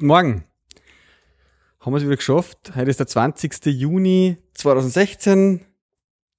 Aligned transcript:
Guten 0.00 0.06
Morgen. 0.06 0.44
Haben 1.80 1.92
wir 1.92 1.98
es 1.98 2.04
wieder 2.04 2.16
geschafft. 2.16 2.72
Heute 2.74 2.88
ist 2.88 3.00
der 3.00 3.06
20. 3.06 3.66
Juni 3.66 4.38
2016. 4.54 5.60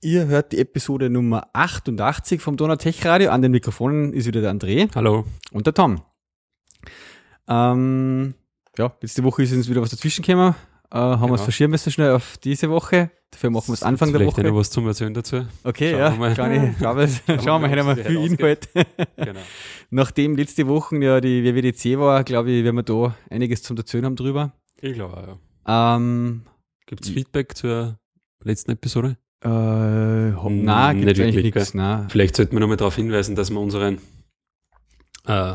Ihr 0.02 0.26
hört 0.26 0.52
die 0.52 0.58
Episode 0.58 1.12
Nummer 1.12 1.48
88 1.54 2.42
vom 2.42 2.58
Donau 2.58 2.76
Tech 2.76 3.06
Radio. 3.06 3.30
An 3.30 3.44
den 3.44 3.52
Mikrofonen 3.52 4.14
ist 4.14 4.26
wieder 4.26 4.42
der 4.42 4.52
André. 4.52 4.90
Hallo. 4.96 5.26
Und 5.52 5.68
der 5.68 5.76
Tom. 5.76 6.02
Ähm, 7.48 8.34
ja, 8.80 8.98
letzte 9.00 9.24
Woche 9.24 9.44
ist 9.44 9.54
uns 9.54 9.70
wieder 9.70 9.84
was 9.84 9.92
dazwischen 9.92 10.26
gekommen. 10.26 10.56
Äh, 10.94 10.98
haben 10.98 11.22
wir 11.22 11.26
es 11.26 11.30
Genau. 11.32 11.44
verschieben 11.44 11.72
müssen 11.72 11.92
schnell 11.92 12.12
auf 12.12 12.38
diese 12.38 12.70
Woche. 12.70 13.12
Dafür 13.32 13.50
machen 13.50 13.68
wir 13.70 13.74
es 13.76 13.84
Anfang 13.84 14.12
der 14.12 14.20
Vielleicht 14.20 14.38
Woche. 14.38 14.48
noch 14.48 14.56
was 14.58 14.70
zum 14.72 14.86
Erzählen 14.88 15.14
dazu. 15.14 15.46
Okay, 15.64 15.92
Schauen 15.92 16.00
ja, 16.00 16.20
wir 16.20 16.74
glaube 16.76 17.06
ich. 17.06 17.42
Schauen 17.44 17.62
wir 17.64 17.70
haben 17.84 17.98
wir 17.98 18.06
viel. 18.06 18.26
Inhalt. 18.26 18.68
Genau. 19.16 19.40
Nachdem 19.90 20.36
letzte 20.36 20.68
Woche 20.68 20.98
ja 20.98 21.22
die 21.22 21.44
WWDC 21.44 21.98
war, 21.98 22.24
glaube 22.26 22.52
ich, 22.52 22.64
werden 22.64 22.76
wir 22.76 22.84
da 22.84 23.16
einiges 23.30 23.64
zum 23.64 23.78
Erzählen 23.78 24.06
haben 24.06 24.16
drüber. 24.18 24.52
Ich 24.82 24.94
glaube 24.94 25.16
auch, 25.18 25.28
ja. 25.68 25.96
Ähm, 25.96 26.42
Gibt 26.88 27.06
es 27.06 27.10
Feedback 27.12 27.56
zur 27.56 27.98
letzten 28.44 28.72
Episode? 28.72 29.18
äh, 29.44 29.48
Hm, 29.50 30.64
nein, 30.64 31.02
gibt 31.06 31.20
eigentlich 31.20 31.44
nichts. 31.54 31.74
Vielleicht 32.10 32.36
sollten 32.36 32.54
wir 32.54 32.60
nochmal 32.60 32.78
darauf 32.78 32.96
hinweisen, 32.96 33.36
dass 33.36 33.50
wir 33.50 33.60
unseren, 33.60 34.00
äh, 35.26 35.54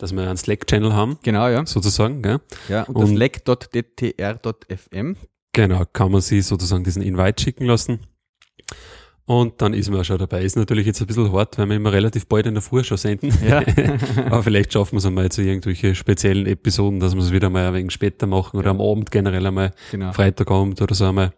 dass 0.00 0.12
wir 0.12 0.22
einen 0.22 0.36
Slack-Channel 0.36 0.92
haben, 0.94 1.18
Genau, 1.22 1.48
ja. 1.48 1.64
sozusagen. 1.66 2.22
Gell? 2.22 2.40
ja 2.68 2.82
und 2.84 2.96
Und- 2.96 3.16
leck.dtr.fm. 3.16 5.16
Genau, 5.52 5.82
kann 5.92 6.12
man 6.12 6.20
sie 6.20 6.40
sozusagen 6.42 6.84
diesen 6.84 7.02
Invite 7.02 7.42
schicken 7.42 7.64
lassen. 7.66 8.00
Und 9.26 9.62
dann 9.62 9.74
ist 9.74 9.88
man 9.90 10.00
auch 10.00 10.04
schon 10.04 10.18
dabei. 10.18 10.42
Ist 10.42 10.56
natürlich 10.56 10.86
jetzt 10.86 11.00
ein 11.00 11.06
bisschen 11.06 11.30
hart, 11.32 11.56
weil 11.58 11.68
wir 11.68 11.76
immer 11.76 11.92
relativ 11.92 12.26
bald 12.26 12.46
in 12.46 12.54
der 12.54 12.62
Früh 12.62 12.82
schon 12.82 12.96
senden. 12.96 13.32
Ja. 13.46 13.62
Aber 14.26 14.42
vielleicht 14.42 14.72
schaffen 14.72 14.92
wir 14.94 14.98
es 14.98 15.06
einmal 15.06 15.30
zu 15.30 15.42
irgendwelche 15.42 15.94
speziellen 15.94 16.46
Episoden, 16.46 16.98
dass 16.98 17.14
wir 17.14 17.22
es 17.22 17.30
wieder 17.30 17.48
mal 17.48 17.66
ein 17.68 17.74
wenig 17.74 17.92
später 17.92 18.26
machen 18.26 18.58
oder 18.58 18.70
am 18.70 18.80
Abend 18.80 19.10
generell 19.12 19.46
einmal, 19.46 19.72
genau. 19.92 20.12
Freitagabend 20.12 20.82
oder 20.82 20.94
so 20.96 21.04
einmal. 21.04 21.32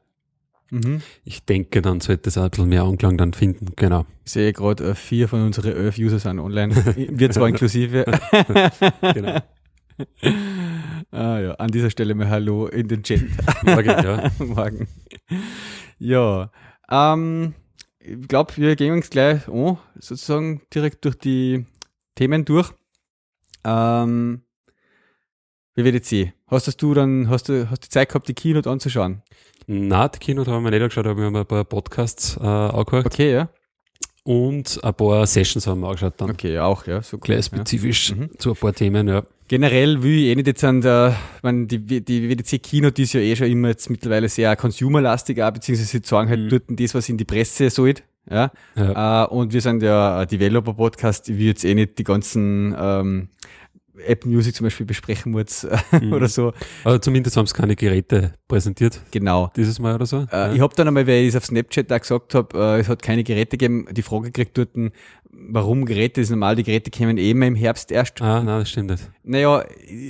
Mhm. 0.71 1.03
Ich 1.25 1.45
denke, 1.45 1.83
dann 1.83 2.01
sollte 2.01 2.29
es 2.29 2.39
auch 2.39 2.45
ein 2.45 2.51
bisschen 2.51 2.69
mehr 2.69 2.85
Anklang 2.85 3.19
dann 3.19 3.35
finden. 3.35 3.73
Genau. 3.77 4.07
Ich 4.25 4.33
sehe 4.33 4.53
gerade, 4.53 4.91
äh, 4.91 4.95
vier 4.95 5.29
von 5.29 5.45
unseren 5.45 5.73
elf 5.73 5.99
User 5.99 6.19
sind 6.19 6.39
online. 6.39 6.75
Wir 6.97 7.31
zwar 7.31 7.49
inklusive. 7.49 8.05
genau. 9.15 9.41
ah, 11.11 11.39
ja, 11.39 11.55
an 11.55 11.71
dieser 11.71 11.91
Stelle 11.91 12.15
mal 12.15 12.31
Hallo 12.31 12.67
in 12.67 12.89
den 12.89 13.03
Chat. 13.03 13.23
Morgen, 13.63 13.89
ja. 13.89 14.31
Morgen. 14.39 14.89
Ja, 15.99 16.51
ähm, 16.91 17.55
ich 18.01 18.27
glaube, 18.29 18.57
wir 18.57 18.75
gehen 18.77 18.95
uns 18.95 19.11
gleich 19.11 19.47
an, 19.49 19.79
sozusagen 19.99 20.63
direkt 20.75 21.05
durch 21.05 21.17
die 21.17 21.67
Themen 22.15 22.45
durch. 22.45 22.73
Ähm, 23.65 24.43
WWDC. 25.75 26.33
Hast 26.49 26.67
das 26.67 26.77
du 26.77 26.95
dann, 26.95 27.31
hast 27.31 27.49
du, 27.49 27.71
hast 27.71 27.85
du 27.85 27.89
Zeit 27.89 28.09
gehabt, 28.09 28.29
die 28.29 28.35
Keynote 28.35 28.69
anzuschauen? 28.69 29.23
Die 29.69 30.19
Keynote 30.21 30.51
haben 30.51 30.65
wir 30.65 30.71
nicht 30.71 30.83
angeschaut, 30.83 31.07
aber 31.07 31.19
wir 31.19 31.27
haben 31.27 31.37
ein 31.37 31.47
paar 31.47 31.65
Podcasts 31.65 32.37
äh, 32.37 32.45
angehört 32.45 33.07
Okay, 33.07 33.33
ja. 33.33 33.49
und 34.25 34.81
ein 34.83 34.95
paar 34.95 35.27
Sessions 35.27 35.67
haben 35.67 35.81
wir 35.81 35.89
angeschaut 35.89 36.15
dann. 36.19 36.31
Okay, 36.31 36.59
auch, 36.59 36.87
ja. 36.87 37.03
So 37.03 37.19
Gleich 37.19 37.39
ja. 37.39 37.43
spezifisch 37.57 38.15
Mhm. 38.15 38.31
zu 38.39 38.51
ein 38.51 38.57
paar 38.57 38.73
Themen, 38.73 39.09
ja. 39.09 39.23
Generell 39.49 40.03
will 40.03 40.19
ich 40.19 40.25
eh 40.31 40.35
nicht 40.35 40.47
jetzt 40.47 40.65
an 40.65 40.81
der, 40.81 41.15
ich 41.37 41.43
meine, 41.43 41.67
die, 41.67 41.79
die 42.03 42.29
WWDC 42.29 42.63
Keynote 42.63 43.03
ist 43.03 43.13
ja 43.13 43.21
eh 43.21 43.37
schon 43.37 43.49
immer 43.49 43.69
jetzt 43.69 43.91
mittlerweile 43.91 44.29
sehr 44.29 44.57
consumerlastig, 44.57 45.43
auch, 45.43 45.51
beziehungsweise 45.51 45.91
sie 45.91 46.01
sagen 46.05 46.29
halt 46.31 46.41
Mhm. 46.41 46.49
dort 46.49 46.63
das, 46.69 46.95
was 46.95 47.09
in 47.09 47.19
die 47.19 47.25
Presse 47.25 47.69
sollte. 47.71 48.03
Ja. 48.31 48.51
ja. 48.77 49.25
Äh, 49.25 49.29
und 49.29 49.53
wir 49.53 49.61
sind 49.61 49.83
ja 49.83 50.19
ein 50.21 50.29
Developer-Podcast, 50.29 51.29
ich 51.29 51.39
will 51.39 51.47
jetzt 51.47 51.65
eh 51.65 51.75
nicht 51.75 51.99
die 51.99 52.05
ganzen 52.05 52.75
ähm, 52.79 53.29
App 54.07 54.25
Music 54.25 54.55
zum 54.55 54.65
Beispiel 54.65 54.87
besprechen 54.87 55.33
muss 55.33 55.67
Mhm. 55.93 56.13
oder 56.13 56.29
so. 56.29 56.53
Aber 56.85 57.01
zumindest 57.01 57.37
haben 57.37 57.47
sie 57.47 57.55
keine 57.55 57.77
Geräte 57.77 58.35
präsentiert 58.49 59.01
Genau. 59.11 59.51
dieses 59.57 59.79
Mal 59.79 59.95
oder 59.95 60.07
so. 60.07 60.27
Äh, 60.33 60.55
Ich 60.55 60.61
habe 60.61 60.75
dann 60.75 60.89
einmal, 60.89 61.07
weil 61.07 61.23
ich 61.23 61.29
es 61.29 61.37
auf 61.37 61.45
Snapchat 61.47 61.91
da 61.91 61.99
gesagt 61.99 62.35
habe, 62.35 62.59
äh, 62.59 62.81
es 62.81 62.89
hat 62.89 63.03
keine 63.03 63.23
Geräte 63.25 63.57
gegeben, 63.59 63.87
die 63.93 64.03
Frage 64.03 64.31
gekriegt 64.31 64.57
dort, 64.57 64.71
warum 65.31 65.85
Geräte, 65.85 66.21
das 66.21 66.25
ist 66.29 66.31
normal, 66.31 66.57
die 66.57 66.63
Geräte 66.63 66.91
kommen 66.91 67.17
eh 67.19 67.31
immer 67.31 67.47
im 67.47 67.55
Herbst 67.55 67.91
erst. 67.93 68.21
ah, 68.23 68.43
nein, 68.43 68.61
das 68.61 68.71
stimmt 68.71 68.91
nicht. 68.91 69.11
Naja, 69.25 69.65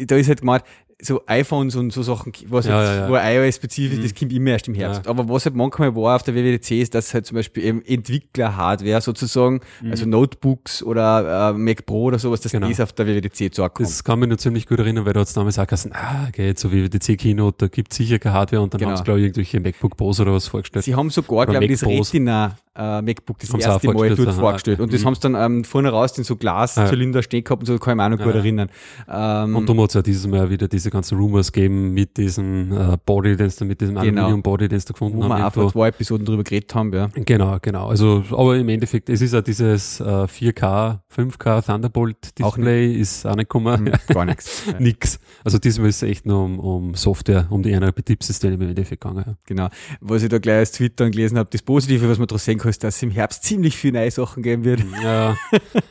da 0.07 0.17
ist 0.17 0.29
halt 0.29 0.41
gemeint, 0.41 0.65
so 1.05 1.21
iPhones 1.27 1.75
und 1.77 1.93
so 1.93 2.03
Sachen, 2.03 2.33
was 2.49 2.67
Ja, 2.67 2.81
jetzt, 2.83 2.97
ja, 2.97 3.09
ja. 3.09 3.11
wo 3.11 3.17
iOS-spezifisch, 3.47 3.99
Mhm. 3.99 4.03
das 4.03 4.15
kommt 4.15 4.33
immer 4.33 4.51
erst 4.51 4.69
im 4.69 4.75
Herbst. 4.75 5.03
Ja. 5.05 5.11
Aber 5.11 5.29
was 5.29 5.45
halt 5.45 5.55
manchmal 5.57 5.95
war 5.97 6.17
auf 6.17 6.23
der 6.23 6.35
WWDC 6.35 6.81
ist, 6.81 6.95
dass 6.95 7.13
halt 7.13 7.27
zum 7.27 7.35
Beispiel 7.35 7.65
eben 7.65 7.83
Entwickler-Hardware 7.85 9.01
sozusagen, 9.01 9.61
also 9.91 10.07
Notebooks 10.07 10.83
oder 10.83 11.51
äh, 11.51 11.53
Mac 11.55 11.85
Pro 11.87 12.05
oder 12.05 12.19
sowas, 12.19 12.41
dass 12.41 12.53
Mhm. 12.53 12.59
Genau. 12.59 12.69
das 12.71 12.81
auf 12.81 12.93
der 12.93 13.07
WWDC 13.07 13.53
zukommt. 13.55 13.81
Das 13.81 14.05
kann 14.05 14.19
mich 14.21 14.29
noch 14.29 14.37
ziemlich 14.37 14.67
gut 14.67 14.79
erinnern, 14.79 15.05
weil 15.05 15.13
da 15.13 15.21
hat 15.21 15.27
es 15.29 15.33
damals 15.35 15.59
auch 15.59 15.67
gesagt, 15.67 15.95
ah, 15.97 16.27
okay, 16.29 16.47
jetzt 16.47 16.61
so 16.63 16.71
wie 16.71 16.89
die 16.89 16.99
C-Keynote, 16.99 17.57
da 17.59 17.67
gibt 17.69 17.93
es 17.93 17.97
sicher 17.99 18.19
keine 18.19 18.35
Hardware 18.35 18.63
und 18.63 18.73
dann 18.75 18.79
Genau. 18.79 18.91
haben 18.93 18.97
sie, 18.99 19.05
glaube 19.05 19.21
ich, 19.21 19.27
irgendwelche 19.27 19.61
MacBook 19.61 19.97
Pros 19.97 20.21
oder 20.21 20.33
was 20.33 20.47
vorgestellt. 20.49 20.85
Sie 20.85 20.95
haben 20.95 21.11
sogar, 21.11 21.47
glaube 21.47 21.65
ich, 21.65 21.81
das. 21.81 21.83
Retina 21.89 22.57
äh, 22.75 23.03
MacBook 23.03 23.39
das 23.39 23.53
Haben 23.53 23.61
sie 23.61 23.67
auch 23.69 23.73
erste 23.75 23.93
Mal 23.93 24.15
dort 24.15 24.29
aha, 24.29 24.33
vorgestellt. 24.41 24.81
Und 24.81 24.93
das 24.95 25.01
okay. 25.01 25.07
haben 25.07 25.15
sie 25.15 25.21
dann 25.21 25.35
ähm, 25.35 25.65
vorne 25.65 25.91
raus 25.91 26.17
in 26.17 26.25
so 26.25 26.37
Glaszylinder 26.37 27.23
stehen 27.23 27.45
gehabt 27.45 27.61
und 27.63 27.67
so, 27.67 27.79
kann 27.79 27.93
ich 27.93 27.97
mich 27.97 28.05
auch 28.07 28.11
noch 28.19 28.25
gut 28.25 28.35
Ja. 28.35 28.41
erinnern. 28.41 28.71
Ähm, 29.11 29.57
Und 29.57 29.69
darum 29.69 29.83
hat 29.83 29.91
es 29.91 29.95
ja 29.95 30.01
dieses 30.03 30.27
Mal 30.27 30.49
wieder 30.49 30.69
diese 30.69 30.89
ganzen 30.93 31.19
Rumors 31.19 31.51
gegeben 31.53 31.93
mit 31.95 32.17
diesem 32.17 32.73
äh, 32.73 32.97
Body, 33.05 33.37
den 33.37 33.51
sie, 33.51 33.65
mit 33.65 33.81
diesem 33.81 33.95
Genau. 33.97 34.23
Aluminium-Body, 34.23 34.69
den 34.69 34.79
da 34.79 34.93
gefunden 34.93 35.19
wo 35.19 35.25
haben. 35.25 35.39
wir 35.41 35.47
auch 35.47 35.53
vor 35.53 35.73
zwei 35.73 35.89
Episoden 35.89 36.25
drüber 36.27 36.45
geredet 36.45 36.75
haben, 36.75 36.93
ja. 36.93 37.09
Genau, 37.15 37.59
genau. 37.61 37.89
Also, 37.89 38.23
aber 38.31 38.57
im 38.57 38.69
Endeffekt, 38.69 39.09
es 39.09 39.21
ist 39.21 39.33
ja 39.35 39.41
dieses 39.43 40.01
äh, 40.01 40.05
4K, 40.05 41.01
5K 41.15 41.65
Thunderbolt 41.67 42.17
Auch 42.43 42.55
Display 42.57 42.93
ist 42.95 43.27
auch 43.27 43.35
nicht 43.37 43.49
gekommen. 43.49 43.87
Hm, 43.87 43.93
Gar 44.09 44.25
nichts. 44.27 44.63
Ja. 44.73 44.79
Nix. 44.79 45.19
Also 45.45 45.59
diesmal 45.59 45.89
ist 45.89 46.03
es 46.03 46.09
echt 46.09 46.25
nur 46.27 46.45
um, 46.45 46.59
um 46.61 46.95
Software, 46.95 47.47
um 47.51 47.63
die 47.63 47.75
anderen 47.75 47.95
Betriebssysteme 47.95 48.55
im 48.55 48.61
Endeffekt 48.63 49.03
gegangen. 49.03 49.25
Ja. 49.27 49.35
Genau. 49.47 49.69
Was 50.01 50.23
ich 50.23 50.29
da 50.29 50.39
gleich 50.39 50.59
als 50.59 50.73
Twitter 50.73 51.11
gelesen 51.11 51.37
habe, 51.39 51.49
das 51.53 51.63
Positive, 51.63 52.09
was 52.09 52.19
man 52.19 52.29
daraus 52.29 52.45
sehen 52.45 52.59
kann, 52.59 52.71
ist, 52.71 52.83
dass 52.85 52.97
es 52.97 53.03
im 53.03 53.11
Herbst 53.11 53.43
ziemlich 53.45 53.77
viele 53.77 53.99
neue 53.99 54.11
Sachen 54.11 54.43
geben 54.43 54.65
wird. 54.65 54.85
Ja, 55.03 55.37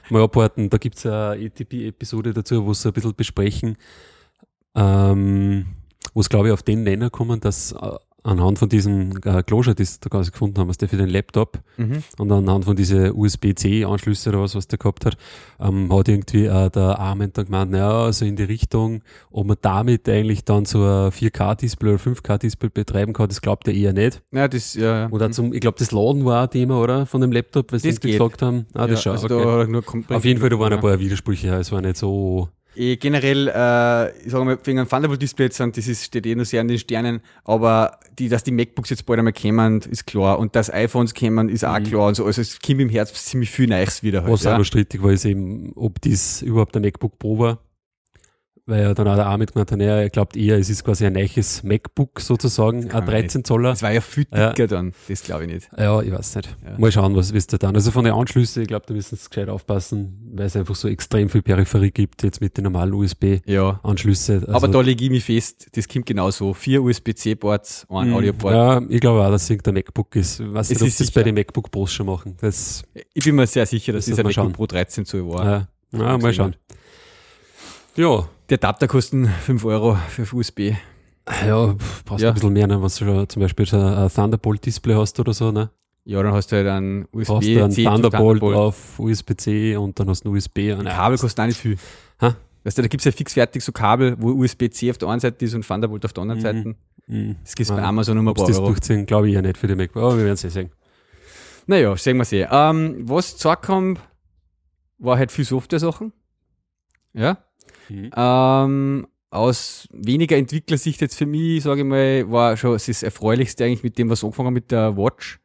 mal 0.10 0.24
abwarten. 0.24 0.70
Da 0.70 0.78
gibt's 0.78 1.04
ja 1.04 1.32
eine 1.32 1.44
ETP-Episode 1.44 2.34
dazu, 2.34 2.66
wo 2.66 2.74
sie 2.74 2.88
ein 2.90 2.94
bisschen 2.94 3.14
besprechen, 3.16 3.76
ähm, 4.76 5.66
wo 6.14 6.22
es, 6.22 6.30
glaube 6.30 6.48
ich, 6.48 6.54
auf 6.54 6.64
den 6.64 6.84
Nenner 6.84 7.10
kommen, 7.10 7.40
dass 7.40 7.72
äh, 7.74 7.78
anhand 8.24 8.60
von 8.60 8.70
diesem 8.70 9.14
äh, 9.26 9.42
Closure, 9.44 9.74
das 9.76 10.00
da 10.00 10.10
quasi 10.10 10.30
gefunden 10.32 10.60
haben, 10.60 10.68
was 10.68 10.78
der 10.78 10.88
für 10.90 10.98
den 10.98 11.10
Laptop 11.10 11.60
Mhm. 11.78 12.04
und 12.20 12.32
anhand 12.32 12.66
von 12.66 12.76
diese 12.76 13.16
USB-C-Anschlüsse 13.16 14.30
oder 14.30 14.42
was, 14.42 14.54
was 14.54 14.68
der 14.68 14.78
gehabt 14.78 15.06
hat, 15.06 15.18
ähm, 15.60 15.92
hat 15.92 16.08
irgendwie 16.08 16.46
äh, 16.46 16.70
der 16.70 17.00
Armin 17.00 17.32
dann 17.34 17.46
gemeint, 17.46 17.72
naja, 17.72 18.04
also 18.04 18.26
in 18.26 18.36
die 18.36 18.44
Richtung, 18.44 19.02
ob 19.32 19.48
man 19.48 19.58
damit 19.62 20.08
eigentlich 20.08 20.46
dann 20.46 20.66
so 20.66 20.84
ein 20.84 21.10
4K-Display 21.12 21.94
oder 21.94 22.04
5K-Display 22.04 22.70
betreiben 22.70 23.14
kann, 23.14 23.28
das 23.28 23.42
glaubt 23.42 23.68
er 23.68 23.74
eher 23.74 23.94
nicht. 23.94 24.22
Ja, 24.32 24.48
das, 24.48 24.76
ja. 24.76 25.10
Oder 25.10 25.32
zum, 25.32 25.54
ich 25.54 25.62
glaube, 25.62 25.80
das 25.80 25.92
Laden 25.92 26.24
war 26.24 26.44
ein 26.44 26.50
Thema, 26.52 26.80
oder? 26.80 27.08
Von 27.08 27.22
dem 27.22 27.32
Laptop, 27.32 27.74
was 27.74 27.82
sie 27.82 27.96
gesagt 27.96 28.44
haben. 28.44 28.68
Ah, 28.74 28.86
das 28.86 29.04
ja, 29.04 29.16
schon. 29.18 29.30
also 29.32 29.78
okay. 29.80 30.14
Auf 30.14 30.26
jeden 30.26 30.40
Fall, 30.40 30.50
da 30.50 30.60
waren 30.60 30.72
ja. 30.72 30.78
ein 30.78 30.82
paar 30.82 31.00
Widersprüche, 31.00 31.48
ja. 31.48 31.60
es 31.60 31.72
war 31.72 31.82
nicht 31.82 31.98
so. 31.98 32.50
Eh, 32.76 32.96
generell, 32.96 33.48
äh, 33.50 34.18
ich 34.26 34.32
sage 34.32 34.46
mal, 34.46 34.58
wegen 34.64 34.80
einem 34.80 34.88
Thunderbolt-Display 34.88 35.50
sind, 35.52 35.76
das 35.76 35.88
ist, 35.88 36.06
steht 36.06 36.26
eh 36.26 36.36
noch 36.36 36.46
sehr 36.46 36.62
an 36.62 36.68
den 36.70 36.80
Sternen, 36.80 37.20
aber 37.44 38.00
die, 38.18 38.30
dass 38.30 38.44
die 38.44 38.52
MacBooks 38.52 38.90
jetzt 38.92 39.06
bald 39.06 39.20
einmal 39.20 39.34
kommen, 39.34 39.82
ist 39.90 40.06
klar. 40.08 40.40
Und 40.40 40.56
dass 40.56 40.72
iPhones 40.74 41.14
kommen, 41.14 41.50
ist 41.50 41.66
auch 41.66 41.80
Mhm. 41.80 41.84
klar. 41.84 42.08
Und 42.08 42.16
so. 42.16 42.26
Also 42.26 42.42
es 42.42 42.60
kommt 42.60 42.80
im 42.80 42.90
Herbst 42.90 43.16
ziemlich 43.26 43.50
viel 43.50 43.68
Neues 43.68 44.04
wieder. 44.04 44.22
Halt, 44.24 44.32
Was 44.32 44.44
ja. 44.44 44.54
auch 44.54 44.58
noch 44.58 44.66
strittig 44.66 45.04
war, 45.04 45.12
ist 45.12 45.26
eben, 45.26 45.74
ob 45.76 46.00
dies 46.02 46.42
überhaupt 46.42 46.76
ein 46.78 46.82
MacBook 46.84 47.20
Pro 47.20 47.38
war. 47.40 47.60
Weil 48.68 48.84
ja 48.84 48.94
dann 48.94 49.08
auch 49.08 49.16
der 49.16 49.26
Armin 49.26 49.48
gemeint 49.48 49.72
hat, 49.72 49.80
er 49.80 50.10
glaubt 50.12 50.38
eher, 50.38 50.58
es 50.58 50.70
ist 50.70 50.84
quasi 50.84 51.06
ein 51.06 51.14
neues 51.14 51.64
MacBook 51.64 52.20
sozusagen, 52.22 52.84
ein 52.84 52.88
man 52.94 53.06
13 53.06 53.44
Zoller. 53.44 53.72
Das 53.72 53.82
war 53.82 53.92
ja 53.92 54.02
viel 54.02 54.26
Ja. 54.34 54.50
dicker 54.52 54.68
dann. 54.68 54.94
Das 55.10 55.24
glaube 55.24 55.46
ich 55.46 55.52
nicht. 55.54 55.70
Ja, 55.78 56.00
ich 56.02 56.12
weiß 56.12 56.36
nicht. 56.36 56.56
Ja. 56.64 56.78
Mal 56.78 56.92
schauen, 56.92 57.16
was 57.16 57.34
wisst 57.34 57.54
ihr 57.54 57.58
dann. 57.58 57.76
Also 57.76 57.90
von 57.92 58.06
den 58.06 58.14
Anschlüssen, 58.14 58.62
ich 58.62 58.68
glaube, 58.68 58.86
da 58.88 58.94
müssen 58.94 59.16
sie 59.18 59.28
gescheit 59.28 59.50
aufpassen, 59.50 60.32
weil 60.36 60.46
es 60.46 60.56
einfach 60.56 60.76
so 60.76 60.88
extrem 60.88 61.28
viel 61.30 61.42
Peripherie 61.42 61.92
gibt, 61.92 62.22
jetzt 62.24 62.40
mit 62.40 62.56
den 62.56 62.66
normalen 62.66 62.94
USB-Anschlüsse. 62.94 64.34
Ja. 64.34 64.40
Also, 64.42 64.54
aber 64.54 64.68
da 64.68 64.82
lege 64.82 65.06
ich 65.06 65.10
mich 65.10 65.24
fest, 65.24 65.68
das 65.76 65.88
kommt 65.88 66.06
genauso. 66.06 66.54
Vier 66.54 66.84
USB-C-Ports, 66.84 67.88
ein 67.90 68.10
mh, 68.10 68.16
Audio-Port. 68.16 68.54
Ja, 68.54 68.82
ich 68.90 69.02
glaube 69.02 69.26
auch, 69.26 69.32
dass 69.32 69.50
es 69.50 69.58
der 69.58 69.74
MacBook 69.74 70.16
ist. 70.16 70.40
Es 70.40 70.40
nicht, 70.40 70.50
ob 70.52 70.60
ist 70.60 70.68
sie 70.70 70.86
das 70.86 70.98
sicher. 70.98 71.12
bei 71.16 71.24
den 71.24 71.36
MacBook 71.36 71.72
Pros 71.72 71.92
schon 71.94 72.06
machen. 72.06 72.36
Das, 72.42 72.84
Ich 73.14 73.24
bin 73.26 73.36
mir 73.36 73.48
sehr 73.48 73.66
sicher, 73.66 73.94
dass 73.94 74.06
Das 74.06 74.18
wird 74.18 74.26
man 74.26 74.34
MacBook 74.36 74.54
Pro 74.54 74.66
13 74.68 75.06
Zoll 75.06 75.28
war. 75.28 75.46
ja, 75.46 75.68
ja, 75.98 76.18
mal 76.18 76.34
schauen. 76.34 76.56
Ja, 77.96 78.28
Die 78.50 78.56
Adapter 78.56 78.88
kosten 78.88 79.28
5 79.28 79.64
Euro 79.66 79.96
für 80.10 80.24
USB. 80.36 80.74
Ja, 81.46 81.76
brauchst 82.06 82.24
Ja. 82.24 82.30
ein 82.30 82.34
bisschen 82.34 82.54
mehr, 82.54 82.68
ne? 82.68 82.76
wenn 82.76 82.82
du 82.84 82.90
schon 82.90 83.30
zum 83.30 83.42
Beispiel 83.42 83.66
so 83.66 83.78
ein 83.80 84.10
Thunderbolt-Display 84.10 84.96
hast 84.96 85.20
oder 85.20 85.34
so, 85.34 85.52
ne? 85.52 85.70
Ja, 86.04 86.22
dann 86.24 86.34
hast 86.34 86.52
du 86.52 86.56
halt 86.56 86.68
einen 86.68 87.08
USB-C 87.12 87.62
einen 87.62 87.72
zu 87.72 87.84
Thunderbolt, 87.84 88.42
auf 88.44 88.98
USB-C 89.00 89.76
und 89.78 90.00
dann 90.00 90.10
hast 90.10 90.24
du 90.26 90.30
einen 90.30 90.38
USB. 90.38 90.74
Und 90.78 90.86
Kabel 90.86 91.18
kosten 91.18 91.42
auch 91.42 91.46
nicht 91.46 91.60
viel. 91.60 91.78
Hä? 92.20 92.32
Weißt 92.64 92.78
du, 92.78 92.82
da 92.82 92.88
gibt's 92.88 93.06
ja 93.06 93.12
fix 93.12 93.34
fertig 93.34 93.64
so 93.64 93.72
Kabel, 93.72 94.16
wo 94.20 94.32
USB-C 94.32 94.90
auf 94.90 94.98
der 94.98 95.10
einen 95.10 95.20
Seite 95.20 95.46
ist 95.46 95.54
und 95.54 95.66
Thunderbolt 95.66 96.04
auf 96.04 96.14
der 96.14 96.24
anderen 96.24 96.40
Mhm. 96.40 96.44
Seite. 96.44 96.76
Mhm. 97.08 97.36
Das 97.44 97.56
gibt 97.56 97.70
bei 97.70 97.78
Ja. 97.78 97.84
Amazon 97.84 98.18
um 98.18 98.28
ein 98.28 98.34
paar 98.34 98.48
das 98.48 98.58
Euro. 98.58 98.68
durchziehen, 98.70 99.06
glaube 99.06 99.28
ich 99.30 99.36
ja 99.36 99.42
nicht 99.42 99.58
für 99.58 99.68
die 99.68 99.76
MacBook. 99.76 100.02
Aber 100.04 100.18
wir 100.18 100.24
werden 100.24 100.34
es 100.34 100.44
eh 100.44 100.50
sehen. 100.50 100.72
Naja, 101.68 101.96
sehen 101.96 102.18
wir 102.18 102.26
sie. 102.26 102.46
Ähm, 102.50 103.08
was 103.08 103.34
gesagt 103.34 103.68
haben, 103.70 103.98
war 104.98 105.18
halt 105.18 105.32
viel 105.32 105.46
Software-Sachen. 105.46 106.12
Ja. 107.14 107.38
Mhm. 107.92 108.10
Ähm, 108.16 109.08
aus 109.30 109.88
weniger 109.92 110.38
Entwicklersicht 110.38 111.02
jetzt 111.02 111.18
für 111.18 111.26
mich, 111.26 111.64
sage 111.64 111.82
ich 111.82 111.88
mal, 111.88 112.30
war 112.32 112.58
schon 112.58 112.74
das 112.74 113.04
Erfreulichste 113.04 113.66
eigentlich 113.66 113.84
mit 113.84 113.98
dem, 113.98 114.10
was 114.10 114.24
angefangen 114.24 114.48
haben 114.48 114.54
mit 114.54 114.72
der 114.72 114.98
Watch. 114.98 115.40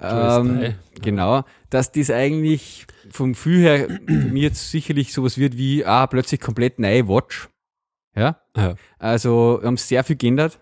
Ähm, 0.00 0.58
3. 0.60 0.76
Genau, 1.02 1.44
dass 1.68 1.92
das 1.92 2.10
eigentlich 2.10 2.86
vom 3.10 3.32
Gefühl 3.32 3.58
her 3.60 3.88
mich 4.06 4.42
jetzt 4.42 4.70
sicherlich 4.70 5.12
sowas 5.12 5.36
wird 5.38 5.56
wie, 5.58 5.84
ah, 5.84 6.06
plötzlich 6.06 6.40
komplett 6.40 6.78
neue 6.78 7.06
Watch. 7.08 7.48
Ja, 8.16 8.40
Ja. 8.56 8.74
also 8.98 9.58
wir 9.60 9.66
haben 9.66 9.76
sehr 9.76 10.02
viel 10.04 10.16
geändert. 10.16 10.58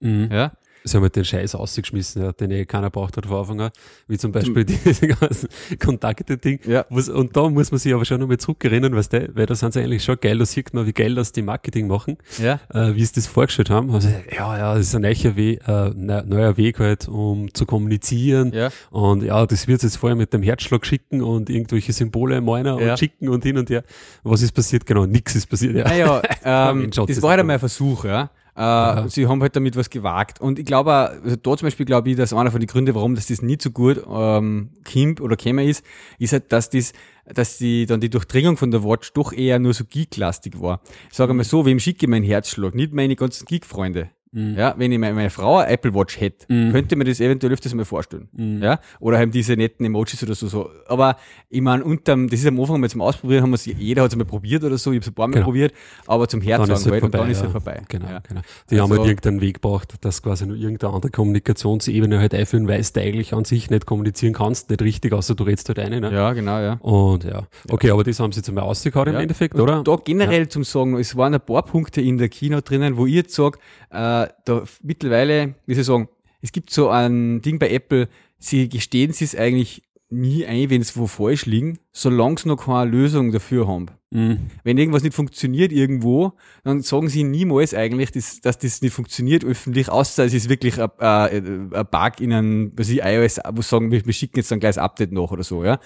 Mhm. 0.00 0.28
Ja, 0.30 0.52
Sie 0.84 0.96
haben 0.96 1.02
halt 1.04 1.14
den 1.16 1.24
Scheiß 1.24 1.54
ausgeschmissen, 1.54 2.22
ja, 2.22 2.32
den 2.32 2.50
eh 2.50 2.64
keiner 2.64 2.90
braucht 2.90 3.16
hat 3.16 3.26
von 3.26 3.36
Anfang 3.38 3.60
an. 3.60 3.70
Wie 4.08 4.18
zum 4.18 4.32
Beispiel 4.32 4.64
diese 4.64 5.06
ganzen 5.08 5.48
Kontakte-Ding. 5.78 6.60
Ja. 6.66 6.84
Was- 6.90 7.08
Und 7.08 7.36
da 7.36 7.48
muss 7.48 7.70
man 7.70 7.78
sich 7.78 7.92
aber 7.94 8.04
schon 8.04 8.20
nochmal 8.20 8.38
zurückerinnern, 8.38 8.94
weißt 8.94 9.12
du, 9.12 9.30
weil 9.34 9.46
da 9.46 9.54
sind 9.54 9.72
sie 9.72 9.80
eigentlich 9.80 10.04
schon 10.04 10.16
geil, 10.20 10.38
da 10.38 10.44
sieht 10.44 10.72
man, 10.74 10.86
wie 10.86 10.92
geil 10.92 11.14
das 11.14 11.32
die 11.32 11.42
Marketing 11.42 11.86
machen, 11.86 12.16
ja, 12.38 12.60
äh, 12.72 12.94
wie 12.94 13.04
sie 13.04 13.12
das 13.14 13.26
vorgestellt 13.26 13.70
haben. 13.70 13.90
Also, 13.90 14.08
ja, 14.08 14.56
ja, 14.58 14.74
das 14.74 14.86
ist 14.88 14.94
ein 14.94 15.02
neuer 15.02 15.36
Weg, 15.36 15.60
äh, 15.66 15.90
ne- 15.94 16.24
neuer 16.26 16.56
Weg 16.56 16.78
halt, 16.78 17.08
um 17.08 17.52
zu 17.54 17.66
kommunizieren. 17.66 18.52
ja, 18.52 18.70
Und 18.90 19.22
ja, 19.22 19.44
das 19.46 19.68
wird 19.68 19.82
jetzt 19.82 19.96
vorher 19.96 20.16
mit 20.16 20.32
dem 20.32 20.42
Herzschlag 20.42 20.84
schicken 20.86 21.22
und 21.22 21.50
irgendwelche 21.50 21.92
Symbole 21.92 22.40
meiner 22.40 22.80
Ja. 22.80 22.92
und 22.92 22.98
schicken 22.98 23.28
und 23.28 23.42
hin 23.44 23.58
und 23.58 23.70
her. 23.70 23.82
Was 24.22 24.42
ist 24.42 24.52
passiert? 24.52 24.86
Genau, 24.86 25.06
nix 25.06 25.34
ist 25.34 25.46
passiert, 25.46 25.74
ja. 25.76 25.84
Naja, 25.84 26.22
ähm, 26.44 26.90
das 26.90 27.22
war 27.22 27.30
halt 27.30 27.40
einmal 27.40 27.56
ein 27.56 27.60
Versuch, 27.60 28.04
ja. 28.04 28.30
Äh, 28.54 29.08
Sie 29.08 29.26
haben 29.26 29.40
halt 29.40 29.56
damit 29.56 29.76
was 29.76 29.88
gewagt. 29.88 30.40
Und 30.40 30.58
ich 30.58 30.66
glaube, 30.66 30.92
auch, 30.92 31.24
also 31.24 31.36
da 31.36 31.56
zum 31.56 31.66
Beispiel 31.66 31.86
glaube 31.86 32.10
ich, 32.10 32.16
dass 32.16 32.32
einer 32.32 32.50
von 32.50 32.60
den 32.60 32.66
Gründen, 32.66 32.94
warum 32.94 33.14
das, 33.14 33.26
das 33.26 33.42
nicht 33.42 33.62
so 33.62 33.70
gut 33.70 34.02
ähm, 34.10 34.70
kommt 34.90 35.20
oder 35.20 35.36
käme 35.36 35.64
ist, 35.64 35.84
ist 36.18 36.32
halt, 36.32 36.52
dass 36.52 36.70
das, 36.70 36.92
dass 37.24 37.58
die, 37.58 37.86
dann 37.86 38.00
die 38.00 38.10
Durchdringung 38.10 38.56
von 38.56 38.70
der 38.70 38.84
Watch 38.84 39.12
doch 39.14 39.32
eher 39.32 39.58
nur 39.58 39.72
so 39.72 39.84
geek-lastig 39.84 40.60
war. 40.60 40.80
Ich 41.10 41.16
sage 41.16 41.32
mal 41.32 41.44
so, 41.44 41.64
wem 41.64 41.80
schicke 41.80 42.04
ich 42.06 42.10
meinen 42.10 42.24
Herzschlag? 42.24 42.74
Nicht 42.74 42.92
meine 42.92 43.16
ganzen 43.16 43.46
Geek-Freunde. 43.46 44.10
Mhm. 44.34 44.54
Ja, 44.56 44.74
wenn 44.78 44.90
ich 44.90 44.98
meine, 44.98 45.14
meine 45.14 45.28
Frau 45.30 45.58
eine 45.58 45.68
Apple 45.70 45.92
Watch 45.94 46.18
hätte, 46.20 46.46
Mhm. 46.50 46.72
könnte 46.72 46.96
mir 46.96 47.04
das 47.04 47.20
eventuell 47.20 47.52
öfters 47.52 47.74
mal 47.74 47.84
vorstellen. 47.84 48.28
Mhm. 48.32 48.62
Ja, 48.62 48.80
oder 48.98 49.18
halt 49.18 49.34
diese 49.34 49.54
netten 49.56 49.84
Emojis 49.84 50.22
oder 50.22 50.34
so, 50.34 50.46
so. 50.48 50.70
Aber 50.88 51.16
ich 51.50 51.60
meine, 51.60 51.84
unterm, 51.84 52.28
das 52.28 52.40
ist 52.40 52.46
am 52.46 52.58
Anfang 52.58 52.80
mal 52.80 52.88
zum 52.88 53.02
Ausprobieren, 53.02 53.42
haben 53.42 53.50
wir 53.52 53.58
jeder 53.74 54.02
hat 54.02 54.10
es 54.10 54.16
mal 54.16 54.24
probiert 54.24 54.64
oder 54.64 54.78
so, 54.78 54.90
ich 54.92 54.96
habe 54.96 55.02
es 55.02 55.08
ein 55.08 55.14
paar 55.14 55.28
Mal 55.28 55.34
Genau. 55.34 55.44
probiert, 55.44 55.74
aber 56.06 56.26
zum 56.28 56.40
Herz 56.40 56.66
Dann 56.66 56.70
ist 56.76 56.90
halt, 56.90 57.02
und 57.02 57.12
dann 57.14 57.20
vorbei, 57.20 57.30
ist 57.30 57.36
es 57.38 57.42
ja. 57.44 57.50
vorbei. 57.50 57.82
Genau, 57.88 58.06
Ja. 58.08 58.20
genau. 58.26 58.40
Die 58.70 58.80
haben 58.80 58.90
Also- 58.90 59.02
halt 59.02 59.08
irgendeinen 59.10 59.40
Weg 59.42 59.54
gebraucht, 59.54 59.94
dass 60.00 60.22
quasi 60.22 60.46
nur 60.46 60.56
irgendeine 60.56 60.94
andere 60.94 61.10
Kommunikationsebene 61.10 62.18
halt 62.18 62.34
einführen, 62.34 62.68
weil 62.68 62.82
du 62.82 63.00
eigentlich 63.00 63.34
an 63.34 63.44
sich 63.44 63.68
nicht 63.70 63.86
kommunizieren 63.86 64.32
kannst, 64.32 64.70
nicht 64.70 64.80
richtig, 64.82 65.12
außer 65.12 65.34
du 65.34 65.44
redest 65.44 65.68
halt 65.68 65.78
eine. 65.78 66.00
Ne? 66.00 66.12
Ja, 66.12 66.32
genau, 66.32 66.58
ja. 66.58 66.74
Und 66.80 67.24
ja, 67.24 67.46
okay, 67.70 67.90
aber 67.90 68.04
das 68.04 68.18
haben 68.20 68.32
sie 68.32 68.42
einmal 68.48 68.64
ausgehauen 68.64 69.08
im 69.08 69.14
Ja. 69.14 69.20
Endeffekt, 69.20 69.54
Und 69.54 69.60
oder? 69.60 69.82
Da 69.82 69.96
generell 70.02 70.48
zum 70.48 70.64
Sagen, 70.64 70.96
es 70.98 71.16
waren 71.16 71.34
ein 71.34 71.40
paar 71.40 71.62
Punkte 71.64 72.00
in 72.00 72.18
der 72.18 72.28
Kino 72.28 72.60
drinnen, 72.60 72.96
wo 72.96 73.06
ich 73.06 73.14
jetzt 73.14 73.34
sage, 73.34 73.58
äh, 73.90 74.21
da 74.44 74.64
mittlerweile, 74.82 75.54
wie 75.66 75.74
soll 75.74 75.80
ich 75.80 75.86
sagen, 75.86 76.08
es 76.40 76.52
gibt 76.52 76.70
so 76.70 76.88
ein 76.88 77.40
Ding 77.42 77.58
bei 77.58 77.70
Apple, 77.70 78.08
sie 78.38 78.68
gestehen 78.68 79.12
sie 79.12 79.24
es 79.24 79.36
eigentlich 79.36 79.82
nie 80.10 80.44
ein, 80.46 80.70
wenn 80.70 80.82
es 80.82 80.96
wo 80.96 81.06
falsch 81.06 81.46
liegen, 81.46 81.78
solange 81.92 82.38
sie 82.38 82.48
noch 82.48 82.66
keine 82.66 82.90
Lösung 82.90 83.32
dafür 83.32 83.66
haben. 83.66 83.86
Mhm. 84.12 84.50
Wenn 84.62 84.76
irgendwas 84.76 85.02
nicht 85.02 85.14
funktioniert 85.14 85.72
irgendwo, 85.72 86.34
dann 86.64 86.82
sagen 86.82 87.08
sie 87.08 87.24
niemals 87.24 87.72
eigentlich, 87.72 88.12
dass, 88.12 88.42
dass 88.42 88.58
das 88.58 88.82
nicht 88.82 88.92
funktioniert 88.92 89.42
öffentlich, 89.42 89.88
außer 89.88 90.24
es 90.24 90.34
ist 90.34 90.50
wirklich 90.50 90.78
ein, 90.78 90.90
ein, 90.98 91.72
ein 91.72 91.86
Bug 91.90 92.20
in 92.20 92.32
einem, 92.34 92.72
was 92.76 92.90
ich, 92.90 93.02
iOS, 93.02 93.40
wo 93.54 93.62
sie 93.62 93.68
sagen, 93.68 93.90
wir, 93.90 94.04
wir 94.04 94.12
schicken 94.12 94.36
jetzt 94.36 94.50
dann 94.50 94.60
gleich 94.60 94.74
das 94.74 94.84
Update 94.84 95.12
nach 95.12 95.30
oder 95.30 95.42
so, 95.42 95.64
ja. 95.64 95.78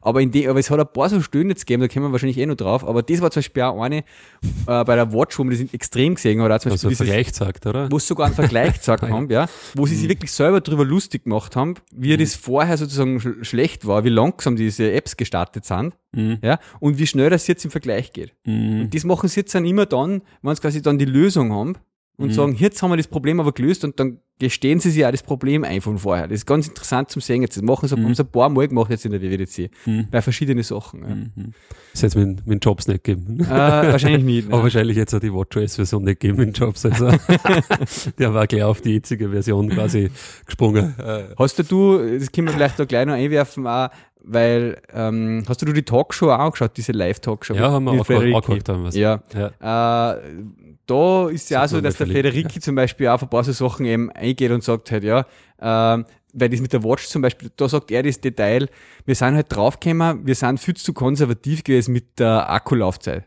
Aber 0.00 0.20
in 0.20 0.30
de, 0.30 0.46
aber 0.46 0.60
es 0.60 0.70
hat 0.70 0.78
ein 0.78 0.86
paar 0.92 1.08
so 1.08 1.20
Stöhne 1.20 1.50
jetzt 1.50 1.66
gegeben, 1.66 1.82
da 1.82 1.88
kommen 1.88 2.06
wir 2.06 2.12
wahrscheinlich 2.12 2.38
eh 2.38 2.46
noch 2.46 2.54
drauf, 2.54 2.86
aber 2.86 3.02
das 3.02 3.20
war 3.20 3.32
zum 3.32 3.40
Beispiel 3.40 3.64
auch 3.64 3.82
eine, 3.82 3.98
äh, 3.98 4.04
bei 4.84 4.94
der 4.94 5.12
Watch, 5.12 5.36
wo 5.40 5.44
man 5.44 5.58
das 5.58 5.74
extrem 5.74 6.14
gesehen 6.14 6.40
hat, 6.40 6.62
zum 6.62 6.70
Also 6.70 6.88
Beispiel 6.88 6.90
dieses, 6.90 7.06
Vergleich 7.08 7.34
sagt, 7.34 7.66
oder? 7.66 7.90
wo 7.90 7.98
sie 7.98 8.06
sogar 8.06 8.26
einen 8.26 8.36
Vergleich 8.36 8.74
gesagt 8.78 9.02
haben, 9.02 9.28
ja, 9.28 9.48
wo 9.74 9.86
sie 9.86 9.96
sich 9.96 10.08
wirklich 10.08 10.30
selber 10.30 10.60
drüber 10.60 10.84
lustig 10.84 11.24
gemacht 11.24 11.56
haben, 11.56 11.74
wie 11.90 12.16
das 12.16 12.36
vorher 12.36 12.76
sozusagen 12.76 13.18
sch 13.20 13.28
schlecht 13.42 13.88
war, 13.88 14.04
wie 14.04 14.08
langsam 14.08 14.54
diese 14.54 14.92
Apps 14.92 15.16
gestartet 15.16 15.64
sind, 15.64 15.94
Mhm. 16.14 16.38
ja, 16.42 16.58
und 16.80 16.98
wie 16.98 17.06
schnell 17.06 17.30
das 17.30 17.46
jetzt 17.46 17.64
im 17.64 17.70
Vergleich 17.70 18.12
geht. 18.12 18.34
Mhm. 18.44 18.82
Und 18.82 18.94
das 18.94 19.04
machen 19.04 19.28
sie 19.28 19.40
jetzt 19.40 19.54
dann 19.54 19.64
immer 19.64 19.86
dann, 19.86 20.22
wenn 20.42 20.54
sie 20.54 20.60
quasi 20.60 20.82
dann 20.82 20.98
die 20.98 21.04
Lösung 21.04 21.52
haben 21.52 21.76
und 22.16 22.28
Mhm. 22.28 22.32
sagen, 22.32 22.54
jetzt 22.56 22.82
haben 22.82 22.90
wir 22.90 22.96
das 22.96 23.08
Problem 23.08 23.40
aber 23.40 23.52
gelöst 23.52 23.84
und 23.84 23.98
dann 23.98 24.18
gestehen 24.38 24.80
sie 24.80 24.90
sich 24.90 25.06
auch 25.06 25.10
das 25.12 25.22
Problem 25.22 25.62
ein 25.62 25.80
von 25.80 25.98
vorher. 25.98 26.26
Das 26.26 26.34
ist 26.38 26.46
ganz 26.46 26.66
interessant 26.66 27.10
zum 27.10 27.22
Sehen 27.22 27.42
jetzt. 27.42 27.56
Das 27.56 27.62
machen 27.62 27.86
sie, 27.88 27.94
haben 27.94 28.12
sie 28.14 28.22
ein 28.24 28.30
paar 28.30 28.48
Mal 28.48 28.66
gemacht 28.66 28.90
jetzt 28.90 29.04
in 29.04 29.12
der 29.12 29.22
WWDC. 29.22 29.70
Mhm. 29.86 30.08
Bei 30.10 30.20
verschiedenen 30.20 30.64
Sachen. 30.64 31.00
Ja. 31.02 31.14
Mhm. 31.14 31.52
Das 31.92 32.02
hätte 32.02 32.18
es 32.20 32.26
mit, 32.26 32.46
mit 32.46 32.64
Jobs 32.64 32.88
nicht 32.88 33.04
gegeben. 33.04 33.40
Äh, 33.40 33.46
wahrscheinlich 33.48 34.24
nicht. 34.24 34.46
Aber 34.48 34.58
Ne? 34.58 34.62
wahrscheinlich 34.64 34.96
jetzt 34.96 35.14
auch 35.14 35.20
die 35.20 35.32
WatchOS-Version 35.32 36.02
nicht 36.04 36.20
gegeben 36.20 36.38
mit 36.44 36.58
Jobs. 36.58 36.84
Also 36.84 37.10
der 38.18 38.34
war 38.34 38.46
gleich 38.46 38.64
auf 38.64 38.80
die 38.80 38.94
jetzige 38.94 39.28
Version 39.30 39.68
quasi 39.68 40.10
gesprungen. 40.44 40.94
Äh, 40.98 41.24
Hast 41.38 41.58
du, 41.58 41.62
du, 41.62 42.18
das 42.18 42.32
können 42.32 42.48
wir 42.48 42.54
vielleicht 42.54 42.78
da 42.78 42.84
gleich 42.84 43.06
noch 43.06 43.14
einwerfen, 43.14 43.66
auch, 43.66 43.90
weil, 44.24 44.80
ähm, 44.92 45.42
hast 45.48 45.62
du 45.62 45.66
die 45.72 45.82
Talkshow 45.82 46.30
auch 46.30 46.38
angeschaut, 46.38 46.76
diese 46.76 46.92
Live-Talkshow? 46.92 47.54
ja, 47.54 47.70
haben 47.72 47.84
wir 47.84 47.92
auch 47.92 48.08
haben 48.08 48.84
wir's. 48.84 48.94
Ja, 48.94 49.22
ja. 49.34 50.14
Äh, 50.14 50.20
da 50.86 51.28
ist 51.28 51.50
ja 51.50 51.64
auch 51.64 51.68
so, 51.68 51.80
dass 51.80 51.96
der 51.96 52.06
Frederiki 52.06 52.60
zum 52.60 52.74
Beispiel 52.74 53.08
auch 53.08 53.14
auf 53.14 53.22
ein 53.22 53.28
paar 53.28 53.44
so 53.44 53.52
Sachen 53.52 53.86
eben 53.86 54.10
eingeht 54.10 54.50
und 54.50 54.62
sagt 54.64 54.90
halt, 54.90 55.04
ja, 55.04 55.26
ähm, 55.60 56.04
weil 56.34 56.48
das 56.48 56.60
mit 56.60 56.72
der 56.72 56.82
Watch 56.82 57.06
zum 57.08 57.22
Beispiel, 57.22 57.50
da 57.56 57.68
sagt 57.68 57.90
er 57.90 58.02
das 58.02 58.20
Detail, 58.20 58.68
wir 59.04 59.14
sind 59.14 59.34
halt 59.34 59.46
draufgekommen, 59.54 60.26
wir 60.26 60.34
sind 60.34 60.58
viel 60.60 60.74
zu 60.74 60.92
konservativ 60.92 61.62
gewesen 61.62 61.92
mit 61.92 62.18
der 62.18 62.48
Akkulaufzeit. 62.50 63.24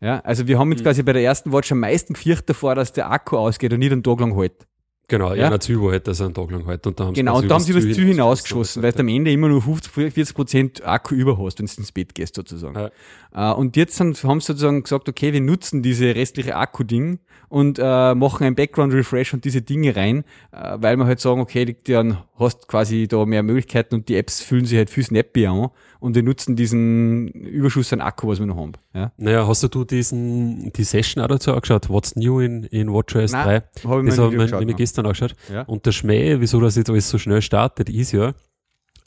Ja, 0.00 0.20
also 0.20 0.46
wir 0.46 0.58
haben 0.58 0.70
jetzt 0.70 0.80
Mhm. 0.80 0.84
quasi 0.84 1.02
bei 1.02 1.12
der 1.12 1.22
ersten 1.22 1.52
Watch 1.52 1.72
am 1.72 1.80
meisten 1.80 2.14
gefürchtet 2.14 2.50
davor, 2.50 2.74
dass 2.74 2.92
der 2.92 3.10
Akku 3.10 3.36
ausgeht 3.36 3.72
und 3.72 3.80
nicht 3.80 3.92
einen 3.92 4.02
Tag 4.02 4.20
lang 4.20 4.34
hält. 4.36 4.66
Genau, 5.10 5.30
Ja. 5.30 5.36
ja. 5.36 5.46
einer 5.46 5.58
halt, 5.90 6.06
dass 6.06 6.20
er 6.20 6.26
einen 6.26 6.34
Tag 6.34 6.50
lang 6.50 6.66
halt. 6.66 6.86
Und 6.86 7.00
da 7.00 7.06
haben 7.06 7.14
sie 7.14 7.20
Genau, 7.22 7.38
und 7.38 7.48
da 7.50 7.54
haben 7.54 7.62
sie 7.62 7.72
übers 7.72 7.84
Ziel 7.84 7.94
Ziel 7.94 8.06
hinausgeschossen, 8.08 8.82
weil 8.82 8.92
du 8.92 9.00
am 9.00 9.08
Ja. 9.08 9.16
Ende 9.16 9.32
immer 9.32 9.48
nur 9.48 9.62
50, 9.62 9.90
40 10.12 10.34
Prozent 10.34 10.86
Akku 10.86 11.14
über 11.14 11.38
hast, 11.38 11.58
wenn 11.58 11.66
du 11.66 11.72
ins 11.78 11.92
Bett 11.92 12.14
gehst 12.14 12.34
sozusagen. 12.34 12.90
Äh, 13.34 13.52
und 13.52 13.76
jetzt 13.76 13.98
haben, 14.00 14.14
haben 14.14 14.40
sie 14.40 14.48
sozusagen 14.48 14.82
gesagt, 14.82 15.08
okay, 15.08 15.32
wir 15.32 15.40
nutzen 15.40 15.82
diese 15.82 16.14
restliche 16.14 16.56
Akku-Ding 16.56 17.20
und 17.48 17.78
äh, 17.78 18.14
machen 18.14 18.44
einen 18.44 18.54
Background-Refresh 18.54 19.32
und 19.32 19.46
diese 19.46 19.62
Dinge 19.62 19.96
rein, 19.96 20.24
äh, 20.52 20.76
weil 20.78 20.96
wir 20.98 21.06
halt 21.06 21.20
sagen, 21.20 21.40
okay, 21.40 21.74
dann 21.84 22.18
hast 22.38 22.68
quasi 22.68 23.08
da 23.08 23.24
mehr 23.24 23.42
Möglichkeiten 23.42 23.94
und 23.94 24.10
die 24.10 24.16
Apps 24.16 24.42
fühlen 24.42 24.66
sich 24.66 24.76
halt 24.76 24.90
viel 24.90 25.04
snappier 25.04 25.50
an 25.50 25.70
und 26.00 26.14
wir 26.14 26.22
nutzen 26.22 26.56
diesen 26.56 27.28
Überschuss 27.28 27.92
an 27.92 28.00
Akku, 28.00 28.28
was 28.28 28.38
wir 28.38 28.46
noch 28.46 28.56
haben. 28.56 28.72
Ja? 28.94 29.12
Naja, 29.16 29.46
hast 29.46 29.62
du 29.74 29.84
diesen, 29.84 30.72
die 30.72 30.84
Session 30.84 31.22
auch 31.22 31.28
dazu 31.28 31.52
angeschaut? 31.52 31.88
What's 31.88 32.16
new 32.16 32.40
in, 32.40 32.64
in 32.64 32.92
WatchOS 32.92 33.32
Nein, 33.32 33.62
3? 33.82 33.88
Habe 33.88 34.00
ich 34.00 34.04
mir 34.04 34.10
Das 34.10 34.18
angeschaut, 34.18 34.60
nämlich 34.60 34.66
ne? 34.66 34.74
gestern 34.74 35.06
angeschaut. 35.06 35.34
Ja. 35.52 35.62
Und 35.62 35.86
der 35.86 35.92
Schmäh, 35.92 36.40
wieso 36.40 36.60
das 36.60 36.76
jetzt 36.76 36.90
alles 36.90 37.08
so 37.08 37.18
schnell 37.18 37.42
startet, 37.42 37.88
ist 37.90 38.12
ja, 38.12 38.34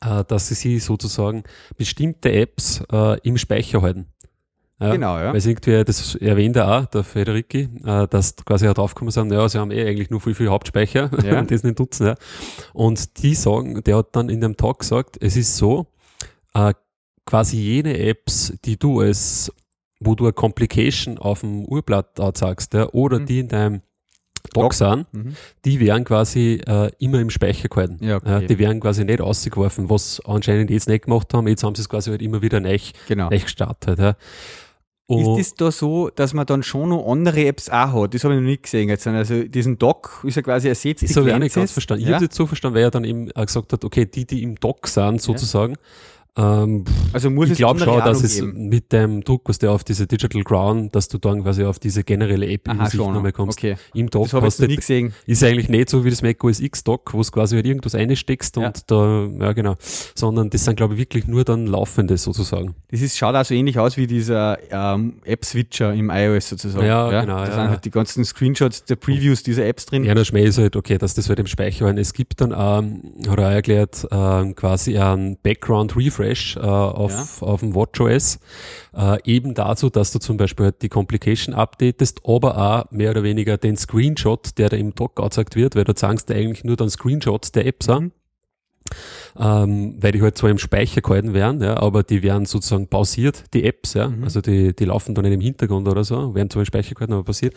äh, 0.03 0.23
dass 0.27 0.47
sie 0.47 0.55
sich 0.55 0.83
sozusagen 0.83 1.43
bestimmte 1.77 2.31
Apps 2.31 2.83
äh, 2.91 3.19
im 3.21 3.37
Speicher 3.37 3.81
halten. 3.81 4.07
Ja, 4.79 4.91
Genau, 4.93 5.17
ja. 5.19 5.27
Weil 5.29 5.35
es 5.37 5.45
irgendwie, 5.45 5.83
das 5.83 6.15
erwähnt 6.15 6.55
er 6.55 6.79
auch, 6.79 6.85
der 6.87 7.03
Frederiki, 7.03 7.69
äh, 7.85 8.07
dass 8.07 8.35
quasi 8.37 8.67
auch 8.67 8.73
draufgekommen 8.73 9.11
sind, 9.11 9.31
ja, 9.31 9.47
sie 9.47 9.59
haben 9.59 9.69
eh 9.69 9.87
eigentlich 9.87 10.09
nur 10.09 10.19
viel, 10.19 10.33
viel 10.33 10.49
Hauptspeicher 10.49 11.11
Ja. 11.23 11.39
und 11.39 11.51
das 11.51 11.63
nicht 11.63 11.77
nutzen. 11.77 12.07
Ja. 12.07 12.15
Und 12.73 13.21
die 13.21 13.35
sagen, 13.35 13.83
der 13.83 13.97
hat 13.97 14.15
dann 14.15 14.29
in 14.29 14.41
dem 14.41 14.57
Talk 14.57 14.79
gesagt, 14.79 15.17
es 15.21 15.37
ist 15.37 15.55
so, 15.55 15.85
äh, 16.53 16.73
quasi 17.25 17.57
jene 17.57 17.97
Apps, 17.99 18.53
die 18.65 18.77
du 18.77 18.99
als, 19.01 19.51
wo 19.99 20.15
du 20.15 20.25
eine 20.25 20.33
Complication 20.33 21.17
auf 21.17 21.41
dem 21.41 21.65
Urblatt 21.65 22.19
anzeigst, 22.19 22.73
ja, 22.73 22.89
oder 22.89 23.19
Mhm. 23.19 23.25
die 23.25 23.39
in 23.39 23.47
deinem 23.47 23.81
Doc 24.53 24.63
Doc. 24.63 24.73
sind, 24.73 25.05
Mhm. 25.13 25.35
die 25.65 25.79
werden 25.79 26.03
quasi 26.03 26.59
äh, 26.65 26.91
immer 26.97 27.19
im 27.19 27.29
Speicher 27.29 27.69
gehalten. 27.69 28.03
Ja, 28.03 28.17
okay. 28.17 28.43
Äh, 28.43 28.47
die 28.47 28.57
werden 28.57 28.79
quasi 28.79 29.05
nicht 29.05 29.21
ausgeworfen, 29.21 29.89
was 29.89 30.19
anscheinend 30.25 30.71
jetzt 30.71 30.87
nicht 30.89 31.05
gemacht 31.05 31.31
haben. 31.33 31.47
Jetzt 31.47 31.63
haben 31.63 31.75
sie 31.75 31.81
es 31.83 31.89
quasi 31.89 32.09
halt 32.09 32.21
immer 32.23 32.41
wieder 32.41 32.59
neu, 32.59 32.77
Genau. 33.07 33.29
neu 33.29 33.39
gestartet. 33.39 33.99
Ja. 33.99 34.15
Ist 35.07 35.39
es 35.39 35.53
da 35.55 35.71
so, 35.71 36.09
dass 36.09 36.33
man 36.33 36.45
dann 36.45 36.63
schon 36.63 36.89
noch 36.89 37.05
andere 37.11 37.45
Apps 37.45 37.69
auch 37.69 38.03
hat? 38.03 38.13
Das 38.13 38.23
habe 38.23 38.33
ich 38.35 38.39
noch 38.39 38.47
nicht 38.47 38.63
gesehen. 38.63 38.87
Jetzt. 38.87 39.05
Also 39.05 39.43
diesen 39.43 39.77
Dock 39.77 40.23
ist 40.25 40.35
ja 40.35 40.41
quasi 40.41 40.69
ersetzt. 40.69 41.03
Das 41.03 41.15
habe 41.17 41.27
ich 41.29 41.35
auch 41.35 41.39
nicht 41.39 41.53
ganz 41.53 41.71
verstanden. 41.71 42.03
Ich 42.03 42.07
Ja? 42.07 42.15
habe 42.15 42.23
es 42.25 42.29
jetzt 42.29 42.37
so 42.37 42.47
verstanden, 42.47 42.75
weil 42.77 42.83
er 42.83 42.91
dann 42.91 43.03
eben 43.03 43.27
gesagt 43.27 43.73
hat, 43.73 43.83
okay, 43.83 44.05
die, 44.05 44.25
die 44.25 44.41
im 44.41 44.55
Dock 44.55 44.87
sind, 44.87 45.21
sozusagen, 45.21 45.75
Ähm, 46.37 46.85
Also 47.11 47.29
muss 47.29 47.49
ich 47.49 47.57
glaube 47.57 47.81
schon, 47.81 47.99
dass 47.99 48.23
es 48.23 48.35
geben. 48.35 48.69
mit 48.69 48.93
dem 48.93 49.21
Druck, 49.23 49.49
was 49.49 49.59
der 49.59 49.71
auf 49.71 49.83
diese 49.83 50.07
Digital 50.07 50.43
Crown, 50.43 50.89
dass 50.91 51.09
du 51.09 51.17
dann 51.17 51.43
quasi 51.43 51.65
auf 51.65 51.77
diese 51.77 52.03
generelle 52.05 52.47
App-Übersicht 52.47 52.95
nochmal 52.97 53.33
kommst. 53.33 53.57
Okay. 53.59 53.75
Im 53.93 54.09
Dock 54.09 54.29
Das 54.29 54.57
du 54.57 54.67
nie 54.67 54.77
gesehen. 54.77 55.13
ist 55.25 55.43
eigentlich 55.43 55.67
nicht 55.67 55.89
so 55.89 56.05
wie 56.05 56.09
das 56.09 56.21
Mac 56.21 56.41
OS 56.43 56.61
X 56.61 56.85
Dock, 56.85 57.13
wo 57.13 57.19
es 57.19 57.31
quasi 57.33 57.55
halt 57.55 57.65
irgendwas 57.65 57.95
einsteckst 57.95 58.55
Ja. 58.55 58.67
und 58.67 58.89
da, 58.89 59.27
ja 59.39 59.51
genau, 59.51 59.75
sondern 60.15 60.49
das 60.49 60.63
sind 60.63 60.77
glaube 60.77 60.93
ich 60.93 60.99
wirklich 61.01 61.27
nur 61.27 61.43
dann 61.43 61.67
laufende 61.67 62.15
sozusagen. 62.17 62.75
Das 62.91 63.01
ist, 63.01 63.17
schaut 63.17 63.35
auch 63.35 63.43
so 63.43 63.53
ähnlich 63.53 63.77
aus 63.77 63.97
wie 63.97 64.07
dieser 64.07 64.57
ähm, 64.71 65.15
App-Switcher 65.25 65.93
im 65.93 66.09
iOS 66.09 66.47
sozusagen. 66.49 66.85
Ja, 66.85 67.21
genau, 67.21 67.37
Da 67.39 67.43
ja, 67.45 67.51
sind 67.51 67.63
ja. 67.63 67.69
halt 67.71 67.83
die 67.85 67.91
ganzen 67.91 68.23
Screenshots 68.23 68.85
der 68.85 68.95
Previews 68.95 69.43
dieser 69.43 69.65
Apps 69.65 69.85
drin. 69.85 70.05
Ja, 70.05 70.13
der 70.15 70.23
Schmäh 70.23 70.45
ist 70.45 70.57
halt, 70.57 70.77
okay, 70.77 70.97
dass 70.97 71.13
das 71.13 71.27
halt 71.27 71.39
im 71.39 71.47
Speicher 71.47 71.85
war. 71.85 71.97
Es 71.97 72.13
gibt 72.13 72.39
dann, 72.39 72.51
ähm, 72.51 73.01
hat 73.29 73.37
er 73.37 73.47
auch 73.47 73.51
erklärt, 73.51 74.07
ähm, 74.11 74.55
quasi 74.55 74.97
einen 74.97 75.37
Background 75.43 75.95
Refresh 76.21 76.57
äh, 76.57 76.59
auf, 76.59 77.41
auf 77.41 77.59
dem 77.59 77.75
WatchOS, 77.75 78.39
äh, 78.95 79.17
eben 79.23 79.53
dazu, 79.53 79.89
dass 79.89 80.11
du 80.11 80.19
zum 80.19 80.37
Beispiel 80.37 80.65
halt 80.65 80.81
die 80.81 80.89
Complication 80.89 81.53
updatest, 81.55 82.21
aber 82.25 82.57
auch 82.57 82.91
mehr 82.91 83.11
oder 83.11 83.23
weniger 83.23 83.57
den 83.57 83.77
Screenshot, 83.77 84.57
der 84.57 84.69
da 84.69 84.77
im 84.77 84.95
Dock 84.95 85.19
angezeigt 85.19 85.55
wird, 85.55 85.75
weil 85.75 85.83
du 85.83 85.95
zeigst 85.95 86.29
dir 86.29 86.35
eigentlich 86.35 86.63
nur 86.63 86.77
dann 86.77 86.89
Screenshots 86.89 87.51
der 87.51 87.65
Apps 87.65 87.89
an. 87.89 88.11
Ähm, 89.39 89.95
weil 90.01 90.11
die 90.11 90.21
halt 90.21 90.37
zwar 90.37 90.49
im 90.49 90.57
Speicher 90.57 90.99
gehalten 90.99 91.33
werden, 91.33 91.61
ja, 91.61 91.77
aber 91.77 92.03
die 92.03 92.23
werden 92.23 92.45
sozusagen 92.45 92.87
pausiert, 92.87 93.45
die 93.53 93.63
Apps, 93.63 93.93
ja. 93.93 94.09
Mhm. 94.09 94.25
Also 94.25 94.41
die, 94.41 94.75
die 94.75 94.83
laufen 94.83 95.15
dann 95.15 95.23
nicht 95.23 95.33
im 95.33 95.39
Hintergrund 95.39 95.87
oder 95.87 96.03
so, 96.03 96.35
werden 96.35 96.49
zwar 96.49 96.63
im 96.63 96.65
Speicher 96.65 96.93
gehalten, 96.93 97.13
aber 97.13 97.23
pausiert. 97.23 97.55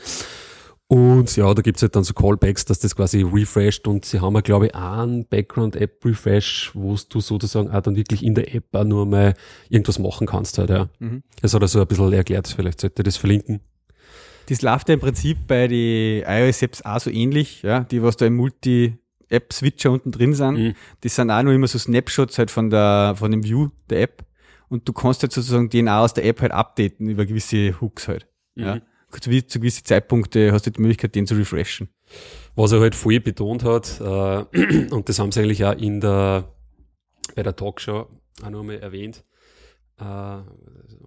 Und 0.86 1.34
ja, 1.36 1.52
da 1.54 1.62
gibt's 1.62 1.80
halt 1.82 1.96
dann 1.96 2.04
so 2.04 2.12
Callbacks, 2.12 2.66
dass 2.66 2.78
das 2.78 2.94
quasi 2.94 3.22
refreshed 3.22 3.88
und 3.88 4.04
sie 4.04 4.20
haben 4.20 4.34
ja, 4.34 4.42
glaube 4.42 4.66
ich, 4.66 4.74
einen 4.74 5.26
Background-App-Refresh, 5.26 6.72
wo 6.74 6.96
du 7.08 7.20
sozusagen 7.20 7.70
auch 7.70 7.80
dann 7.80 7.96
wirklich 7.96 8.22
in 8.22 8.34
der 8.34 8.54
App 8.54 8.64
auch 8.72 8.84
nur 8.84 9.06
mal 9.06 9.34
irgendwas 9.70 9.98
machen 9.98 10.26
kannst 10.26 10.58
halt, 10.58 10.70
ja. 10.70 10.88
Mhm. 10.98 11.22
Das 11.40 11.54
hat 11.54 11.62
er 11.62 11.68
so 11.68 11.80
ein 11.80 11.86
bisschen 11.86 12.12
erklärt, 12.12 12.48
vielleicht 12.48 12.80
sollte 12.82 13.00
ich 13.00 13.04
das 13.04 13.16
verlinken. 13.16 13.60
Das 14.50 14.60
läuft 14.60 14.88
ja 14.90 14.94
im 14.94 15.00
Prinzip 15.00 15.46
bei 15.46 15.68
den 15.68 16.22
iOS-Apps 16.26 16.82
auch 16.82 17.00
so 17.00 17.10
ähnlich, 17.10 17.62
ja, 17.62 17.80
die 17.80 18.02
was 18.02 18.18
da 18.18 18.26
im 18.26 18.36
Multi-App-Switcher 18.36 19.90
unten 19.90 20.12
drin 20.12 20.34
sind. 20.34 20.58
Mhm. 20.58 20.74
Das 21.00 21.16
sind 21.16 21.30
auch 21.30 21.42
nur 21.42 21.54
immer 21.54 21.66
so 21.66 21.78
Snapshots 21.78 22.36
halt 22.38 22.50
von 22.50 22.68
der, 22.68 23.14
von 23.16 23.30
dem 23.30 23.42
View 23.42 23.70
der 23.88 24.02
App. 24.02 24.26
Und 24.68 24.86
du 24.86 24.92
kannst 24.92 25.22
halt 25.22 25.32
sozusagen 25.32 25.70
den 25.70 25.88
auch 25.88 26.02
aus 26.02 26.14
der 26.14 26.26
App 26.26 26.42
halt 26.42 26.52
updaten 26.52 27.08
über 27.08 27.24
gewisse 27.24 27.80
Hooks 27.80 28.06
halt. 28.06 28.26
Ja. 28.54 28.76
Mhm. 28.76 28.80
Gewi- 28.80 28.82
zu 29.20 29.30
gewissen 29.30 29.84
Zeitpunkte 29.84 30.52
hast 30.52 30.66
du 30.66 30.70
die 30.70 30.80
Möglichkeit, 30.80 31.14
den 31.14 31.26
zu 31.26 31.34
refreshen. 31.34 31.88
Was 32.54 32.72
er 32.72 32.80
halt 32.80 32.94
voll 32.94 33.20
betont 33.20 33.64
hat, 33.64 34.00
äh, 34.00 34.04
und 34.90 35.08
das 35.08 35.18
haben 35.18 35.32
sie 35.32 35.40
eigentlich 35.40 35.64
auch 35.64 35.76
in 35.76 36.00
der, 36.00 36.52
bei 37.34 37.42
der 37.42 37.56
Talkshow 37.56 38.06
auch 38.42 38.50
noch 38.50 38.60
einmal 38.60 38.78
erwähnt, 38.78 39.24
äh, 40.00 40.38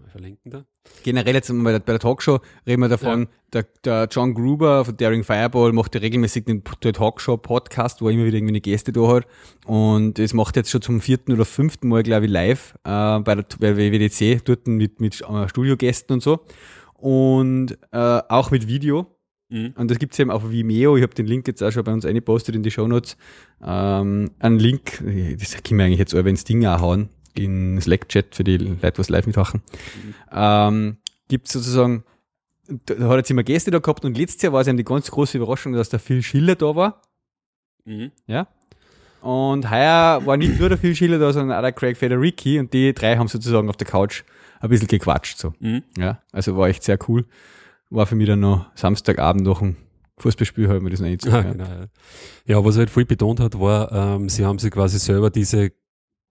verlinken 0.10 0.52
da. 0.52 0.66
Generell 1.04 1.36
jetzt 1.36 1.52
bei 1.52 1.72
der, 1.72 1.80
bei 1.80 1.94
der 1.94 2.00
Talkshow 2.00 2.40
reden 2.66 2.82
wir 2.82 2.90
davon, 2.90 3.28
der, 3.54 3.66
der 3.84 4.08
John 4.10 4.34
Gruber 4.34 4.86
von 4.86 4.96
Daring 4.96 5.24
Fireball 5.24 5.74
macht 5.74 5.96
ja 5.96 6.02
regelmäßig 6.02 6.46
den, 6.46 6.64
Talkshow-Podcast, 6.64 8.02
wo 8.02 8.08
er 8.08 8.14
immer 8.14 8.26
wieder 8.26 8.38
irgendwie 8.38 8.54
eine 8.54 8.62
Gäste 8.62 8.92
da 8.94 9.08
hat. 9.08 9.28
Und 9.66 10.18
das 10.18 10.34
macht 10.34 10.56
jetzt 10.56 10.72
schon 10.72 10.82
zum 10.82 11.02
vierten 11.02 11.34
oder 11.34 11.46
fünften 11.46 11.90
Mal, 11.90 12.04
glaube 12.04 12.26
ich, 12.26 12.32
live 12.32 12.76
äh, 12.84 13.20
bei 13.20 13.36
der 13.36 13.46
bei 13.60 13.74
der 13.74 13.78
WWDC, 13.78 14.44
dort 14.46 14.68
mit, 14.68 15.02
mit 15.02 15.22
äh, 15.22 15.50
Studiogästen 15.50 16.16
und 16.16 16.24
so. 16.24 16.40
Und 16.98 17.78
äh, 17.92 18.22
auch 18.28 18.52
mit 18.52 18.68
Video. 18.68 19.08
Mhm. 19.50 19.74
Und 19.78 19.90
das 19.90 20.00
gibt's 20.00 20.20
eben 20.20 20.32
auf 20.32 20.50
Vimeo. 20.50 20.98
Ich 20.98 21.04
habe 21.04 21.14
den 21.14 21.26
Link 21.26 21.48
jetzt 21.48 21.62
auch 21.64 21.72
schon 21.72 21.84
bei 21.84 21.94
uns 21.94 22.06
eingepostet 22.06 22.56
in 22.56 22.64
die 22.64 22.72
Shownotes. 22.72 23.18
Ähm, 23.64 24.32
ein 24.40 24.60
Link, 24.60 25.04
das 25.40 25.64
können 25.64 25.80
wir 25.80 25.86
eigentlich 25.86 26.00
jetzt 26.00 26.14
ins 26.14 26.44
Ding 26.44 26.66
auch 26.66 26.82
hauen, 26.82 27.10
in 27.34 27.80
Slack-Chat 27.80 28.36
für 28.36 28.44
die 28.44 28.58
Leute, 28.58 28.98
was 28.98 29.10
live 29.10 29.28
mitmachen. 29.28 29.62
Ähm, 30.32 30.98
gibt's 31.30 31.54
sozusagen, 31.54 32.04
da 32.68 32.96
da 32.96 33.08
hat 33.10 33.18
jetzt 33.18 33.32
immer 33.32 33.44
Gäste 33.44 33.72
da 33.72 33.80
gehabt 33.80 34.04
und 34.04 34.18
letztes 34.18 34.42
Jahr 34.42 34.54
war 34.54 34.62
es 34.62 34.68
eben 34.68 34.78
die 34.78 34.84
ganz 34.84 35.10
große 35.10 35.38
Überraschung, 35.38 35.74
dass 35.74 35.90
der 35.90 36.00
Phil 36.00 36.22
Schiller 36.22 36.56
da 36.56 36.76
war. 36.76 37.02
Mhm. 37.86 38.12
Ja. 38.26 38.48
Und 39.22 39.70
heuer 39.72 40.22
war 40.26 40.38
nicht 40.38 40.60
nur 40.60 40.70
der 40.70 40.78
Phil 40.78 40.96
Schiller 40.96 41.20
da, 41.20 41.32
sondern 41.32 41.58
auch 41.58 41.62
der 41.62 41.72
Craig 41.72 41.98
Federici 41.98 42.60
und 42.60 42.74
die 42.74 42.94
drei 42.94 43.18
haben 43.18 43.28
sozusagen 43.28 43.70
auf 43.70 43.78
der 43.78 43.88
Couch 43.88 44.24
ein 44.60 44.70
bisschen 44.70 44.88
gequatscht. 44.88 45.38
So. 45.38 45.54
Mhm. 45.60 45.84
Ja, 45.98 46.22
also 46.32 46.58
war 46.58 46.68
echt 46.68 46.84
sehr 46.84 46.98
cool. 47.08 47.26
War 47.90 48.06
für 48.06 48.16
mich 48.16 48.28
dann 48.28 48.42
noch 48.42 48.66
Samstagabend 48.76 49.44
noch 49.44 49.62
ein 49.62 49.78
Fußballspiel, 50.20 50.68
habe 50.68 50.78
ich 50.78 50.84
mir 50.84 50.90
das 50.90 51.00
noch 51.00 51.08
nicht 51.08 51.26
Ja, 51.26 51.42
ja. 51.42 51.42
genau. 51.52 51.66
ja. 51.66 51.86
Ja, 52.46 52.66
was 52.66 52.76
er 52.76 52.80
halt 52.80 52.90
voll 52.90 53.06
betont 53.06 53.40
hat, 53.40 53.60
war, 53.60 53.92
ähm, 53.92 54.30
sie 54.30 54.46
haben 54.46 54.60
sich 54.60 54.72
quasi 54.72 54.98
selber 55.00 55.30
diese, 55.30 55.72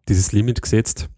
dieses 0.08 0.32
Limit 0.32 0.60
gesetzt, 0.60 1.08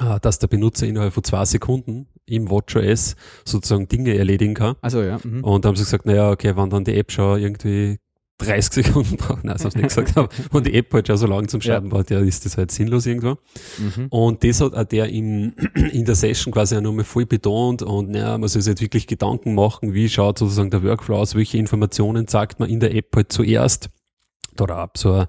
äh, 0.00 0.18
dass 0.20 0.38
der 0.38 0.48
Benutzer 0.48 0.86
innerhalb 0.86 1.12
von 1.12 1.22
zwei 1.22 1.44
Sekunden 1.44 2.08
im 2.24 2.50
WatchOS 2.50 3.16
sozusagen 3.44 3.88
Dinge 3.88 4.16
erledigen 4.16 4.54
kann. 4.54 4.76
Also 4.80 5.02
ja. 5.02 5.18
Mhm. 5.22 5.44
Und 5.44 5.64
da 5.64 5.68
haben 5.68 5.76
sie 5.76 5.84
gesagt, 5.84 6.06
naja, 6.06 6.30
okay, 6.30 6.56
wenn 6.56 6.70
dann 6.70 6.84
die 6.84 6.96
App 6.96 7.12
schon 7.12 7.40
irgendwie 7.40 7.98
30 8.42 8.84
Sekunden 8.84 9.16
braucht, 9.16 9.44
nein, 9.44 9.54
das 9.54 9.64
haben 9.64 9.70
sie 9.72 9.78
nicht 9.78 9.88
gesagt, 9.94 10.16
aber 10.16 10.28
wenn 10.50 10.64
die 10.64 10.74
App 10.74 10.92
halt 10.92 11.06
schon 11.06 11.16
so 11.16 11.26
lang 11.26 11.48
zum 11.48 11.60
Starten 11.60 11.88
braucht, 11.88 12.10
ja, 12.10 12.20
ist 12.20 12.44
das 12.44 12.56
halt 12.56 12.70
sinnlos 12.70 13.06
irgendwo. 13.06 13.38
Mhm. 13.78 14.06
Und 14.10 14.44
das 14.44 14.60
hat 14.60 14.74
auch 14.74 14.84
der 14.84 15.08
im, 15.08 15.54
in 15.92 16.04
der 16.04 16.14
Session 16.14 16.52
quasi 16.52 16.76
auch 16.76 16.80
nochmal 16.80 17.04
voll 17.04 17.26
betont 17.26 17.82
und 17.82 18.10
naja, 18.10 18.38
man 18.38 18.48
soll 18.48 18.62
sich 18.62 18.70
jetzt 18.70 18.82
wirklich 18.82 19.06
Gedanken 19.06 19.54
machen, 19.54 19.94
wie 19.94 20.08
schaut 20.08 20.38
sozusagen 20.38 20.70
der 20.70 20.82
Workflow 20.82 21.16
aus, 21.16 21.34
welche 21.34 21.58
Informationen 21.58 22.26
sagt 22.28 22.60
man 22.60 22.68
in 22.68 22.80
der 22.80 22.94
App 22.94 23.14
halt 23.14 23.32
zuerst. 23.32 23.90
Da 24.54 24.64
hat 24.64 24.70
er 24.70 24.84
auch 24.84 24.88
so 24.94 25.12
ein 25.12 25.26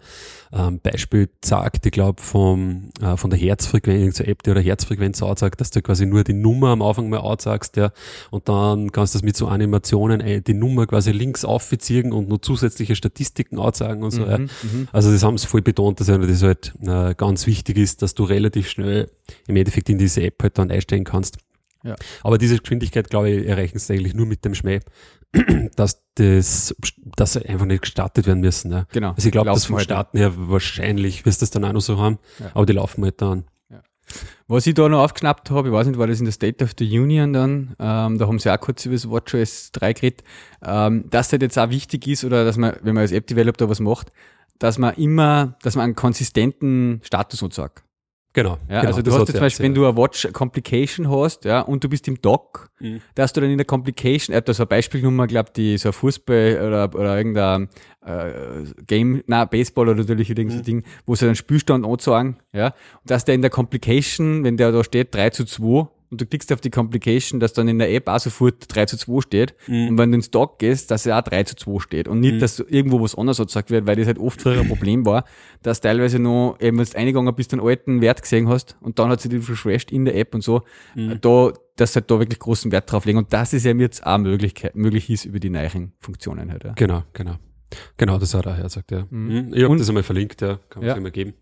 ähm, 0.51 0.79
Beispiel 0.81 1.29
gesagt, 1.41 1.85
ich 1.85 1.91
glaube, 1.91 2.21
vom, 2.21 2.89
äh, 3.01 3.15
von 3.17 3.29
der 3.29 3.39
Herzfrequenz, 3.39 4.17
zur 4.17 4.27
App, 4.27 4.43
die 4.43 4.51
oder 4.51 4.61
Herzfrequenz 4.61 5.21
anzeigt, 5.23 5.61
dass 5.61 5.71
du 5.71 5.81
quasi 5.81 6.05
nur 6.05 6.23
die 6.23 6.33
Nummer 6.33 6.69
am 6.69 6.81
Anfang 6.81 7.09
mal 7.09 7.19
anzeigst, 7.19 7.77
ja, 7.77 7.91
und 8.31 8.49
dann 8.49 8.91
kannst 8.91 9.13
du 9.13 9.19
das 9.19 9.23
mit 9.23 9.37
so 9.37 9.47
Animationen 9.47 10.21
äh, 10.21 10.41
die 10.41 10.53
Nummer 10.53 10.85
quasi 10.87 11.11
links 11.11 11.45
aufziehen 11.45 12.11
und 12.11 12.29
nur 12.29 12.41
zusätzliche 12.41 12.95
Statistiken 12.95 13.59
anzeigen 13.59 14.03
und 14.03 14.11
so. 14.11 14.25
Ja. 14.25 14.37
Mhm. 14.37 14.49
Mhm. 14.63 14.87
Also 14.91 15.11
das 15.11 15.23
haben 15.23 15.37
sie 15.37 15.47
voll 15.47 15.61
betont, 15.61 15.99
dass 15.99 16.07
das 16.07 16.43
halt 16.43 16.73
äh, 16.81 17.15
ganz 17.15 17.47
wichtig 17.47 17.77
ist, 17.77 18.01
dass 18.01 18.13
du 18.13 18.23
relativ 18.23 18.69
schnell 18.69 19.09
im 19.47 19.55
Endeffekt 19.55 19.89
in 19.89 19.97
diese 19.97 20.21
App 20.21 20.41
halt 20.43 20.57
dann 20.57 20.71
einstellen 20.71 21.03
kannst. 21.03 21.37
Ja. 21.83 21.95
Aber 22.23 22.37
diese 22.37 22.57
Geschwindigkeit, 22.57 23.09
glaube 23.09 23.29
ich, 23.29 23.47
erreichen 23.47 23.77
sie 23.77 23.93
eigentlich 23.93 24.13
nur 24.13 24.25
mit 24.25 24.45
dem 24.45 24.55
Schmäh, 24.55 24.79
dass 25.75 26.03
das, 26.15 26.75
dass 27.15 27.33
sie 27.33 27.45
einfach 27.47 27.65
nicht 27.65 27.81
gestartet 27.81 28.27
werden 28.27 28.41
müssen. 28.41 28.71
Ja. 28.71 28.85
Genau. 28.91 29.11
Also 29.11 29.27
ich 29.27 29.31
glaube, 29.31 29.49
dass 29.49 29.65
vom 29.65 29.77
halt. 29.77 29.85
Starten 29.85 30.17
her 30.17 30.33
wahrscheinlich 30.35 31.25
wirst 31.25 31.41
du 31.41 31.43
das 31.43 31.51
dann 31.51 31.65
auch 31.65 31.73
noch 31.73 31.81
so 31.81 31.97
haben, 31.99 32.19
Ja. 32.39 32.51
aber 32.53 32.65
die 32.65 32.73
laufen 32.73 33.03
halt 33.03 33.21
dann. 33.21 33.45
Was 34.47 34.67
ich 34.67 34.73
da 34.75 34.87
noch 34.89 35.01
aufgeschnappt 35.01 35.49
habe, 35.49 35.69
ich 35.69 35.73
weiß 35.73 35.87
nicht, 35.87 35.97
war 35.97 36.07
das 36.07 36.19
in 36.19 36.25
der 36.25 36.33
State 36.33 36.63
of 36.63 36.71
the 36.77 36.99
Union 36.99 37.31
dann, 37.33 37.75
ähm, 37.79 38.17
da 38.17 38.27
haben 38.27 38.37
sie 38.37 38.53
auch 38.53 38.59
kurz 38.59 38.85
über 38.85 38.93
das 38.95 39.09
WatchOS 39.09 39.71
3 39.71 39.93
geredet, 39.93 40.23
ähm, 40.61 41.05
dass 41.09 41.31
halt 41.31 41.41
jetzt 41.41 41.57
auch 41.57 41.69
wichtig 41.69 42.05
ist, 42.07 42.23
oder 42.25 42.43
dass 42.45 42.57
man, 42.57 42.75
wenn 42.83 42.93
man 42.93 43.01
als 43.01 43.13
App-Developer 43.13 43.69
was 43.69 43.79
macht, 43.79 44.11
dass 44.59 44.77
man 44.77 44.93
immer, 44.95 45.55
dass 45.63 45.75
man 45.75 45.85
einen 45.85 45.95
konsistenten 45.95 47.01
Status 47.03 47.41
und 47.41 47.53
sagt. 47.53 47.83
Genau. 48.35 48.57
Ja, 48.67 48.81
genau, 48.81 48.87
also 48.87 49.01
du 49.03 49.11
das 49.11 49.13
hast 49.13 49.27
jetzt 49.27 49.31
zum 49.37 49.39
Beispiel, 49.41 49.65
wenn 49.65 49.75
du 49.75 49.85
eine 49.85 49.95
Watch 49.95 50.27
Complication 50.33 51.09
hast, 51.09 51.45
ja, 51.45 51.61
und 51.61 51.83
du 51.83 51.89
bist 51.89 52.07
im 52.07 52.19
Dock, 52.21 52.69
Mhm. 52.79 52.99
dass 53.13 53.31
du 53.31 53.41
dann 53.41 53.51
in 53.51 53.57
der 53.59 53.65
Complication, 53.65 54.33
er 54.33 54.37
hat 54.37 54.49
da 54.49 54.53
so 54.55 54.63
eine 54.63 54.67
Beispielnummer, 54.67 55.27
glaub 55.27 55.53
die 55.53 55.77
so 55.77 55.89
ein 55.89 55.93
Fußball 55.93 56.57
oder, 56.67 56.95
oder 56.95 57.15
irgendein 57.17 57.69
äh, 58.05 58.63
Game, 58.87 59.23
na 59.27 59.45
Baseball 59.45 59.87
oder 59.89 59.99
natürlich 59.99 60.29
irgendein 60.29 60.51
so 60.57 60.59
Mhm. 60.61 60.63
Ding, 60.65 60.83
wo 61.05 61.13
sie 61.15 61.25
dann 61.27 61.35
Spielstand 61.35 61.85
anzeigen, 61.85 62.37
ja, 62.53 62.67
und 62.67 63.11
dass 63.11 63.23
der 63.23 63.35
in 63.35 63.41
der 63.41 63.51
Complication, 63.51 64.43
wenn 64.43 64.57
der 64.57 64.71
da 64.71 64.83
steht 64.83 65.13
3 65.13 65.29
zu 65.29 65.45
2 65.45 65.87
und 66.13 66.21
du 66.21 66.25
klickst 66.25 66.53
auf 66.53 66.61
die 66.61 66.69
Complication, 66.69 67.39
dass 67.39 67.51
dann 67.53 67.67
in 67.67 67.79
der 67.79 67.91
App 67.93 68.07
auch 68.07 68.19
sofort 68.19 68.65
3 68.73 68.85
zu 68.85 68.97
2 68.97 69.21
steht 69.21 69.55
Mhm. 69.67 69.89
und 69.89 69.97
wenn 69.97 70.11
du 70.11 70.15
ins 70.15 70.31
Dock 70.31 70.59
gehst, 70.59 70.89
dass 70.91 71.05
er 71.05 71.17
auch 71.19 71.23
3 71.23 71.43
zu 71.43 71.55
2 71.55 71.79
steht 71.81 72.07
und 72.07 72.19
nicht, 72.21 72.35
Mhm. 72.35 72.39
dass 72.39 72.59
irgendwo 72.59 73.01
was 73.01 73.15
anderes 73.15 73.37
gesagt 73.39 73.69
wird, 73.71 73.85
weil 73.87 73.95
das 73.97 74.07
halt 74.07 74.19
oft 74.19 74.41
früher 74.41 74.61
ein 74.61 74.67
Problem 74.69 75.05
war, 75.05 75.25
dass 75.61 75.81
teilweise 75.81 76.19
noch, 76.19 76.55
eben 76.61 76.77
wenn 76.77 76.85
du 76.85 76.97
eingegangen 76.97 77.35
bist, 77.35 77.51
einen 77.53 77.61
alten 77.61 77.99
Wert 78.01 78.21
gesehen 78.21 78.47
hast 78.47 78.77
und 78.81 78.99
dann 78.99 79.09
hat 79.09 79.19
sie 79.21 79.29
die 79.29 79.37
refreshed 79.37 79.91
in 79.91 80.05
der 80.05 80.15
App 80.15 80.33
und 80.33 80.41
so, 80.43 80.61
Mhm. 80.95 81.17
da, 81.19 81.51
dass 81.75 81.95
halt 81.95 82.09
da 82.11 82.19
wirklich 82.19 82.39
großen 82.39 82.71
Wert 82.71 82.91
drauf 82.91 83.05
legen 83.05 83.17
und 83.17 83.33
das 83.33 83.51
ist 83.53 83.65
eben 83.65 83.79
jetzt 83.79 84.05
auch 84.05 84.17
Möglichkeit, 84.19 84.75
möglich 84.75 85.09
ist 85.09 85.25
über 85.25 85.39
die 85.39 85.49
neuen 85.49 85.93
Funktionen 85.99 86.51
halt. 86.51 86.63
Ja. 86.63 86.73
Genau, 86.73 87.03
genau. 87.13 87.35
Genau, 87.97 88.19
das 88.19 88.35
hat 88.35 88.45
er 88.45 88.55
auch 88.57 88.61
gesagt, 88.61 88.91
ja. 88.91 89.07
Mhm. 89.09 89.27
Mhm. 89.47 89.53
Ich 89.55 89.63
habe 89.63 89.69
Und- 89.71 89.79
das 89.79 89.89
einmal 89.89 90.03
verlinkt, 90.03 90.41
ja, 90.41 90.59
kann 90.69 90.83
man 90.85 90.95
Ja. 90.95 90.99
mal 91.01 91.09
geben. 91.11 91.33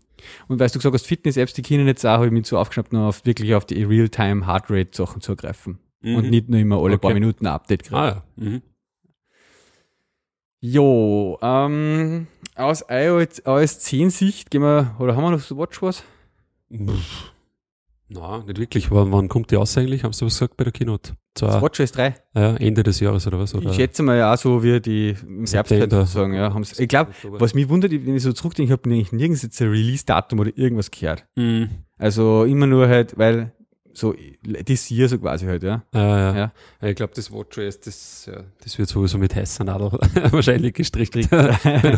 Und 0.48 0.60
weißt 0.60 0.74
du 0.74 0.78
gesagt 0.78 0.94
hast, 0.94 1.06
Fitness-Apps, 1.06 1.52
die 1.54 1.62
können 1.62 1.86
jetzt 1.86 2.04
auch, 2.04 2.12
habe 2.12 2.26
ich 2.26 2.32
mich 2.32 2.46
so 2.46 2.58
aufgeschnappt, 2.58 2.92
noch 2.92 3.08
auf, 3.08 3.24
wirklich 3.24 3.54
auf 3.54 3.64
die 3.64 3.82
Real-Time-Heart-Rate-Sachen 3.82 5.20
zugreifen. 5.20 5.78
Mhm. 6.00 6.16
Und 6.16 6.30
nicht 6.30 6.48
nur 6.48 6.60
immer 6.60 6.76
alle 6.82 6.98
paar 6.98 7.10
Okay. 7.10 7.20
Minuten 7.20 7.46
ein 7.46 7.52
Update 7.52 7.84
kriegen. 7.84 7.96
Ah 7.96 8.06
ja. 8.06 8.24
Mhm. 8.36 8.62
Jo, 10.60 11.38
ähm, 11.42 12.28
aus 12.54 12.84
iOS, 12.88 13.42
iOS 13.44 13.80
10 13.80 14.10
Sicht 14.10 14.50
gehen 14.50 14.62
wir, 14.62 14.94
oder 15.00 15.16
haben 15.16 15.24
wir 15.24 15.30
noch 15.32 15.40
so 15.40 15.58
Watch 15.58 15.82
was? 15.82 16.04
Nein, 16.68 18.46
nicht 18.46 18.58
wirklich. 18.58 18.90
Wann, 18.90 19.10
wann 19.10 19.28
kommt 19.28 19.50
die 19.50 19.56
aus 19.56 19.76
eigentlich? 19.76 20.04
Haben 20.04 20.12
Sie 20.12 20.24
was 20.24 20.34
gesagt 20.34 20.56
bei 20.56 20.64
der 20.64 20.72
Keynote? 20.72 21.14
Das 21.34 21.50
Zwar, 21.50 21.62
WatchOS 21.62 21.92
3. 21.92 22.14
ja, 22.34 22.56
Ende 22.56 22.82
des 22.82 23.00
Jahres 23.00 23.26
oder 23.26 23.38
was? 23.38 23.54
Oder? 23.54 23.70
Ich 23.70 23.76
schätze 23.76 24.02
mal 24.02 24.18
ja 24.18 24.34
auch 24.34 24.36
so 24.36 24.62
wie 24.62 24.80
die 24.80 25.16
im 25.26 25.46
Herbst 25.46 25.74
sozusagen, 25.74 26.34
ja. 26.34 26.52
Haben's, 26.52 26.78
ich 26.78 26.88
glaube, 26.88 27.12
was 27.22 27.54
mich 27.54 27.68
wundert, 27.70 27.90
wenn 27.90 28.16
ich 28.16 28.22
so 28.22 28.32
zurückdenke, 28.32 28.72
ich 28.72 28.78
habe 28.78 28.90
eigentlich 28.90 29.12
nirgends 29.12 29.42
jetzt 29.42 29.60
ein 29.62 29.68
Release-Datum 29.68 30.40
oder 30.40 30.50
irgendwas 30.56 30.90
gehört. 30.90 31.24
Mhm. 31.36 31.70
Also 31.96 32.44
immer 32.44 32.66
nur 32.66 32.88
halt, 32.88 33.16
weil 33.16 33.52
so 33.94 34.14
das 34.42 34.90
Year 34.90 35.08
so 35.08 35.18
quasi 35.18 35.46
halt, 35.46 35.62
ja. 35.62 35.82
Ja, 35.94 36.18
ja. 36.18 36.52
Ja. 36.80 36.88
Ich 36.88 36.96
glaube, 36.96 37.12
das 37.14 37.30
WatchOS, 37.30 37.80
das, 37.80 38.26
ja, 38.26 38.42
das 38.62 38.78
wird 38.78 38.88
sowieso 38.88 39.18
mit 39.18 39.34
heißer 39.34 39.64
Nadel 39.64 39.92
wahrscheinlich 40.30 40.74
gestrickt. 40.74 41.16
da 41.30 41.48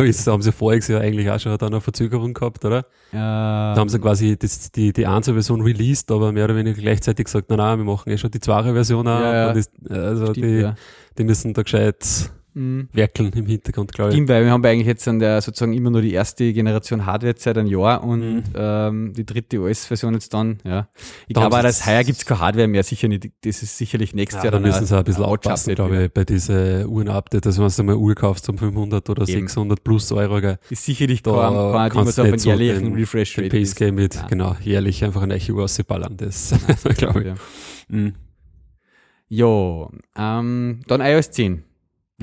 ist, 0.03 0.27
haben 0.27 0.43
sie 0.43 0.53
voriges 0.53 0.89
Jahr 0.89 1.01
eigentlich 1.01 1.31
auch 1.31 1.39
schon 1.39 1.57
dann 1.59 1.73
eine 1.73 1.81
Verzögerung 1.81 2.35
gehabt, 2.35 2.65
oder? 2.65 2.87
Da 3.13 3.75
haben 3.77 3.89
sie 3.89 3.99
quasi 3.99 4.37
das, 4.37 4.73
die, 4.73 4.93
die 4.93 5.07
Einzelversion 5.07 5.61
released, 5.61 6.11
aber 6.11 6.33
mehr 6.33 6.45
oder 6.45 6.57
weniger 6.57 6.81
gleichzeitig 6.81 7.27
gesagt, 7.27 7.51
nein, 7.51 7.59
nein, 7.59 7.79
wir 7.79 7.85
machen 7.85 8.11
eh 8.11 8.19
schon 8.19 8.31
die 8.31 8.41
zweite 8.41 8.73
Version 8.73 9.07
auch. 9.07 9.21
Ja, 9.21 9.35
ja. 9.35 9.49
Und 9.49 9.57
das, 9.57 9.71
also 9.91 10.27
Stimmt, 10.33 10.47
die, 10.47 10.61
ja. 10.61 10.75
die 11.17 11.25
müssen 11.25 11.55
da 11.55 11.63
gescheit 11.63 12.31
Mhm. 12.57 12.89
werkeln 12.93 13.33
im 13.35 13.47
Hintergrund, 13.47 13.93
glaube 13.93 14.11
ich. 14.11 14.15
Stimmt, 14.15 14.29
weil 14.29 14.45
wir 14.45 14.53
haben 14.53 14.65
eigentlich 14.65 14.87
jetzt 14.87 15.09
an 15.09 15.19
der 15.19 15.41
sozusagen 15.43 15.73
immer 15.73 15.91
nur 15.91 16.03
die 16.03 16.13
erste 16.13 16.53
Generation 16.53 17.05
Hardware 17.05 17.35
seit 17.37 17.59
einem 17.59 17.67
Jahr 17.69 18.05
und 18.05 18.21
Mhm. 18.37 18.43
ähm, 18.55 19.13
die 19.13 19.27
dritte 19.27 19.61
OS-Version 19.61 20.15
jetzt 20.15 20.33
dann, 20.35 20.59
ja. 20.65 20.89
Ich 21.27 21.35
Da 21.35 21.41
glaube 21.41 21.57
auch, 21.59 21.63
dass 21.63 21.85
heuer 21.85 22.05
gibt's 22.05 22.25
keine 22.25 22.41
Hardware 22.41 22.69
mehr, 22.69 22.85
sicher 22.85 23.09
nicht. 23.09 23.29
Das 23.45 23.63
ist 23.63 23.77
sicherlich 23.77 24.15
nächstes 24.15 24.45
Ja, 24.45 24.51
Jahr 24.53 24.61
da 24.61 24.67
müssen 24.67 24.87
sie 24.87 24.95
auch 24.95 24.99
ein 25.01 25.05
bisschen 25.05 25.25
Watch-Update 25.25 25.75
glaube 25.77 26.05
ich, 26.05 26.13
bei 26.13 26.25
diesen 26.25 26.87
Uhren-Update. 26.87 27.45
Also 27.47 27.63
wenn 27.63 27.71
du 27.71 27.83
mal 27.83 27.93
eine 27.95 28.01
Uhr 28.01 28.15
kaufst 28.15 28.49
um 28.49 28.57
500 28.57 29.11
oder 29.11 29.23
Eben. 29.29 29.33
600 29.49 29.83
plus 29.83 30.13
Euro, 30.13 30.41
gell, 30.41 30.59
Ist 30.71 30.85
sicherlich 30.85 31.23
Da 31.25 31.33
kein, 31.33 31.91
kein 31.91 31.91
kannst 32.05 32.19
du 32.19 32.23
auf 32.23 32.27
einen 32.27 32.33
nicht 32.35 32.41
so 32.43 32.51
jährlichen 32.51 32.85
den- 32.85 32.95
Refresh 32.95 33.35
den 33.35 33.45
Rate 33.47 33.57
Pace 33.57 33.69
ist. 33.71 33.75
Game 33.77 33.95
mit, 33.97 34.15
Ja. 34.15 34.27
genau, 34.29 34.57
jährlich 34.63 35.03
einfach 35.05 35.23
eine 35.23 35.37
neue 35.37 35.53
Uhr 35.53 35.63
rausballern, 35.63 36.17
das, 36.17 36.55
glaube 36.99 37.21
ich. 37.21 37.27
Ja. 37.27 37.35
Mhm. 37.89 38.15
Ja, 39.29 39.89
ähm, 40.17 40.81
dann 40.87 41.01
iOS 41.01 41.31
10. 41.33 41.65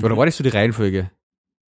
Oder 0.00 0.14
Mhm. 0.14 0.18
war 0.18 0.26
das 0.26 0.36
so 0.36 0.44
die 0.44 0.50
Reihenfolge? 0.50 1.10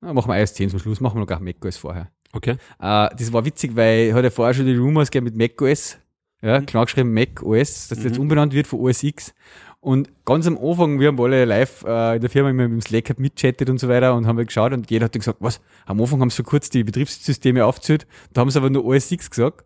Ja, 0.03 0.13
machen 0.13 0.29
wir 0.31 0.39
iOS 0.39 0.53
10 0.53 0.69
zum 0.69 0.79
Schluss, 0.79 0.99
machen 1.01 1.15
wir 1.15 1.21
noch 1.21 1.27
gar 1.27 1.39
macOS 1.39 1.77
vorher. 1.77 2.09
Okay. 2.31 2.51
Äh, 2.79 3.09
das 3.15 3.33
war 3.33 3.43
witzig, 3.45 3.75
weil 3.75 4.07
ich 4.07 4.13
hatte 4.13 4.25
ja 4.27 4.29
vorher 4.29 4.53
schon 4.53 4.65
die 4.65 4.75
Rumors 4.75 5.09
gegeben 5.11 5.25
mit 5.25 5.37
macOS. 5.37 5.97
Ja, 6.41 6.61
Mhm. 6.61 6.65
klar 6.67 6.85
geschrieben 6.85 7.13
macOS, 7.13 7.87
dass 7.89 7.97
das 7.97 8.03
jetzt 8.05 8.15
Mhm. 8.15 8.21
umbenannt 8.21 8.53
wird 8.53 8.67
von 8.67 8.79
OS 8.79 9.03
X. 9.03 9.33
Und 9.81 10.09
ganz 10.25 10.45
am 10.47 10.57
Anfang, 10.57 10.99
wir 10.99 11.07
haben 11.07 11.19
alle 11.19 11.45
live 11.45 11.83
äh, 11.87 12.15
in 12.15 12.21
der 12.21 12.29
Firma 12.29 12.49
immer 12.49 12.63
mit 12.67 12.71
dem 12.73 12.81
Slack 12.81 13.09
halt 13.09 13.19
mitchattet 13.19 13.69
und 13.69 13.77
so 13.79 13.87
weiter 13.87 14.13
und 14.13 14.27
haben 14.27 14.37
halt 14.37 14.47
geschaut 14.47 14.73
und 14.73 14.89
jeder 14.91 15.05
hat 15.05 15.15
dann 15.15 15.19
gesagt, 15.21 15.37
was, 15.41 15.61
am 15.85 15.99
Anfang 16.01 16.19
haben 16.21 16.29
sie 16.29 16.37
so 16.37 16.43
kurz 16.43 16.69
die 16.69 16.83
Betriebssysteme 16.83 17.65
aufgezählt, 17.65 18.05
da 18.33 18.41
haben 18.41 18.49
sie 18.51 18.59
aber 18.59 18.69
nur 18.69 18.83
OS 18.85 19.09
X 19.11 19.29
gesagt. 19.29 19.63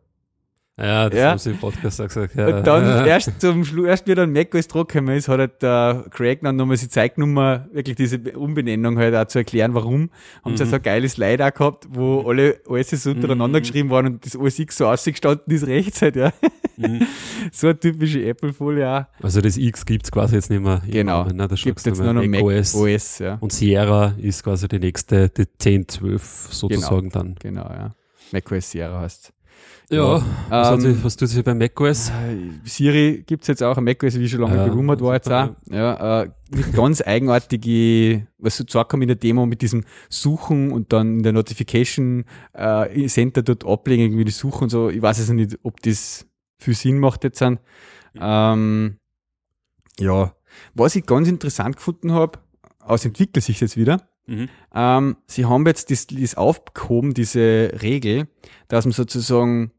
Ja, 0.76 1.08
das 1.08 1.20
Ja. 1.20 1.30
haben 1.30 1.38
sie 1.38 1.52
im 1.52 1.58
Podcast 1.60 2.02
auch 2.02 2.08
gesagt. 2.08 2.34
Ja. 2.36 2.48
Und 2.58 2.66
dann 2.66 2.84
ja. 2.84 3.06
erst 3.06 3.40
zum 3.40 3.64
Schluss, 3.64 3.86
erst 3.86 4.08
wie 4.08 4.16
dann 4.16 4.32
macOS 4.32 4.68
gekommen 4.68 5.16
ist, 5.16 5.28
hat 5.28 5.38
halt 5.40 5.62
der 5.62 6.06
Craig 6.10 6.40
dann 6.42 6.56
nochmal 6.56 6.78
die 6.78 6.90
Zeignummer, 6.90 7.68
wirklich 7.72 7.96
diese 7.96 8.18
Umbenennung 8.36 8.98
halt 8.98 9.14
auch 9.14 9.26
zu 9.28 9.38
erklären, 9.38 9.76
warum. 9.76 10.10
Haben 10.44 10.58
sie 10.58 10.66
Mhm. 10.66 10.70
so 10.70 10.76
ein 10.78 10.82
geiles 10.82 11.12
Slide 11.12 11.46
auch 11.46 11.54
gehabt, 11.54 11.88
wo 11.92 12.22
alle 12.28 12.60
OSs 12.68 13.06
untereinander 13.06 13.60
Mhm. 13.60 13.64
geschrieben 13.64 13.90
waren 13.92 14.06
und 14.08 14.26
das 14.26 14.36
OS 14.36 14.58
X 14.58 14.78
so 14.78 14.88
ausgestanden 14.88 15.54
ist 15.54 15.68
rechts 15.68 16.02
halt, 16.02 16.16
ja. 16.16 16.34
Mhm. 16.78 17.06
So 17.52 17.68
eine 17.68 17.80
typische 17.80 18.26
Apple-Folie 18.26 18.90
auch. 18.90 19.24
Also 19.24 19.42
das 19.42 19.58
X 19.58 19.86
gibt's 19.86 20.12
quasi 20.12 20.36
jetzt 20.36 20.50
nicht 20.50 20.64
mehr. 20.64 20.82
Genau. 20.90 21.24
Namen, 21.26 21.36
Ne? 21.38 21.48
Da 21.48 21.56
Gibt 21.56 21.86
jetzt 21.86 22.00
nur 22.02 22.14
noch 22.14 22.26
Mac 22.26 22.42
OS. 22.42 22.74
OS, 22.74 23.20
ja. 23.20 23.38
Und 23.42 23.52
Sierra 23.54 24.16
ist 24.18 24.44
quasi 24.44 24.68
die 24.68 24.80
nächste, 24.80 25.30
die 25.30 25.46
10, 25.60 25.88
12 25.88 26.48
sozusagen 26.50 27.10
dann. 27.10 27.36
Genau, 27.40 27.66
ja. 27.70 27.92
macOS 28.32 28.72
Sierra 28.72 29.02
heißt. 29.02 29.32
Ja, 29.90 30.24
was, 30.50 30.70
hat 30.70 30.74
Ähm, 30.74 30.82
sich, 30.82 31.04
was 31.04 31.16
tut 31.18 31.30
sich 31.30 31.44
bei 31.44 31.54
macOS? 31.54 32.10
Äh, 32.10 32.14
Siri 32.64 33.24
gibt's 33.26 33.48
jetzt 33.48 33.62
auch, 33.62 33.80
macOS, 33.80 34.18
wie 34.18 34.28
schon 34.28 34.42
lange 34.42 34.56
Ja, 34.56 34.68
gerumort 34.68 35.02
war 35.02 35.14
jetzt 35.14 35.32
auch. 35.32 35.50
Ja, 35.70 36.24
äh, 36.24 36.30
mit 36.50 36.74
ganz 36.74 37.02
eigenartige, 37.06 38.28
was 38.38 38.58
so 38.58 38.66
gesagt 38.66 38.94
haben 38.94 39.02
in 39.02 39.10
der 39.10 39.18
Demo 39.18 39.46
mit 39.46 39.62
diesem 39.62 39.84
Suchen 40.10 40.72
und 40.72 40.94
dann 40.94 41.18
in 41.18 41.24
der 41.24 41.34
Notification 41.34 42.26
äh, 42.54 43.08
Center 43.08 43.44
dort 43.44 43.66
ablegen, 43.66 44.04
irgendwie 44.04 44.26
die 44.26 44.32
Suche 44.32 44.64
und 44.64 44.70
so. 44.70 44.90
Ich 44.90 45.02
weiß 45.02 45.20
jetzt 45.20 45.30
nicht, 45.30 45.60
ob 45.64 45.82
das 45.82 46.26
viel 46.58 46.76
Sinn 46.76 47.00
macht 47.00 47.24
jetzt 47.24 47.42
an. 47.42 47.60
Ähm, 48.20 48.98
ja, 50.00 50.34
was 50.74 50.96
ich 50.96 51.06
ganz 51.06 51.28
interessant 51.28 51.76
gefunden 51.76 52.14
habe, 52.14 52.40
aus 52.80 53.06
Entwicklersicht 53.06 53.62
jetzt 53.62 53.78
wieder, 53.78 54.08
Mhm. 54.26 54.50
ähm, 54.74 55.18
sie 55.28 55.46
haben 55.46 55.66
jetzt 55.68 55.92
das, 55.92 56.08
das 56.08 56.36
aufgehoben, 56.36 57.14
diese 57.14 57.72
Regel, 57.82 58.28
dass 58.70 58.86
man 58.86 58.94
sozusagen 58.94 59.72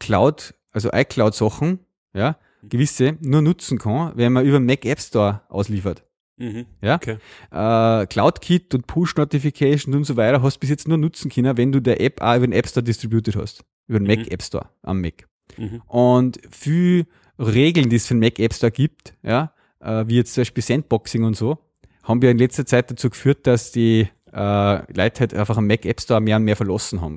Cloud, 0.00 0.54
also 0.72 0.90
iCloud-Sachen, 0.92 1.78
ja, 2.12 2.36
gewisse 2.68 3.16
nur 3.20 3.42
nutzen 3.42 3.78
kann, 3.78 4.12
wenn 4.16 4.32
man 4.32 4.44
über 4.44 4.58
den 4.58 4.66
Mac 4.66 4.84
App 4.84 5.00
Store 5.00 5.42
ausliefert. 5.48 6.02
Mhm. 6.36 6.66
Ja? 6.82 6.96
Okay. 6.96 7.18
Äh, 7.52 8.06
CloudKit 8.06 8.74
und 8.74 8.86
Push-Notification 8.86 9.94
und 9.94 10.04
so 10.04 10.16
weiter 10.16 10.42
hast 10.42 10.56
du 10.56 10.60
bis 10.60 10.70
jetzt 10.70 10.88
nur 10.88 10.98
nutzen 10.98 11.30
können, 11.30 11.56
wenn 11.56 11.70
du 11.72 11.80
der 11.80 12.00
App 12.00 12.20
auch 12.20 12.36
über 12.36 12.46
den 12.46 12.52
App 12.52 12.66
Store 12.66 12.82
distributed 12.82 13.36
hast. 13.36 13.64
Über 13.86 14.00
den 14.00 14.06
Mhm. 14.08 14.22
Mac 14.22 14.32
App 14.32 14.42
Store 14.42 14.68
am 14.82 15.00
Mac. 15.00 15.28
Mhm. 15.56 15.82
Und 15.86 16.40
viel 16.50 17.06
Regeln, 17.38 17.90
die 17.90 17.96
es 17.96 18.06
für 18.06 18.14
den 18.14 18.20
Mac 18.20 18.38
App 18.38 18.54
Store 18.54 18.72
gibt, 18.72 19.14
ja, 19.22 19.52
äh, 19.80 20.04
wie 20.08 20.16
jetzt 20.16 20.34
zum 20.34 20.40
Beispiel 20.40 20.62
Sandboxing 20.64 21.22
und 21.22 21.36
so, 21.36 21.58
haben 22.04 22.22
wir 22.22 22.30
in 22.30 22.38
letzter 22.38 22.64
Zeit 22.64 22.90
dazu 22.90 23.10
geführt, 23.10 23.46
dass 23.46 23.72
die 23.72 24.08
äh, 24.32 24.92
Leute 24.92 25.20
halt 25.20 25.34
einfach 25.34 25.56
am 25.56 25.66
Mac 25.66 25.84
App 25.84 26.00
Store 26.00 26.20
mehr 26.20 26.36
und 26.36 26.44
mehr 26.44 26.56
verlassen 26.56 27.00
haben. 27.00 27.16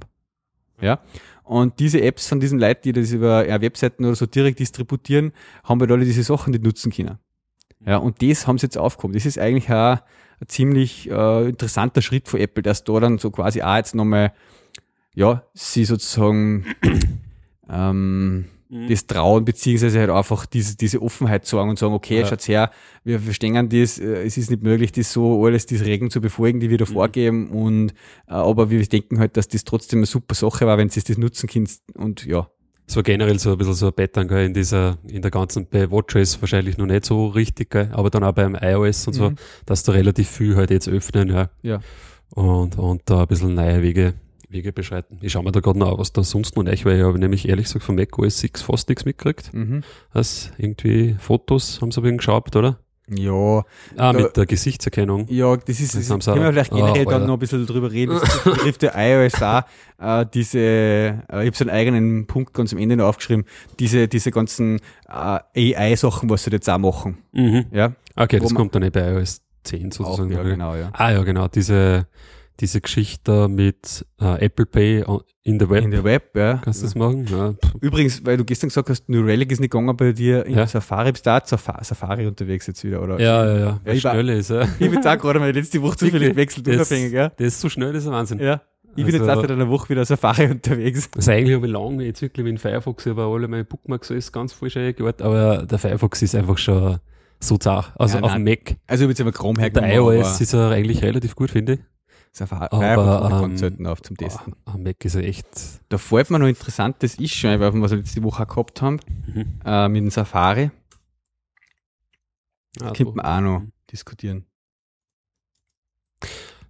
Ja. 0.82 1.00
Und 1.44 1.80
diese 1.80 2.02
Apps 2.02 2.28
von 2.28 2.40
diesen 2.40 2.60
Leuten, 2.60 2.82
die 2.84 2.94
das 2.94 3.12
über 3.12 3.48
ja, 3.48 3.62
Webseiten 3.62 4.04
oder 4.06 4.16
so 4.16 4.26
direkt 4.26 4.60
distributieren, 4.60 5.32
haben 5.64 5.80
halt 5.80 5.92
alle 5.92 6.06
diese 6.06 6.24
Sachen 6.24 6.52
nicht 6.52 6.64
nutzen 6.64 6.92
können. 6.92 7.20
Ja, 7.86 7.98
und 7.98 8.22
das 8.22 8.48
haben 8.48 8.58
sie 8.58 8.66
jetzt 8.66 8.78
aufgehoben. 8.78 9.14
Das 9.14 9.26
ist 9.26 9.40
eigentlich 9.40 9.72
auch 9.72 9.98
ein 10.40 10.48
ziemlich 10.48 11.10
äh, 11.10 11.50
interessanter 11.50 12.02
Schritt 12.02 12.28
von 12.28 12.40
Apple, 12.40 12.64
dass 12.64 12.84
da 12.84 13.00
dann 13.00 13.18
so 13.18 13.32
quasi 13.32 13.62
auch 13.62 13.76
jetzt 13.78 13.96
nochmal, 13.96 14.34
ja, 15.16 15.44
sie 15.54 15.86
sozusagen 15.86 16.66
ähm, 17.70 18.46
Mhm. 18.70 18.88
das 18.88 19.08
trauen, 19.08 19.46
beziehungsweise 19.46 20.00
halt 20.00 20.10
einfach 20.10 20.46
diese, 20.46 20.76
diese 20.76 21.02
Offenheit 21.02 21.46
sagen 21.46 21.70
und 21.70 21.80
sagen, 21.80 21.94
okay, 21.94 22.20
Ja. 22.20 22.26
schaut's 22.26 22.48
her, 22.48 22.70
wir 23.04 23.20
verstehen 23.20 23.70
das, 23.70 23.98
äh, 23.98 24.24
es 24.26 24.38
ist 24.38 24.50
nicht 24.52 24.62
möglich, 24.64 24.92
das 24.92 25.14
so 25.14 25.46
alles, 25.46 25.66
diese 25.66 25.86
Regeln 25.86 26.12
zu 26.12 26.20
befolgen, 26.22 26.60
die 26.60 26.70
wir 26.70 26.78
da 26.78 26.86
Mhm. 26.86 26.94
vorgeben 26.94 27.50
und 27.50 27.92
äh, 28.28 28.34
aber 28.34 28.70
wir 28.70 28.86
denken 28.86 29.20
halt, 29.20 29.38
dass 29.38 29.48
das 29.48 29.64
trotzdem 29.64 30.00
eine 30.00 30.06
super 30.06 30.36
Sache 30.36 30.66
war, 30.68 30.78
wenn 30.78 30.90
sie 30.90 31.02
das 31.02 31.18
nutzen 31.18 31.48
können 31.48 31.68
und 31.96 32.26
ja. 32.26 32.50
Es 32.90 32.96
war 32.96 33.04
generell 33.04 33.38
so 33.38 33.52
ein 33.52 33.58
bisschen 33.58 33.74
so 33.74 33.88
ein 33.88 33.94
Pattern 33.94 34.30
gell, 34.30 34.46
in 34.46 34.54
dieser, 34.54 34.98
in 35.10 35.22
der 35.22 35.30
ganzen, 35.32 35.68
bei 35.70 35.92
WatchOS 35.92 36.42
wahrscheinlich 36.42 36.78
noch 36.78 36.86
nicht 36.86 37.06
so 37.06 37.28
richtig, 37.28 37.70
gell, 37.70 37.90
aber 37.92 38.10
dann 38.10 38.24
auch 38.24 38.32
beim 38.32 38.56
iOS 38.56 39.08
und 39.08 39.14
so, 39.14 39.30
Mhm. 39.32 39.36
dass 39.66 39.84
da 39.84 39.92
relativ 39.92 40.30
viel 40.30 40.56
halt 40.56 40.72
jetzt 40.72 40.88
öffnen, 40.88 41.30
ja. 41.30 41.50
Ja. 41.64 41.80
Und, 42.32 42.78
und 42.78 43.02
da 43.06 43.22
ein 43.22 43.28
bisschen 43.28 43.56
neue 43.56 43.82
Wege, 43.82 44.14
Wege 44.50 44.72
beschreiten. 44.72 45.18
Ich 45.22 45.32
schaue 45.34 45.44
mir 45.44 45.52
da 45.52 45.60
gerade 45.60 45.78
noch 45.80 45.98
was 46.00 46.14
da 46.14 46.24
sonst 46.24 46.56
noch 46.56 46.64
nicht, 46.64 46.86
weil 46.86 46.98
ich 47.00 47.04
habe 47.04 47.20
nämlich 47.20 47.48
ehrlich 47.48 47.66
gesagt 47.66 47.84
von 47.86 47.96
Mac 47.96 48.18
OS 48.18 48.40
6 48.40 48.62
fast 48.62 48.88
nichts 48.90 49.04
mitgekriegt. 49.06 49.54
Mhm. 49.54 49.84
Das 50.14 50.52
irgendwie 50.58 51.16
Fotos 51.20 51.82
haben 51.82 51.92
sie 51.92 52.00
aber 52.00 52.12
geschaut, 52.12 52.56
oder? 52.56 52.80
Ja, 53.10 53.64
Ah, 53.96 54.12
mit 54.12 54.36
der 54.36 54.46
Gesichtserkennung. 54.46 55.28
ja, 55.30 55.56
das 55.56 55.80
ist, 55.80 55.96
Das 55.96 56.08
können 56.26 56.42
wir 56.42 56.50
auch- 56.50 56.52
vielleicht 56.52 56.72
generell 56.72 57.06
Oh, 57.08 57.10
dann 57.10 57.26
noch 57.26 57.34
ein 57.36 57.40
bisschen 57.40 57.66
drüber 57.66 57.90
reden. 57.90 58.20
Das 58.20 58.44
betrifft 58.44 58.82
der 58.82 58.94
iOS 58.98 59.42
auch, 59.42 59.62
äh, 59.98 60.26
diese, 60.34 60.60
äh, 60.60 61.16
ich 61.30 61.32
habe 61.48 61.52
so 61.54 61.64
einen 61.64 61.70
eigenen 61.70 62.28
Punkt 62.28 62.54
ganz 62.54 62.74
am 62.74 62.80
Ende 62.80 62.98
noch 62.98 63.06
aufgeschrieben, 63.08 63.46
diese, 63.80 64.10
diese 64.10 64.32
ganzen 64.32 64.80
äh, 65.08 65.74
AI-Sachen, 65.76 66.30
was 66.30 66.44
sie 66.44 66.52
jetzt 66.52 66.70
auch 66.70 66.78
machen. 66.80 67.20
Mhm. 67.32 67.66
Ja, 67.72 67.94
Okay, 68.18 68.40
Wo 68.42 68.44
das 68.46 68.54
kommt 68.56 68.76
dann 68.76 68.82
nicht 68.82 68.92
bei 68.94 69.10
iOS 69.14 69.42
10 69.64 69.88
auch, 69.90 69.94
sozusagen. 69.94 70.32
ja, 70.32 70.42
oder? 70.42 70.50
genau, 70.50 70.76
ja. 70.76 70.90
Ah 70.92 71.12
ja, 71.12 71.24
genau, 71.24 71.48
diese, 71.48 72.08
diese 72.60 72.82
Geschichte 72.82 73.22
da 73.32 73.48
mit 73.48 74.06
äh, 74.22 74.46
Apple 74.46 74.66
Pay 74.66 75.04
on- 75.06 75.22
in 75.44 75.60
the 75.60 75.70
Web. 75.70 75.84
In 75.84 75.92
der 75.92 76.04
Web, 76.04 76.36
ja. 76.36 76.60
Kannst 76.64 76.82
du 76.82 76.86
das 76.88 76.96
machen? 76.96 77.26
Ja. 77.32 77.54
Übrigens, 77.80 78.26
weil 78.26 78.36
du 78.36 78.44
gestern 78.44 78.68
gesagt 78.70 78.90
hast, 78.90 79.08
New 79.08 79.22
Relic 79.24 79.50
ist 79.52 79.60
nicht 79.62 79.72
gegangen 79.72 79.96
bei 79.96 80.12
dir 80.12 80.46
in 80.46 80.56
Ja. 80.56 80.68
Safari, 80.68 81.12
bist 81.14 81.26
du 81.26 81.30
auch 81.30 81.46
Safari, 81.46 81.84
Safari 81.86 82.28
unterwegs 82.28 82.68
jetzt 82.68 82.84
wieder, 82.84 83.02
oder? 83.02 83.20
Ja, 83.20 83.46
ja, 83.46 83.60
ja. 83.60 83.80
Weil 83.86 83.96
ich 83.96 84.04
war- 84.04 84.12
schnell 84.14 84.30
ist, 84.30 84.50
ja. 84.50 84.62
Ich 84.80 84.80
bin 84.80 84.94
jetzt 84.94 85.08
auch 85.08 85.18
gerade 85.18 85.40
mal 85.40 85.52
letzte 85.52 85.82
Woche 85.82 85.96
zufällig 85.98 86.32
gewechselt, 86.32 86.68
unabhängig, 86.68 87.14
ja. 87.14 87.30
Das 87.30 87.48
ist 87.48 87.62
so 87.62 87.70
schnell, 87.70 87.94
das 87.94 88.04
ist 88.04 88.10
ein 88.10 88.14
Wahnsinn. 88.14 88.40
Ja. 88.40 88.62
Ich 88.98 89.06
bin 89.06 89.14
jetzt 89.14 89.22
Also- 89.22 89.32
auch 89.34 89.42
seit 89.42 89.52
einer 89.52 89.70
Woche 89.70 89.90
wieder 89.90 90.04
Safari 90.04 90.48
unterwegs. 90.52 91.10
Also 91.16 91.32
eigentlich 91.32 91.56
habe 91.56 91.66
ich 91.68 91.72
lange 91.72 92.04
jetzt 92.04 92.22
wirklich 92.22 92.44
mit 92.44 92.52
dem 92.56 92.58
Firefox 92.58 93.06
über 93.06 93.28
alle 93.28 93.48
meine 93.48 93.64
Bookmarks 93.64 94.12
alles 94.12 94.32
ganz 94.32 94.52
falsch 94.54 94.76
eingearbeitet, 94.76 95.22
aber 95.22 95.66
der 95.66 95.78
Firefox 95.78 96.22
ist 96.24 96.36
einfach 96.36 96.58
schon 96.58 96.98
so 97.40 97.58
zart. 97.58 97.94
Also 97.98 98.18
Ja, 98.18 98.24
auf 98.24 98.34
dem 98.34 98.44
Mac. 98.44 98.76
Also 98.88 99.04
ich 99.04 99.06
habe 99.06 99.12
jetzt 99.12 99.20
immer 99.22 99.32
Chrome 99.32 99.54
Der 99.70 99.84
hergenommen, 99.84 100.16
iOS 100.18 100.28
aber 100.28 100.42
ist 100.42 100.54
er 100.54 100.72
eigentlich 100.72 101.04
relativ 101.04 101.36
gut, 101.36 101.52
finde 101.52 101.74
ich. 101.76 101.80
Safari 102.32 102.68
aber, 102.72 102.80
Firefox 102.80 103.62
kommt 103.62 103.80
ähm, 103.80 103.86
auf 103.88 104.02
zum 104.02 104.18
Testen. 104.18 104.56
Boah, 104.66 104.74
am 104.76 104.84
Mac 104.84 105.04
ist 105.04 105.16
er 105.16 105.24
echt. 105.24 105.48
Da 105.90 105.98
fällt 105.98 106.30
mir 106.30 106.40
noch 106.40 106.48
interessant, 106.48 106.98
das 107.00 107.16
ist 107.16 107.34
schon, 107.34 107.60
weil 107.60 107.74
wir 107.74 107.84
es 107.84 107.92
letzte 107.92 108.22
Woche 108.24 108.44
auch 108.44 108.48
gehabt 108.48 108.82
haben, 108.82 109.00
Mhm. 109.28 109.46
äh, 109.66 109.88
mit 109.90 110.02
dem 110.04 110.10
Safari, 110.12 110.72
Ah, 112.82 112.92
könnte 112.92 113.14
man 113.16 113.26
auch 113.26 113.42
noch 113.42 113.62
diskutieren. 113.92 114.46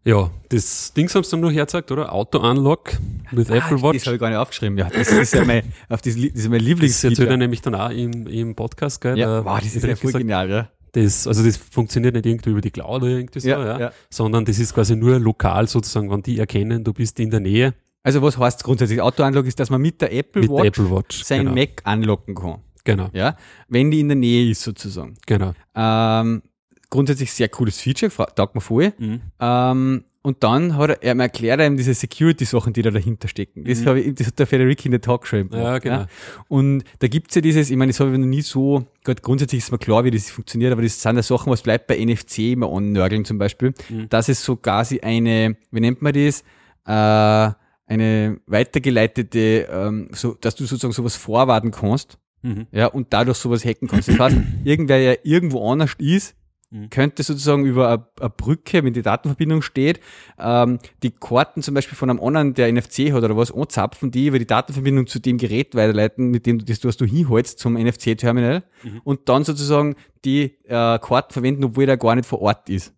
Ja, 0.06 0.32
das 0.48 0.94
Ding 0.94 1.10
haben 1.14 1.24
sie 1.24 1.32
dann 1.32 1.42
noch 1.42 1.52
hergezeigt, 1.52 1.92
oder? 1.92 2.14
Auto-Unlock 2.14 2.98
mit 3.32 3.50
Apple 3.50 3.82
Watch. 3.82 3.98
Das 4.00 4.06
habe 4.06 4.16
ich 4.16 4.22
gar 4.22 4.30
nicht 4.30 4.38
aufgeschrieben. 4.38 4.78
Ja, 4.78 4.88
das 4.90 5.10
ist 5.12 5.34
ja 5.34 5.44
mein, 5.44 5.64
auf 5.90 6.02
das, 6.02 6.16
das 6.16 6.24
ist 6.24 6.48
mein 6.48 6.60
Das 6.60 6.62
Lieblingsfeature. 6.68 7.12
erzählt 7.14 7.30
er 7.32 7.38
nämlich 7.38 7.60
dann 7.62 7.76
auch 7.76 7.90
im, 7.90 8.26
im 8.28 8.56
Podcast, 8.56 9.02
gell? 9.02 9.18
Ja, 9.18 9.26
Da 9.42 9.46
wow, 9.46 9.60
das 9.60 9.76
ist 9.76 9.84
ja 9.84 9.96
voll 9.98 10.14
genial, 10.14 10.50
ja. 10.50 10.70
Das, 11.04 11.28
also 11.28 11.44
das 11.44 11.58
funktioniert 11.58 12.14
nicht 12.16 12.26
irgendwie 12.26 12.50
über 12.52 12.62
die 12.62 12.72
Cloud 12.72 13.04
oder 13.04 13.08
irgendwie 13.12 13.40
so, 13.40 13.50
Ja, 13.50 13.64
ja, 13.66 13.80
ja. 13.80 13.92
sondern 14.10 14.46
das 14.46 14.60
ist 14.60 14.74
quasi 14.74 14.96
nur 14.96 15.20
lokal 15.20 15.68
sozusagen, 15.68 16.10
wenn 16.10 16.22
die 16.22 16.40
erkennen, 16.40 16.84
du 16.84 16.94
bist 16.94 17.20
in 17.20 17.30
der 17.30 17.40
Nähe 17.40 17.74
Also 18.04 18.22
was 18.22 18.38
heißt 18.38 18.64
grundsätzlich? 18.64 19.02
Auto-Unlock 19.02 19.46
ist, 19.46 19.60
dass 19.60 19.70
man 19.70 19.82
mit 19.82 20.02
der 20.02 20.14
Apple 20.14 20.42
mit 20.42 20.52
Watch 20.52 20.62
der 20.62 20.68
Apple 20.68 20.92
Watch. 20.92 21.24
sein 21.24 21.40
genau. 21.46 21.54
Mac 21.56 21.82
anlocken 21.84 22.36
kann. 22.36 22.60
Genau, 22.84 23.10
Ja, 23.14 23.36
wenn 23.68 23.92
die 23.92 24.00
in 24.00 24.08
der 24.08 24.16
Nähe 24.18 24.50
ist 24.52 24.62
sozusagen. 24.64 25.16
genau. 25.26 25.54
Ähm, 25.76 26.42
grundsätzlich 26.90 27.32
sehr 27.34 27.50
cooles 27.50 27.80
Feature, 27.82 28.10
taugt 28.36 28.56
mir 28.56 28.62
voll. 28.62 28.94
Mhm. 28.98 29.22
Ähm, 29.40 30.04
und 30.22 30.44
dann 30.44 30.76
hat 30.78 30.90
er, 30.90 31.04
er 31.04 31.18
erklärt 31.20 31.62
ihm 31.62 31.78
diese 31.78 31.94
Security-Sachen, 31.94 32.74
die 32.74 32.82
da 32.82 32.92
dahinter 32.92 33.28
stecken. 33.28 33.64
Das, 33.64 33.80
Mhm. 33.82 33.96
ich, 33.98 34.16
das 34.16 34.28
hat 34.28 34.40
der 34.40 34.48
Federico 34.48 34.84
in 34.86 34.92
der 34.92 35.02
Talk 35.02 35.22
geschrieben. 35.22 35.50
Ja, 35.54 35.78
genau. 35.80 36.06
Und 36.48 36.84
da 37.00 37.08
gibt's 37.08 37.36
ja 37.36 37.42
dieses, 37.42 37.70
ich 37.70 37.78
meine, 37.78 37.92
das 37.92 38.00
habe 38.00 38.12
ich 38.12 38.18
noch 38.18 38.26
nie 38.26 38.42
so, 38.42 38.86
Gott, 39.04 39.22
grundsätzlich 39.22 39.60
ist 39.60 39.72
mir 39.72 39.78
klar, 39.78 40.04
wie 40.04 40.12
das 40.12 40.30
funktioniert, 40.30 40.72
aber 40.74 40.82
das 40.82 41.02
sind 41.02 41.16
ja 41.16 41.24
Sachen, 41.24 41.52
was 41.52 41.62
bleibt 41.62 41.88
bei 41.88 41.98
NFC 42.04 42.54
immer 42.54 42.70
annörgeln 42.72 43.24
zum 43.26 43.38
Beispiel, 43.38 43.74
Mhm. 43.90 44.10
dass 44.10 44.28
es 44.30 44.44
so 44.44 44.56
quasi 44.58 45.00
eine, 45.00 45.56
wie 45.72 45.80
nennt 45.80 46.02
man 46.02 46.14
das, 46.14 46.44
äh, 46.86 47.54
eine 47.90 48.40
weitergeleitete, 48.48 49.68
ähm, 49.72 50.10
so, 50.14 50.36
dass 50.40 50.56
du 50.56 50.66
sozusagen 50.66 50.94
sowas 50.94 51.16
vorwarten 51.16 51.72
kannst, 51.72 52.18
Mhm. 52.44 52.68
ja, 52.72 52.88
und 52.88 53.08
dadurch 53.14 53.38
sowas 53.38 53.66
hacken 53.66 53.88
kannst. 53.88 54.10
Das 54.10 54.20
heißt, 54.20 54.36
irgendwer 54.64 55.00
ja 55.00 55.16
irgendwo 55.24 55.70
anders 55.72 55.96
ist, 55.98 56.36
Mhm. 56.70 56.90
könnte 56.90 57.24
sozusagen 57.24 57.66
über 57.66 57.90
eine- 58.20 58.30
Brücke, 58.30 58.84
wenn 58.84 58.92
die 58.94 59.02
Datenverbindung 59.02 59.62
steht, 59.62 60.02
ähm, 60.38 60.80
die 61.02 61.12
Karten 61.12 61.62
zum 61.62 61.74
Beispiel 61.74 61.96
von 61.98 62.10
einem 62.10 62.20
anderen, 62.20 62.54
der 62.56 62.68
NFC 62.68 63.14
hat 63.14 63.24
oder 63.24 63.38
was, 63.38 63.54
anzapfen, 63.54 64.12
die 64.12 64.28
über 64.28 64.38
die 64.40 64.48
Datenverbindung 64.48 65.08
zu 65.08 65.20
dem 65.20 65.38
Gerät 65.38 65.76
weiterleiten, 65.76 66.30
mit 66.30 66.46
dem 66.46 66.60
du 66.60 66.66
das, 66.66 66.84
was 66.84 66.98
du 66.98 67.06
hinholst 67.06 67.60
zum 67.60 67.78
NFC-Terminal 67.78 68.64
Mhm. 68.84 69.02
und 69.06 69.30
dann 69.30 69.46
sozusagen 69.46 69.96
die 70.26 70.58
äh, 70.66 71.00
Karten 71.00 71.32
verwenden, 71.32 71.64
obwohl 71.64 71.86
der 71.86 71.96
gar 71.98 72.16
nicht 72.16 72.26
vor 72.28 72.42
Ort 72.42 72.68
ist. 72.70 72.94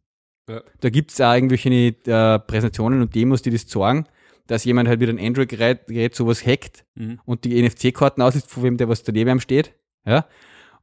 Ja. 0.50 0.62
Da 0.80 0.90
gibt's 0.90 1.22
auch 1.22 1.34
irgendwelche 1.36 1.70
äh, 1.70 2.40
Präsentationen 2.40 3.02
und 3.02 3.14
Demos, 3.14 3.44
die 3.44 3.52
das 3.52 3.68
zeigen, 3.68 4.06
dass 4.48 4.66
jemand 4.66 4.90
halt 4.90 5.00
mit 5.00 5.10
einem 5.10 5.24
Android-Gerät 5.24 5.86
Gerät 5.86 6.16
sowas 6.16 6.44
hackt 6.44 6.86
Mhm. 6.96 7.20
und 7.26 7.44
die 7.44 7.62
NFC-Karten 7.62 8.24
ausliest, 8.24 8.50
von 8.50 8.64
wem 8.64 8.78
der 8.78 8.90
was 8.90 9.04
daneben 9.04 9.40
steht. 9.42 9.76
Ja. 10.08 10.26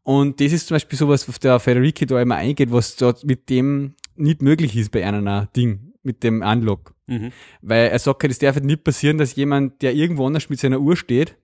Und 0.06 0.40
das 0.40 0.52
ist 0.52 0.68
zum 0.68 0.76
Beispiel 0.76 0.96
sowas, 0.96 1.28
was 1.28 1.40
der 1.40 1.58
Federico 1.58 2.04
da 2.04 2.22
immer 2.22 2.36
eingeht, 2.36 2.70
was 2.70 2.94
dort 2.94 3.24
mit 3.24 3.50
dem 3.50 3.94
nicht 4.14 4.40
möglich 4.40 4.76
ist 4.76 4.92
bei 4.92 5.04
einem 5.04 5.48
Ding, 5.56 5.94
mit 6.04 6.22
dem 6.22 6.42
Unlock. 6.42 6.94
Mhm. 7.08 7.32
Weil 7.60 7.88
er 7.88 7.98
sagt, 7.98 8.22
es 8.22 8.38
darf 8.38 8.54
halt 8.54 8.64
nicht 8.64 8.84
passieren, 8.84 9.18
dass 9.18 9.34
jemand, 9.34 9.82
der 9.82 9.96
irgendwo 9.96 10.24
anders 10.24 10.48
mit 10.48 10.60
seiner 10.60 10.78
Uhr 10.78 10.96
steht, 10.96 11.34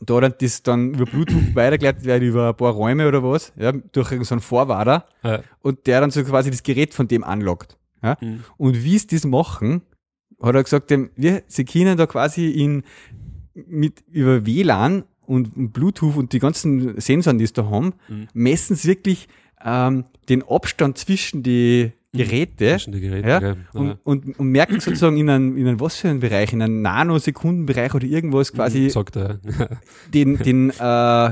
da 0.00 0.20
dann 0.20 0.34
das 0.40 0.64
dann 0.64 0.94
über 0.94 1.06
Bluetooth 1.06 1.36
weitergeleitet 1.54 2.04
wird 2.04 2.24
über 2.24 2.48
ein 2.48 2.56
paar 2.56 2.72
Räume 2.72 3.06
oder 3.06 3.22
was, 3.22 3.52
ja, 3.54 3.70
durch 3.70 4.10
irgendeinen 4.10 4.24
so 4.24 4.34
einen 4.34 4.40
Vorwarter 4.42 5.06
Ja. 5.22 5.44
und 5.60 5.86
der 5.86 6.00
dann 6.00 6.10
so 6.10 6.24
quasi 6.24 6.50
das 6.50 6.64
Gerät 6.64 6.92
von 6.92 7.06
dem 7.06 7.22
anlockt. 7.22 7.78
Ja. 8.02 8.16
Mhm. 8.20 8.42
Und 8.56 8.82
wie 8.82 8.98
sie 8.98 9.06
das 9.06 9.24
machen, 9.24 9.82
hat 10.42 10.56
er 10.56 10.64
gesagt, 10.64 10.90
dem, 10.90 11.10
wir, 11.14 11.44
sie 11.46 11.64
können 11.64 11.96
da 11.96 12.06
quasi 12.06 12.48
in, 12.50 12.82
mit, 13.54 14.02
über 14.10 14.44
WLAN 14.44 15.04
und, 15.32 15.72
Bluetooth 15.72 16.16
und 16.16 16.32
die 16.32 16.38
ganzen 16.38 17.00
Sensoren, 17.00 17.38
die 17.38 17.44
es 17.44 17.52
da 17.52 17.64
haben, 17.70 17.94
Mhm. 18.08 18.28
messen 18.34 18.76
sie 18.76 18.88
wirklich 18.88 19.28
ähm, 19.64 20.04
den 20.28 20.42
Abstand 20.48 20.98
zwischen 20.98 21.42
die 21.42 21.92
Geräte 22.14 22.66
Zwischen 22.72 22.92
die 22.92 23.00
Geräte, 23.00 23.28
ja, 23.28 23.38
gell? 23.40 23.56
und, 23.72 23.98
und, 24.04 24.38
und 24.38 24.48
merken 24.48 24.80
sozusagen 24.80 25.16
in 25.16 25.30
einem, 25.30 25.56
in 25.56 25.66
einem 25.66 25.80
was 25.80 25.96
für 25.96 26.08
einen 26.10 26.20
Bereich, 26.20 26.52
in 26.52 26.60
einem 26.60 26.82
Nanosekundenbereich 26.82 27.94
oder 27.94 28.04
irgendwas 28.06 28.52
quasi 28.52 28.90
sagt 28.90 29.16
er. 29.16 29.40
den, 30.14 30.36
den, 30.38 30.70
äh, 30.70 31.30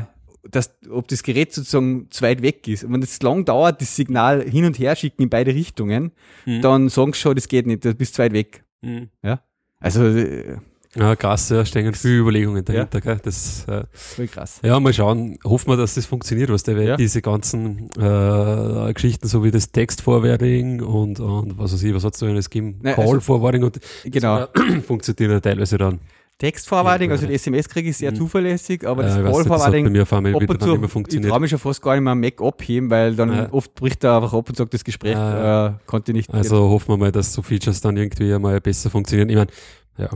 dass, 0.51 0.73
ob 0.91 1.07
das 1.09 1.23
Gerät 1.23 1.53
sozusagen 1.53 2.07
zu 2.11 2.23
weit 2.23 2.41
weg 2.41 2.67
ist. 2.67 2.85
Und 2.85 2.95
wenn 2.95 3.03
es 3.03 3.21
lang 3.21 3.45
dauert, 3.45 3.83
das 3.83 3.95
Signal 3.95 4.43
hin 4.43 4.65
und 4.65 4.79
her 4.79 4.97
schicken 4.97 5.23
in 5.25 5.29
beide 5.29 5.55
Richtungen, 5.55 6.13
Mhm. 6.47 6.63
dann 6.63 6.89
sagen 6.89 7.13
sie 7.13 7.19
schon, 7.21 7.35
das 7.35 7.47
geht 7.49 7.67
nicht, 7.67 7.85
du 7.85 7.95
bist 7.95 8.15
zu 8.15 8.23
weit 8.23 8.33
weg. 8.33 8.65
Mhm. 8.81 9.11
Ja. 9.23 9.43
Also, 9.81 10.07
äh, 10.07 10.57
Ja, 10.96 11.14
krass, 11.14 11.48
ja, 11.50 11.64
stehen 11.64 11.94
viele 11.94 12.18
Überlegungen 12.18 12.64
dahinter, 12.64 13.00
gell? 13.00 13.18
Das, 13.22 13.64
äh, 13.68 13.85
voll 13.92 14.26
krass. 14.26 14.59
ja, 14.64 14.81
mal 14.81 14.92
schauen. 14.92 15.38
Hoffen 15.44 15.68
wir, 15.70 15.76
dass 15.76 15.94
das 15.94 16.05
funktioniert, 16.05 16.50
was 16.50 16.64
der, 16.64 16.83
Ja. 16.83 16.96
diese 16.96 17.22
ganzen 17.22 17.90
äh, 17.96 18.92
Geschichten, 18.92 19.29
so 19.29 19.44
wie 19.44 19.53
das 19.53 19.70
Text-Forwarding 19.70 20.83
und, 20.83 21.20
und 21.20 21.57
was 21.59 21.72
weiß 21.72 21.83
ich, 21.85 21.94
was 21.94 22.03
hat's 22.03 22.18
da 22.18 22.26
alles 22.26 22.50
gegeben? 22.50 22.81
Also- 22.83 23.03
Call-Forwarding 23.03 23.62
und 23.62 23.79
Genau. 24.05 24.42
äh, 24.42 24.81
funktioniert 24.87 25.31
ja 25.33 25.40
teilweise 25.40 25.79
dann. 25.79 26.00
Textforwarding, 26.38 27.11
Ja, 27.11 27.16
also 27.16 27.26
die 27.26 27.35
SMS 27.35 27.68
kriege 27.68 27.90
ich 27.90 27.96
sehr 27.98 28.11
Mhm. 28.12 28.16
zuverlässig, 28.16 28.85
aber 28.87 29.03
Äh, 29.03 29.07
das 29.07 29.14
hat 29.16 29.24
bei 29.24 29.31
Call-Forwarding 29.31 29.87
ab 29.87 29.92
wieder 29.92 30.50
und 30.55 30.61
zu, 30.62 30.66
mehr 30.76 30.85
ich 30.87 30.90
funktioniert. 30.90 31.31
traue 31.31 31.40
mich 31.40 31.50
schon 31.50 31.59
fast 31.61 31.83
gar 31.83 31.92
nicht 31.94 32.03
mehr 32.03 32.12
am 32.12 32.20
Mac 32.20 32.40
abheben, 32.40 32.90
weil 32.90 33.14
dann 33.14 33.33
Ja. 33.33 33.48
oft 33.53 33.74
bricht 33.76 34.03
er 34.03 34.16
einfach 34.16 34.33
ab 34.33 34.48
und 34.48 34.57
sagt, 34.57 34.72
das 34.74 34.83
Gespräch 34.83 35.14
Ah, 35.16 35.66
äh, 35.68 35.72
konnte 35.87 36.12
nicht. 36.14 36.33
Also 36.35 36.57
hoffen 36.70 36.88
wir 36.88 36.96
mal, 36.96 37.12
dass 37.12 37.33
so 37.35 37.42
Features 37.42 37.81
dann 37.83 37.96
irgendwie 37.96 38.33
einmal 38.33 38.59
besser 38.61 38.88
funktionieren. 38.90 39.29
Ich 39.29 39.37
meine, 39.37 39.50
ja, 39.98 40.09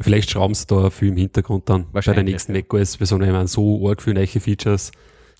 vielleicht 0.00 0.30
schrauben 0.30 0.54
sie 0.54 0.66
da 0.66 0.90
viel 0.90 1.08
im 1.08 1.16
Hintergrund 1.16 1.68
dann 1.68 1.86
bei 1.92 2.00
der 2.00 2.22
nächsten 2.22 2.52
macOS-Version. 2.52 3.22
Ich 3.22 3.30
meine, 3.30 3.48
so 3.48 3.88
arg 3.88 4.02
viele 4.02 4.14
neue 4.14 4.26
Features 4.26 4.92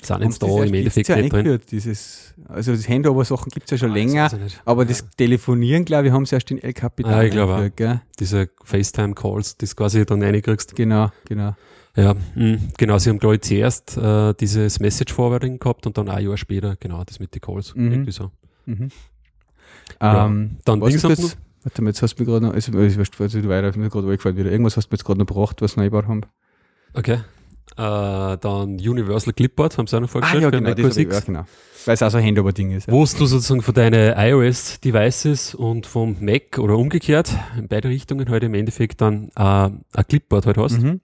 sind 0.02 0.16
Und 0.16 0.22
jetzt 0.24 0.42
da 0.42 0.46
das 0.48 0.66
im 0.68 0.74
Endeffekt 0.74 1.08
ja 1.08 1.16
nicht 1.16 1.32
drin. 1.32 1.38
eingeführt, 1.40 1.70
Dieses, 1.70 2.34
also 2.48 2.72
das 2.72 2.88
Handover-Sachen 2.88 3.50
gibt's 3.50 3.70
ja 3.70 3.78
schon 3.78 3.92
länger, 3.92 4.24
Das 4.24 4.32
ich 4.32 4.40
nicht. 4.40 4.62
aber 4.64 4.84
das 4.84 5.04
Telefonieren, 5.16 5.84
glaube 5.84 6.08
ich, 6.08 6.12
haben 6.12 6.26
sie 6.26 6.34
erst 6.34 6.50
in 6.50 6.58
El 6.58 6.72
Capitan 6.72 7.14
Ah, 7.14 7.22
ich 7.22 7.30
glaube 7.30 7.70
gell? 7.76 8.00
Diese 8.18 8.48
FaceTime-Calls, 8.64 9.58
die 9.58 9.66
du 9.66 9.74
quasi 9.76 10.04
dann 10.04 10.20
reinkriegst. 10.22 10.74
Genau, 10.74 11.12
genau. 11.28 11.54
Ja, 11.94 12.14
mh, 12.34 12.58
genau. 12.78 12.98
Sie 12.98 13.10
haben, 13.10 13.18
glaube 13.20 13.36
ich, 13.36 13.42
zuerst 13.42 13.96
äh, 13.96 14.32
dieses 14.34 14.80
Message-Forwarding 14.80 15.58
gehabt 15.60 15.86
und 15.86 15.96
dann 15.98 16.08
ein 16.08 16.24
Jahr 16.24 16.36
später, 16.36 16.74
genau, 16.80 17.04
das 17.04 17.20
mit 17.20 17.34
den 17.34 17.40
Calls. 17.40 17.74
Mhm. 17.74 17.92
Irgendwie 17.92 18.12
so. 18.12 18.30
Mhm. 18.66 18.88
Ja. 20.00 20.26
Ähm, 20.26 20.56
Dann 20.64 20.80
was 20.80 20.94
ist 20.94 21.04
das? 21.04 21.36
Warte 21.64 21.83
mal, 21.83 21.90
jetzt 21.90 22.03
hast 22.03 22.16
du 22.16 22.22
mir 22.22 22.27
gerade 22.31 22.46
noch, 22.46 22.55
also, 22.55 22.79
ich 22.81 22.98
weiß, 22.98 23.11
du 23.11 23.48
weiter, 23.48 23.79
mir 23.79 23.88
gerade 23.88 24.09
eingefallen 24.09 24.37
wieder. 24.37 24.51
Irgendwas 24.51 24.77
hast 24.77 24.88
du 24.88 24.94
mir 24.94 24.96
jetzt 24.98 25.05
gerade 25.05 25.18
noch 25.20 25.27
gebracht, 25.27 25.62
was 25.62 25.77
wir 25.77 25.83
eingebaut 25.83 26.07
haben. 26.09 26.22
Okay. 26.94 27.18
Äh, 27.77 28.37
dann 28.38 28.75
Universal 28.81 29.33
Clipboard, 29.33 29.79
haben 29.79 29.87
sie 29.87 29.96
auch 29.96 30.01
noch 30.01 30.09
Ah, 30.09 30.12
vorgestellt. 30.12 30.42
ja, 30.42 30.51
für 30.51 30.57
genau, 30.59 30.75
das 30.75 30.96
ich, 30.96 31.11
ja, 31.11 31.20
genau. 31.20 31.44
Weil 31.85 31.94
es 31.94 32.03
auch 32.03 32.11
so 32.11 32.18
ein 32.18 32.25
Handover-Ding 32.25 32.72
ist. 32.72 32.87
Ja. 32.87 32.92
wo 32.92 33.01
du 33.05 33.27
sozusagen 33.27 33.62
von 33.62 33.75
deinen 33.75 34.14
iOS-Devices 34.16 35.55
und 35.55 35.87
vom 35.87 36.16
Mac 36.20 36.59
oder 36.59 36.77
umgekehrt, 36.77 37.31
in 37.57 37.68
beide 37.68 37.88
Richtungen 37.88 38.29
halt 38.29 38.42
im 38.44 38.55
Endeffekt 38.55 39.01
dann 39.01 39.31
äh, 39.37 39.40
ein 39.42 39.83
Clipboard 40.09 40.46
halt 40.46 40.59
hast. 40.59 40.81
Mhm. 40.81 41.01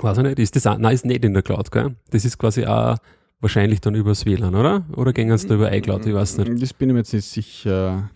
Weiß 0.00 0.16
ich 0.18 0.24
nicht, 0.24 0.38
ist 0.38 0.56
das 0.56 0.66
auch, 0.66 0.78
nein, 0.78 0.94
ist 0.94 1.04
nicht 1.04 1.24
in 1.24 1.34
der 1.34 1.42
Cloud, 1.42 1.70
gell? 1.70 1.96
Das 2.10 2.24
ist 2.24 2.38
quasi 2.38 2.64
auch 2.64 2.96
wahrscheinlich 3.40 3.80
dann 3.80 3.94
übers 3.94 4.24
WLAN, 4.24 4.54
oder? 4.54 4.84
Oder 4.96 5.12
gehen 5.12 5.30
es 5.30 5.46
da 5.46 5.54
über 5.54 5.72
iCloud, 5.72 6.06
ich 6.06 6.14
weiß 6.14 6.38
nicht. 6.38 6.62
Das 6.62 6.72
bin 6.72 6.88
ich 6.88 6.92
mir 6.94 7.00
jetzt 7.00 7.12
nicht 7.12 7.26
sicher. 7.28 8.10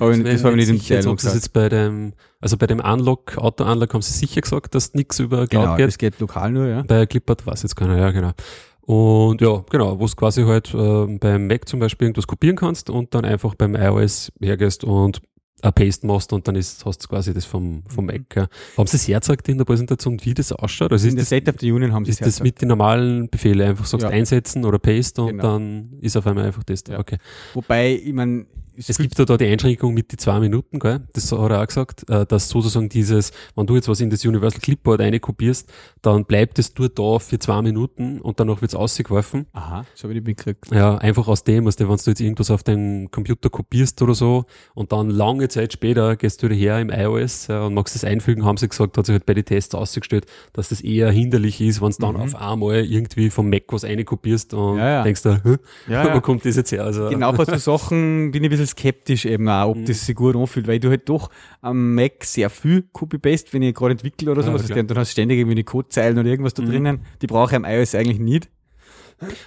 Hab 0.00 0.10
ich, 0.12 0.22
das 0.24 0.42
habe 0.44 0.52
ich 0.60 0.68
nicht 0.68 0.70
im 0.70 0.78
Detail 0.78 0.98
es 1.12 1.16
gesagt. 1.16 1.34
jetzt 1.36 1.52
bei 1.52 1.68
dem, 1.68 2.12
also 2.40 2.56
bei 2.56 2.66
dem 2.66 2.80
Unlock, 2.80 3.36
Auto-Unlock 3.38 3.94
haben 3.94 4.02
sie 4.02 4.12
sicher 4.12 4.40
gesagt, 4.40 4.74
dass 4.74 4.94
nichts 4.94 5.18
über 5.20 5.46
Cloud 5.46 5.62
Genau, 5.64 5.76
geht. 5.76 5.86
das 5.88 5.98
geht 5.98 6.18
lokal 6.20 6.50
nur, 6.52 6.66
ja. 6.66 6.82
Bei 6.82 7.06
Clipboard 7.06 7.46
weiß 7.46 7.62
jetzt 7.62 7.76
keiner, 7.76 7.96
ja, 7.98 8.10
genau. 8.10 8.32
Und 8.82 9.40
ja, 9.40 9.62
genau, 9.70 10.00
wo 10.00 10.06
du 10.06 10.12
quasi 10.16 10.42
halt 10.42 10.74
äh, 10.74 11.18
beim 11.18 11.46
Mac 11.46 11.68
zum 11.68 11.78
Beispiel 11.80 12.06
irgendwas 12.08 12.26
kopieren 12.26 12.56
kannst 12.56 12.90
und 12.90 13.14
dann 13.14 13.24
einfach 13.24 13.54
beim 13.54 13.76
iOS 13.76 14.32
hergehst 14.40 14.82
und 14.84 15.20
ein 15.62 15.72
Paste 15.74 16.06
machst 16.06 16.32
und 16.32 16.48
dann 16.48 16.56
ist, 16.56 16.84
hast 16.86 17.04
du 17.04 17.08
quasi 17.08 17.34
das 17.34 17.44
vom, 17.44 17.84
vom 17.86 18.06
Mac. 18.06 18.22
Ja. 18.34 18.48
Haben 18.78 18.86
sie 18.86 18.96
es 18.96 19.06
hergezeigt 19.06 19.46
in 19.50 19.58
der 19.58 19.66
Präsentation, 19.66 20.18
wie 20.24 20.32
das 20.32 20.50
ausschaut? 20.52 20.90
Also 20.90 21.06
In 21.06 21.16
der 21.16 21.24
State 21.26 21.50
of 21.50 21.56
the 21.60 21.70
Union 21.70 21.92
haben 21.92 22.06
sie 22.06 22.12
ist 22.12 22.24
das 22.24 22.42
mit 22.42 22.62
den 22.62 22.68
normalen 22.68 23.28
Befehlen 23.28 23.68
einfach 23.68 23.84
sagst, 23.84 24.04
Ja. 24.04 24.08
einsetzen 24.08 24.64
oder 24.64 24.78
Paste 24.78 25.20
und 25.22 25.28
Genau. 25.32 25.42
dann 25.42 25.92
ist 26.00 26.16
auf 26.16 26.26
einmal 26.26 26.46
einfach 26.46 26.64
das 26.64 26.82
da. 26.82 26.94
Ja. 26.94 26.98
Okay. 27.00 27.18
Wobei, 27.52 27.92
ich 28.02 28.12
meine, 28.14 28.46
Es 28.88 28.98
gibt 28.98 29.18
ja 29.18 29.24
da 29.24 29.36
die 29.36 29.46
Einschränkung 29.46 29.92
mit 29.94 30.10
die 30.12 30.16
zwei 30.16 30.40
Minuten, 30.40 30.78
gell? 30.78 31.00
Das 31.12 31.30
hat 31.32 31.50
er 31.50 31.60
auch 31.62 31.66
gesagt, 31.66 32.08
äh, 32.08 32.24
dass 32.26 32.48
sozusagen 32.48 32.88
dieses, 32.88 33.32
wenn 33.54 33.66
du 33.66 33.74
jetzt 33.74 33.88
was 33.88 34.00
in 34.00 34.10
das 34.10 34.24
Universal 34.24 34.60
Clipboard 34.60 35.00
einkopierst, 35.00 35.70
dann 36.02 36.24
bleibt 36.24 36.58
es 36.58 36.74
nur 36.78 36.88
da 36.88 37.18
für 37.18 37.38
zwei 37.38 37.60
Minuten 37.62 38.20
und 38.20 38.40
danach 38.40 38.60
wird's 38.62 38.74
ausgeworfen. 38.74 39.46
Aha, 39.52 39.84
so 39.94 40.04
habe 40.04 40.14
ich 40.14 40.22
die 40.24 40.30
mitgekriegt. 40.30 40.70
Ja, 40.72 40.96
einfach 40.98 41.28
aus 41.28 41.44
dem, 41.44 41.64
was 41.66 41.76
du, 41.76 41.88
wenn 41.88 41.96
du 41.96 42.02
jetzt 42.10 42.20
irgendwas 42.20 42.50
auf 42.50 42.62
deinem 42.62 43.10
Computer 43.10 43.50
kopierst 43.50 44.00
oder 44.02 44.14
so 44.14 44.44
und 44.74 44.92
dann 44.92 45.10
lange 45.10 45.48
Zeit 45.48 45.72
später 45.72 46.16
gehst 46.16 46.42
du 46.42 46.46
wieder 46.48 46.56
her 46.56 46.80
im 46.80 46.90
iOS 46.90 47.48
ja, 47.48 47.64
und 47.66 47.74
magst 47.74 47.94
das 47.94 48.04
einfügen, 48.04 48.44
haben 48.44 48.56
sie 48.56 48.68
gesagt, 48.68 48.96
hat 48.96 49.06
sich 49.06 49.12
halt 49.12 49.26
bei 49.26 49.34
den 49.34 49.44
Tests 49.44 49.74
ausgestellt, 49.74 50.26
dass 50.52 50.70
das 50.70 50.80
eher 50.80 51.10
hinderlich 51.10 51.60
ist, 51.60 51.82
wenn 51.82 51.90
du 51.90 51.96
dann 51.98 52.14
Mhm. 52.14 52.20
auf 52.22 52.34
einmal 52.34 52.84
irgendwie 52.84 53.30
vom 53.30 53.50
Mac 53.50 53.64
was 53.68 53.84
einkopierst 53.84 54.54
und 54.54 54.78
Ja, 54.78 54.88
ja. 54.88 55.02
denkst 55.02 55.22
du, 55.22 55.30
Hä? 55.44 55.56
Ja, 55.92 56.14
wo 56.14 56.20
kommt 56.20 56.44
das 56.44 56.56
jetzt 56.56 56.72
her? 56.72 56.84
Also, 56.84 57.08
Genau 57.08 57.32
bei 57.32 57.44
so 57.44 57.56
Sachen 57.56 58.30
bin 58.30 58.42
ich 58.44 58.48
ein 58.48 58.50
bisschen 58.50 58.66
skeptisch 58.70 59.24
eben 59.26 59.48
auch, 59.48 59.70
ob 59.70 59.76
Mhm. 59.78 59.84
das 59.86 60.06
sich 60.06 60.14
gut 60.16 60.34
anfühlt, 60.36 60.66
weil 60.66 60.80
du 60.80 60.88
halt 60.90 61.08
doch 61.08 61.30
am 61.60 61.94
Mac 61.94 62.24
sehr 62.24 62.50
viel 62.50 62.82
Copy-Paste, 62.92 63.52
wenn 63.52 63.62
ich 63.62 63.74
gerade 63.74 63.92
entwickle 63.92 64.30
oder 64.30 64.40
Ah, 64.42 64.44
sowas, 64.46 64.66
klar. 64.66 64.82
dann 64.82 64.96
hast 64.98 65.08
du 65.10 65.12
ständig 65.12 65.38
irgendwie 65.38 65.56
eine 65.56 65.64
Codezeilen 65.64 66.18
oder 66.18 66.28
irgendwas 66.28 66.54
da 66.54 66.62
Mhm. 66.62 66.66
drinnen, 66.70 67.00
die 67.22 67.26
brauche 67.26 67.50
ich 67.50 67.56
am 67.56 67.64
iOS 67.64 67.94
eigentlich 67.94 68.18
nicht. 68.18 68.48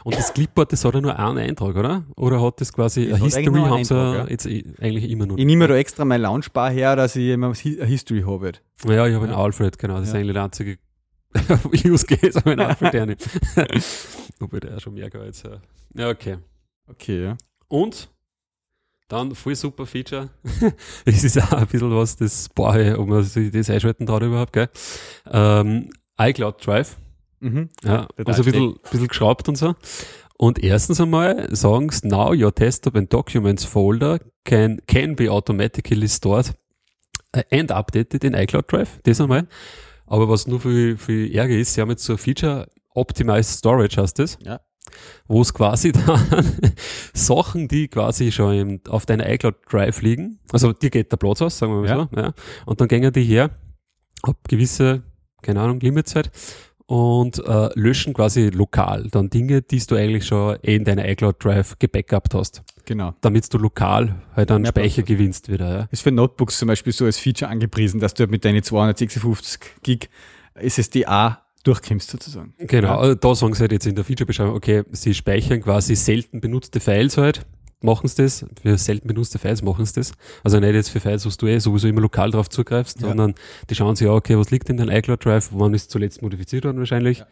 Und 0.04 0.16
das 0.16 0.32
Clipboard, 0.34 0.72
das 0.72 0.86
hat 0.86 0.94
ja 0.94 1.02
nur 1.02 1.18
einen 1.18 1.40
Eintrag, 1.40 1.76
oder? 1.76 2.04
Oder 2.16 2.40
hat 2.40 2.62
das 2.62 2.72
quasi 2.72 3.08
Das 3.08 3.16
eine 3.16 3.24
History, 3.26 3.46
nur 3.50 3.70
haben 3.72 3.84
sie 3.84 3.96
Eintrag, 3.96 4.26
ja. 4.26 4.32
jetzt 4.32 4.46
eh- 4.46 4.64
eigentlich 4.80 5.10
immer 5.10 5.26
noch. 5.26 5.36
Ich 5.38 5.46
nehme 5.46 5.68
da 5.68 5.76
extra 5.76 6.06
meine 6.06 6.22
Launchbar 6.22 6.70
her, 6.70 6.96
dass 6.96 7.16
ich 7.16 7.30
immer 7.30 7.48
eine 7.48 7.86
History 7.88 8.22
habe. 8.22 8.46
halt. 8.46 8.62
Ja, 8.86 9.08
ich 9.08 9.16
habe 9.16 9.24
einen 9.26 9.34
Ja. 9.34 9.40
Alfred, 9.40 9.80
genau. 9.80 9.96
Das 9.98 10.10
ist 10.10 10.14
Ja. 10.14 10.20
eigentlich 10.20 10.34
der 10.34 10.44
einzige 10.44 10.78
Use 11.86 12.06
Case, 12.06 12.38
aber 12.38 12.52
einen 12.52 12.60
Alfred 12.62 12.94
der 12.94 13.06
nicht. 13.08 13.28
Wobei 14.40 14.60
der 14.60 14.80
schon 14.80 14.94
mehr. 14.94 15.10
Ja. 15.12 15.60
ja, 15.96 16.10
okay. 16.12 16.38
Okay, 16.88 17.24
ja. 17.24 17.38
Und 17.68 18.10
dann 19.14 19.36
voll 19.36 19.56
super 19.56 19.86
Feature. 19.86 20.30
Es 21.06 21.24
ist 21.24 21.42
auch 21.42 21.54
ein 21.54 21.68
bisschen 21.68 21.96
was, 21.96 22.16
das 22.16 22.50
brauche 22.50 22.82
ich, 22.82 22.98
ob 22.98 23.08
man 23.08 23.24
sich 23.24 23.52
das 23.52 23.70
einschalten 23.70 24.06
traut 24.06 24.24
überhaupt, 24.24 24.54
gell? 24.54 24.70
Ähm, 25.32 25.90
iCloud 26.20 26.66
Drive. 26.66 26.98
Mhm. 27.40 27.70
Ja, 27.84 28.08
also 28.26 28.42
ein 28.42 28.46
bisschen, 28.46 28.76
bisschen 28.90 29.08
geschraubt 29.08 29.50
und 29.50 29.58
so. 29.58 29.76
Und 30.38 30.64
erstens 30.64 31.00
einmal 31.00 31.54
sagen 31.56 31.90
sie, 31.90 32.08
now 32.08 32.34
your 32.34 32.52
desktop 32.52 32.96
and 32.96 33.12
documents 33.12 33.66
folder 33.66 34.20
can, 34.46 34.82
can 34.88 35.16
be 35.16 35.30
automatically 35.30 36.08
stored 36.08 36.54
and 37.52 37.72
updated 37.72 38.24
in 38.24 38.34
iCloud 38.34 38.72
Drive. 38.72 39.00
Das 39.04 39.22
einmal. 39.22 39.48
Aber 40.06 40.30
was 40.30 40.48
nur 40.48 40.60
viel, 40.60 40.98
viel 40.98 41.34
ärger 41.36 41.56
ist, 41.56 41.74
sie 41.74 41.82
haben 41.82 41.90
jetzt 41.90 42.04
so 42.04 42.14
ein 42.14 42.18
Feature, 42.20 42.68
Optimized 42.94 43.58
Storage 43.60 44.02
heißt 44.02 44.20
das, 44.20 44.38
Ja. 44.42 44.60
Wo 45.28 45.42
es 45.42 45.54
quasi 45.54 45.92
dann 46.06 46.22
Sachen, 47.14 47.68
die 47.68 47.88
quasi 47.88 48.32
schon 48.32 48.54
im, 48.54 48.82
auf 48.90 49.06
deiner 49.06 49.30
iCloud 49.30 49.56
Drive 49.70 50.02
liegen, 50.02 50.40
also 50.52 50.74
dir 50.74 50.90
geht 50.90 51.12
der 51.12 51.18
Platz 51.18 51.42
aus, 51.42 51.58
sagen 51.58 51.74
wir 51.74 51.82
mal 51.82 51.90
Ja. 51.90 52.10
so, 52.12 52.20
ja, 52.22 52.34
und 52.66 52.82
dann 52.82 52.88
gehen 52.88 53.12
die 53.12 53.24
her, 53.24 53.52
ab 54.22 54.38
gewisse, 54.48 55.04
keine 55.42 55.62
Ahnung, 55.62 55.80
Limitzeit 55.80 56.32
und 56.86 57.40
äh, 57.46 57.70
löschen 57.76 58.14
quasi 58.14 58.50
lokal 58.50 59.08
dann 59.10 59.30
Dinge, 59.30 59.62
die 59.62 59.80
du 59.80 59.96
eigentlich 59.96 60.26
schon 60.26 60.58
eh 60.64 60.76
in 60.76 60.84
deiner 60.84 61.08
iCloud 61.10 61.44
Drive 61.44 61.80
gebackupt 61.80 62.34
hast, 62.34 62.62
Genau. 62.86 63.14
damit 63.22 63.52
du 63.54 63.58
lokal 63.58 64.16
halt 64.36 64.52
einen 64.52 64.64
Mehr 64.64 64.70
Speicher 64.72 65.02
Platz 65.02 65.08
gewinnst 65.08 65.50
wieder. 65.50 65.70
Ja. 65.80 65.88
Ist 65.92 66.04
für 66.04 66.12
Notebooks 66.12 66.58
zum 66.58 66.68
Beispiel 66.68 66.92
so 66.92 67.06
als 67.06 67.18
Feature 67.20 67.50
angepriesen, 67.50 68.00
dass 68.02 68.14
du 68.14 68.22
halt 68.24 68.32
mit 68.32 68.44
deinen 68.44 68.62
256 68.64 69.60
Gig 69.82 70.10
SSD 70.56 71.08
auch 71.08 71.38
durchkommst 71.64 72.10
sozusagen. 72.10 72.54
Genau, 72.58 72.98
also 73.00 73.16
da 73.16 73.36
sagen 73.36 73.54
sie 73.54 73.62
halt 73.62 73.72
jetzt 73.72 73.88
in 73.88 73.96
der 73.96 74.04
Feature-Beschreibung, 74.04 74.56
okay, 74.56 74.84
sie 74.92 75.14
speichern 75.14 75.62
quasi 75.62 75.96
selten 75.96 76.42
benutzte 76.42 76.80
Files 76.80 77.18
halt, 77.18 77.46
machen 77.82 78.08
sie 78.08 78.24
das, 78.24 78.46
für 78.62 78.78
selten 78.78 79.08
benutzte 79.08 79.40
Files 79.40 79.62
machen 79.62 79.86
sie 79.86 79.94
das. 79.94 80.12
Also 80.44 80.60
nicht 80.60 80.74
jetzt 80.74 80.90
für 80.90 81.00
Files, 81.00 81.26
wo 81.26 81.30
du 81.38 81.48
eh 81.48 81.60
sowieso 81.60 81.88
immer 81.88 82.02
lokal 82.02 82.32
drauf 82.32 82.50
zugreifst, 82.50 83.02
Ja. 83.02 83.08
sondern 83.08 83.36
die 83.70 83.76
schauen 83.76 83.96
sich, 83.96 84.06
ja, 84.06 84.14
okay, 84.14 84.38
was 84.38 84.52
liegt 84.52 84.70
in 84.70 84.78
deinem 84.78 84.90
iCloud 84.96 85.24
Drive, 85.26 85.50
wann 85.52 85.74
ist 85.74 85.90
zuletzt 85.92 86.22
modifiziert 86.22 86.66
worden 86.66 86.80
wahrscheinlich 86.80 87.20
Ja. 87.20 87.28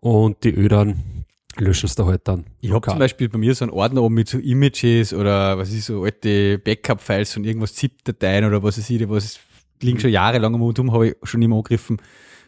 und 0.00 0.42
die 0.44 0.54
Ö 0.54 0.68
dann 0.68 1.24
löschen 1.58 1.86
es 1.86 1.94
da 1.94 2.04
halt 2.04 2.28
dann. 2.28 2.44
Ich 2.60 2.70
habe 2.72 2.86
zum 2.86 2.98
Beispiel 2.98 3.28
bei 3.30 3.38
mir 3.38 3.54
so 3.54 3.64
einen 3.64 3.72
Ordner 3.72 4.02
oben 4.02 4.14
mit 4.14 4.28
so 4.28 4.38
Images 4.38 5.14
oder 5.14 5.56
was 5.56 5.70
ist 5.72 5.86
so 5.86 6.04
alte 6.04 6.58
Backup-Files 6.58 7.32
von 7.32 7.44
irgendwas 7.44 7.74
ZIP-Dateien 7.74 8.44
oder 8.44 8.62
was 8.62 8.76
weiß 8.76 8.90
ich, 8.90 9.08
was 9.08 9.38
liegen 9.82 9.98
schon 9.98 10.10
jahrelang 10.10 10.52
am 10.54 10.60
Mund 10.60 10.78
um, 10.78 10.92
habe 10.92 11.08
ich 11.08 11.14
schon 11.22 11.40
immer 11.42 11.56
angegriffen. 11.56 11.96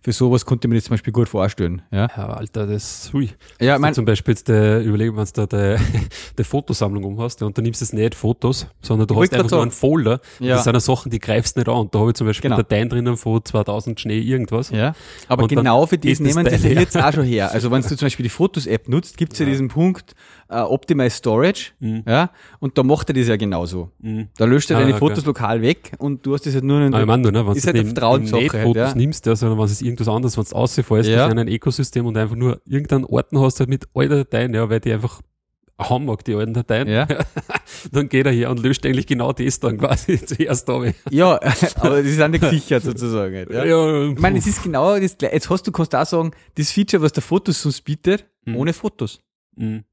Für 0.03 0.13
sowas 0.13 0.45
konnte 0.45 0.67
ich 0.67 0.71
mir 0.71 0.77
das 0.77 0.85
zum 0.85 0.93
Beispiel 0.95 1.13
gut 1.13 1.29
vorstellen. 1.29 1.83
Ja, 1.91 2.09
Ja, 2.17 2.31
Alter, 2.31 2.67
das, 2.67 3.11
hui. 3.13 3.31
ja 3.61 3.79
mein, 3.79 3.95
zum 3.95 4.05
Beispiel 4.05 4.33
jetzt 4.33 4.49
äh, 4.49 4.81
überlegen, 4.81 5.17
wenn 5.17 5.25
du 5.25 5.47
da 5.47 5.77
die, 5.77 5.83
die 6.39 6.45
Fotosammlung 6.45 7.05
umhast 7.05 7.41
ja, 7.41 7.47
und 7.47 7.57
du 7.57 7.63
nimmst 7.63 7.81
jetzt 7.81 7.93
nicht 7.93 8.15
Fotos, 8.15 8.67
sondern 8.81 9.07
du 9.07 9.21
hast 9.21 9.33
einfach 9.35 9.51
nur 9.51 9.63
einen 9.63 9.71
Folder. 9.71 10.21
Ja. 10.39 10.57
Das 10.57 10.65
sind 10.65 10.75
ja 10.75 10.81
Sachen, 10.81 11.11
die 11.11 11.19
greifst 11.19 11.57
nicht 11.57 11.69
an. 11.69 11.75
Und 11.77 11.95
da 11.95 12.01
habe 12.01 12.11
ich 12.11 12.17
zum 12.17 12.27
Beispiel 12.27 12.49
Genau. 12.51 12.57
Dateien 12.63 12.89
drinnen 12.89 13.17
von 13.17 13.45
2000 13.45 14.01
Schnee 14.01 14.19
irgendwas. 14.21 14.71
ja. 14.71 14.95
Aber 15.27 15.43
Und 15.43 15.49
genau 15.49 15.87
für 15.87 15.99
das 15.99 16.21
nehmen 16.21 16.49
sie 16.49 16.69
jetzt 16.75 16.97
auch 16.97 17.13
schon 17.13 17.25
her. 17.25 17.51
Also 17.53 17.71
wenn 17.71 17.83
du 17.83 17.89
zum 17.89 17.99
Beispiel 17.99 18.23
die 18.23 18.31
Fotos-App 18.31 18.89
nutzt, 18.89 19.17
gibt 19.17 19.33
es 19.33 19.39
ja. 19.41 19.47
diesen 19.47 19.69
Punkt 19.69 20.15
äh, 20.51 20.61
Optimize 20.61 21.11
Storage. 21.17 21.73
Mhm. 21.81 22.03
Ja, 22.07 22.31
und 22.61 22.77
da 22.79 22.83
macht 22.83 23.09
er 23.11 23.15
das 23.15 23.29
ja 23.29 23.37
genauso. 23.37 23.91
Mhm. 24.01 24.29
Da 24.37 24.45
löscht 24.45 24.71
er 24.71 24.77
Ah, 24.77 24.81
deine 24.81 24.93
okay. 24.93 25.01
Fotos 25.01 25.25
lokal 25.27 25.63
weg 25.63 25.93
und 25.99 26.25
du 26.25 26.35
hast 26.35 26.47
das 26.47 26.55
halt 26.55 26.65
nur 26.65 26.81
in 26.81 26.93
Aber 26.95 27.03
ich 27.03 27.07
meine 27.07 27.23
nur, 27.23 27.33
ne, 27.33 27.47
wenn 27.47 27.55
Ist 27.57 27.65
du 27.65 27.67
halt 27.69 27.77
eine 27.77 27.87
Vertrauenssache 27.87 28.43
nicht 28.43 28.53
halt, 28.55 28.63
Fotos 28.65 28.89
ja. 28.91 28.95
nimmst, 28.95 29.27
ja, 29.27 29.37
sondern 29.37 29.59
wenn 29.59 29.65
es 29.67 29.83
irgendwas 29.83 30.09
anderes, 30.09 30.37
wenn 30.39 30.45
du 30.45 30.57
aussehfällst, 30.57 31.11
Ja. 31.11 31.27
in 31.29 31.39
einem 31.39 31.49
Ökosystem 31.55 32.07
und 32.07 32.17
einfach 32.17 32.37
nur 32.37 32.61
irgendeinen 32.67 33.05
Orten 33.05 33.39
hast 33.41 33.61
halt 33.61 33.69
mit 33.69 33.85
alten 33.95 34.15
Dateien, 34.15 34.55
ja, 34.55 34.69
weil 34.71 34.81
die 34.81 34.93
einfach 34.93 35.21
haben 35.81 36.07
mag, 36.07 36.25
die 36.25 36.35
alten 36.35 36.55
Dateien, 36.55 36.89
Ja. 36.89 37.07
dann 37.93 38.09
geht 38.09 38.27
er 38.27 38.33
her 38.33 38.51
und 38.51 38.61
löscht 38.61 38.85
eigentlich 38.85 39.07
genau 39.07 39.33
das 39.33 39.61
dann 39.61 39.79
quasi 39.79 40.19
zuerst 40.27 40.69
da. 40.69 40.83
Ja, 41.11 41.35
aber 41.77 41.99
das 42.03 42.07
ist 42.07 42.21
auch 42.21 42.27
nicht 42.29 42.41
gesichert 42.41 42.83
sozusagen. 42.83 43.35
Halt, 43.37 43.51
ja. 43.53 43.65
ja 43.65 44.09
Ich 44.11 44.19
meine, 44.19 44.39
es 44.39 44.47
ist 44.47 44.63
genau 44.63 44.99
das 44.99 45.17
gleiche. 45.17 45.35
Jetzt 45.35 45.51
hast 45.51 45.67
du, 45.67 45.71
kannst 45.73 45.93
du 45.93 46.01
auch 46.01 46.07
sagen, 46.07 46.33
das 46.57 46.73
Feature, 46.73 47.03
was 47.03 47.13
der 47.13 47.23
Fotos 47.23 47.63
sonst 47.63 47.83
bietet, 47.83 48.27
Mhm. 48.45 48.57
ohne 48.57 48.73
Fotos. 48.73 49.21
Mhm. 49.57 49.85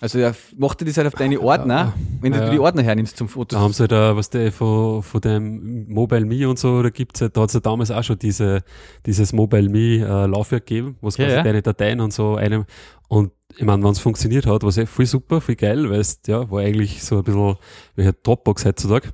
Also 0.00 0.18
er 0.18 0.34
macht 0.56 0.80
dir 0.80 0.84
das 0.86 0.96
halt 0.96 1.06
auf 1.06 1.14
deine 1.14 1.40
Ordner, 1.40 1.94
wenn 2.20 2.32
du 2.32 2.38
Ja. 2.38 2.50
die 2.50 2.58
Ordner 2.58 2.82
hernimmst 2.82 3.16
zum 3.16 3.28
Fotos. 3.28 3.56
Da 3.56 3.62
haben 3.62 3.72
sie 3.72 3.86
da, 3.88 4.16
was 4.16 4.28
der 4.28 4.50
von, 4.52 5.02
von 5.02 5.20
dem 5.20 5.86
Mobile 5.88 6.24
Me 6.26 6.48
und 6.48 6.58
so, 6.58 6.82
da 6.82 6.90
gibt's 6.90 7.20
ja, 7.20 7.28
da 7.28 7.42
hat's 7.42 7.54
ja 7.54 7.60
damals 7.60 7.90
auch 7.90 8.02
schon 8.02 8.18
diese, 8.18 8.62
dieses 9.06 9.32
Mobile 9.32 9.68
Me 9.68 10.04
äh, 10.04 10.26
Laufwerk 10.26 10.66
gegeben, 10.66 10.96
wo 11.00 11.08
es 11.08 11.16
Ja, 11.16 11.24
quasi 11.26 11.36
ja. 11.36 11.42
deine 11.44 11.62
Dateien 11.62 12.00
und 12.00 12.12
so 12.12 12.34
einem, 12.34 12.64
und 13.08 13.30
ich 13.56 13.62
meine, 13.64 13.82
wenn 13.84 13.92
es 13.92 14.00
funktioniert 14.00 14.46
hat, 14.46 14.62
war 14.62 14.68
es 14.68 14.78
eh 14.78 14.86
voll 14.86 15.06
super, 15.06 15.40
voll 15.40 15.54
geil, 15.54 15.88
weil 15.88 16.00
es, 16.00 16.20
ja, 16.26 16.50
war 16.50 16.60
eigentlich 16.60 17.02
so 17.04 17.18
ein 17.18 17.24
bisschen 17.24 17.54
wie 17.94 18.04
halt 18.04 18.16
Dropbox 18.26 18.64
heutzutage. 18.64 19.10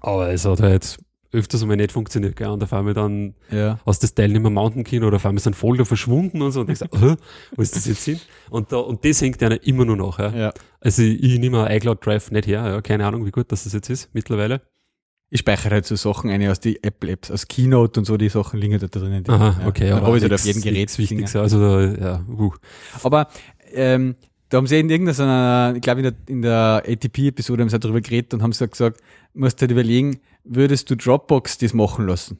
Aber 0.00 0.30
es 0.30 0.44
hat 0.44 0.60
halt 0.60 0.98
öfters 1.34 1.62
einmal 1.62 1.76
nicht 1.76 1.92
funktioniert, 1.92 2.36
gell, 2.36 2.48
und 2.48 2.62
auf 2.62 2.72
einmal 2.72 2.94
dann 2.94 3.34
ja. 3.50 3.78
aus 3.84 3.98
das 3.98 4.14
Teil 4.14 4.28
nicht 4.28 4.40
mehr 4.40 4.50
mounten 4.50 4.84
können 4.84 5.04
oder 5.04 5.16
auf 5.16 5.26
einmal 5.26 5.38
ist 5.38 5.46
ein 5.46 5.54
Folder 5.54 5.84
verschwunden 5.84 6.40
und 6.40 6.52
so, 6.52 6.60
und 6.60 6.70
ich 6.70 6.78
sag, 6.78 6.90
hä, 6.98 7.16
wo 7.56 7.62
ist 7.62 7.76
das 7.76 7.86
jetzt 7.86 8.04
hin? 8.04 8.20
Und 8.50 8.72
da, 8.72 8.78
und 8.78 9.04
das 9.04 9.20
hängt 9.20 9.40
ja 9.42 9.48
immer 9.48 9.84
nur 9.84 9.96
noch, 9.96 10.18
ja. 10.18 10.30
ja. 10.30 10.54
Also 10.80 11.02
ich, 11.02 11.22
ich 11.22 11.38
nehme 11.38 11.66
iCloud 11.74 12.04
Drive 12.04 12.30
nicht 12.30 12.46
her, 12.46 12.66
ja, 12.66 12.80
keine 12.80 13.06
Ahnung, 13.06 13.26
wie 13.26 13.30
gut 13.30 13.50
das 13.52 13.70
jetzt 13.70 13.90
ist 13.90 14.10
mittlerweile. 14.14 14.62
Ich 15.30 15.40
speichere 15.40 15.74
halt 15.74 15.86
so 15.86 15.96
Sachen 15.96 16.30
eine 16.30 16.50
aus 16.50 16.60
die 16.60 16.82
Apple-Apps, 16.82 17.30
aus 17.30 17.48
Keynote 17.48 17.98
und 17.98 18.04
so, 18.04 18.16
die 18.16 18.28
Sachen 18.28 18.60
liegen 18.60 18.78
da. 18.78 18.86
Die, 18.86 19.28
Aha, 19.30 19.60
ja. 19.60 19.66
okay, 19.66 19.88
Dann 19.88 19.98
aber 19.98 20.06
habe 20.06 20.16
ich 20.18 20.22
halt 20.22 20.32
auf 20.32 20.44
jedem 20.44 20.62
Gerät 20.62 20.96
Dinger. 20.96 21.34
also 21.34 21.60
da, 21.60 21.80
ja, 21.82 22.24
uh. 22.28 22.52
Aber 23.02 23.28
ähm, 23.72 24.14
da 24.54 24.58
haben 24.58 24.68
sie 24.68 24.78
in 24.78 24.88
irgendeiner, 24.88 25.72
ich 25.74 25.82
glaube 25.82 26.00
in 26.00 26.04
der, 26.04 26.14
in 26.28 26.42
der 26.42 26.82
ATP-Episode 26.86 27.62
haben 27.62 27.68
sie 27.68 27.78
darüber 27.80 28.00
geredet 28.00 28.34
und 28.34 28.42
haben 28.42 28.52
so 28.52 28.68
gesagt, 28.68 29.00
musst 29.32 29.60
halt 29.60 29.72
überlegen, 29.72 30.20
würdest 30.44 30.88
du 30.88 30.96
Dropbox 30.96 31.58
das 31.58 31.74
machen 31.74 32.06
lassen? 32.06 32.38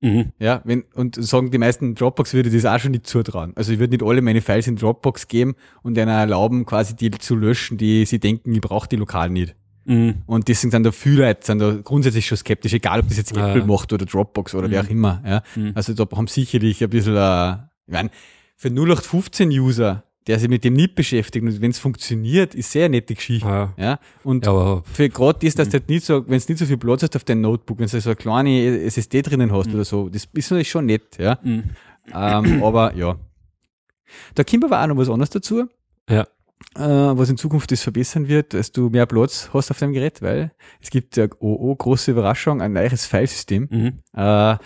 Mhm. 0.00 0.32
Ja, 0.40 0.62
wenn, 0.64 0.82
und 0.94 1.14
sagen 1.24 1.52
die 1.52 1.58
meisten 1.58 1.94
Dropbox 1.94 2.34
würde 2.34 2.50
das 2.50 2.64
auch 2.64 2.80
schon 2.80 2.90
nicht 2.90 3.06
zutrauen. 3.06 3.52
Also 3.54 3.72
ich 3.72 3.78
würde 3.78 3.92
nicht 3.92 4.02
alle 4.02 4.20
meine 4.20 4.40
Files 4.40 4.66
in 4.66 4.74
Dropbox 4.74 5.28
geben 5.28 5.54
und 5.84 5.96
einer 5.96 6.14
erlauben, 6.14 6.66
quasi 6.66 6.96
die 6.96 7.12
zu 7.12 7.36
löschen, 7.36 7.78
die 7.78 8.04
sie 8.04 8.18
denken, 8.18 8.52
ich 8.52 8.60
brauche 8.60 8.88
die 8.88 8.96
lokal 8.96 9.30
nicht. 9.30 9.54
Mhm. 9.84 10.22
Und 10.26 10.48
deswegen 10.48 10.72
sind 10.72 10.82
da 10.82 10.90
viele 10.90 11.24
Leute 11.24 11.46
sind 11.46 11.60
da 11.60 11.76
grundsätzlich 11.84 12.26
schon 12.26 12.36
skeptisch, 12.36 12.72
egal 12.72 12.98
ob 12.98 13.06
das 13.08 13.16
jetzt 13.16 13.36
Ja, 13.36 13.46
Apple 13.50 13.60
ja. 13.60 13.66
macht 13.66 13.92
oder 13.92 14.06
Dropbox 14.06 14.56
oder 14.56 14.68
wer 14.72 14.82
Mhm. 14.82 14.88
auch 14.88 14.90
immer. 14.90 15.22
Ja. 15.24 15.42
Mhm. 15.54 15.70
Also 15.76 15.94
da 15.94 16.04
haben 16.16 16.26
sicherlich 16.26 16.82
ein 16.82 16.90
bisschen, 16.90 17.16
äh, 17.16 17.52
ich 17.86 17.92
mein, 17.92 18.10
für 18.56 18.68
0815-User, 18.70 20.02
der 20.26 20.38
sich 20.38 20.48
mit 20.48 20.64
dem 20.64 20.74
nicht 20.74 20.94
beschäftigt 20.94 21.44
und 21.44 21.60
wenn 21.60 21.70
es 21.70 21.78
funktioniert, 21.78 22.54
ist 22.54 22.72
sehr 22.72 22.88
nette 22.88 23.14
Geschichte. 23.14 23.46
Ja. 23.46 23.74
Ja. 23.76 23.98
Und 24.22 24.46
ja, 24.46 24.82
für 24.92 25.08
gerade 25.08 25.38
das, 25.42 25.54
dass 25.54 25.68
du 25.68 25.74
halt 25.74 25.88
nicht 25.88 26.04
so, 26.04 26.26
wenn 26.26 26.36
es 26.36 26.48
nicht 26.48 26.58
so 26.58 26.66
viel 26.66 26.78
Platz 26.78 27.02
hast 27.02 27.14
auf 27.16 27.24
deinem 27.24 27.42
Notebook, 27.42 27.78
wenn 27.78 27.86
du 27.86 28.00
so 28.00 28.08
eine 28.08 28.16
kleine 28.16 28.80
SSD 28.82 29.22
drinnen 29.22 29.52
hast 29.52 29.68
Mhm. 29.68 29.74
oder 29.74 29.84
so, 29.84 30.08
das 30.08 30.28
ist 30.32 30.50
natürlich 30.50 30.70
schon 30.70 30.86
nett, 30.86 31.18
ja. 31.18 31.38
mhm. 31.42 31.64
Ähm, 32.12 32.62
aber 32.62 32.94
ja. 32.94 33.16
Da 34.34 34.44
kommt 34.44 34.64
aber 34.64 34.82
auch 34.82 34.86
noch 34.86 34.96
was 34.96 35.08
anderes 35.08 35.30
dazu. 35.30 35.64
Ja. 36.08 36.26
Äh, 36.76 36.80
was 37.18 37.28
in 37.28 37.36
Zukunft 37.36 37.70
das 37.72 37.82
verbessern 37.82 38.28
wird, 38.28 38.54
dass 38.54 38.72
du 38.72 38.88
mehr 38.88 39.06
Platz 39.06 39.50
hast 39.52 39.70
auf 39.70 39.78
deinem 39.78 39.92
Gerät, 39.92 40.22
weil 40.22 40.52
es 40.80 40.90
gibt 40.90 41.16
ja, 41.16 41.26
oh, 41.38 41.56
oh 41.60 41.74
große 41.76 42.10
Überraschung, 42.12 42.62
ein 42.62 42.72
neues 42.72 43.06
Filesystem. 43.06 43.68
Mhm. 43.70 43.86
Äh, 44.14 44.56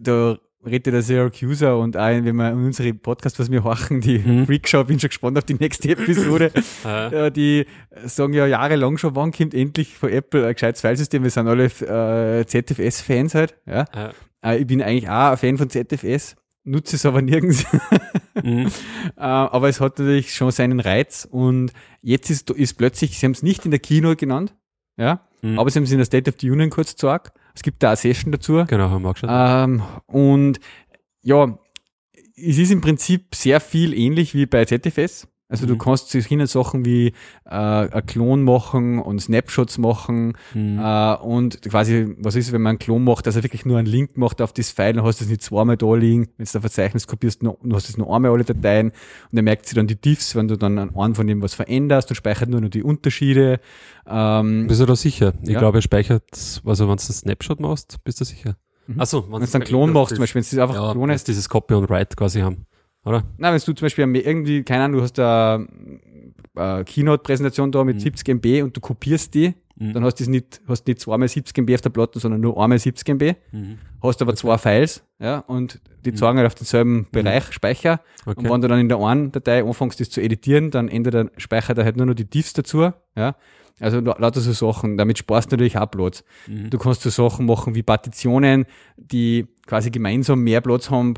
da 0.00 0.38
redet 0.66 1.08
der 1.08 1.30
User 1.42 1.78
und 1.78 1.96
auch, 1.96 2.08
wenn 2.08 2.24
wir 2.36 2.50
in 2.50 2.64
unsere 2.66 2.92
Podcast, 2.94 3.38
was 3.38 3.50
wir 3.50 3.62
horchen, 3.64 4.00
die 4.00 4.18
Mhm. 4.18 4.46
Freakshow, 4.46 4.84
bin 4.84 4.98
schon 5.00 5.08
gespannt 5.08 5.38
auf 5.38 5.44
die 5.44 5.54
nächste 5.54 5.90
Episode. 5.90 6.50
Äh, 6.84 7.30
die 7.30 7.66
sagen 8.04 8.32
ja 8.32 8.46
jahrelang 8.46 8.98
schon, 8.98 9.14
wann 9.16 9.32
kommt 9.32 9.54
endlich 9.54 9.96
von 9.96 10.10
Apple 10.10 10.46
ein 10.46 10.54
gescheites 10.54 10.80
Filesystem? 10.80 11.22
Wir 11.22 11.30
sind 11.30 11.46
alle 11.48 11.64
äh, 11.66 12.44
ZFS-Fans 12.46 13.34
halt. 13.34 13.54
Ja. 13.66 13.84
äh, 13.94 14.10
Äh, 14.42 14.58
ich 14.58 14.66
bin 14.66 14.82
eigentlich 14.82 15.08
auch 15.08 15.30
ein 15.32 15.36
Fan 15.36 15.56
von 15.58 15.70
ZFS, 15.70 16.36
nutze 16.64 16.96
es 16.96 17.06
aber 17.06 17.22
nirgends. 17.22 17.64
mhm. 18.42 18.66
Äh, 18.66 19.20
aber 19.20 19.68
es 19.68 19.80
hat 19.80 19.98
natürlich 19.98 20.34
schon 20.34 20.50
seinen 20.50 20.80
Reiz 20.80 21.26
und 21.30 21.72
jetzt 22.02 22.30
ist, 22.30 22.50
ist 22.50 22.74
plötzlich, 22.74 23.18
sie 23.18 23.26
haben 23.26 23.32
es 23.32 23.42
nicht 23.42 23.64
in 23.64 23.70
der 23.70 23.80
Keynote 23.80 24.16
genannt, 24.16 24.54
ja, 24.98 25.20
Mhm. 25.42 25.58
aber 25.58 25.68
sie 25.70 25.78
haben 25.78 25.84
es 25.84 25.90
in 25.92 25.98
der 25.98 26.06
State 26.06 26.30
of 26.30 26.36
the 26.40 26.50
Union 26.50 26.70
kurz 26.70 26.94
gesagt. 26.94 27.36
Es 27.56 27.62
gibt 27.62 27.82
da 27.82 27.88
eine 27.88 27.96
Session 27.96 28.32
dazu. 28.32 28.64
Genau, 28.68 28.90
haben 28.90 29.02
wir 29.02 29.08
auch 29.08 29.14
geschaut. 29.14 29.30
Ähm, 29.32 29.82
und 30.06 30.60
ja, 31.22 31.58
es 32.36 32.58
ist 32.58 32.70
im 32.70 32.82
Prinzip 32.82 33.34
sehr 33.34 33.60
viel 33.60 33.94
ähnlich 33.94 34.34
wie 34.34 34.44
bei 34.44 34.66
ZFS. 34.66 35.26
Also 35.48 35.64
du 35.66 35.74
Mhm. 35.74 35.78
kannst 35.78 36.10
sich 36.10 36.26
hin 36.26 36.44
Sachen 36.46 36.84
wie 36.84 37.08
äh, 37.44 37.50
ein 37.50 38.04
Klon 38.06 38.42
machen 38.42 38.98
und 38.98 39.20
Snapshots 39.20 39.78
machen 39.78 40.36
Mhm. 40.54 40.78
äh, 40.80 41.14
und 41.18 41.62
quasi, 41.62 42.14
was 42.18 42.34
ist, 42.34 42.50
wenn 42.52 42.62
man 42.62 42.70
einen 42.70 42.78
Klon 42.80 43.04
macht, 43.04 43.26
dass 43.28 43.36
er 43.36 43.44
wirklich 43.44 43.64
nur 43.64 43.78
einen 43.78 43.86
Link 43.86 44.16
macht 44.16 44.42
auf 44.42 44.52
das 44.52 44.70
File, 44.70 44.94
dann 44.94 45.04
hast 45.04 45.20
du 45.20 45.24
es 45.24 45.30
nicht 45.30 45.42
zweimal 45.42 45.76
da 45.76 45.94
liegen, 45.94 46.28
wenn 46.36 46.46
du 46.46 46.58
ein 46.58 46.60
Verzeichnis 46.60 47.06
kopierst, 47.06 47.44
nur, 47.44 47.58
du 47.62 47.76
hast 47.76 47.88
es 47.88 47.96
nur 47.96 48.12
einmal 48.14 48.32
alle 48.32 48.42
Dateien 48.44 48.90
und 49.30 49.36
er 49.38 49.42
merkt 49.44 49.66
sich 49.66 49.76
dann 49.76 49.86
die 49.86 50.00
Diffs, 50.00 50.34
wenn 50.34 50.48
du 50.48 50.56
dann 50.56 50.78
an 50.78 50.96
einem 50.96 51.14
von 51.14 51.26
dem 51.28 51.40
was 51.42 51.54
veränderst 51.54 52.10
und 52.10 52.16
speichert 52.16 52.48
nur 52.48 52.60
noch 52.60 52.68
die 52.68 52.82
Unterschiede. 52.82 53.60
Ähm, 54.06 54.66
Bist 54.66 54.80
du 54.80 54.86
da 54.86 54.96
sicher? 54.96 55.32
Ich 55.42 55.50
Ja. 55.50 55.58
glaube, 55.60 55.78
er 55.78 55.82
speichert, 55.82 56.24
also 56.64 56.88
wenn 56.88 56.96
du 56.96 57.02
einen 57.02 57.12
Snapshot 57.12 57.60
machst, 57.60 57.96
bist 58.04 58.20
du 58.20 58.24
sicher. 58.24 58.56
Mhm. 58.88 59.00
Achso, 59.00 59.22
wenn 59.30 59.40
du 59.44 59.54
einen 59.54 59.64
Klon 59.64 59.92
machst, 59.92 60.14
zum 60.14 60.22
Beispiel, 60.22 60.42
wenn 60.42 60.48
du 60.50 60.56
es 60.56 60.62
einfach 60.62 60.74
ja, 60.86 60.92
klonest, 60.92 61.22
dass 61.28 61.34
dieses 61.34 61.48
Copy 61.48 61.74
und 61.74 61.90
Write 61.90 62.14
quasi 62.16 62.40
haben, 62.40 62.66
oder? 63.06 63.22
Na, 63.38 63.50
wenn 63.52 63.58
du 63.58 63.64
zum 63.64 63.74
Beispiel 63.76 64.04
irgendwie, 64.16 64.62
keine 64.62 64.84
Ahnung, 64.84 64.98
du 64.98 65.02
hast 65.04 65.18
eine, 65.18 65.66
eine 66.54 66.84
Keynote-Präsentation 66.84 67.72
da 67.72 67.84
mit 67.84 67.96
Mhm. 67.96 68.00
70 68.00 68.28
MB 68.28 68.62
und 68.62 68.76
du 68.76 68.80
kopierst 68.80 69.34
die, 69.34 69.54
Mhm. 69.78 69.92
dann 69.92 70.04
hast 70.04 70.16
du 70.20 70.30
nicht, 70.30 70.60
hast 70.68 70.86
nicht 70.86 71.00
zweimal 71.00 71.28
70 71.28 71.56
MB 71.58 71.74
auf 71.74 71.80
der 71.82 71.90
Platte, 71.90 72.18
sondern 72.18 72.40
nur 72.40 72.60
einmal 72.60 72.78
70 72.78 73.08
MB, 73.10 73.34
Mhm. 73.52 73.78
hast 74.02 74.22
aber 74.22 74.34
zwei 74.34 74.56
Files, 74.58 75.04
ja, 75.18 75.38
und 75.40 75.80
die 76.04 76.12
Mhm. 76.12 76.16
zeigen 76.16 76.38
halt 76.38 76.46
auf 76.46 76.54
denselben 76.54 77.06
Bereich 77.12 77.52
Speicher. 77.52 78.00
Und 78.24 78.38
Okay. 78.38 78.50
wenn 78.50 78.60
du 78.62 78.68
dann 78.68 78.80
in 78.80 78.88
der 78.88 78.98
einen 78.98 79.32
Datei 79.32 79.62
anfängst, 79.62 80.00
das 80.00 80.08
zu 80.10 80.20
editieren, 80.22 80.70
dann 80.70 80.88
ändert 80.88 81.14
der 81.14 81.30
Speicher 81.36 81.74
halt 81.76 81.96
nur 81.96 82.06
noch 82.06 82.14
die 82.14 82.28
Diffs 82.28 82.52
dazu, 82.54 82.90
ja. 83.16 83.36
Also 83.78 84.00
la- 84.00 84.16
lauter 84.18 84.40
so 84.40 84.52
Sachen, 84.52 84.96
damit 84.96 85.18
sparst 85.18 85.52
du 85.52 85.56
natürlich 85.56 85.76
auch 85.76 85.90
Platz. 85.90 86.24
Mhm. 86.46 86.70
Du 86.70 86.78
kannst 86.78 87.02
so 87.02 87.10
Sachen 87.10 87.44
machen 87.44 87.74
wie 87.74 87.82
Partitionen, 87.82 88.64
die 88.96 89.46
quasi 89.66 89.90
gemeinsam 89.90 90.40
mehr 90.40 90.62
Platz 90.62 90.90
haben 90.90 91.12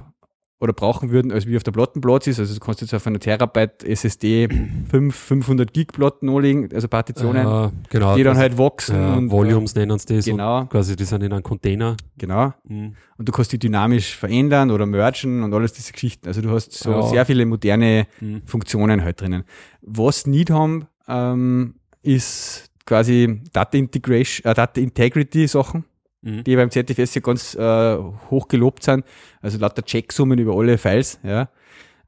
oder 0.61 0.73
brauchen 0.73 1.11
würden, 1.11 1.31
als 1.31 1.47
wie 1.47 1.57
auf 1.57 1.63
der 1.63 1.71
Plattenplatz 1.73 2.27
ist. 2.27 2.41
Also 2.41 2.53
du 2.55 2.61
kannst 2.61 2.81
jetzt 2.81 2.93
auf 2.93 3.07
einer 3.07 3.21
Terabyte 3.21 3.85
SSD 3.85 4.49
5, 4.91 5.15
500 5.15 5.73
Gig 5.73 5.89
Platten 5.93 6.29
anlegen, 6.29 6.69
also 6.75 6.89
Partitionen, 6.89 7.47
Äh, 7.47 7.71
genau. 7.91 8.17
die 8.17 8.25
dann 8.25 8.35
das- 8.35 8.39
halt 8.39 8.59
wachsen 8.59 8.97
ja, 8.97 9.15
und 9.15 9.31
Volumes 9.31 9.75
nennen 9.77 9.99
sie 9.99 10.17
das. 10.17 10.25
Genau. 10.25 10.65
Quasi, 10.67 10.97
die 10.97 11.05
sind 11.05 11.23
in 11.23 11.33
einem 11.33 11.43
Container. 11.45 11.97
genau. 12.17 12.53
Mhm. 12.65 12.95
Und 13.17 13.29
du 13.29 13.33
kannst 13.33 13.53
die 13.53 13.59
dynamisch 13.59 14.17
verändern 14.17 14.71
oder 14.73 14.87
mergen 14.87 15.43
und 15.45 15.55
alles 15.55 15.73
diese 15.75 15.93
Geschichten. 15.93 16.27
Also 16.27 16.41
du 16.41 16.51
hast 16.51 16.73
so 16.73 16.91
Ja. 16.91 17.03
sehr 17.03 17.25
viele 17.27 17.47
moderne 17.47 18.07
Mhm. 18.21 18.43
Funktionen 18.45 19.03
halt 19.05 19.21
drinnen. 19.21 19.45
Was 19.83 20.27
nicht 20.27 20.51
haben, 20.51 20.87
ähm, 21.07 21.75
ist 22.03 22.71
quasi 22.85 23.43
Data 23.53 23.79
Integration, 23.79 24.51
äh, 24.51 24.55
Data 24.55 24.81
Integrity 24.81 25.47
Sachen. 25.47 25.85
Mhm. 26.21 26.43
die 26.45 26.57
beim 26.57 26.71
ZFS 26.71 27.15
ja 27.15 27.21
ganz 27.21 27.55
äh, 27.55 27.97
hoch 28.31 28.49
gelobt 28.49 28.83
sind. 28.83 29.05
Also 29.41 29.59
lauter 29.59 29.83
Checksummen 29.83 30.39
über 30.39 30.55
alle 30.55 30.77
Files, 30.79 31.21
ja. 31.23 31.49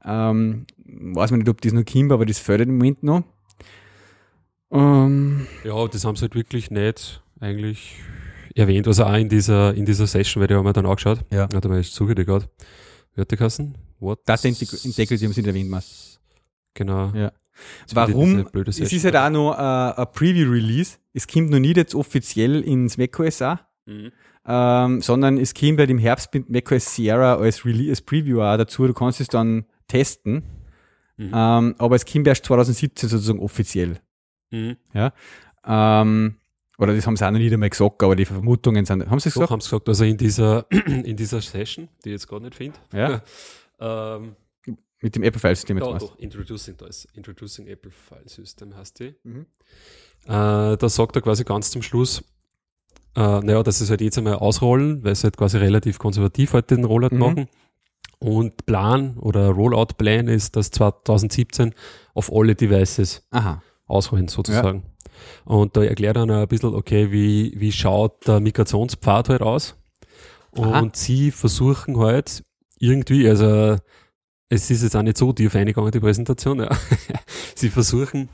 Ähm, 0.03 0.65
weiß 0.85 1.31
man 1.31 1.39
nicht, 1.41 1.49
ob 1.49 1.61
das 1.61 1.71
noch 1.73 1.85
kommt, 1.85 2.11
aber 2.11 2.25
das 2.25 2.39
fördert 2.39 2.67
im 2.67 2.77
Moment 2.77 3.03
noch. 3.03 3.23
Ähm, 4.71 5.47
Ja, 5.63 5.87
das 5.87 6.05
haben 6.05 6.15
sie 6.15 6.21
halt 6.23 6.35
wirklich 6.35 6.71
nicht 6.71 7.23
eigentlich 7.39 7.95
erwähnt. 8.55 8.87
Also 8.87 9.05
auch 9.05 9.13
in 9.15 9.29
dieser, 9.29 9.73
in 9.73 9.85
dieser 9.85 10.07
Session, 10.07 10.41
weil 10.41 10.47
die 10.47 10.55
haben 10.55 10.65
wir 10.65 10.73
dann 10.73 10.85
angeschaut. 10.85 11.19
Ja. 11.31 11.47
Mal, 11.67 11.79
ich 11.79 11.91
suche 11.91 12.15
die 12.15 12.25
gerade. 12.25 12.49
Wie 13.15 13.21
hat 13.21 13.31
die 13.31 13.37
Kassen? 13.37 13.77
What? 13.99 14.19
Integ- 14.27 14.85
Integrity 14.85 15.25
haben 15.25 15.33
sie 15.33 15.41
nicht 15.41 15.47
erwähnt, 15.47 15.69
Mas. 15.69 16.19
Genau. 16.73 17.11
Ja. 17.13 17.31
Jetzt 17.81 17.91
wieder 17.91 18.07
Warum? 18.07 18.47
Es 18.67 18.79
ist 18.79 19.03
halt 19.05 19.15
auch 19.17 19.29
noch 19.29 19.53
äh, 19.53 20.01
ein 20.01 20.07
Preview-Release. 20.13 20.97
Es 21.13 21.27
kommt 21.27 21.49
noch 21.49 21.59
nicht 21.59 21.77
jetzt 21.77 21.93
offiziell 21.93 22.61
ins 22.61 22.97
macOS 22.97 23.41
auch, 23.41 23.57
Mhm. 23.85 24.11
ähm, 24.45 25.01
sondern 25.01 25.37
es 25.37 25.53
kommt 25.53 25.79
halt 25.79 25.89
im 25.89 25.97
Herbst 25.97 26.33
mit 26.33 26.49
macOS 26.49 26.95
Sierra 26.95 27.35
als, 27.35 27.65
Rele 27.65 27.89
als 27.89 28.01
Preview 28.01 28.41
auch 28.41 28.57
dazu. 28.57 28.85
Du 28.87 28.93
kannst 28.93 29.19
es 29.21 29.27
dann 29.27 29.65
testen. 29.87 30.43
Mhm. 31.17 31.31
Ähm, 31.33 31.75
aber 31.77 31.95
es 31.95 32.05
kommt 32.05 32.27
erst 32.27 32.45
2017 32.45 33.09
sozusagen 33.09 33.39
offiziell. 33.39 33.99
Mhm. 34.51 34.77
Ähm, 35.65 36.35
oder 36.77 36.95
das 36.95 37.05
haben 37.05 37.15
sie 37.15 37.25
auch 37.27 37.31
noch 37.31 37.39
nicht 37.39 37.53
einmal 37.53 37.69
gesagt, 37.69 38.01
aber 38.01 38.15
die 38.15 38.25
Vermutungen 38.25 38.85
sind. 38.85 39.07
Haben 39.09 39.19
sie 39.19 39.29
es 39.29 39.33
So 39.35 39.41
gesagt? 39.41 39.51
haben 39.51 39.61
sie 39.61 39.69
gesagt, 39.69 39.89
also 39.89 40.03
in 40.03 40.17
dieser, 40.17 40.65
in 40.71 41.15
dieser 41.15 41.41
Session, 41.41 41.89
die 42.03 42.09
ich 42.09 42.13
jetzt 42.13 42.27
gerade 42.27 42.45
nicht 42.45 42.55
finde, 42.55 42.79
Ja. 42.93 43.21
ähm, 44.17 44.35
Mit 45.01 45.15
dem 45.15 45.23
Apple-File-System 45.23 45.77
jetzt 45.77 45.89
meinst 45.89 46.05
doch, 46.07 46.17
Introducing, 46.17 46.75
Introducing 47.13 47.67
Apple 47.67 47.91
File 47.91 48.27
System 48.27 48.75
heißt 48.75 48.99
die. 48.99 49.15
Mhm. 49.23 49.45
Äh, 50.25 50.77
da 50.77 50.89
sagt 50.89 51.15
er 51.15 51.21
quasi 51.21 51.43
ganz 51.43 51.69
zum 51.71 51.81
Schluss, 51.83 52.23
äh, 53.15 53.39
naja, 53.41 53.63
dass 53.63 53.79
sie 53.79 53.83
es 53.85 53.89
halt 53.89 54.01
jetzt 54.01 54.17
einmal 54.17 54.35
ausrollen, 54.35 55.03
weil 55.03 55.15
sie 55.15 55.23
halt 55.23 55.37
quasi 55.37 55.57
relativ 55.57 55.99
konservativ 55.99 56.53
halt 56.53 56.71
den 56.71 56.83
Rollout 56.85 57.09
Mhm. 57.15 57.19
machen. 57.19 57.47
Und 58.19 58.65
Plan 58.67 59.17
oder 59.17 59.49
Rollout-Plan 59.49 60.27
ist, 60.27 60.55
dass 60.55 60.69
2017 60.71 61.73
auf 62.13 62.31
alle 62.31 62.53
Devices 62.55 63.23
Aha. 63.31 63.63
ausrollen 63.87 64.27
sozusagen. 64.27 64.83
Und 65.43 65.75
da 65.75 65.83
erklärt 65.83 66.17
er 66.17 66.23
ein 66.29 66.47
bisschen, 66.47 66.75
okay, 66.75 67.11
wie, 67.11 67.53
wie 67.59 67.71
schaut 67.71 68.27
der 68.27 68.39
Migrationspfad 68.39 69.29
halt 69.29 69.41
aus. 69.41 69.75
Und 70.51 70.65
Aha. 70.67 70.89
sie 70.93 71.31
versuchen 71.31 71.97
halt 71.97 72.43
irgendwie, 72.79 73.27
also 73.27 73.77
es 74.49 74.69
ist 74.69 74.83
jetzt 74.83 74.95
auch 74.95 75.01
nicht 75.01 75.17
so 75.17 75.31
tief 75.33 75.55
eingegangen, 75.55 75.91
die 75.91 75.99
Präsentation, 75.99 76.59
ja. 76.59 76.69
sie 77.55 77.69
versuchen, 77.69 78.29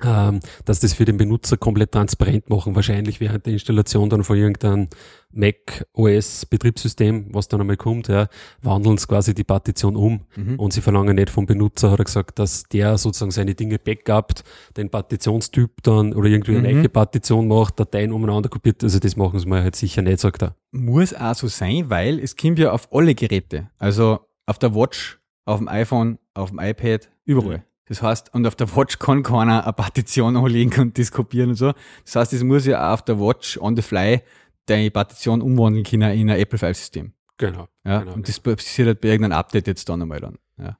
dass 0.00 0.80
das 0.80 0.94
für 0.94 1.04
den 1.04 1.16
Benutzer 1.16 1.56
komplett 1.56 1.92
transparent 1.92 2.48
machen, 2.50 2.74
wahrscheinlich 2.74 3.20
während 3.20 3.46
der 3.46 3.52
Installation 3.52 4.08
dann 4.10 4.24
von 4.24 4.36
irgendeinem 4.36 4.88
Mac 5.32 5.86
OS 5.92 6.44
Betriebssystem, 6.46 7.26
was 7.32 7.46
dann 7.48 7.60
einmal 7.60 7.76
kommt, 7.76 8.08
ja, 8.08 8.26
wandeln 8.62 8.98
sie 8.98 9.06
quasi 9.06 9.32
die 9.34 9.44
Partition 9.44 9.94
um 9.96 10.22
Mhm. 10.36 10.58
und 10.58 10.72
sie 10.72 10.80
verlangen 10.80 11.14
nicht 11.16 11.30
vom 11.30 11.46
Benutzer, 11.46 11.90
hat 11.92 12.00
er 12.00 12.04
gesagt, 12.04 12.38
dass 12.38 12.64
der 12.64 12.98
sozusagen 12.98 13.30
seine 13.30 13.54
Dinge 13.54 13.78
backupt, 13.78 14.42
den 14.76 14.90
Partitionstyp 14.90 15.82
dann 15.84 16.12
oder 16.14 16.28
irgendwie 16.28 16.56
eine 16.56 16.68
Mhm. 16.72 16.78
neue 16.80 16.88
Partition 16.88 17.46
macht, 17.46 17.78
Dateien 17.78 18.12
umeinander 18.12 18.48
kopiert, 18.48 18.82
also 18.82 18.98
das 18.98 19.16
machen 19.16 19.38
sie 19.38 19.46
mal 19.46 19.62
halt 19.62 19.76
sicher 19.76 20.02
nicht, 20.02 20.18
sagt 20.20 20.42
er. 20.42 20.56
Muss 20.72 21.14
auch 21.14 21.34
so 21.34 21.46
sein, 21.46 21.90
weil 21.90 22.18
es 22.18 22.36
kommt 22.36 22.58
ja 22.58 22.72
auf 22.72 22.88
alle 22.92 23.14
Geräte. 23.14 23.70
Also 23.78 24.20
auf 24.46 24.58
der 24.58 24.74
Watch, 24.74 25.20
auf 25.44 25.58
dem 25.58 25.68
iPhone, 25.68 26.18
auf 26.34 26.50
dem 26.50 26.58
iPad, 26.58 27.08
überall. 27.24 27.64
Das 27.90 28.02
heißt, 28.02 28.32
und 28.34 28.46
auf 28.46 28.54
der 28.54 28.74
Watch 28.76 29.00
kann 29.00 29.24
keiner 29.24 29.64
eine 29.64 29.72
Partition 29.72 30.36
anlegen 30.36 30.80
und 30.80 30.96
das 30.96 31.10
kopieren 31.10 31.50
und 31.50 31.56
so. 31.56 31.72
Das 32.04 32.14
heißt, 32.14 32.32
es 32.32 32.44
muss 32.44 32.64
ja 32.64 32.88
auch 32.88 32.94
auf 32.94 33.02
der 33.04 33.18
Watch 33.18 33.58
on 33.58 33.74
the 33.74 33.82
fly 33.82 34.20
deine 34.66 34.92
Partition 34.92 35.42
umwandeln 35.42 35.84
können 35.84 36.12
in 36.16 36.30
ein 36.30 36.38
Apple-File-System. 36.38 37.12
Genau. 37.36 37.66
Ja, 37.84 37.98
Genau, 38.00 38.12
und 38.14 38.28
das 38.28 38.38
passiert 38.38 38.86
halt 38.86 39.00
bei 39.00 39.08
irgendeinem 39.08 39.36
Update 39.36 39.66
jetzt 39.66 39.88
dann 39.88 40.02
einmal 40.02 40.20
dann. 40.20 40.38
Ja. 40.56 40.78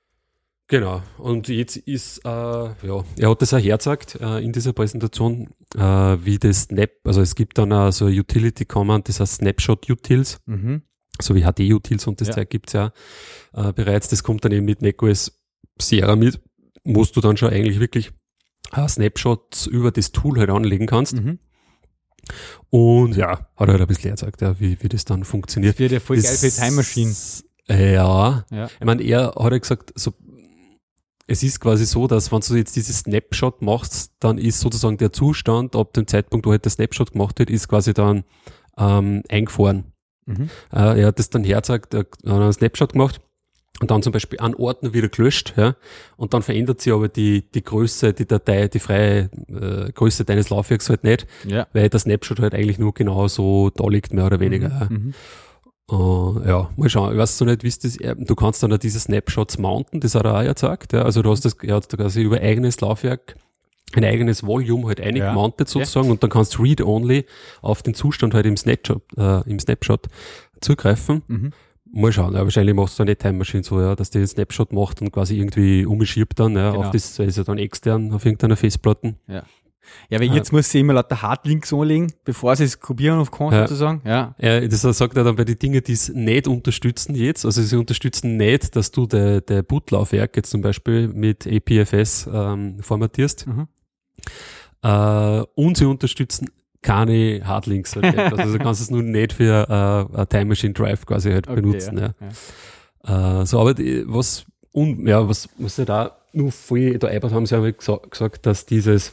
Genau. 0.68 1.02
Und 1.18 1.48
jetzt 1.48 1.78
ist, 1.78 2.18
äh, 2.24 2.28
ja, 2.28 3.04
er 3.18 3.30
hat 3.30 3.42
das 3.42 3.54
auch 3.54 3.58
hergezeigt 3.58 4.14
äh, 4.20 4.38
in 4.38 4.52
dieser 4.52 4.72
Präsentation, 4.72 5.48
äh, 5.74 5.80
wie 5.80 6.38
das 6.38 6.62
Snap, 6.64 6.90
also 7.02 7.22
es 7.22 7.34
gibt 7.34 7.58
dann 7.58 7.72
auch 7.72 7.90
so 7.90 8.04
eine 8.06 8.14
Utility 8.20 8.66
Command, 8.66 9.08
das 9.08 9.18
heißt 9.18 9.36
Snapshot 9.38 9.90
Utils, 9.90 10.38
Mhm. 10.46 10.82
so 11.20 11.34
wie 11.34 11.42
HD 11.42 11.72
Utils 11.72 12.06
und 12.06 12.20
das 12.20 12.28
Ja. 12.28 12.34
Zeug 12.34 12.50
gibt's 12.50 12.72
ja 12.74 12.92
äh, 13.52 13.72
bereits. 13.72 14.06
Das 14.06 14.22
kommt 14.22 14.44
dann 14.44 14.52
eben 14.52 14.64
mit 14.64 14.80
macOS 14.80 15.36
Sierra 15.80 16.14
mit, 16.14 16.38
musst 16.92 17.16
du 17.16 17.20
dann 17.20 17.36
schon 17.36 17.50
eigentlich 17.50 17.80
wirklich 17.80 18.12
äh, 18.72 18.86
Snapshots 18.88 19.66
über 19.66 19.90
das 19.90 20.12
Tool 20.12 20.38
halt 20.38 20.50
anlegen 20.50 20.86
kannst. 20.86 21.14
Mhm. 21.14 21.38
Und 22.68 23.16
ja, 23.16 23.30
hat 23.56 23.68
er 23.68 23.68
halt 23.68 23.80
ein 23.80 23.86
bisschen 23.86 24.04
hergezeigt, 24.04 24.40
ja, 24.42 24.58
wie, 24.60 24.80
wie 24.82 24.88
das 24.88 25.04
dann 25.04 25.24
funktioniert. 25.24 25.74
Das 25.74 25.78
wird 25.80 25.92
ja 25.92 26.00
voll 26.00 26.20
geil 26.20 26.36
für 26.36 26.46
die 26.48 26.54
Time 26.56 26.72
Machine. 26.72 27.14
Ja, 27.68 28.44
Ja. 28.50 28.66
ich 28.66 28.84
meine, 28.84 29.02
er 29.02 29.32
hat 29.36 29.52
ja 29.52 29.58
gesagt, 29.58 29.92
so, 29.94 30.12
es 31.26 31.42
ist 31.42 31.60
quasi 31.60 31.86
so, 31.86 32.06
dass 32.06 32.32
wenn 32.32 32.40
du 32.40 32.54
jetzt 32.56 32.74
dieses 32.76 32.98
Snapshot 33.00 33.62
machst, 33.62 34.12
dann 34.18 34.38
ist 34.38 34.60
sozusagen 34.60 34.96
der 34.98 35.12
Zustand 35.12 35.76
ab 35.76 35.92
dem 35.92 36.06
Zeitpunkt, 36.06 36.46
wo 36.46 36.50
halt 36.50 36.64
der 36.64 36.72
Snapshot 36.72 37.12
gemacht 37.12 37.38
wird, 37.38 37.50
ist 37.50 37.68
quasi 37.68 37.94
dann 37.94 38.24
ähm, 38.76 39.22
eingefroren. 39.28 39.92
Mhm. 40.26 40.50
Äh, 40.72 41.00
er 41.00 41.06
hat 41.08 41.18
das 41.18 41.30
dann 41.30 41.44
hergezeigt, 41.44 41.94
er 41.94 42.00
hat 42.00 42.24
einen 42.26 42.52
Snapshot 42.52 42.92
gemacht 42.92 43.20
und 43.80 43.90
dann 43.90 44.02
zum 44.02 44.12
Beispiel 44.12 44.38
einen 44.40 44.54
Ordner 44.54 44.92
wieder 44.94 45.08
gelöscht, 45.08 45.54
ja, 45.56 45.74
und 46.16 46.34
dann 46.34 46.42
verändert 46.42 46.80
sich 46.80 46.92
aber 46.92 47.08
die, 47.08 47.50
die 47.50 47.62
Größe, 47.64 48.12
die 48.12 48.26
Datei, 48.26 48.68
die 48.68 48.78
freie 48.78 49.30
äh, 49.48 49.90
Größe 49.92 50.24
deines 50.24 50.50
Laufwerks 50.50 50.88
halt 50.90 51.02
nicht, 51.02 51.26
Ja. 51.46 51.66
weil 51.72 51.88
der 51.88 51.98
Snapshot 52.00 52.40
halt 52.40 52.54
eigentlich 52.54 52.78
nur 52.78 52.92
genau 52.94 53.26
so 53.28 53.70
da 53.70 53.86
liegt, 53.88 54.12
mehr 54.12 54.26
oder 54.26 54.38
weniger. 54.40 54.68
ja. 54.68 54.86
Mhm. 54.88 55.14
Uh, 55.90 56.40
ja, 56.46 56.70
mal 56.76 56.88
schauen. 56.88 57.10
Ich 57.14 57.18
weiß 57.18 57.36
so 57.36 57.44
nicht, 57.44 57.64
wie 57.64 57.68
das, 57.68 57.96
äh, 57.96 58.14
du 58.16 58.36
kannst 58.36 58.62
dann 58.62 58.72
auch 58.72 58.78
diese 58.78 59.00
Snapshots 59.00 59.58
mounten, 59.58 59.98
das 59.98 60.14
hat 60.14 60.24
er 60.24 60.38
auch 60.38 60.44
gezeigt, 60.44 60.92
ja. 60.92 61.02
Also 61.02 61.20
du 61.22 61.30
hast 61.32 61.44
das, 61.44 61.54
er 61.62 61.74
hat 61.74 61.88
quasi 61.88 62.22
über 62.22 62.40
eigenes 62.40 62.80
Laufwerk 62.80 63.34
ein 63.94 64.04
eigenes 64.04 64.46
Volume 64.46 64.86
halt 64.86 65.00
eingemountet 65.00 65.66
Ja. 65.68 65.72
sozusagen 65.80 66.12
und 66.12 66.22
dann 66.22 66.30
kannst 66.30 66.56
du 66.56 66.62
read-only 66.62 67.26
auf 67.60 67.82
den 67.82 67.94
Zustand 67.94 68.34
halt 68.34 68.46
im 68.46 68.56
Snapshot, 68.56 69.02
äh, 69.16 69.40
im 69.50 69.58
Snapshot 69.58 70.06
zugreifen. 70.60 71.22
Mhm. 71.26 71.50
Mal 71.92 72.12
schauen, 72.12 72.34
ja, 72.34 72.42
wahrscheinlich 72.44 72.74
machst 72.74 72.98
du 72.98 73.02
eine 73.02 73.16
Time 73.16 73.34
Machine 73.38 73.62
so, 73.64 73.80
ja, 73.80 73.96
dass 73.96 74.10
der 74.10 74.20
den 74.22 74.28
Snapshot 74.28 74.72
macht 74.72 75.02
und 75.02 75.10
quasi 75.10 75.36
irgendwie 75.38 75.84
umschiebt 75.84 76.38
dann, 76.38 76.54
ja, 76.54 76.70
Genau. 76.70 76.84
auf 76.84 76.90
das, 76.92 77.18
ist 77.18 77.36
ja 77.36 77.42
dann 77.44 77.58
extern 77.58 78.12
auf 78.12 78.24
irgendeiner 78.24 78.56
Festplatte. 78.56 79.16
Ja, 80.08 80.20
weil 80.20 80.28
Ja. 80.28 80.34
jetzt 80.34 80.52
muss 80.52 80.70
sie 80.70 80.80
immer 80.80 80.92
lauter 80.92 81.20
Hardlinks 81.20 81.72
anlegen, 81.72 82.12
bevor 82.24 82.54
sie 82.54 82.62
es 82.62 82.78
kopieren 82.78 83.18
auf 83.18 83.32
kann, 83.32 83.52
Ja. 83.52 83.62
sozusagen. 83.66 84.02
Ja. 84.04 84.36
Ja, 84.38 84.60
das 84.60 84.82
sagt 84.82 85.16
er 85.16 85.24
dann 85.24 85.34
bei 85.34 85.42
den 85.44 85.58
Dingen, 85.58 85.82
die 85.82 85.92
es 85.92 86.08
nicht 86.10 86.46
unterstützen 86.46 87.16
jetzt. 87.16 87.44
Also 87.44 87.60
sie 87.60 87.74
unterstützen 87.76 88.36
nicht, 88.36 88.76
dass 88.76 88.92
du 88.92 89.06
der 89.06 89.40
der 89.40 89.62
Bootlaufwerk 89.64 90.36
jetzt 90.36 90.50
zum 90.50 90.60
Beispiel 90.60 91.08
mit 91.08 91.44
APFS 91.44 92.28
ähm, 92.32 92.76
formatierst. 92.80 93.48
Mhm. 93.48 93.66
Äh, 94.82 95.42
und 95.56 95.76
sie 95.76 95.86
unterstützen 95.86 96.50
keine 96.82 97.42
Hardlinks. 97.44 97.96
Halt 97.96 98.16
also 98.18 98.56
du 98.56 98.62
kannst 98.62 98.80
es 98.80 98.90
nur 98.90 99.02
nicht 99.02 99.32
für 99.32 100.08
äh, 100.16 100.26
Time 100.26 100.46
Machine 100.46 100.72
Drive 100.72 101.06
quasi 101.06 101.30
halt 101.30 101.48
Okay, 101.48 101.60
benutzen. 101.60 101.98
Ja. 101.98 102.14
ja. 103.06 103.40
Äh, 103.42 103.46
so, 103.46 103.60
aber 103.60 103.74
die, 103.74 104.04
was, 104.06 104.44
und, 104.72 105.06
ja, 105.06 105.28
was, 105.28 105.48
was 105.58 105.76
sie 105.76 105.84
da 105.84 106.16
nur 106.32 106.52
voll 106.52 106.98
da 106.98 107.08
einbaut 107.08 107.32
haben, 107.32 107.46
sie 107.46 107.54
haben 107.56 107.64
halt 107.64 107.78
gesa 107.78 108.00
gesagt, 108.08 108.46
dass 108.46 108.66
dieses, 108.66 109.12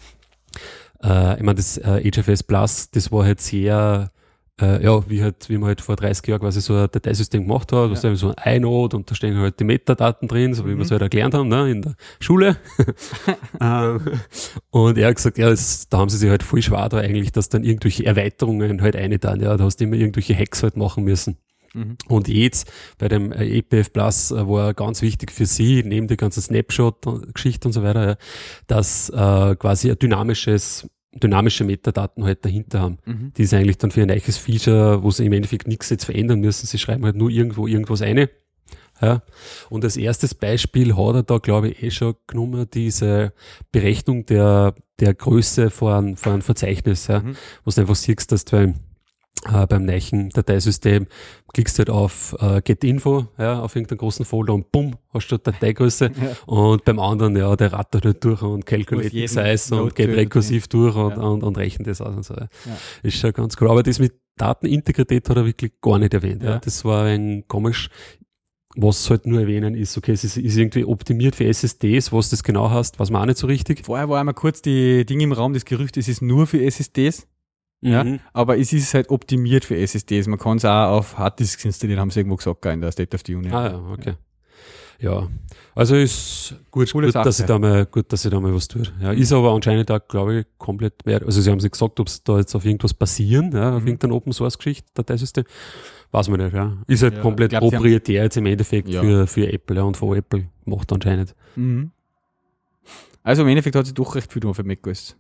äh, 1.04 1.38
ich 1.38 1.44
meine, 1.44 1.56
das 1.56 1.78
äh, 1.78 2.10
HFS 2.10 2.44
Plus, 2.44 2.92
das 2.92 3.12
war 3.12 3.26
halt 3.26 3.42
sehr, 3.42 4.12
äh, 4.60 4.84
ja, 4.84 5.08
wie 5.10 5.22
halt, 5.24 5.50
wie 5.50 5.58
man 5.58 5.68
halt 5.68 5.82
vor 5.82 5.96
30 5.96 6.28
Jahren 6.28 6.40
quasi 6.42 6.62
so 6.62 6.74
ein 6.76 6.88
Dateisystem 6.92 7.44
gemacht 7.44 7.72
hat, 7.72 7.92
was 7.92 8.02
Ja. 8.04 8.16
so 8.16 8.34
ein 8.36 8.56
iNode 8.58 8.96
und 8.98 9.10
da 9.10 9.16
stehen 9.16 9.38
halt 9.38 9.60
die 9.60 9.64
Metadaten 9.66 10.28
drin, 10.28 10.54
so 10.54 10.66
wie 10.66 10.72
Mhm. 10.72 10.78
wir 10.78 10.86
es 10.86 10.92
halt 10.92 11.02
erklärt 11.02 11.34
haben, 11.34 11.48
ne, 11.50 11.70
in 11.72 11.82
der 11.84 11.96
Schule. 12.20 12.58
Ähm, 13.62 14.00
und 14.70 14.98
er 14.98 15.10
hat 15.10 15.16
gesagt, 15.16 15.38
ja, 15.38 15.50
das, 15.50 15.90
da 15.90 15.98
haben 16.00 16.10
sie 16.10 16.18
sich 16.18 16.30
halt 16.30 16.44
voll 16.44 16.62
schwer 16.62 16.90
da 16.90 16.98
eigentlich, 16.98 17.32
dass 17.32 17.50
dann 17.50 17.64
irgendwelche 17.64 18.06
Erweiterungen 18.06 18.82
halt 18.82 18.96
eine 18.96 19.20
dann, 19.20 19.42
ja, 19.42 19.56
da 19.58 19.64
hast 19.64 19.78
du 19.80 19.84
immer 19.86 19.96
irgendwelche 19.96 20.36
Hacks 20.38 20.64
halt 20.64 20.78
machen 20.78 21.04
müssen. 21.04 21.38
Mhm. 21.74 21.98
Und 22.08 22.28
jetzt 22.28 22.72
bei 22.98 23.08
dem 23.08 23.32
äh, 23.32 23.46
EPF 23.60 23.92
Plus 23.92 24.32
äh, 24.32 24.48
war 24.48 24.74
ganz 24.74 25.02
wichtig 25.02 25.32
für 25.32 25.46
sie, 25.46 25.84
neben 25.84 26.08
der 26.08 26.18
ganzen 26.18 26.42
Snapshot-Geschichte 26.42 27.68
und 27.68 27.74
so 27.74 27.84
weiter, 27.84 28.18
dass 28.68 29.10
äh, 29.10 29.56
quasi 29.56 29.92
ein 29.92 30.00
dynamisches, 30.00 30.88
dynamische 31.14 31.64
Metadaten 31.64 32.24
halt 32.24 32.44
dahinter 32.46 32.82
haben. 32.82 32.98
Mhm. 33.06 33.34
Die 33.36 33.44
ist 33.44 33.54
eigentlich 33.54 33.78
dann 33.78 33.92
für 33.92 34.02
ein 34.02 34.08
neues 34.08 34.38
Feature, 34.38 35.04
wo 35.04 35.12
sie 35.12 35.26
im 35.26 35.34
Endeffekt 35.34 35.68
nichts 35.68 35.90
jetzt 35.90 36.06
verändern 36.06 36.40
müssen. 36.40 36.68
Sie 36.68 36.78
schreiben 36.78 37.06
halt 37.06 37.16
nur 37.16 37.30
irgendwo 37.30 37.68
irgendwas 37.68 38.02
eine. 38.02 38.30
Ja. 39.02 39.22
Und 39.70 39.84
als 39.84 39.98
erstes 39.98 40.34
Beispiel 40.34 40.96
hat 40.96 41.16
er 41.16 41.24
da, 41.24 41.38
glaube 41.38 41.70
ich, 41.70 41.84
eh 41.84 41.92
schon 41.92 42.16
genommen, 42.26 42.68
diese 42.74 43.34
Berechnung 43.72 44.26
der, 44.26 44.74
der 45.00 45.14
Größe 45.14 45.70
von, 45.70 46.16
von 46.18 46.34
einem 46.34 46.42
Verzeichnis, 46.42 47.08
ja. 47.08 47.20
Mhm. 47.20 47.36
wo 47.64 47.72
du 47.72 47.82
einfach 47.82 47.96
siehst, 47.96 48.32
dass 48.32 48.46
du 48.46 48.58
beim, 48.58 48.76
äh, 49.46 49.68
beim 49.68 49.86
neuen 49.86 50.30
Dateisystem 50.30 51.08
klickst 51.54 51.78
halt 51.80 51.90
auf 51.90 52.36
äh, 52.40 52.62
Get 52.62 52.84
Info, 52.84 53.28
ja, 53.38 53.62
auf 53.62 53.76
irgendeinen 53.76 54.00
großen 54.00 54.26
Folder 54.26 54.54
und 54.54 54.72
bumm, 54.72 54.96
hast 55.14 55.28
du 55.32 55.38
die 55.38 55.44
Dateigröße. 55.44 56.12
Ja. 56.22 56.36
Und 56.46 56.84
beim 56.86 57.00
anderen, 57.00 57.36
ja, 57.38 57.56
der 57.56 57.74
rattert 57.74 58.06
halt 58.06 58.24
durch 58.24 58.42
und 58.42 58.66
calculate 58.66 59.10
jeden 59.10 59.28
size 59.28 59.76
und 59.82 59.96
geht 59.96 60.10
rekursiv 60.10 60.68
durch 60.68 60.96
und, 60.96 61.12
Ja. 61.12 61.24
und, 61.24 61.44
und 61.44 61.58
rechnet 61.58 61.88
das 61.88 62.02
aus 62.02 62.16
und 62.16 62.26
so. 62.26 62.34
Ja. 62.34 62.48
Ist 63.04 63.18
schon 63.18 63.34
ganz 63.34 63.56
cool. 63.62 63.70
Aber 63.70 63.84
das 63.84 64.00
mit 64.00 64.14
Datenintegrität 64.38 65.30
hat 65.30 65.38
er 65.38 65.46
wirklich 65.46 65.74
gar 65.82 66.00
nicht 66.00 66.14
erwähnt. 66.14 66.44
Ja. 66.44 66.60
Das 66.60 66.84
war 66.86 67.06
ein 67.06 67.48
komisch. 67.48 67.90
Was 68.80 69.10
halt 69.10 69.26
nur 69.26 69.40
erwähnen 69.42 69.74
ist, 69.74 69.98
okay, 69.98 70.12
es 70.12 70.24
ist, 70.24 70.38
ist 70.38 70.56
irgendwie 70.56 70.86
optimiert 70.86 71.36
für 71.36 71.46
SSDs, 71.46 72.12
was 72.14 72.30
das 72.30 72.44
genau 72.44 72.70
hast, 72.70 73.00
weiß 73.00 73.10
man 73.10 73.24
auch 73.24 73.26
nicht 73.26 73.40
so 73.40 73.48
richtig. 73.48 73.84
Vorher 73.84 74.08
war 74.08 74.20
einmal 74.20 74.36
kurz 74.36 74.62
die 74.62 75.04
Dinge 75.04 75.24
im 75.24 75.32
Raum, 75.32 75.54
das 75.54 75.66
Gerücht, 75.66 75.98
es 75.98 76.08
ist 76.08 76.22
nur 76.22 76.46
für 76.46 76.64
SSDs, 76.64 77.26
Ja. 77.82 78.04
Mhm. 78.04 78.20
aber 78.34 78.58
es 78.58 78.74
ist 78.74 78.94
halt 78.96 79.10
optimiert 79.10 79.64
für 79.64 79.78
SSDs. 79.78 80.28
Man 80.28 80.40
kann 80.40 80.58
es 80.58 80.66
auch 80.66 80.98
auf 80.98 81.18
Harddisks 81.18 81.64
installieren, 81.64 82.00
haben 82.00 82.10
sie 82.10 82.22
irgendwo 82.22 82.36
gesagt, 82.38 82.66
in 82.66 82.82
der 82.82 82.92
State 82.92 83.16
of 83.16 83.22
the 83.26 83.36
Union. 83.36 83.54
Ah 83.54 83.68
ja, 83.72 83.78
okay. 83.92 84.14
Ja, 85.00 85.28
also 85.76 85.96
ist 85.96 86.56
gut, 86.72 86.92
gut 86.92 87.12
Sache. 87.12 87.24
dass 87.26 87.40
ich 87.40 87.46
da 87.46 87.60
mal, 87.60 87.86
gut, 87.86 88.12
dass 88.12 88.26
ich 88.26 88.32
da 88.32 88.40
mal 88.40 88.52
was 88.52 88.68
tue. 88.68 88.82
Ja, 89.00 89.12
ist 89.12 89.32
aber 89.32 89.52
anscheinend 89.54 89.92
auch, 89.92 90.00
glaube 90.08 90.40
ich, 90.40 90.46
komplett 90.58 91.06
mehr. 91.06 91.22
Also 91.24 91.40
sie 91.40 91.52
haben 91.52 91.60
sich 91.60 91.70
gesagt, 91.72 92.00
ob 92.00 92.08
es 92.08 92.24
da 92.24 92.40
jetzt 92.40 92.56
auf 92.56 92.66
irgendwas 92.66 92.96
basieren, 92.96 93.52
ja, 93.52 93.76
auf 93.76 93.82
Mhm. 93.84 93.88
irgendeine 93.90 94.14
Open 94.16 94.34
Source 94.34 94.58
Geschichte, 94.58 94.90
Dateisystem. 94.96 95.44
Weiß 96.10 96.30
man 96.30 96.40
nicht, 96.40 96.54
ja. 96.56 96.76
Ist 96.88 97.04
halt 97.04 97.14
Ja, 97.18 97.22
komplett 97.22 97.52
glaub, 97.52 97.62
proprietär 97.70 98.24
jetzt 98.24 98.38
im 98.38 98.48
Endeffekt 98.48 98.90
Ja. 98.90 99.02
für, 99.02 99.28
für 99.28 99.54
Apple 99.54 99.76
ja, 99.76 99.84
und 99.84 99.96
von 99.98 100.18
Apple 100.18 100.48
gemacht 100.66 100.92
anscheinend. 100.92 101.36
Mhm. 101.56 101.92
Also 103.22 103.44
im 103.44 103.50
Endeffekt 103.50 103.76
hat 103.76 103.86
sie 103.86 103.94
doch 103.94 104.16
recht 104.16 104.34
viel 104.34 104.42
tun 104.42 104.56
für 104.56 104.64
macOS. 104.64 105.16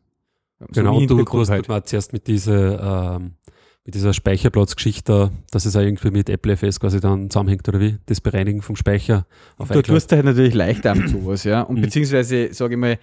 Genau, 0.73 0.97
und 0.97 1.07
du, 1.09 1.23
du 1.23 1.39
hast 1.39 1.49
halt. 1.49 1.69
halt. 1.69 1.87
zuerst 1.87 2.13
mit 2.13 2.27
dieser, 2.27 3.15
ähm, 3.17 3.33
mit 3.85 3.95
dieser 3.95 4.13
Speicherplatzgeschichte, 4.13 5.11
da, 5.11 5.31
dass 5.51 5.65
es 5.65 5.75
auch 5.75 5.81
irgendwie 5.81 6.11
mit 6.11 6.29
Apple 6.29 6.53
FS 6.57 6.79
quasi 6.79 6.99
dann 6.99 7.29
zusammenhängt, 7.29 7.67
oder 7.69 7.79
wie? 7.79 7.97
Das 8.07 8.19
Bereinigen 8.21 8.61
vom 8.61 8.75
Speicher 8.75 9.25
auf 9.57 9.69
Du 9.69 9.81
tust 9.81 10.11
halt 10.11 10.25
natürlich 10.25 10.53
leichter 10.53 10.95
mit 10.95 11.09
sowas, 11.09 11.43
ja. 11.43 11.61
Und 11.61 11.77
Mhm. 11.77 11.81
beziehungsweise, 11.81 12.53
sage 12.53 12.73
ich 12.73 12.79
mal, 12.79 12.97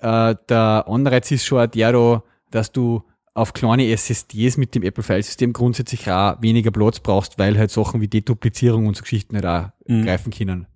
äh, 0.00 0.34
der 0.48 0.84
Anreiz 0.88 1.30
ist 1.30 1.44
schon 1.44 1.60
auch 1.60 1.66
der 1.66 1.92
da, 1.92 2.22
dass 2.50 2.72
du 2.72 3.02
auf 3.34 3.52
kleine 3.52 3.88
SSDs 3.90 4.56
mit 4.56 4.74
dem 4.74 4.82
Apple-File-System 4.84 5.52
grundsätzlich 5.52 6.08
auch 6.10 6.40
weniger 6.40 6.70
Platz 6.70 7.00
brauchst, 7.00 7.38
weil 7.38 7.58
halt 7.58 7.70
Sachen 7.70 8.00
wie 8.00 8.06
Deduplizierung 8.08 8.86
und 8.86 8.96
so 8.96 9.02
Geschichten 9.02 9.34
halt 9.36 9.46
auch 9.46 9.70
Mhm. 9.88 10.04
greifen 10.04 10.32
können. 10.32 10.66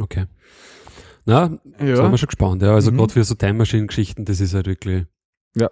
Okay. 0.00 0.26
Na, 1.26 1.48
Da 1.48 1.58
sind 1.78 2.10
wir 2.10 2.18
schon 2.18 2.26
gespannt, 2.28 2.62
ja. 2.62 2.72
Also 2.74 2.90
Mhm. 2.90 2.96
gerade 2.98 3.12
für 3.12 3.24
so 3.24 3.34
Time 3.34 3.54
Machine 3.54 3.86
Geschichten, 3.86 4.24
das 4.24 4.40
ist 4.40 4.54
halt 4.54 4.66
wirklich, 4.66 5.04
Ja. 5.56 5.70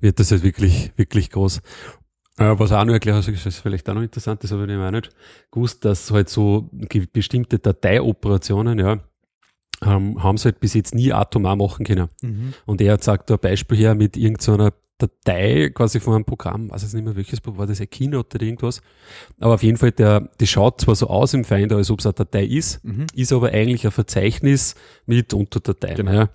wird 0.00 0.18
das 0.20 0.30
halt 0.30 0.42
wirklich, 0.42 0.92
wirklich 0.96 1.30
groß. 1.30 1.58
Äh, 2.38 2.54
was 2.58 2.70
auch 2.72 2.84
noch 2.84 2.92
erklärt 2.92 3.16
hast, 3.16 3.28
ist 3.28 3.58
vielleicht 3.58 3.88
auch 3.88 3.94
noch 3.94 4.02
interessant, 4.02 4.44
das 4.44 4.52
habe 4.52 4.62
ich 4.62 4.68
nämlich 4.68 4.86
auch 4.86 4.90
nicht 4.90 5.10
gewusst, 5.50 5.84
dass 5.84 6.10
halt 6.10 6.28
so 6.28 6.68
bestimmte 7.12 7.58
Dateioperationen, 7.58 8.78
ja, 8.78 8.98
ähm, 9.82 10.22
haben 10.22 10.36
sie 10.38 10.44
halt 10.46 10.60
bis 10.60 10.74
jetzt 10.74 10.94
nie 10.94 11.12
atomar 11.12 11.56
machen 11.56 11.84
können. 11.84 12.08
Mhm. 12.22 12.54
Und 12.66 12.80
er 12.80 12.98
sagt 13.02 13.30
da 13.30 13.34
ein 13.34 13.40
Beispiel 13.40 13.78
her 13.78 13.94
mit 13.94 14.16
irgendeiner 14.16 14.72
Datei 14.98 15.70
quasi 15.74 16.00
von 16.00 16.14
einem 16.14 16.24
Programm, 16.24 16.70
weiß 16.70 16.82
jetzt 16.82 16.94
nicht 16.94 17.04
mehr 17.04 17.16
welches, 17.16 17.40
war 17.44 17.66
das 17.66 17.80
ein 17.82 17.90
Keynote 17.90 18.36
oder 18.38 18.46
irgendwas. 18.46 18.80
Aber 19.38 19.54
auf 19.54 19.62
jeden 19.62 19.76
Fall, 19.76 19.92
der, 19.92 20.30
die 20.40 20.46
schaut 20.46 20.80
zwar 20.80 20.94
so 20.94 21.08
aus 21.08 21.34
im 21.34 21.44
Finder, 21.44 21.76
als 21.76 21.90
ob 21.90 22.00
es 22.00 22.06
eine 22.06 22.14
Datei 22.14 22.44
ist, 22.44 22.82
Mhm. 22.84 23.06
ist 23.14 23.32
aber 23.32 23.48
eigentlich 23.48 23.84
ein 23.84 23.90
Verzeichnis 23.92 24.74
mit 25.04 25.34
Unterdateien. 25.34 25.96
Genau. 25.96 26.12
Ja. 26.12 26.28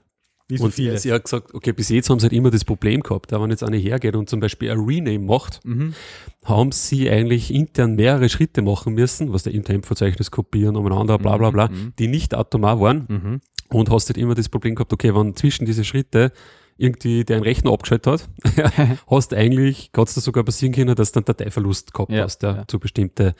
Wie 0.52 0.58
so 0.58 0.66
Und 0.66 0.74
viele. 0.74 0.98
sie 0.98 1.12
hat 1.14 1.24
gesagt, 1.24 1.54
okay, 1.54 1.72
bis 1.72 1.90
jetzt 1.90 2.10
haben 2.10 2.20
sie 2.20 2.26
halt 2.26 2.34
immer 2.34 2.52
das 2.52 2.66
Problem 2.66 3.02
gehabt, 3.02 3.32
da 3.32 3.42
wenn 3.42 3.50
jetzt 3.50 3.64
eine 3.64 3.78
hergeht 3.78 4.16
und 4.16 4.30
zum 4.30 4.40
Beispiel 4.42 4.70
ein 4.70 4.80
Rename 4.80 5.20
macht, 5.20 5.60
Mhm. 5.66 5.94
haben 6.46 6.72
sie 6.72 7.10
eigentlich 7.10 7.54
intern 7.54 7.96
mehrere 7.96 8.28
Schritte 8.30 8.62
machen 8.62 8.94
müssen, 8.94 9.32
was 9.34 9.44
der 9.44 9.54
im 9.54 9.64
Temp-Verzeichnis 9.64 10.30
kopieren, 10.30 10.76
umeinander, 10.76 11.18
bla 11.18 11.38
bla 11.38 11.50
bla, 11.52 11.68
Mhm. 11.70 11.94
die 11.98 12.08
nicht 12.08 12.34
atomar 12.36 12.80
waren 12.82 13.06
Mhm. 13.08 13.42
und 13.70 13.90
hast 13.90 14.10
halt 14.10 14.18
immer 14.18 14.36
das 14.36 14.50
Problem 14.50 14.76
gehabt, 14.76 14.92
okay, 14.94 15.16
wenn 15.16 15.36
zwischen 15.36 15.66
diese 15.66 15.84
Schritte 15.86 16.32
irgendwie 16.82 17.24
der 17.24 17.38
einen 17.38 17.44
Rechner 17.44 17.72
abgeschaltet 17.72 18.08
hat, 18.08 18.30
hast 19.10 19.34
eigentlich, 19.34 19.92
kannst 19.94 20.18
du 20.18 20.22
sogar 20.22 20.44
passieren 20.44 20.74
können, 20.74 20.96
dass 20.96 21.12
du 21.12 21.20
einen 21.20 21.26
Dateiverlust 21.26 21.94
gehabt 21.94 22.12
Ja, 22.12 22.24
hast, 22.24 22.42
ja, 22.44 22.56
ja. 22.58 22.68
zu 22.68 22.80
bestimmte 22.80 23.36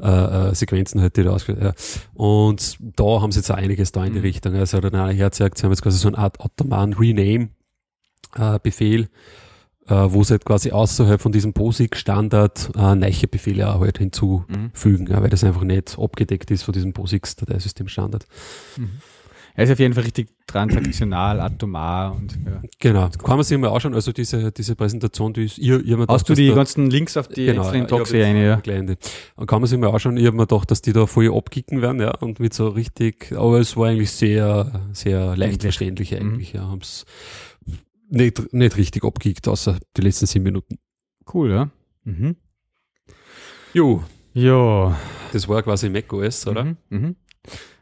äh, 0.00 0.50
äh, 0.50 0.54
Sequenzen 0.54 1.00
halt, 1.00 1.16
die 1.16 1.24
da 1.24 1.36
ja. 1.36 1.72
Und 2.14 2.76
da 2.80 3.04
haben 3.20 3.32
sie 3.32 3.40
jetzt 3.40 3.50
auch 3.50 3.56
einiges 3.56 3.92
da 3.92 4.04
in 4.04 4.12
die 4.12 4.18
Mhm. 4.20 4.24
Richtung. 4.24 4.54
Also 4.54 4.78
hat 4.78 4.84
einer 4.86 5.08
hergezeigt, 5.08 5.58
sie 5.58 5.64
haben 5.64 5.72
jetzt 5.72 5.82
quasi 5.82 5.98
so 5.98 6.08
eine 6.08 6.18
Art 6.18 6.40
atomaren 6.40 6.92
Rename-Befehl, 6.94 9.08
äh, 9.86 9.94
wo 10.08 10.22
sie 10.24 10.32
halt 10.34 10.44
quasi 10.44 10.70
außerhalb 10.70 11.20
von 11.20 11.32
diesem 11.32 11.52
POSIX-Standard 11.52 12.70
äh, 12.76 12.94
neue 12.94 13.26
Befehle 13.30 13.74
auch 13.74 13.80
halt 13.80 13.98
hinzufügen, 13.98 15.04
Mhm. 15.04 15.10
ja, 15.10 15.22
weil 15.22 15.30
das 15.30 15.44
einfach 15.44 15.62
nicht 15.64 15.98
abgedeckt 15.98 16.50
ist 16.50 16.62
von 16.62 16.72
diesem 16.72 16.92
POSIX-Dateisystem-Standard. 16.92 18.26
Mhm. 18.78 18.90
Er 19.56 19.64
ist 19.64 19.70
auf 19.70 19.78
jeden 19.78 19.94
Fall 19.94 20.02
richtig 20.02 20.30
transaktional, 20.48 21.40
atomar 21.40 22.12
und 22.16 22.36
ja. 22.44 22.60
Genau, 22.80 23.08
kann 23.10 23.36
man 23.36 23.44
sich 23.44 23.56
mal 23.56 23.68
anschauen. 23.70 23.94
Also 23.94 24.10
diese, 24.12 24.50
diese 24.50 24.74
Präsentation, 24.74 25.32
die 25.32 25.44
ist 25.44 25.58
ihr, 25.58 25.80
ihr 25.84 26.04
Hast 26.08 26.28
du 26.28 26.34
die 26.34 26.52
ganzen 26.52 26.90
Links 26.90 27.16
auf 27.16 27.28
die 27.28 27.48
einzelnen 27.50 27.86
Talks 27.86 28.12
rein, 28.12 28.36
ja? 28.36 28.56
Kleine. 28.60 28.96
Und 29.36 29.46
kann 29.46 29.60
man 29.60 29.68
sich 29.68 29.78
mal 29.78 29.90
anschauen. 29.90 30.16
Ich 30.16 30.26
habe 30.26 30.36
mir 30.36 30.46
gedacht, 30.48 30.70
dass 30.72 30.82
die 30.82 30.92
da 30.92 31.06
voll 31.06 31.32
abkicken 31.32 31.82
werden, 31.82 32.00
ja, 32.00 32.10
und 32.18 32.40
mit 32.40 32.52
so 32.52 32.66
richtig, 32.68 33.30
aber 33.36 33.60
es 33.60 33.76
war 33.76 33.88
eigentlich 33.88 34.10
sehr, 34.10 34.88
sehr 34.92 35.36
leicht 35.36 35.62
verständlich 35.62 36.10
Mhm. 36.10 36.16
eigentlich, 36.18 36.52
ja, 36.54 36.68
haben's 36.68 37.04
nicht, 38.10 38.52
nicht 38.52 38.76
richtig 38.76 39.04
abgekickt, 39.04 39.46
außer 39.46 39.78
die 39.96 40.00
letzten 40.02 40.26
sieben 40.26 40.44
Minuten. 40.44 40.78
Cool, 41.32 41.50
ja. 41.52 41.70
Mhm. 42.02 42.34
Jo, 43.72 44.02
Ja. 44.34 44.96
das 45.32 45.48
war 45.48 45.62
quasi 45.62 45.88
macOS, 45.88 46.46
oder? 46.48 46.64
Mhm. 46.64 46.76
Mhm. 46.90 47.16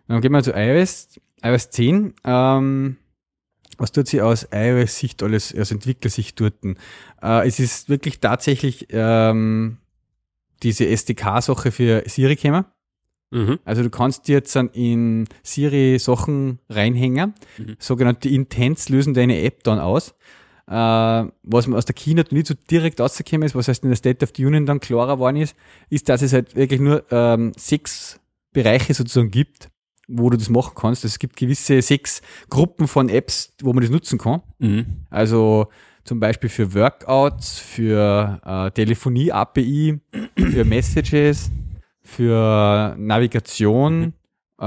Dann 0.09 0.21
gehen 0.21 0.33
wir 0.33 0.43
zu 0.43 0.53
iOS, 0.53 1.19
iOS 1.43 1.71
10. 1.71 2.15
Ähm, 2.25 2.97
was 3.79 3.93
tut 3.93 4.07
sie 4.07 4.21
aus 4.23 4.49
iOS-Sicht 4.53 5.23
alles, 5.23 5.57
aus 5.57 5.71
Entwicklersicht 5.71 6.39
dort? 6.41 6.55
Äh, 7.23 7.47
es 7.47 7.59
ist 7.59 7.89
wirklich 7.89 8.21
tatsächlich 8.21 8.87
ähm, 8.91 9.79
diese 10.63 10.87
SDK-Sache 10.87 11.73
für 11.73 12.05
Siri 12.07 12.37
gekommen. 12.37 12.65
Mhm. 13.31 13.59
Also 13.65 13.83
du 13.83 13.91
kannst 13.91 14.29
dir 14.29 14.35
jetzt 14.35 14.57
an 14.57 14.69
in 14.69 15.27
Siri 15.43 15.99
Sachen 15.99 16.59
reinhängen. 16.69 17.35
Mhm. 17.59 17.77
Sogenannte 17.79 18.29
Intents 18.29 18.89
lösen 18.89 19.15
deine 19.15 19.43
App 19.43 19.65
dann 19.65 19.79
aus. 19.79 20.15
Äh, 20.69 20.73
was 21.43 21.67
mir 21.67 21.77
aus 21.77 21.87
der 21.87 21.95
Keynote 21.95 22.35
nicht 22.35 22.47
so 22.47 22.55
direkt 22.71 23.01
rausgekommen 23.01 23.47
ist, 23.47 23.55
was 23.55 23.69
heißt 23.69 23.83
in 23.83 23.91
der 23.91 23.97
State 23.97 24.25
of 24.25 24.33
the 24.37 24.45
Union 24.45 24.67
dann 24.67 24.81
klarer 24.81 25.17
geworden 25.17 25.39
ist, 25.39 25.57
ist, 25.91 26.09
dass 26.09 26.23
es 26.23 26.33
halt 26.33 26.55
wirklich 26.55 26.81
nur 26.81 27.05
ähm, 27.11 27.53
sechs 27.57 28.21
Bereiche 28.53 28.95
sozusagen 28.95 29.31
gibt, 29.31 29.71
wo 30.15 30.31
du 30.31 30.37
das 30.37 30.49
machen 30.51 30.73
kannst. 30.77 31.05
Es 31.05 31.19
gibt 31.19 31.37
gewisse 31.37 31.81
sechs 31.83 32.23
Gruppen 32.51 32.87
von 32.89 33.09
Apps, 33.09 33.53
wo 33.63 33.73
man 33.73 33.83
das 33.83 33.91
nutzen 33.91 34.19
kann. 34.19 34.43
Mhm. 34.59 34.87
Also 35.11 35.69
zum 36.05 36.21
Beispiel 36.21 36.51
für 36.51 36.75
Workouts, 36.75 37.59
für 37.59 38.41
äh, 38.45 38.71
Telefonie-API, 38.73 40.01
für 40.37 40.65
Messages, 40.65 41.51
für 42.03 42.95
Navigation. 42.99 44.13
Äh, 44.59 44.65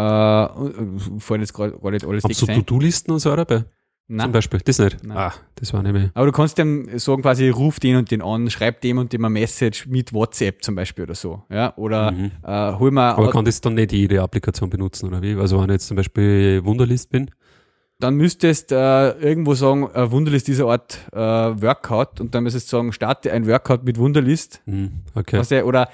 und- 0.48 1.22
vorhin 1.22 1.42
jetzt 1.42 1.54
gerade 1.54 1.78
gar 1.78 1.92
nicht 1.92 2.06
alles 2.06 2.24
Hast 2.24 2.42
du. 2.42 2.46
To-Do-Listen 2.48 3.12
und 3.12 3.20
so 3.20 3.36
dabei? 3.36 3.66
Zum 4.08 4.18
Nein. 4.18 4.32
Beispiel? 4.32 4.60
Das 4.64 4.78
nicht? 4.78 5.04
Nein. 5.04 5.18
Ah, 5.18 5.34
das 5.56 5.74
war 5.74 5.82
nicht 5.82 5.94
mehr. 5.94 6.12
Aber 6.14 6.28
du 6.28 6.32
kannst 6.32 6.60
dem 6.60 7.00
sagen 7.00 7.24
quasi, 7.24 7.50
ruf 7.50 7.80
den 7.80 7.96
und 7.96 8.12
den 8.12 8.22
an, 8.22 8.48
schreib 8.52 8.80
dem 8.82 9.00
und 9.00 9.12
dem 9.12 9.26
ein 9.26 9.34
Message 9.34 9.88
mit 9.88 10.14
WhatsApp 10.14 10.64
zum 10.64 10.76
Beispiel 10.76 11.06
oder 11.06 11.16
so. 11.16 11.42
Ja, 11.50 11.76
oder 11.76 12.12
Mhm. 12.12 12.32
äh, 12.44 12.74
hol 12.78 12.92
mal, 12.92 13.14
Aber 13.14 13.32
kann 13.32 13.46
das 13.46 13.62
dann 13.62 13.74
nicht 13.74 13.92
jede 13.94 14.22
Applikation 14.22 14.70
benutzen, 14.70 15.08
oder 15.08 15.24
wie? 15.24 15.34
Also 15.34 15.58
wenn 15.60 15.70
ich 15.70 15.74
jetzt 15.74 15.88
zum 15.88 15.98
Beispiel 15.98 16.64
Wunderlist 16.64 17.10
bin, 17.10 17.32
dann 18.00 18.16
müsstest 18.16 18.72
äh, 18.72 19.12
irgendwo 19.20 19.54
sagen, 19.56 19.90
äh, 19.94 20.12
Wunderlist 20.12 20.48
dieser 20.48 20.66
Art 20.68 21.00
äh, 21.14 21.18
Workout 21.18 22.20
und 22.20 22.36
dann 22.36 22.44
müsstest 22.44 22.72
du 22.72 22.78
sagen, 22.78 22.92
starte 22.92 23.32
ein 23.32 23.48
Workout 23.48 23.84
mit 23.86 23.98
Wunderlist. 23.98 24.62
hm, 24.66 24.92
okay. 25.16 25.38
Was 25.40 25.50
der, 25.50 25.66
oder 25.66 25.90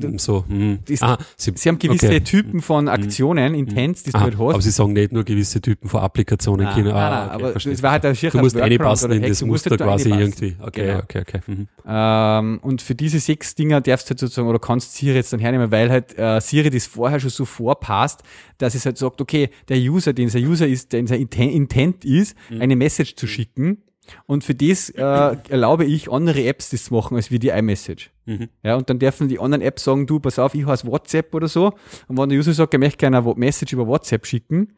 Hm, 0.00 0.18
So, 0.18 0.44
hm. 0.46 0.78
Das- 0.88 1.02
ah, 1.02 1.18
sie, 1.36 1.52
sie 1.56 1.68
haben 1.68 1.80
gewisse 1.80 2.06
okay. 2.06 2.20
Typen 2.20 2.60
von 2.62 2.88
Aktionen, 2.88 3.54
Intents, 3.54 4.04
die 4.04 4.12
du 4.12 4.18
ah, 4.18 4.20
halt 4.20 4.34
aber 4.36 4.54
hast. 4.54 4.62
sie 4.62 4.70
sagen 4.70 4.92
nicht 4.92 5.12
nur 5.12 5.24
gewisse 5.24 5.60
Typen 5.60 5.88
von 5.88 6.00
Applikationen. 6.00 6.66
Nein, 6.66 6.74
können. 6.76 6.88
nein, 6.88 6.96
ah, 6.96 7.10
nein, 7.10 7.26
okay, 7.26 7.34
aber 7.34 7.50
verstehe. 7.50 7.72
es 7.72 7.82
war 7.82 7.90
halt 7.90 8.04
ein 8.06 8.14
Du 8.14 8.38
musst 8.38 8.56
reinpassen 8.56 9.10
in 9.10 9.22
das 9.22 9.42
Muster 9.42 9.76
quasi 9.76 10.10
irgendwie. 10.10 10.56
Okay, 10.60 10.86
Genau. 10.86 10.98
okay, 11.00 11.20
okay. 11.22 11.40
Mhm. 11.48 11.68
Ähm, 11.88 12.58
und 12.62 12.82
für 12.82 12.94
diese 12.94 13.18
sechs 13.18 13.56
Dinger 13.56 13.80
darfst 13.80 14.06
du 14.08 14.10
halt 14.10 14.20
sozusagen 14.20 14.46
oder 14.48 14.60
kannst 14.60 14.94
Siri 14.94 15.16
jetzt 15.16 15.32
dann 15.32 15.40
hernehmen, 15.40 15.70
weil 15.72 15.90
halt 15.90 16.16
äh, 16.16 16.40
Siri 16.40 16.70
das 16.70 16.86
vorher 16.86 17.18
schon 17.18 17.30
so 17.30 17.44
vorpasst, 17.44 18.22
dass 18.58 18.76
es 18.76 18.86
halt 18.86 18.96
sagt, 18.96 19.20
okay, 19.20 19.50
der 19.68 19.78
User, 19.78 20.12
den 20.12 20.28
sein 20.28 20.46
User 20.46 20.68
ist, 20.68 20.92
den 20.92 21.08
sein 21.08 21.20
Inten- 21.26 21.43
Intent 21.50 22.04
ist, 22.04 22.36
eine 22.58 22.76
Message 22.76 23.16
zu 23.16 23.26
schicken. 23.26 23.82
Und 24.26 24.44
für 24.44 24.54
das 24.54 24.90
äh, 24.90 25.00
erlaube 25.00 25.84
ich 25.84 26.10
andere 26.10 26.44
Apps 26.44 26.70
das 26.70 26.84
zu 26.84 26.94
machen, 26.94 27.16
als 27.16 27.30
wie 27.30 27.38
die 27.38 27.48
iMessage. 27.48 28.10
Mhm. 28.26 28.48
Ja, 28.62 28.76
und 28.76 28.90
dann 28.90 28.98
dürfen 28.98 29.28
die 29.28 29.38
anderen 29.38 29.62
Apps 29.62 29.84
sagen, 29.84 30.06
du, 30.06 30.20
pass 30.20 30.38
auf, 30.38 30.54
ich 30.54 30.66
heiße 30.66 30.86
WhatsApp 30.86 31.34
oder 31.34 31.48
so. 31.48 31.72
Und 32.06 32.18
wenn 32.18 32.28
der 32.28 32.38
User 32.38 32.52
sagt, 32.52 32.74
er 32.74 32.80
möchte 32.80 32.98
gerne 32.98 33.18
eine 33.18 33.34
Message 33.34 33.72
über 33.72 33.86
WhatsApp 33.86 34.26
schicken, 34.26 34.74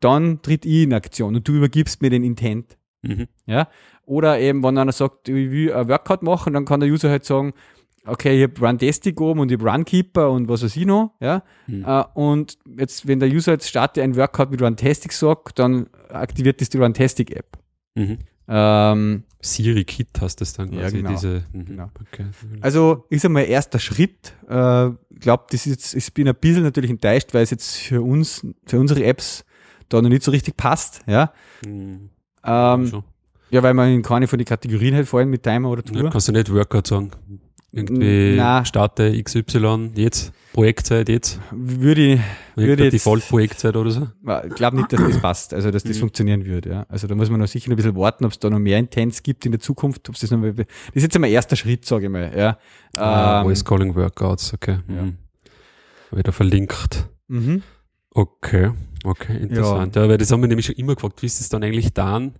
dann 0.00 0.40
tritt 0.40 0.64
ich 0.64 0.84
in 0.84 0.94
Aktion 0.94 1.36
und 1.36 1.46
du 1.46 1.52
übergibst 1.52 2.00
mir 2.00 2.10
den 2.10 2.24
Intent. 2.24 2.78
Mhm. 3.02 3.26
Ja? 3.46 3.68
Oder 4.04 4.40
eben, 4.40 4.62
wenn 4.64 4.78
einer 4.78 4.92
sagt, 4.92 5.28
ich 5.28 5.50
will 5.50 5.72
ein 5.72 5.88
Workout 5.88 6.22
machen, 6.22 6.54
dann 6.54 6.64
kann 6.64 6.80
der 6.80 6.88
User 6.88 7.10
halt 7.10 7.24
sagen, 7.24 7.52
okay, 8.06 8.36
ich 8.42 8.50
habe 8.50 8.66
Runtastic 8.66 9.20
oben 9.20 9.40
und 9.40 9.50
ich 9.52 9.58
habe 9.58 9.70
Runkeeper 9.70 10.30
und 10.30 10.48
was 10.48 10.62
weiß 10.62 10.76
ich 10.76 10.86
noch, 10.86 11.12
ja. 11.20 11.42
Mhm. 11.66 11.84
Äh, 11.86 12.04
und 12.14 12.58
jetzt, 12.78 13.06
wenn 13.06 13.20
der 13.20 13.28
User 13.30 13.52
jetzt 13.52 13.68
starte 13.68 14.02
ein 14.02 14.16
Workout 14.16 14.50
mit 14.50 14.62
Runtastic 14.62 15.12
sagt, 15.12 15.58
dann 15.58 15.86
aktiviert 16.08 16.60
das 16.60 16.68
die 16.70 16.78
Runtastic 16.78 17.30
App. 17.36 17.58
Mhm. 17.94 18.18
Ähm, 18.48 19.24
Siri 19.40 19.84
Kit 19.84 20.08
hast 20.20 20.40
das 20.40 20.52
dann 20.52 20.72
Ja, 20.72 20.80
quasi, 20.82 20.96
genau. 20.96 21.10
diese. 21.10 21.44
Mhm. 21.52 21.64
Genau. 21.66 21.90
Okay. 22.00 22.26
also 22.60 23.06
ist 23.08 23.24
einmal 23.24 23.44
erster 23.44 23.78
Schritt. 23.78 24.34
Äh, 24.48 24.88
ich 24.88 25.20
glaube, 25.20 25.44
das 25.50 25.66
ist 25.66 25.72
jetzt, 25.72 25.94
ich 25.94 26.12
bin 26.12 26.28
ein 26.28 26.34
bisschen 26.34 26.64
natürlich 26.64 26.90
enttäuscht, 26.90 27.32
weil 27.32 27.42
es 27.42 27.50
jetzt 27.50 27.76
für 27.76 28.02
uns, 28.02 28.44
für 28.66 28.80
unsere 28.80 29.04
Apps 29.04 29.44
da 29.88 30.02
noch 30.02 30.08
nicht 30.08 30.22
so 30.22 30.30
richtig 30.30 30.56
passt, 30.56 31.02
ja. 31.06 31.32
Mhm. 31.64 32.10
Ähm, 32.44 33.02
ja, 33.50 33.62
weil 33.62 33.74
man 33.74 33.90
in 33.90 34.02
keine 34.02 34.26
von 34.26 34.38
den 34.38 34.46
Kategorien 34.46 34.94
halt 34.94 35.08
fallen 35.08 35.28
mit 35.28 35.42
Timer 35.42 35.70
oder 35.70 35.82
Tour. 35.82 36.04
Ja, 36.04 36.10
kannst 36.10 36.28
du 36.28 36.32
nicht 36.32 36.52
Workout 36.52 36.86
sagen. 36.86 37.10
Irgendwie 37.72 38.34
Na. 38.36 38.64
starte 38.64 39.12
XY 39.22 39.90
jetzt, 39.94 40.32
Projektzeit 40.52 41.08
jetzt, 41.08 41.38
Würde 41.52 42.14
ich, 42.14 42.20
Würde 42.56 42.76
die 42.76 42.82
jetzt- 42.84 42.92
Default-Projektzeit 42.94 43.76
oder 43.76 43.90
so. 43.92 44.08
Ich 44.48 44.54
glaube 44.56 44.76
nicht, 44.78 44.92
dass 44.92 45.00
das 45.00 45.18
passt, 45.22 45.54
also 45.54 45.70
dass 45.70 45.84
das 45.84 45.96
Mhm. 45.96 46.00
funktionieren 46.00 46.44
würde. 46.44 46.70
Ja. 46.70 46.86
Also 46.88 47.06
da 47.06 47.14
muss 47.14 47.30
man 47.30 47.38
noch 47.38 47.46
sicher 47.46 47.68
noch 47.70 47.74
ein 47.74 47.76
bisschen 47.76 47.94
warten, 47.96 48.24
ob 48.24 48.32
es 48.32 48.40
da 48.40 48.50
noch 48.50 48.58
mehr 48.58 48.78
Intents 48.78 49.22
gibt 49.22 49.46
in 49.46 49.52
der 49.52 49.60
Zukunft. 49.60 50.08
Ob's 50.08 50.18
das, 50.20 50.32
noch 50.32 50.42
das 50.42 50.66
ist 50.94 51.02
jetzt 51.04 51.14
einmal 51.14 51.30
erster 51.30 51.54
Schritt, 51.54 51.84
sage 51.84 52.06
ich 52.06 52.10
mal. 52.10 52.32
Ja. 52.36 52.58
Ah, 52.96 53.40
Ähm, 53.42 53.46
Voice 53.46 53.64
Calling 53.64 53.94
Workouts, 53.94 54.52
okay. 54.54 54.78
Ja. 54.88 55.02
Mhm. 55.02 55.16
Wieder 56.12 56.32
verlinkt. 56.32 57.08
mhm. 57.28 57.62
Okay, 58.12 58.72
okay, 59.04 59.36
interessant. 59.40 59.94
Ja. 59.94 60.08
weil 60.08 60.18
das 60.18 60.32
haben 60.32 60.40
wir 60.40 60.48
nämlich 60.48 60.66
schon 60.66 60.74
immer 60.74 60.96
gefragt, 60.96 61.22
wie 61.22 61.26
ist 61.26 61.40
es 61.40 61.48
dann 61.48 61.62
eigentlich 61.62 61.94
dann? 61.94 62.34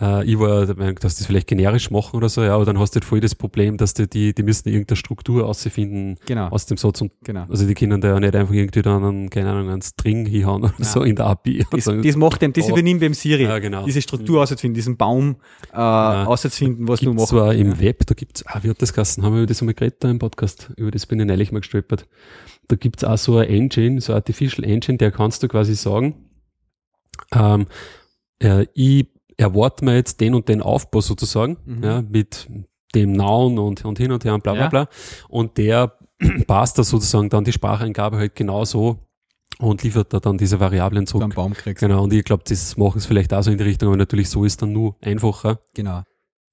Äh, 0.00 0.24
ich 0.26 0.38
war 0.38 0.66
der 0.66 0.76
Meinung, 0.76 0.96
dass 0.96 1.16
das 1.16 1.26
vielleicht 1.26 1.46
generisch 1.46 1.90
machen 1.90 2.16
oder 2.16 2.28
so, 2.28 2.42
ja, 2.42 2.54
aber 2.54 2.64
dann 2.66 2.78
hast 2.78 2.90
du 2.92 2.96
halt 2.96 3.04
voll 3.06 3.20
das 3.20 3.34
Problem, 3.34 3.78
dass 3.78 3.94
die, 3.94 4.08
die, 4.08 4.34
die 4.34 4.42
müssen 4.42 4.68
irgendeine 4.68 4.96
Struktur 4.96 5.46
ausfinden 5.46 6.16
Genau, 6.26 6.48
aus 6.48 6.66
dem 6.66 6.76
Satz 6.76 7.00
und 7.00 7.12
genau. 7.24 7.46
also 7.48 7.66
die 7.66 7.72
können 7.74 8.00
da 8.00 8.08
ja 8.08 8.20
nicht 8.20 8.36
einfach 8.36 8.52
irgendwie 8.52 8.82
dann 8.82 9.02
einen, 9.04 9.30
keine 9.30 9.50
Ahnung, 9.50 9.70
einen 9.70 9.80
String 9.82 10.26
hinhauen 10.26 10.64
oder 10.64 10.74
so 10.84 11.02
in 11.02 11.16
der 11.16 11.26
API. 11.26 11.64
Das, 11.70 11.88
Also, 11.88 12.02
das 12.02 12.16
macht 12.16 12.42
dem, 12.42 12.52
das 12.52 12.68
übernimmt 12.68 13.00
dem 13.00 13.14
Siri. 13.14 13.44
ja, 13.44 13.58
genau. 13.58 13.86
Diese 13.86 14.02
Struktur 14.02 14.42
auszufinden, 14.42 14.74
diesen 14.74 14.96
Baum 14.98 15.36
äh, 15.72 15.76
auszufinden, 15.76 16.86
was 16.88 17.00
du 17.00 17.06
Gibt 17.06 17.16
machst. 17.20 17.30
zwar 17.30 17.54
im 17.54 17.70
ja. 17.70 17.80
Web, 17.80 18.06
da 18.06 18.14
gibt's, 18.14 18.44
ah, 18.46 18.58
wie 18.62 18.68
hat 18.70 18.82
das 18.82 18.92
geheißen? 18.92 19.24
Haben 19.24 19.32
wir 19.34 19.38
über 19.42 19.46
das 19.46 19.60
einmal 19.62 19.74
geredet 19.74 20.04
da 20.04 20.10
im 20.10 20.18
Podcast? 20.18 20.70
Über 20.76 20.90
das 20.90 21.06
bin 21.06 21.20
ich 21.20 21.26
neulich 21.26 21.52
mal 21.52 21.60
gestolpert. 21.60 22.06
Da 22.68 22.76
gibt's 22.76 23.02
auch 23.04 23.16
so 23.16 23.38
ein 23.38 23.48
Engine, 23.48 24.00
so 24.00 24.12
ein 24.12 24.16
Artificial 24.16 24.68
Engine, 24.68 24.98
der 24.98 25.10
kannst 25.10 25.42
du 25.42 25.48
quasi 25.48 25.74
sagen, 25.74 26.16
ähm, 27.32 27.66
äh, 28.42 28.66
ich 28.74 29.06
erwarte 29.36 29.84
mir 29.84 29.94
jetzt 29.96 30.20
den 30.20 30.34
und 30.34 30.48
den 30.48 30.62
Aufbau 30.62 31.00
sozusagen, 31.00 31.56
Mhm. 31.64 31.82
ja, 31.84 32.02
mit 32.02 32.48
dem 32.94 33.12
Noun 33.12 33.58
und, 33.58 33.84
und 33.84 33.98
hin 33.98 34.12
und 34.12 34.24
her 34.24 34.34
und 34.34 34.42
bla 34.42 34.52
bla 34.54 34.62
Ja. 34.62 34.68
bla. 34.68 34.88
Und 35.28 35.58
der 35.58 35.92
passt 36.46 36.78
da 36.78 36.84
sozusagen 36.84 37.28
dann 37.28 37.44
die 37.44 37.52
Spracheingabe 37.52 38.16
halt 38.16 38.34
genauso 38.34 38.98
und 39.58 39.82
liefert 39.82 40.12
da 40.14 40.20
dann 40.20 40.38
diese 40.38 40.60
Variablen 40.60 41.06
zurück. 41.06 41.34
Baum 41.34 41.52
kriegst. 41.52 41.80
Genau, 41.80 42.04
und 42.04 42.12
ich 42.12 42.24
glaube, 42.24 42.44
das 42.48 42.76
machen 42.76 42.98
es 42.98 43.06
vielleicht 43.06 43.34
auch 43.34 43.42
so 43.42 43.50
in 43.50 43.58
die 43.58 43.64
Richtung, 43.64 43.88
aber 43.88 43.96
natürlich 43.98 44.30
so 44.30 44.44
ist 44.44 44.62
dann 44.62 44.72
nur 44.72 44.96
einfacher 45.02 45.60
Genau. 45.74 46.02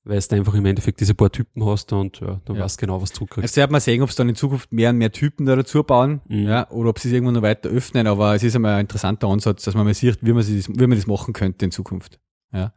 weil 0.06 0.20
du 0.20 0.36
einfach 0.36 0.54
im 0.54 0.66
Endeffekt 0.66 1.00
diese 1.00 1.14
paar 1.14 1.32
Typen 1.32 1.66
hast 1.66 1.94
und 1.94 2.20
ja, 2.20 2.42
dann 2.44 2.58
Ja. 2.58 2.64
weißt 2.64 2.82
du 2.82 2.86
genau, 2.86 3.02
was 3.02 3.12
du 3.12 3.20
zurückkriegst. 3.20 3.44
Jetzt 3.44 3.56
wird 3.56 3.72
man 3.72 3.80
sehen, 3.80 4.02
ob 4.02 4.10
es 4.10 4.16
dann 4.18 4.28
in 4.28 4.36
Zukunft 4.36 4.74
mehr 4.74 4.90
und 4.90 4.98
mehr 4.98 5.14
Typen 5.14 5.46
da 5.46 5.56
dazu 5.56 5.82
bauen, 5.84 6.20
Mhm. 6.28 6.44
ja, 6.44 6.70
oder 6.72 6.90
ob 6.90 7.00
sie 7.00 7.08
es 7.08 7.14
irgendwann 7.14 7.36
noch 7.36 7.42
weiter 7.42 7.70
öffnen, 7.70 8.06
aber 8.08 8.36
es 8.36 8.44
ist 8.44 8.54
einmal 8.56 8.74
ein 8.74 8.82
interessanter 8.82 9.28
Ansatz, 9.30 9.64
dass 9.64 9.76
man 9.76 9.86
mal 9.86 9.94
sieht, 9.94 10.18
wie 10.22 10.34
man, 10.34 10.40
das, 10.46 10.50
wie 10.70 10.88
man 10.88 10.98
das 10.98 11.08
machen 11.08 11.34
könnte 11.34 11.64
in 11.64 11.72
Zukunft. 11.72 12.20
Ja. 12.54 12.74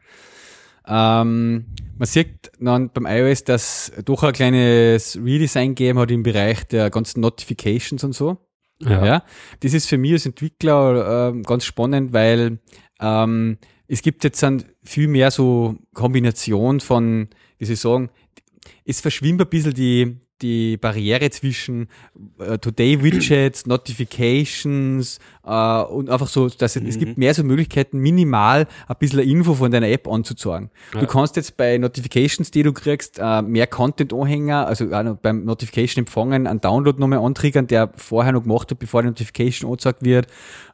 Ähm, 0.89 1.66
man 1.99 2.07
sieht 2.07 2.53
dann 2.61 2.91
beim 2.91 3.07
iOS, 3.07 3.45
dass 3.45 3.93
doch 4.05 4.22
ein 4.22 4.33
kleines 4.33 5.16
Redesign 5.16 5.74
gegeben 5.74 5.99
hat 5.99 6.11
im 6.11 6.22
Bereich 6.22 6.64
der 6.68 6.91
ganzen 6.91 7.20
Notifications 7.20 8.05
und 8.05 8.14
so. 8.14 8.39
Ja. 8.81 9.24
Das 9.61 9.72
ist 9.72 9.89
für 9.89 9.99
mich 9.99 10.12
als 10.12 10.27
Entwickler 10.27 11.31
ähm, 11.31 11.43
ganz 11.43 11.64
spannend, 11.64 12.12
weil 12.12 12.59
ähm, 13.01 13.59
es 13.89 14.03
gibt 14.03 14.24
jetzt 14.24 14.43
dann 14.43 14.64
viel 14.83 15.09
mehr 15.09 15.31
so 15.31 15.77
Kombination 15.95 16.81
von, 16.81 17.29
wie 17.59 17.64
soll 17.64 17.74
ich 17.74 17.81
sagen, 17.81 18.11
es 18.85 19.01
verschwimmt 19.01 19.41
ein 19.41 19.49
bisschen 19.49 19.74
die, 19.74 20.18
die 20.43 20.76
Barriere 20.76 21.30
zwischen 21.30 21.89
äh, 22.39 22.59
Today-Widgets, 22.59 23.66
Notifications 23.66 25.18
äh, 25.45 25.82
und 25.82 26.11
einfach 26.11 26.28
so, 26.28 26.49
dass 26.49 26.76
es, 26.76 26.82
es 26.82 26.97
Mhm. 26.97 27.01
gibt 27.01 27.18
mehr 27.18 27.34
so 27.34 27.43
Möglichkeiten, 27.45 27.99
minimal 27.99 28.66
ein 28.89 28.97
bisschen 28.99 29.20
Info 29.20 29.55
von 29.55 29.70
deiner 29.70 29.89
App 29.89 30.07
anzuzeigen. 30.09 30.70
Ja. 30.95 31.01
Du 31.01 31.07
kannst 31.07 31.37
jetzt 31.37 31.57
bei 31.57 31.78
Notifications, 31.78 32.51
die 32.51 32.62
du 32.62 32.72
kriegst, 32.72 33.18
äh, 33.18 33.43
mehr 33.43 33.66
Content-Anhänger, 33.66 34.66
also 34.66 34.84
noch 34.84 35.16
beim 35.16 35.45
Notification 35.45 36.03
empfangen, 36.03 36.47
einen 36.47 36.61
Download 36.61 36.99
nochmal 37.01 37.20
antriggern, 37.20 37.66
der 37.66 37.91
vorher 37.97 38.32
noch 38.32 38.43
gemacht 38.43 38.70
hat, 38.70 38.78
bevor 38.78 39.03
die 39.03 39.09
Notification 39.09 39.70
angezeigt 39.70 40.05
wird. 40.05 40.26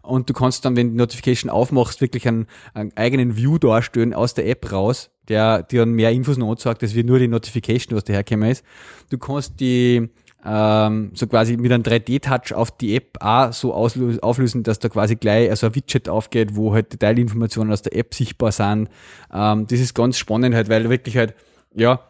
Und 0.03 0.29
du 0.29 0.35
kannst 0.35 0.65
dann, 0.65 0.75
wenn 0.77 0.91
die 0.91 0.97
Notification 0.97 1.51
aufmachst, 1.51 2.01
wirklich 2.01 2.27
einen, 2.27 2.47
einen 2.75 2.93
eigenen 2.97 3.37
View 3.37 3.59
darstellen 3.59 4.13
aus 4.15 4.35
der 4.35 4.49
App 4.49 4.73
raus, 4.73 5.11
der 5.29 5.63
dir 5.63 5.81
dann 5.81 5.93
mehr 5.93 6.11
Infos 6.11 6.37
noch 6.37 6.51
anzeigt, 6.51 6.83
als 6.83 6.95
wie 6.95 7.05
nur 7.05 7.19
die 7.19 7.29
Notification, 7.29 7.97
was 7.97 8.05
dahergekommen 8.05 8.51
ist. 8.51 8.65
Du 9.11 9.19
kannst 9.19 9.61
die 9.61 10.09
ähm, 10.45 11.13
so 11.15 11.27
quasi 11.29 11.57
mit 11.57 11.71
einem 11.71 11.85
3D-Touch 11.85 12.55
auf 12.55 12.77
die 12.77 12.97
App 12.97 13.17
auch 13.21 13.53
so 13.53 13.73
auflösen, 13.75 14.65
dass 14.65 14.81
da 14.81 14.89
quasi 14.89 15.15
gleich 15.15 15.49
also 15.51 15.69
ein 15.69 15.75
Widget 15.75 16.09
aufgeht, 16.09 16.57
wo 16.57 16.75
halt 16.75 16.93
Detailinformationen 16.93 17.73
aus 17.73 17.83
der 17.83 17.97
App 17.97 18.13
sichtbar 18.15 18.51
sind. 18.51 18.89
Ähm, 19.33 19.67
das 19.69 19.79
ist 19.79 19.95
ganz 19.95 20.19
spannend 20.19 20.55
halt, 20.55 20.69
weil 20.69 20.91
wirklich 20.91 21.17
halt, 21.17 21.35
ja, 21.75 22.01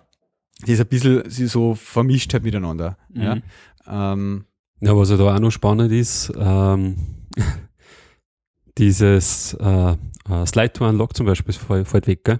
das 0.60 0.70
ist 0.70 0.80
ein 0.80 0.86
bisschen 0.86 1.28
sie 1.28 1.46
so 1.46 1.74
vermischt 1.74 2.32
halt 2.32 2.44
miteinander. 2.44 2.96
Ja. 3.12 3.34
Mhm. 3.34 3.42
Ähm, 3.86 4.44
Ja, 4.80 4.96
was 4.96 5.10
ja 5.10 5.16
da 5.16 5.34
auch 5.34 5.40
noch 5.40 5.50
spannend 5.50 5.92
ist, 5.92 6.32
ähm, 6.38 6.96
dieses 8.78 9.54
äh, 9.60 9.92
äh, 9.92 10.46
Slide 10.46 10.72
to 10.72 10.88
Unlock 10.88 11.14
zum 11.14 11.26
Beispiel 11.26 11.54
fällt 11.84 12.06
weg, 12.06 12.24
gell? 12.24 12.38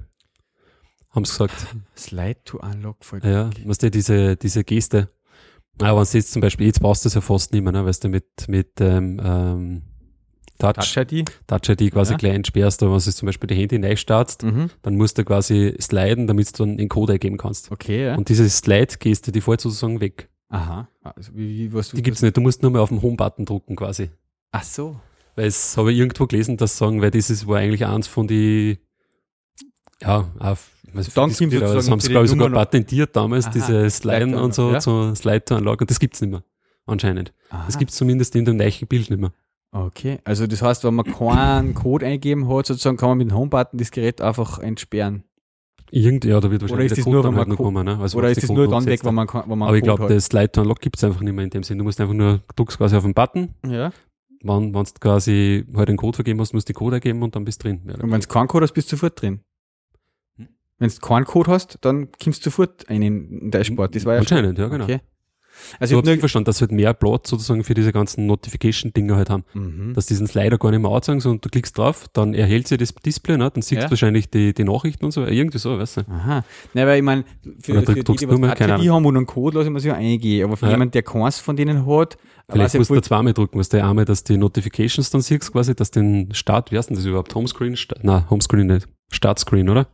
Haben 1.13 1.25
sie 1.25 1.33
gesagt. 1.33 1.67
Slide 1.97 2.41
to 2.45 2.59
Unlock 2.59 3.05
voll 3.05 3.21
Ja, 3.25 3.51
weißt 3.65 3.83
du, 3.83 3.91
diese, 3.91 4.37
diese 4.37 4.65
Geste. 4.65 5.09
Ja, 5.81 5.97
wenn 5.97 6.05
du 6.05 6.11
jetzt 6.19 6.33
zum 6.33 6.41
Beispiel, 6.43 6.67
jetzt 6.67 6.81
brauchst 6.81 7.05
du 7.05 7.09
es 7.09 7.15
ja 7.15 7.21
fast 7.21 7.53
nicht 7.53 7.63
mehr, 7.63 7.73
ne? 7.73 7.85
weißt 7.85 8.05
du, 8.05 8.09
mit, 8.09 8.27
mit 8.49 8.81
ähm, 8.81 9.21
ähm, 9.25 9.83
Touch, 10.59 10.75
Touch 10.75 10.97
ID. 10.97 11.25
Touch 11.47 11.69
ID 11.69 11.91
quasi 11.93 12.13
Ja. 12.13 12.19
gleich 12.19 12.35
entsperrst, 12.35 12.83
aber 12.83 12.93
wenn 12.93 12.99
du 13.01 13.11
zum 13.13 13.27
Beispiel 13.27 13.47
die 13.49 13.55
Handy 13.57 13.79
neu 13.79 13.97
startst, 13.97 14.43
Mhm. 14.45 14.71
dann 14.83 14.97
musst 14.97 15.19
du 15.19 15.25
quasi 15.25 15.75
sliden, 15.81 16.27
damit 16.27 16.53
du 16.59 16.65
dann 16.65 16.79
einen 16.79 16.89
Code 16.89 17.15
eingeben 17.15 17.37
kannst. 17.37 17.71
Okay, 17.73 18.05
ja. 18.07 18.17
Und 18.17 18.29
diese 18.29 18.49
Slide-Geste, 18.49 19.33
die 19.33 19.41
fällt 19.41 19.61
sozusagen 19.61 20.01
weg. 20.01 20.29
Aha. 20.51 20.89
Also, 21.03 21.33
wie, 21.35 21.49
wie, 21.59 21.73
was, 21.73 21.91
Die 21.91 22.03
gibt's 22.03 22.23
nicht. 22.23 22.37
Du 22.37 22.43
musst 22.43 22.63
nur 22.63 22.71
mal 22.71 22.81
auf 22.81 22.91
den 22.91 23.01
Home-Button 23.03 23.45
drucken 23.47 23.75
quasi. 23.75 24.11
Ach 24.51 24.63
so. 24.63 25.01
Weil 25.35 25.47
es 25.47 25.77
habe 25.79 25.93
ich 25.93 25.99
irgendwo 25.99 26.27
gelesen, 26.27 26.59
dass 26.59 26.77
sagen, 26.77 27.01
weil 27.01 27.11
das 27.11 27.31
ist, 27.31 27.47
war 27.49 27.57
eigentlich 27.59 27.87
eins 27.87 28.07
von 28.07 28.29
die, 28.29 28.79
ja, 30.03 30.29
auf, 30.39 30.71
was 30.93 31.13
Dann 31.15 31.31
das, 31.31 31.39
kommt 31.39 31.53
das 31.53 31.61
sozusagen 31.61 31.93
haben 31.93 32.01
sie, 32.01 32.09
glaube 32.09 32.25
ich, 32.27 32.31
sogar 32.31 32.51
patentiert 32.51 33.17
damals, 33.17 33.47
Aha, 33.47 33.53
diese 33.55 33.91
Sliden 33.91 34.35
und 34.35 34.55
so, 34.55 34.73
ja. 34.73 34.81
so 34.81 35.15
Slide-to-Unlock. 35.15 35.81
Und 35.81 35.91
das 35.91 35.99
gibt's 35.99 36.21
nicht 36.21 36.31
mehr, 36.31 36.43
anscheinend. 36.87 37.33
Das 37.67 37.79
gibt's 37.79 37.97
zumindest 37.97 38.35
in 38.37 38.45
dem 38.45 38.57
neuen 38.57 38.87
Bild 38.89 39.11
nicht 39.11 39.21
mehr. 39.21 39.33
Okay, 39.75 40.19
also 40.25 40.47
das 40.47 40.61
heißt, 40.61 40.85
wenn 40.85 40.95
man 40.95 41.07
keinen 41.07 41.75
Code 41.75 42.05
eingeben 42.05 42.47
hat, 42.49 42.67
sozusagen 42.67 42.99
kann 42.99 43.09
man 43.09 43.19
mit 43.19 43.31
dem 43.31 43.37
Home-Button 43.37 43.79
das 43.79 43.91
Gerät 43.91 44.21
einfach 44.21 44.59
entsperren. 44.59 45.25
Irgend, 45.91 46.25
ja, 46.25 46.41
da 46.41 46.51
wird 46.51 46.63
Oder 46.63 46.73
wahrscheinlich 46.73 46.93
ist 46.93 46.97
der 46.97 47.05
das 47.05 47.05
Code 47.05 47.29
nur, 47.29 47.37
halt 47.37 47.49
man 47.49 47.57
noch 47.57 47.65
kommen. 47.65 47.85
Ne? 47.85 47.99
Also 47.99 48.19
Oder 48.19 48.31
ist 48.31 48.43
das 48.43 48.51
nur 48.51 48.69
dann 48.69 48.87
weg, 48.87 49.05
wenn 49.05 49.15
man, 49.15 49.29
wenn 49.29 49.59
man 49.59 49.69
Aber 49.69 49.77
ich 49.77 49.83
einen 49.83 49.97
glaube, 49.97 50.13
das 50.13 50.27
Slide-to-Unlock 50.27 50.81
gibt's 50.81 51.05
einfach 51.05 51.21
nicht 51.21 51.35
mehr 51.35 51.45
in 51.45 51.51
dem 51.51 51.63
Sinn. 51.63 51.79
Du 51.79 51.85
musst 51.85 52.01
einfach 52.01 52.15
nur, 52.15 52.39
du 52.39 52.55
drückst 52.57 52.79
quasi 52.79 52.97
auf 52.97 53.03
den 53.03 53.15
Button? 53.15 53.55
Ja. 53.67 53.93
wann, 54.43 54.75
wenn 54.75 54.85
du 54.85 54.91
quasi 55.01 55.65
halt 55.75 55.89
den 55.89 55.97
Code 55.97 56.17
vergeben 56.17 56.41
hast, 56.41 56.53
musst 56.55 56.69
du 56.69 56.73
den 56.73 56.79
Code 56.79 56.97
eingeben 56.97 57.23
und 57.23 57.37
dann 57.37 57.45
bist 57.45 57.63
du 57.63 57.69
drin. 57.69 57.83
Ja, 57.87 57.95
Und 57.95 58.11
wenn 58.11 58.21
du 58.21 58.27
keinen 58.27 58.49
Code 58.49 58.65
hast, 58.65 58.73
bist 58.73 58.91
du 58.91 58.97
sofort 58.97 59.21
drin. 59.21 59.41
Wenn 60.83 60.91
du 60.91 60.97
keinen 60.97 61.25
Code 61.25 61.51
hast, 61.51 61.79
dann 61.81 62.09
kommst 62.23 62.45
du 62.45 62.51
sofort 62.51 62.89
ein 62.89 63.03
in 63.03 63.31
den 63.41 63.51
Dashboard. 63.51 63.95
Das 63.95 64.05
war 64.05 64.15
ja 64.15 64.21
Anscheinend, 64.21 64.59
ja, 64.59 64.69
genau. 64.69 64.85
Okay. 64.85 65.01
Also 65.79 65.95
ich 66.01 66.07
habe 66.07 66.19
verstanden, 66.19 66.47
dass 66.47 66.59
sie 66.59 66.63
halt 66.63 66.73
mehr 66.73 66.93
Platz 66.95 67.29
sozusagen 67.29 67.63
für 67.63 67.75
diese 67.75 67.93
ganzen 67.93 68.27
Notification-Dinger 68.27 69.17
halt 69.17 69.31
haben. 69.31 69.45
mhm. 69.55 69.93
Dass 69.95 70.07
diesen 70.07 70.27
Slider 70.27 70.59
gar 70.59 70.71
nicht 70.71 70.81
mehr 70.81 70.91
anzeigen, 70.91 71.21
sondern 71.21 71.41
du 71.43 71.49
klickst 71.51 71.77
drauf, 71.79 72.07
dann 72.13 72.35
erhält 72.35 72.69
sie 72.69 72.79
das 72.79 72.95
Display, 72.95 73.37
ne? 73.37 73.51
dann 73.53 73.63
siehst 73.63 73.83
Ja. 73.83 73.87
du 73.87 73.91
wahrscheinlich 73.91 74.31
die, 74.31 74.55
die 74.55 74.65
Nachrichten 74.65 75.05
und 75.05 75.11
so, 75.13 75.25
irgendwie 75.25 75.59
so, 75.59 75.79
weißt 75.79 75.99
du. 75.99 76.01
Aha. 76.09 76.45
Nein, 76.75 76.87
weil 76.87 76.97
ich 76.97 77.03
meine, 77.05 77.25
für, 77.61 77.73
Oder 77.73 77.83
für 77.83 77.95
die, 77.95 78.03
die 78.17 78.27
nur 78.27 78.41
was 78.43 78.61
haben 78.61 79.07
und 79.07 79.17
einen 79.17 79.27
Code, 79.27 79.59
lasse 79.59 79.69
ich 79.69 79.73
mir 79.73 79.81
sich 79.81 79.89
ja 79.91 79.95
eingehen. 79.95 80.45
Aber 80.45 80.57
für 80.57 80.67
Ja. 80.67 80.73
jemanden, 80.73 80.93
der 80.93 81.03
keins 81.03 81.39
von 81.39 81.55
denen 81.57 81.87
hat, 81.87 82.17
Vielleicht 82.49 82.65
weiß 82.65 82.75
ich 82.75 82.79
musst 82.81 82.91
du 82.91 83.01
zweimal 83.03 83.33
drücken, 83.35 83.59
was 83.59 83.69
der 83.69 83.87
einmal, 83.87 84.05
dass 84.05 84.25
die 84.25 84.37
Notifications 84.39 85.11
dann 85.11 85.21
siehst, 85.21 85.53
quasi, 85.53 85.75
dass 85.75 85.91
den 85.91 86.35
Start, 86.35 86.73
wie 86.73 86.79
heißt 86.79 86.89
denn 86.91 86.97
das 86.97 87.05
überhaupt? 87.07 87.35
Homescreen? 87.35 87.77
Sta- 87.77 87.97
Na, 88.03 88.29
Homescreen 88.31 88.67
nicht. 88.67 88.89
Startscreen, 89.11 89.69
oder? 89.69 89.87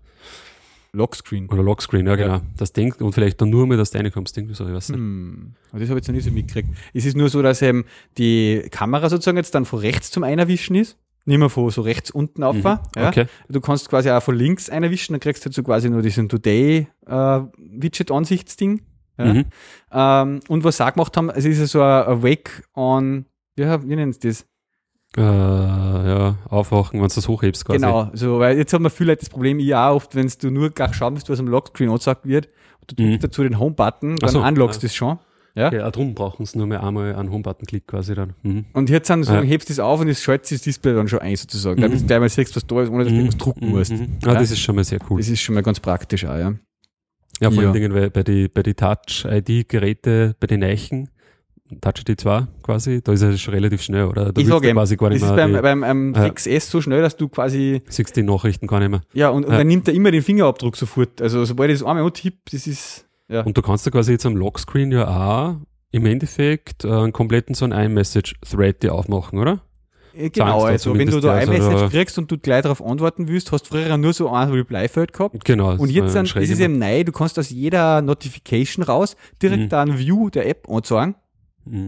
Lockscreen. 0.92 1.48
Oder 1.48 1.62
Lockscreen, 1.62 2.06
ja, 2.06 2.16
Ja. 2.16 2.38
genau. 2.38 2.40
Das 2.56 2.72
denkt 2.72 3.02
und 3.02 3.12
vielleicht 3.12 3.40
dann 3.40 3.50
nur 3.50 3.68
dass 3.76 3.90
du 3.90 3.98
reinkommst, 3.98 4.36
irgendwie 4.36 4.54
so, 4.54 4.66
ich 4.66 4.72
weiß 4.74 4.90
nicht. 4.90 4.98
Hm. 4.98 5.54
Aber 5.70 5.80
das 5.80 5.88
habe 5.90 5.98
ich 5.98 6.02
jetzt 6.04 6.08
noch 6.08 6.14
nicht 6.14 6.24
so 6.24 6.30
mitgekriegt. 6.30 6.68
Es 6.94 7.04
ist 7.04 7.16
nur 7.16 7.28
so, 7.28 7.42
dass 7.42 7.62
eben 7.62 7.84
die 8.16 8.66
Kamera 8.70 9.08
sozusagen 9.10 9.36
jetzt 9.36 9.54
dann 9.54 9.64
von 9.64 9.80
rechts 9.80 10.10
zum 10.10 10.22
Einerwischen 10.24 10.74
ist. 10.76 10.96
Nicht 11.24 11.38
mehr 11.38 11.50
von 11.50 11.68
so 11.70 11.82
rechts 11.82 12.10
unten 12.10 12.42
auf. 12.42 12.56
Mhm. 12.56 12.62
Ja? 12.96 13.08
Okay. 13.08 13.26
Du 13.50 13.60
kannst 13.60 13.88
quasi 13.90 14.10
auch 14.10 14.22
von 14.22 14.34
links 14.34 14.70
einwischen, 14.70 15.12
dann 15.12 15.20
kriegst 15.20 15.44
du 15.44 15.52
so 15.52 15.62
quasi 15.62 15.90
nur 15.90 16.00
diesen 16.00 16.26
Today-Widget-Ansichtsding. 16.28 18.80
ja? 19.18 19.34
Mhm. 19.34 19.44
Ähm, 19.92 20.40
und 20.48 20.64
was 20.64 20.78
sie 20.78 20.86
auch 20.86 20.92
gemacht 20.94 21.14
haben, 21.16 21.28
es 21.30 21.44
ist 21.44 21.58
ja 21.58 21.66
so 21.66 21.82
ein 21.82 22.22
Wake 22.22 22.62
on, 22.74 23.26
wie, 23.56 23.64
wie 23.64 23.96
nennen 23.96 24.12
sie 24.14 24.20
das? 24.20 24.46
Äh, 25.16 25.20
ja, 25.22 26.36
aufwachen, 26.48 27.00
wenn 27.00 27.08
du 27.08 27.14
das 27.14 27.26
hochhebst, 27.28 27.64
quasi. 27.64 27.78
Genau, 27.78 28.10
so, 28.12 28.38
weil 28.38 28.58
jetzt 28.58 28.72
haben 28.74 28.84
wir 28.84 28.90
viele 28.90 29.12
Leute 29.12 29.20
das 29.20 29.30
Problem, 29.30 29.58
ich 29.58 29.74
auch 29.74 29.94
oft, 29.96 30.14
wenn 30.14 30.30
du 30.40 30.50
nur 30.50 30.70
gar 30.70 30.92
schauen 30.92 31.14
musst, 31.14 31.28
was 31.30 31.40
am 31.40 31.48
Lockscreen 31.48 31.88
angesagt 31.90 32.26
wird, 32.26 32.48
und 32.80 32.90
du 32.90 32.94
drückst 32.96 33.12
Mhm. 33.14 33.20
dazu 33.20 33.42
den 33.42 33.58
Home-Button, 33.58 34.16
dann 34.16 34.30
so, 34.30 34.42
unlockst 34.42 34.82
du 34.82 34.86
ja. 34.86 34.88
das 34.88 34.94
schon. 34.94 35.18
Ja? 35.54 35.72
Ja, 35.72 35.90
darum 35.90 36.14
brauchen 36.14 36.44
sie 36.46 36.56
nur 36.58 36.66
mehr 36.68 36.84
einmal 36.84 37.14
einen 37.16 37.32
Home-Button-Klick 37.32 37.86
quasi 37.88 38.14
dann. 38.14 38.34
Mhm. 38.42 38.66
Und 38.74 38.90
jetzt 38.90 39.08
dann 39.10 39.24
so, 39.24 39.32
Ja. 39.32 39.40
hebst 39.40 39.68
du 39.70 39.72
es 39.72 39.80
auf 39.80 39.98
und 40.00 40.08
es 40.08 40.22
schaltet 40.22 40.46
sich 40.46 40.58
das 40.58 40.64
Display 40.64 40.94
dann 40.94 41.08
schon 41.08 41.18
ein, 41.20 41.34
sozusagen. 41.36 41.80
Damit 41.80 41.96
Mhm. 41.98 42.02
du 42.02 42.06
gleich 42.06 42.20
mal 42.20 42.28
siehst, 42.28 42.54
was 42.54 42.66
da 42.66 42.82
ist, 42.82 42.90
ohne 42.90 43.04
dass 43.04 43.12
du 43.12 43.16
irgendwas 43.18 43.38
drucken 43.38 43.68
musst. 43.70 43.90
Mhm. 43.92 44.18
Ah, 44.24 44.28
Ja. 44.28 44.34
das 44.34 44.50
ist 44.52 44.60
schon 44.60 44.76
mal 44.76 44.84
sehr 44.84 44.98
cool. 45.10 45.18
Das 45.18 45.28
ist 45.28 45.40
schon 45.40 45.54
mal 45.56 45.62
ganz 45.62 45.80
praktisch 45.80 46.24
auch, 46.26 46.36
ja. 46.36 46.52
Ja, 47.40 47.50
vor 47.50 47.62
Ja. 47.62 47.70
allen 47.70 47.72
Dingen, 47.72 47.94
weil 47.94 48.10
bei 48.10 48.22
die, 48.22 48.48
bei 48.48 48.62
die 48.62 48.74
Touch-ID-Geräte, 48.74 50.36
bei 50.38 50.46
den 50.46 50.62
Eichen, 50.62 51.08
Touch-ID 51.80 52.20
2 52.20 52.46
quasi, 52.62 53.02
da 53.02 53.12
ist 53.12 53.22
er 53.22 53.36
schon 53.36 53.54
relativ 53.54 53.82
schnell, 53.82 54.04
oder? 54.06 54.24
Da 54.24 54.30
Ich 54.30 54.36
willst 54.36 54.50
sag 54.50 54.62
du 54.62 54.68
eben, 54.68 54.76
quasi 54.76 54.96
gar 54.96 55.10
Das 55.10 55.20
nicht 55.20 55.28
ist 55.30 55.36
mehr, 55.36 55.44
beim, 55.46 55.54
die, 55.54 55.60
beim 55.62 55.84
ähm, 55.84 56.14
Ja. 56.16 56.24
6S 56.24 56.70
so 56.70 56.80
schnell, 56.80 57.02
dass 57.02 57.16
du 57.16 57.28
quasi, 57.28 57.82
siehst 57.88 58.16
die 58.16 58.22
Nachrichten 58.22 58.66
gar 58.66 58.80
nicht 58.80 58.90
mehr. 58.90 59.02
ja, 59.12 59.28
und, 59.30 59.44
und 59.44 59.52
Ja. 59.52 59.58
dann 59.58 59.66
nimmt 59.66 59.86
er 59.88 59.94
immer 59.94 60.10
den 60.10 60.22
Fingerabdruck 60.22 60.76
sofort. 60.76 61.20
Also, 61.22 61.44
sobald 61.44 61.70
ich 61.70 61.78
das 61.80 61.86
einmal 61.88 62.04
antippe, 62.04 62.38
das 62.50 62.66
ist, 62.66 63.06
ja. 63.28 63.42
Und 63.42 63.56
du 63.56 63.62
kannst 63.62 63.84
ja 63.86 63.92
quasi 63.92 64.12
jetzt 64.12 64.24
am 64.26 64.36
Lockscreen 64.36 64.90
ja 64.92 65.06
auch 65.08 65.56
im 65.90 66.06
Endeffekt 66.06 66.84
äh, 66.84 66.90
einen 66.90 67.12
kompletten 67.12 67.54
so 67.54 67.64
einen 67.64 67.72
iMessage-Thread 67.78 68.82
dir 68.82 68.94
aufmachen, 68.94 69.38
oder? 69.38 69.60
Äh, 70.14 70.30
Genau, 70.30 70.64
also 70.64 70.98
wenn 70.98 71.08
du 71.10 71.20
da 71.20 71.34
ein 71.34 71.48
also 71.48 71.52
Message 71.52 71.80
da- 71.80 71.88
kriegst 71.90 72.18
und 72.18 72.30
du 72.30 72.38
gleich 72.38 72.62
darauf 72.62 72.82
antworten 72.84 73.28
willst, 73.28 73.52
hast 73.52 73.64
du 73.64 73.68
früher 73.76 73.96
nur 73.98 74.12
so 74.12 74.30
ein 74.30 74.50
Reply-Feld 74.50 75.12
gehabt. 75.12 75.44
Genau. 75.44 75.76
Und 75.76 75.90
jetzt 75.90 76.14
dann, 76.16 76.24
das 76.26 76.34
ist 76.48 76.58
eben 76.60 76.78
neu, 76.78 77.04
du 77.04 77.12
kannst 77.12 77.38
aus 77.38 77.50
jeder 77.50 78.02
Notification 78.02 78.82
raus 78.82 79.16
direkt 79.42 79.64
Mhm. 79.64 79.68
da 79.68 79.82
ein 79.82 79.98
View 79.98 80.30
der 80.30 80.48
App 80.48 80.68
anzeigen 80.68 81.14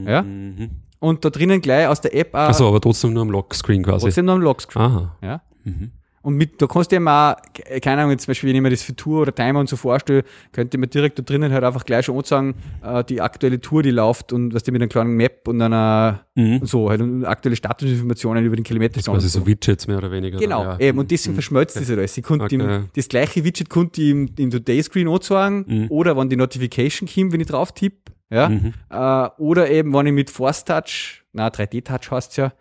ja? 0.07 0.23
Mhm. 0.23 0.71
und 0.99 1.25
da 1.25 1.31
drinnen 1.31 1.61
gleich 1.61 1.87
aus 1.87 2.01
der 2.01 2.15
App 2.15 2.35
auch 2.35 2.39
Achso, 2.49 2.69
aber 2.69 2.81
trotzdem 2.81 3.13
nur 3.13 3.23
am 3.23 3.31
Lockscreen 3.31 3.83
quasi. 3.83 4.07
trotzdem 4.07 4.25
noch 4.27 4.35
ein 4.37 4.43
Lockscreen. 4.43 4.83
Aha. 4.85 5.17
Ja? 5.23 5.43
Mhm. 5.65 5.91
Und 6.23 6.35
mit, 6.35 6.61
da 6.61 6.67
kannst 6.67 6.93
du 6.93 6.97
eben 6.97 7.09
auch, 7.09 7.35
ke- 7.55 7.81
keine 7.81 8.03
Ahnung, 8.03 8.11
jetzt 8.11 8.25
zum 8.25 8.33
Beispiel, 8.33 8.51
wenn 8.51 8.57
ich 8.57 8.61
mir 8.61 8.69
das 8.69 8.83
für 8.83 8.95
Tour 8.95 9.23
oder 9.23 9.35
Timer 9.35 9.59
und 9.59 9.71
so 9.71 9.77
vorstelle, 9.77 10.23
könnte 10.53 10.77
mir 10.77 10.87
direkt 10.87 11.19
da 11.19 11.23
drinnen 11.23 11.51
halt 11.51 11.65
einfach 11.65 11.83
gleich 11.87 12.05
schon 12.05 12.19
anzeigen, 12.19 12.55
äh, 12.85 13.03
die 13.05 13.23
aktuelle 13.23 13.59
Tour, 13.59 13.83
die 13.83 13.91
läuft 13.91 14.35
und 14.35 14.53
was 14.53 14.63
die 14.63 14.71
mit 14.71 14.83
einer 14.83 14.91
kleinen 14.91 15.13
Map 15.17 15.49
und 15.49 15.63
einer, 15.63 16.27
Mhm. 16.35 16.59
und 16.59 16.67
so, 16.69 16.91
halt, 16.91 17.01
und 17.01 17.25
aktuelle 17.25 17.57
Statusinformationen 17.57 18.45
über 18.45 18.55
den 18.55 18.65
Kilometerstand. 18.65 19.17
Quasi 19.17 19.39
und 19.39 19.45
so 19.45 19.47
Widgets 19.47 19.87
mehr 19.87 19.97
oder 19.97 20.11
weniger. 20.11 20.39
Genau, 20.39 20.63
dann, 20.65 20.79
ja. 20.81 20.87
eben, 20.89 20.99
und 20.99 21.11
deswegen 21.11 21.33
Mhm. 21.33 21.37
verschmolzt 21.37 21.77
das 21.77 21.89
halt 21.89 21.99
alles. 21.99 22.19
Ich 22.19 22.23
konnte 22.23 22.45
Okay. 22.45 22.55
ihm, 22.57 22.89
das 22.95 23.09
gleiche 23.09 23.43
Widget 23.43 23.71
konnte 23.71 24.03
ich 24.03 24.11
im, 24.11 24.29
im 24.37 24.51
Today-Screen 24.51 25.09
anzeigen, 25.09 25.65
Mhm. 25.67 25.87
oder 25.89 26.19
wenn 26.19 26.29
die 26.29 26.37
Notification 26.37 27.09
kommt, 27.09 27.33
wenn 27.33 27.41
ich 27.41 27.47
drauf 27.47 27.73
tippe, 27.73 28.10
ja, 28.31 28.49
Mhm. 28.49 28.73
äh, 28.91 29.29
oder 29.43 29.71
eben, 29.71 29.93
wenn 29.93 30.07
ich 30.07 30.13
mit 30.13 30.31
Force 30.31 30.65
Touch, 30.65 31.25
na 31.33 31.49
3D-Touch 31.49 32.11
heißt 32.11 32.37
ja, 32.37 32.53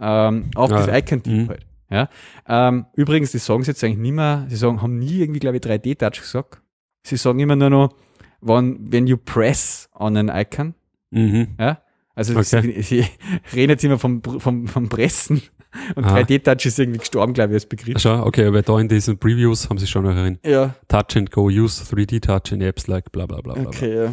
ähm, 0.00 0.50
auf 0.54 0.70
Ah, 0.72 0.86
das 0.86 0.96
Icon 0.98 1.22
tippe 1.22 1.36
mhm. 1.36 1.48
halt. 1.48 1.66
Ja. 1.90 2.08
Ähm, 2.46 2.86
übrigens, 2.94 3.30
die 3.32 3.38
sagen 3.38 3.62
es 3.62 3.66
jetzt 3.66 3.82
eigentlich 3.82 3.98
nicht 3.98 4.12
mehr, 4.12 4.44
sie 4.48 4.56
sagen, 4.56 4.82
haben 4.82 4.98
nie 4.98 5.20
irgendwie, 5.20 5.40
glaube 5.40 5.56
ich, 5.56 5.62
3D-Touch 5.62 6.20
gesagt. 6.20 6.60
Sie 7.02 7.16
sagen 7.16 7.38
immer 7.40 7.56
nur 7.56 7.70
noch, 7.70 7.94
when, 8.40 8.78
when 8.92 9.06
you 9.06 9.16
press 9.16 9.88
on 9.94 10.16
an 10.16 10.28
icon, 10.28 10.74
Mhm. 11.10 11.48
ja. 11.58 11.80
Also 12.14 12.36
Okay. 12.36 12.82
sie, 12.82 12.82
sie 12.82 13.06
reden 13.54 13.70
jetzt 13.70 13.84
immer 13.84 13.98
vom, 13.98 14.22
vom, 14.22 14.66
vom 14.66 14.88
Pressen 14.88 15.40
und 15.94 16.04
Ah. 16.04 16.16
3D-Touch 16.18 16.66
ist 16.66 16.78
irgendwie 16.78 16.98
gestorben, 16.98 17.32
glaube 17.32 17.52
ich, 17.52 17.54
als 17.56 17.66
Begriff. 17.66 17.98
Schau, 18.00 18.26
okay, 18.26 18.46
aber 18.46 18.60
da 18.62 18.78
in 18.80 18.88
diesen 18.88 19.16
Previews 19.18 19.70
haben 19.70 19.78
sie 19.78 19.86
schon 19.86 20.04
noch 20.04 20.14
erinnert. 20.14 20.44
Ja, 20.46 20.74
Touch 20.88 21.16
and 21.16 21.30
Go, 21.30 21.44
use 21.46 21.82
3D 21.84 22.20
Touch 22.20 22.52
in 22.52 22.60
Apps 22.60 22.86
like 22.88 23.10
bla 23.12 23.24
bla 23.26 23.40
bla 23.40 23.54
bla. 23.54 23.62
bla. 23.62 23.68
okay, 23.70 24.04
ja. 24.04 24.12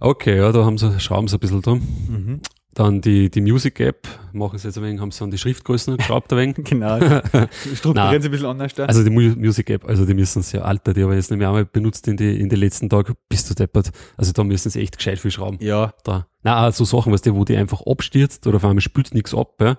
Okay, 0.00 0.36
ja, 0.38 0.50
da 0.52 0.64
haben 0.64 0.78
sie, 0.78 0.98
schrauben 1.00 1.28
sie 1.28 1.36
ein 1.36 1.40
bisschen 1.40 1.62
drum. 1.62 1.78
Mhm. 2.08 2.40
Dann 2.72 3.00
die, 3.00 3.30
die 3.30 3.40
Music 3.40 3.80
App, 3.80 4.06
machen 4.32 4.56
sie 4.58 4.68
jetzt 4.68 4.78
ein 4.78 4.84
wenig, 4.84 5.00
haben 5.00 5.10
sie 5.10 5.24
an 5.24 5.30
die 5.32 5.38
Schriftgrößen 5.38 5.96
geschraubt 5.96 6.32
ein 6.32 6.38
wenig. 6.38 6.56
Genau. 6.64 6.98
Strukturieren 7.74 8.22
sie 8.22 8.28
ein 8.28 8.30
bisschen 8.30 8.46
anders 8.46 8.72
da. 8.74 8.84
Also 8.86 9.02
die 9.02 9.10
Mu 9.10 9.20
Music 9.36 9.68
App, 9.70 9.84
also 9.86 10.06
die 10.06 10.14
müssen 10.14 10.38
es 10.40 10.52
ja, 10.52 10.62
Alter, 10.62 10.94
die 10.94 11.02
habe 11.02 11.12
ich 11.12 11.16
jetzt 11.18 11.30
nicht 11.30 11.38
mehr 11.38 11.48
einmal 11.48 11.64
benutzt 11.66 12.06
in 12.08 12.16
die, 12.16 12.40
in 12.40 12.48
den 12.48 12.60
letzten 12.60 12.88
Tagen, 12.88 13.14
bist 13.28 13.50
du 13.50 13.54
deppert. 13.54 13.90
Also 14.16 14.32
da 14.32 14.44
müssen 14.44 14.70
sie 14.70 14.80
echt 14.80 14.96
gescheit 14.96 15.18
viel 15.18 15.32
schrauben. 15.32 15.58
ja, 15.60 15.92
Da. 16.04 16.26
Na, 16.42 16.70
so 16.72 16.84
Sachen, 16.84 17.12
weißt 17.12 17.26
du, 17.26 17.34
wo 17.34 17.44
die 17.44 17.56
einfach 17.56 17.82
abstürzt 17.82 18.46
oder 18.46 18.56
auf 18.56 18.64
einmal 18.64 18.80
spült 18.80 19.12
nichts 19.12 19.34
ab, 19.34 19.56
ja. 19.60 19.76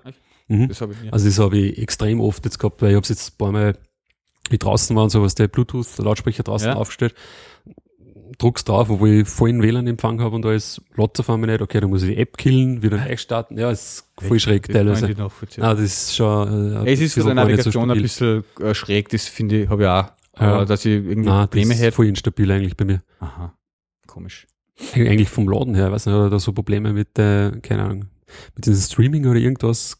Mhm. 0.49 0.67
das 0.67 0.81
habe 0.81 0.91
ich 0.93 1.01
nie. 1.01 1.11
Also 1.13 1.25
das 1.27 1.39
habe 1.39 1.57
ich 1.57 1.77
extrem 1.81 2.19
oft 2.19 2.43
jetzt 2.45 2.59
gehabt, 2.59 2.81
weil 2.81 2.89
ich 2.89 2.95
habe 2.95 3.03
es 3.03 3.09
jetzt 3.09 3.33
ein 3.33 3.37
paar 3.37 3.51
Mal, 3.53 3.77
wie 4.49 4.57
draußen 4.57 4.93
waren, 4.97 5.09
so 5.09 5.21
was 5.23 5.33
der 5.33 5.47
Bluetooth-Lautsprecher 5.47 6.43
draußen 6.43 6.67
Ja. 6.71 6.75
aufgestellt, 6.75 7.15
druckst 8.37 8.67
drauf, 8.69 8.87
wo 8.89 9.05
ich 9.05 9.27
vollen 9.27 9.61
WLAN-Empfang 9.61 10.21
habe 10.21 10.35
und 10.35 10.43
da 10.43 10.51
ist 10.53 10.81
Lotz 10.95 11.19
auf 11.19 11.29
einmal 11.29 11.49
nicht, 11.49 11.61
okay, 11.61 11.79
dann 11.79 11.89
muss 11.89 12.03
ich 12.03 12.09
die 12.15 12.17
App 12.17 12.37
killen, 12.37 12.81
wieder 12.81 12.97
neu 12.97 13.17
starten, 13.17 13.57
ja, 13.57 13.69
ist 13.71 14.07
voll 14.19 14.39
schräg 14.39 14.67
Das 14.67 14.73
kann 14.75 14.85
teilweise. 14.87 15.11
ich. 15.11 15.63
Ah, 15.63 15.73
das 15.73 15.81
ist 15.83 16.15
schon, 16.15 16.85
äh, 16.85 16.91
es 16.93 16.99
ist 17.01 17.13
für 17.13 17.23
gar 17.23 17.33
nicht 17.33 17.63
so 17.63 17.69
Navigation 17.79 17.91
ein 17.91 18.01
bisschen 18.01 18.43
äh, 18.59 18.73
schräg, 18.73 19.09
das 19.09 19.25
finde 19.27 19.63
ich, 19.63 19.69
habe 19.69 19.83
ich 19.83 19.87
auch. 19.89 20.05
Ja. 20.39 20.61
Äh, 20.61 20.65
dass 20.65 20.85
ich 20.85 20.93
irgendwie 20.93 21.29
Nein, 21.29 21.47
Probleme 21.47 21.73
hätte. 21.73 21.91
voll 21.91 22.07
instabil 22.07 22.49
eigentlich 22.51 22.77
bei 22.77 22.85
mir. 22.85 23.01
Aha, 23.19 23.53
komisch. 24.07 24.47
Eig- 24.93 25.09
Eigentlich 25.09 25.29
vom 25.29 25.47
Laden 25.49 25.75
her, 25.75 25.91
weiß 25.91 26.05
nicht, 26.05 26.15
oder 26.15 26.29
da 26.29 26.39
so 26.39 26.53
Probleme 26.53 26.93
mit, 26.93 27.19
äh, 27.19 27.51
keine 27.61 27.83
Ahnung, 27.83 28.05
mit 28.55 28.65
diesem 28.65 28.81
Streaming 28.81 29.25
oder 29.27 29.39
irgendwas. 29.39 29.97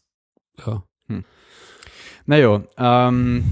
Ja, 0.66 0.82
Naja, 2.24 2.62
ähm, 2.78 3.44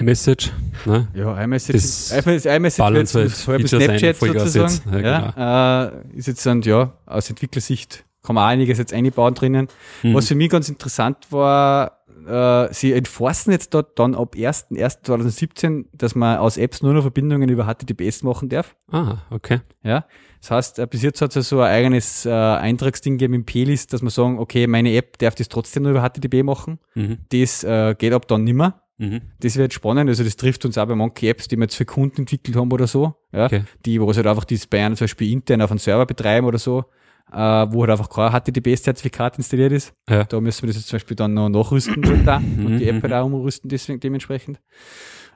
iMessage, 0.00 0.52
ne? 0.86 1.08
ja, 1.14 1.42
iMessage, 1.42 1.72
Das 1.72 2.12
iMessage, 2.12 2.56
iMessage 2.56 2.94
wird 2.94 3.08
so 3.38 3.52
halb 3.52 3.68
Snapchat 3.68 4.16
sozusagen. 4.16 4.68
jetzt. 4.68 4.82
Ja, 4.92 5.32
Ja, 5.36 5.84
äh, 5.86 6.16
ist 6.16 6.26
jetzt 6.26 6.44
dann, 6.44 6.62
ja, 6.62 6.92
aus 7.06 7.30
Entwicklersicht 7.30 8.04
kann 8.22 8.34
man 8.34 8.44
einiges 8.48 8.76
jetzt 8.78 8.92
einbauen 8.92 9.34
drinnen. 9.34 9.68
Mhm. 10.02 10.14
Was 10.14 10.28
für 10.28 10.34
mich 10.34 10.50
ganz 10.50 10.68
interessant 10.68 11.16
war, 11.30 11.98
äh, 12.26 12.72
sie 12.74 12.92
enforcen 12.92 13.52
jetzt 13.52 13.72
dort 13.72 13.98
dann 13.98 14.14
ab 14.14 14.34
1.1.2017, 14.36 15.86
dass 15.92 16.14
man 16.14 16.38
aus 16.38 16.56
Apps 16.58 16.82
nur 16.82 16.92
noch 16.92 17.02
Verbindungen 17.02 17.48
über 17.48 17.64
HTTPS 17.66 18.22
machen 18.22 18.48
darf. 18.50 18.76
Ah, 18.90 19.18
okay. 19.30 19.60
Ja, 19.82 20.04
das 20.40 20.50
heißt, 20.50 20.78
äh, 20.80 20.86
bis 20.86 21.02
jetzt 21.02 21.22
hat 21.22 21.30
es 21.30 21.36
ja 21.36 21.42
so 21.42 21.60
ein 21.60 21.70
eigenes 21.70 22.26
äh, 22.26 22.30
Eintragsding 22.30 23.14
gegeben 23.18 23.34
im 23.34 23.44
P-List, 23.44 23.92
dass 23.92 24.02
man 24.02 24.10
sagen, 24.10 24.38
okay, 24.38 24.66
meine 24.66 24.94
App 24.94 25.16
darf 25.18 25.34
das 25.34 25.48
trotzdem 25.48 25.84
nur 25.84 25.92
über 25.92 26.02
HTTP 26.06 26.42
machen. 26.44 26.78
Mhm. 26.94 27.18
Das 27.30 27.64
äh, 27.64 27.94
geht 27.96 28.12
ab 28.12 28.28
dann 28.28 28.44
nimmer. 28.44 28.82
Mhm. 28.98 29.20
Das 29.40 29.56
wird 29.56 29.72
spannend. 29.72 30.08
Also 30.10 30.24
das 30.24 30.36
trifft 30.36 30.64
uns 30.64 30.76
auch 30.76 30.86
bei 30.86 30.94
manchen 30.94 31.26
Apps, 31.28 31.46
die 31.48 31.56
wir 31.56 31.62
jetzt 31.64 31.76
für 31.76 31.84
Kunden 31.84 32.22
entwickelt 32.22 32.56
haben 32.56 32.70
oder 32.72 32.86
so. 32.86 33.14
Ja, 33.32 33.46
Okay. 33.46 33.62
Die, 33.86 34.00
wo 34.00 34.12
sie 34.12 34.18
halt 34.18 34.26
einfach 34.26 34.44
die 34.44 34.58
Bayern 34.68 34.96
zum 34.96 35.04
Beispiel 35.04 35.30
intern 35.32 35.62
auf 35.62 35.70
einem 35.70 35.78
Server 35.78 36.04
betreiben 36.06 36.46
oder 36.46 36.58
so. 36.58 36.84
äh, 37.30 37.36
wo 37.36 37.82
halt 37.82 37.90
einfach 37.90 38.08
kein 38.08 38.32
HTTPS-Zertifikat 38.32 39.36
installiert 39.36 39.72
ist. 39.72 39.92
Ja. 40.08 40.24
Da 40.24 40.40
müssen 40.40 40.62
wir 40.62 40.68
das 40.68 40.76
jetzt 40.76 40.88
zum 40.88 40.96
Beispiel 40.96 41.14
dann 41.14 41.34
noch 41.34 41.48
nachrüsten 41.50 42.00
dort 42.00 42.26
da 42.26 42.36
und 42.38 42.78
die 42.78 42.90
Mhm, 42.90 42.96
App 42.96 43.02
halt 43.02 43.12
auch 43.12 43.26
umrüsten 43.26 43.68
deswegen 43.68 44.00
dementsprechend. 44.00 44.58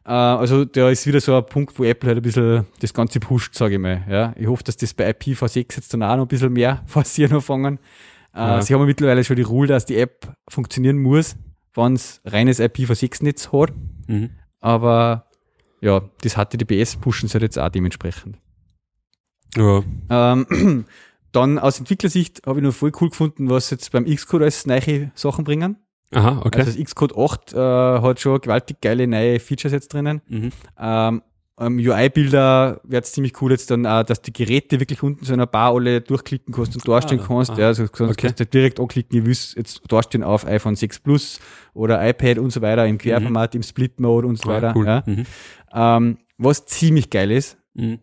Äh, 0.07 0.11
also 0.11 0.65
da 0.65 0.89
ist 0.89 1.07
wieder 1.07 1.21
so 1.21 1.37
ein 1.37 1.45
Punkt, 1.47 1.79
wo 1.79 1.85
Apple 1.85 2.09
halt 2.09 2.19
ein 2.19 2.23
bisschen 2.23 2.67
das 2.81 2.95
Ganze 2.95 3.21
pusht, 3.21 3.55
sage 3.55 3.75
ich 3.75 3.81
mal. 3.81 4.03
Ja. 4.09 4.33
Ich 4.37 4.47
hoffe, 4.47 4.65
dass 4.65 4.77
das 4.79 4.95
bei 4.95 5.11
IPv6 5.11 5.57
jetzt 5.77 5.93
dann 5.93 6.03
auch 6.03 6.17
noch 6.17 6.25
ein 6.25 6.29
bisschen 6.29 6.53
mehr 6.53 6.83
forcieren 6.87 7.35
anfangen. 7.35 7.79
Äh, 8.35 8.39
Ja. 8.39 8.63
Sie 8.63 8.75
haben 8.75 8.87
mittlerweile 8.87 9.23
schon 9.23 9.37
die 9.37 9.43
Rule, 9.43 9.69
dass 9.69 9.85
die 9.85 9.99
App 9.99 10.33
funktionieren 10.49 10.97
muss, 10.99 11.37
wenn 11.75 11.95
es 11.95 12.21
reines 12.25 12.61
IPv6-Netz 12.61 13.53
hat. 13.53 13.73
Mhm. 14.07 14.31
Aber 14.61 15.27
ja, 15.81 16.03
das 16.21 16.35
HTTPS 16.35 16.97
pushen 16.97 17.29
sie 17.29 17.35
halt 17.35 17.43
jetzt 17.43 17.59
auch 17.59 17.69
dementsprechend. 17.69 18.39
Ja. 19.57 19.83
Ähm, 20.09 20.85
dann 21.33 21.59
aus 21.59 21.79
Entwicklersicht 21.79 22.43
habe 22.47 22.61
ich 22.61 22.65
noch 22.65 22.75
voll 22.75 22.93
cool 23.01 23.11
gefunden, 23.11 23.51
was 23.51 23.71
jetzt 23.71 23.91
beim 23.93 24.05
Xcode 24.05 24.43
als 24.43 24.67
neue 24.67 25.11
Sachen 25.15 25.45
bringen. 25.45 25.77
Aha, 26.15 26.43
okay. 26.45 26.61
Also 26.61 26.79
das 26.79 26.85
Xcode 26.85 27.17
8 27.17 27.53
äh, 27.55 27.57
hat 27.57 28.21
schon 28.21 28.41
gewaltig 28.41 28.81
geile 28.81 29.07
neue 29.07 29.41
Features 29.41 29.73
jetzt 29.73 29.93
drinnen. 29.93 30.21
mhm. 30.29 30.51
Ähm, 30.79 31.23
am 31.57 31.77
UI-Bilder 31.79 32.81
wird 32.85 33.05
es 33.05 33.13
ziemlich 33.13 33.41
cool 33.43 33.51
jetzt 33.53 33.71
dann 33.71 33.87
auch, 33.87 34.03
dass 34.05 34.23
die 34.23 34.33
Geräte 34.33 34.81
wirklich 34.81 35.03
unten 35.03 35.25
so 35.25 35.35
ein 35.35 35.47
paar 35.49 35.75
alle 35.75 36.01
durchklicken 36.01 36.53
kannst 36.55 36.75
und 36.75 36.87
darstellen 36.89 37.21
Ah, 37.21 37.27
kannst. 37.29 37.51
ah. 37.53 37.59
Ja, 37.59 37.67
also 37.69 37.85
sonst 37.93 38.01
Okay. 38.13 38.27
kannst 38.29 38.41
du 38.41 38.47
direkt 38.47 38.81
anklicken, 38.81 39.19
ich 39.19 39.25
will 39.27 39.37
jetzt 39.57 39.83
darstellen 39.89 40.25
auf 40.25 40.47
iPhone 40.47 40.77
6 40.77 41.01
Plus 41.01 41.41
oder 41.75 42.07
iPad 42.09 42.39
und 42.39 42.51
so 42.51 42.63
weiter, 42.63 42.87
im 42.87 42.99
Querformat, 42.99 43.55
im 43.55 43.63
Split-Mode 43.63 44.27
und 44.27 44.37
so 44.39 44.49
Ah, 44.51 44.55
weiter. 44.55 44.73
cool. 44.77 44.87
Ja. 44.87 45.03
Mhm. 45.07 45.25
Ähm, 45.75 46.19
was 46.39 46.65
ziemlich 46.67 47.11
geil 47.11 47.31
ist, 47.31 47.57
Mhm. 47.75 47.99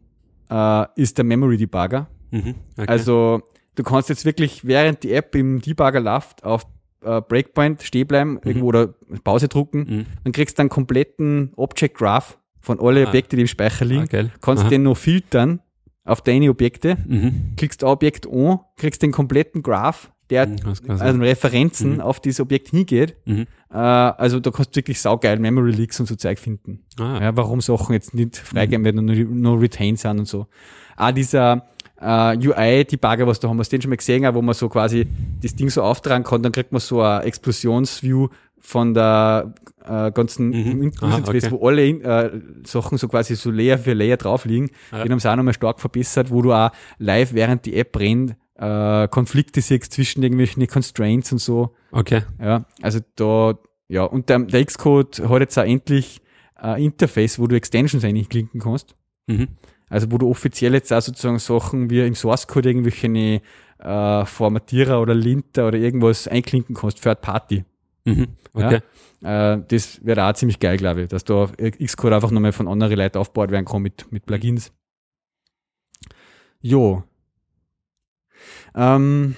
äh, 0.50 0.86
ist 0.96 1.18
der 1.18 1.26
Memory 1.26 1.58
Debugger. 1.58 2.08
Mhm. 2.32 2.56
Okay. 2.78 2.88
Also 2.88 3.42
du 3.76 3.84
kannst 3.84 4.10
jetzt 4.10 4.26
wirklich, 4.26 4.66
während 4.66 5.04
die 5.04 5.12
App 5.14 5.36
im 5.36 5.62
Debugger 5.62 6.00
läuft, 6.00 6.44
auf 6.44 6.66
äh, 7.02 7.22
Breakpoint 7.22 7.82
stehen 7.84 8.08
bleiben 8.08 8.40
irgendwo 8.44 8.68
oder 8.68 8.94
Pause 9.24 9.48
drucken, 9.48 9.80
Mhm. 9.90 10.06
dann 10.26 10.34
kriegst 10.34 10.58
du 10.58 10.62
einen 10.62 10.70
kompletten 10.70 11.54
Object 11.56 11.98
Graph 11.98 12.38
von 12.62 12.80
alle 12.80 13.06
Ah. 13.06 13.10
Objekte, 13.10 13.36
die 13.36 13.44
im 13.44 13.48
Speicher 13.48 13.86
ah, 13.86 13.88
liegen. 13.88 14.08
geil. 14.08 14.32
kannst 14.42 14.64
Aha. 14.64 14.70
den 14.70 14.84
noch 14.84 14.98
filtern 14.98 15.60
auf 16.06 16.22
deine 16.22 16.50
Objekte, 16.50 16.98
Mhm. 17.08 17.54
klickst 17.58 17.84
ein 17.84 17.90
Objekt 17.90 18.28
an, 18.28 18.60
kriegst 18.78 19.02
den 19.02 19.12
kompletten 19.12 19.62
Graph, 19.62 20.12
der 20.30 20.48
Mhm, 20.48 20.56
also. 20.66 21.20
Referenzen 21.22 21.96
Mhm. 21.96 22.02
auf 22.02 22.20
dieses 22.20 22.40
Objekt 22.40 22.70
hingeht. 22.70 23.16
Mhm. 23.26 23.46
Äh, 23.72 23.76
also 23.78 24.40
da 24.40 24.50
kannst 24.52 24.72
du 24.76 24.78
wirklich 24.78 25.00
saugeil 25.02 25.38
Memory 25.40 25.72
Leaks 25.72 26.00
und 26.00 26.06
so 26.08 26.16
Zeug 26.16 26.40
finden. 26.40 26.84
Ah, 27.00 27.20
Ja, 27.22 27.38
warum 27.38 27.62
Sachen 27.62 27.94
jetzt 27.94 28.14
nicht 28.16 28.38
freigegeben 28.38 28.86
werden 28.86 29.08
und 29.10 29.42
nur, 29.42 29.62
retained 29.62 30.00
sind 30.00 30.20
und 30.20 30.28
so. 30.28 30.48
Auch 30.98 31.12
dieser 31.12 31.68
äh, 32.02 32.38
UI-Debugger, 32.38 33.28
was 33.28 33.40
da 33.42 33.50
haben 33.50 33.58
wir 33.58 33.64
den 33.66 33.82
schon 33.82 33.90
mal 33.90 33.98
gesehen, 33.98 34.24
wo 34.34 34.42
man 34.42 34.56
so 34.56 34.70
quasi 34.70 35.06
das 35.42 35.54
Ding 35.56 35.70
so 35.70 35.84
auftragen 35.84 36.24
kann, 36.24 36.42
dann 36.42 36.52
kriegt 36.54 36.72
man 36.72 36.80
so 36.80 37.02
ein 37.02 37.24
Explosionsview 37.24 38.30
von 38.60 38.94
der 38.94 39.54
äh, 39.86 40.12
ganzen 40.12 40.50
Mhm. 40.50 40.92
Aha, 41.02 41.18
Interface, 41.18 41.46
okay. 41.46 41.52
wo 41.52 41.68
alle 41.68 41.88
äh, 41.88 42.42
Sachen 42.66 42.98
so 42.98 43.08
quasi 43.08 43.36
so 43.36 43.52
Layer 43.52 43.78
für 43.78 43.94
Layer 43.94 44.18
drauf 44.18 44.46
liegen. 44.46 44.70
Ja. 44.92 45.04
Den 45.04 45.12
haben 45.12 45.20
sie 45.20 45.32
auch 45.32 45.36
nochmal 45.36 45.54
stark 45.54 45.80
verbessert, 45.80 46.30
wo 46.30 46.42
du 46.42 46.54
auch 46.54 46.72
live, 46.98 47.34
während 47.34 47.66
die 47.66 47.76
App 47.76 47.98
rennt, 47.98 48.36
äh, 48.56 49.08
Konflikte 49.08 49.62
siehst 49.62 49.94
zwischen 49.94 50.22
irgendwelchen 50.22 50.66
Constraints 50.68 51.32
und 51.32 51.40
so. 51.40 51.76
okay. 51.92 52.22
Ja, 52.40 52.66
also 52.82 53.00
da, 53.16 53.58
ja, 53.88 54.04
und 54.04 54.30
der, 54.30 54.40
der 54.40 54.66
Xcode 54.66 55.20
hat 55.30 55.40
jetzt 55.40 55.58
auch 55.58 55.64
endlich 55.64 56.22
ein 56.56 56.84
Interface, 56.84 57.40
wo 57.40 57.48
du 57.48 57.56
Extensions 57.56 58.04
eigentlich 58.04 58.30
klinken 58.30 58.60
kannst. 58.60 58.96
Mhm. 59.28 59.48
Also 59.90 60.12
wo 60.12 60.18
du 60.18 60.30
offiziell 60.30 60.74
jetzt 60.74 60.92
auch 60.94 61.02
sozusagen 61.02 61.40
Sachen 61.40 61.90
wie 61.90 62.06
im 62.06 62.14
Source 62.16 62.48
Code 62.48 62.70
irgendwelche 62.70 63.42
äh, 63.80 64.26
Formatierer 64.26 65.02
oder 65.02 65.16
Linter 65.16 65.68
oder 65.68 65.78
irgendwas 65.78 66.28
einklinken 66.28 66.76
kannst 66.76 67.00
für 67.00 67.10
eine 67.10 67.16
Party. 67.16 67.64
Mhm. 68.16 68.28
Okay. 68.54 68.80
Äh, 69.24 69.60
das 69.68 70.04
wäre 70.06 70.26
auch 70.26 70.34
ziemlich 70.34 70.60
geil, 70.60 70.78
glaube 70.78 71.02
ich, 71.04 71.08
dass 71.10 71.24
da 71.24 71.48
Xcode 71.48 72.14
einfach 72.14 72.32
nochmal 72.32 72.52
von 72.52 72.68
anderen 72.68 72.98
Leuten 72.98 73.18
aufgebaut 73.18 73.52
werden 73.52 73.66
kann 73.66 73.82
mit, 73.82 74.12
mit 74.12 74.26
Plugins. 74.26 74.72
Jo. 76.62 77.04
Ähm, 78.76 79.36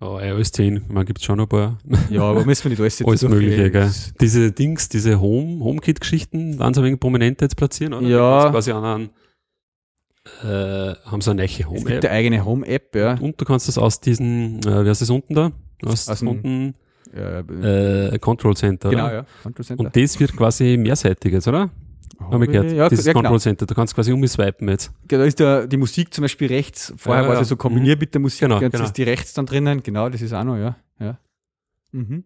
Oh, 0.00 0.20
iOS 0.22 0.52
10, 0.52 0.84
man 0.92 1.04
gibt 1.06 1.20
schon 1.24 1.40
ein 1.40 1.48
paar. 1.48 1.76
ja, 2.08 2.22
aber 2.22 2.44
müssen 2.44 2.62
wir 2.64 2.70
nicht 2.70 2.78
alles 2.80 2.98
jetzt 3.00 3.08
Alles. 3.08 3.22
Mögliche, 3.24 3.68
gell? 3.68 3.90
Diese 4.20 4.52
Dings, 4.52 4.88
diese 4.88 5.20
Home, 5.20 5.64
HomeKit-Geschichten, 5.64 6.56
waren 6.60 6.72
sie 6.72 6.80
ein 6.82 6.84
wenig 6.84 7.00
prominenter 7.00 7.46
jetzt 7.46 7.56
platzieren, 7.56 7.94
oder? 7.94 8.06
Ja. 8.06 8.48
Quasi 8.50 8.70
an 8.70 8.84
einen, 8.84 9.10
äh, 10.44 10.94
haben 11.04 11.20
sie 11.20 11.30
eine 11.32 11.38
neue 11.38 11.46
Es 11.46 11.56
gibt 11.56 11.68
Home-App. 11.68 12.04
eine 12.04 12.10
eigene 12.12 12.44
Home-App, 12.44 12.94
ja. 12.94 13.14
Und 13.18 13.40
du 13.40 13.44
kannst 13.44 13.66
das 13.66 13.76
aus 13.76 14.00
diesen, 14.00 14.60
äh, 14.60 14.84
wer 14.84 14.92
ist 14.92 15.00
das 15.02 15.10
unten 15.10 15.34
da? 15.34 15.50
Aus, 15.84 16.08
Aus 16.08 16.22
unten, 16.22 16.76
ja 17.14 18.10
äh, 18.10 18.18
Control 18.18 18.56
Center, 18.56 18.90
genau, 18.90 19.06
oder? 19.06 19.14
ja. 19.14 19.26
Control 19.42 19.64
Center. 19.64 19.84
Und 19.84 19.96
das 19.96 20.20
wird 20.20 20.36
quasi 20.36 20.76
mehrseitig 20.76 21.32
jetzt, 21.32 21.48
oder? 21.48 21.70
Haben 22.20 22.40
wir 22.40 22.48
gehört. 22.48 22.72
Ja, 22.72 22.88
Dieses 22.88 23.06
ja, 23.06 23.12
genau. 23.12 23.22
Control 23.22 23.40
Center, 23.40 23.66
du 23.66 23.74
kannst 23.74 23.94
quasi 23.94 24.12
umswipen 24.12 24.68
jetzt. 24.68 24.90
Da 25.06 25.24
ist 25.24 25.38
der, 25.38 25.66
die 25.66 25.76
Musik 25.76 26.12
zum 26.12 26.22
Beispiel 26.22 26.48
rechts. 26.48 26.92
Vorher 26.96 27.22
Ja, 27.22 27.28
war 27.28 27.36
sie 27.36 27.42
ja. 27.42 27.44
so 27.44 27.56
kombiniert 27.56 28.00
mit 28.00 28.12
der 28.12 28.20
Musik. 28.20 28.40
Genau, 28.40 28.60
jetzt 28.60 28.72
genau. 28.72 28.84
ist 28.84 28.92
die 28.94 29.04
rechts 29.04 29.32
dann 29.34 29.46
drinnen. 29.46 29.82
Genau, 29.82 30.08
das 30.08 30.20
ist 30.20 30.32
auch 30.32 30.44
noch, 30.44 30.56
ja. 30.56 30.76
ja. 30.98 31.18
Mhm. 31.92 32.24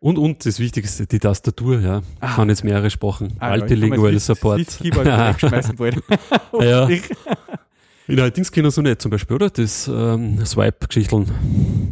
Und, 0.00 0.18
und 0.18 0.44
das 0.44 0.58
Wichtigste, 0.58 1.06
die 1.06 1.20
Tastatur, 1.20 1.78
ja. 1.78 2.02
Ah. 2.18 2.34
Kann 2.34 2.48
jetzt 2.48 2.64
mehrere 2.64 2.90
Sprachen. 2.90 3.34
Ah, 3.38 3.52
ja, 3.52 3.58
Multilingual 3.58 4.12
das 4.12 4.26
Support. 4.26 4.66
Das 4.66 4.78
Keyboard 4.78 5.06
wegschmeißen 5.42 5.78
wollte. 5.78 6.02
Ja. 6.60 6.88
In 8.08 8.18
allerdings 8.18 8.50
können 8.50 8.70
so 8.70 8.82
nicht 8.82 9.00
zum 9.00 9.12
Beispiel, 9.12 9.36
oder? 9.36 9.48
Das 9.48 9.88
ähm, 9.88 10.44
Swipe-Geschichteln. 10.44 11.30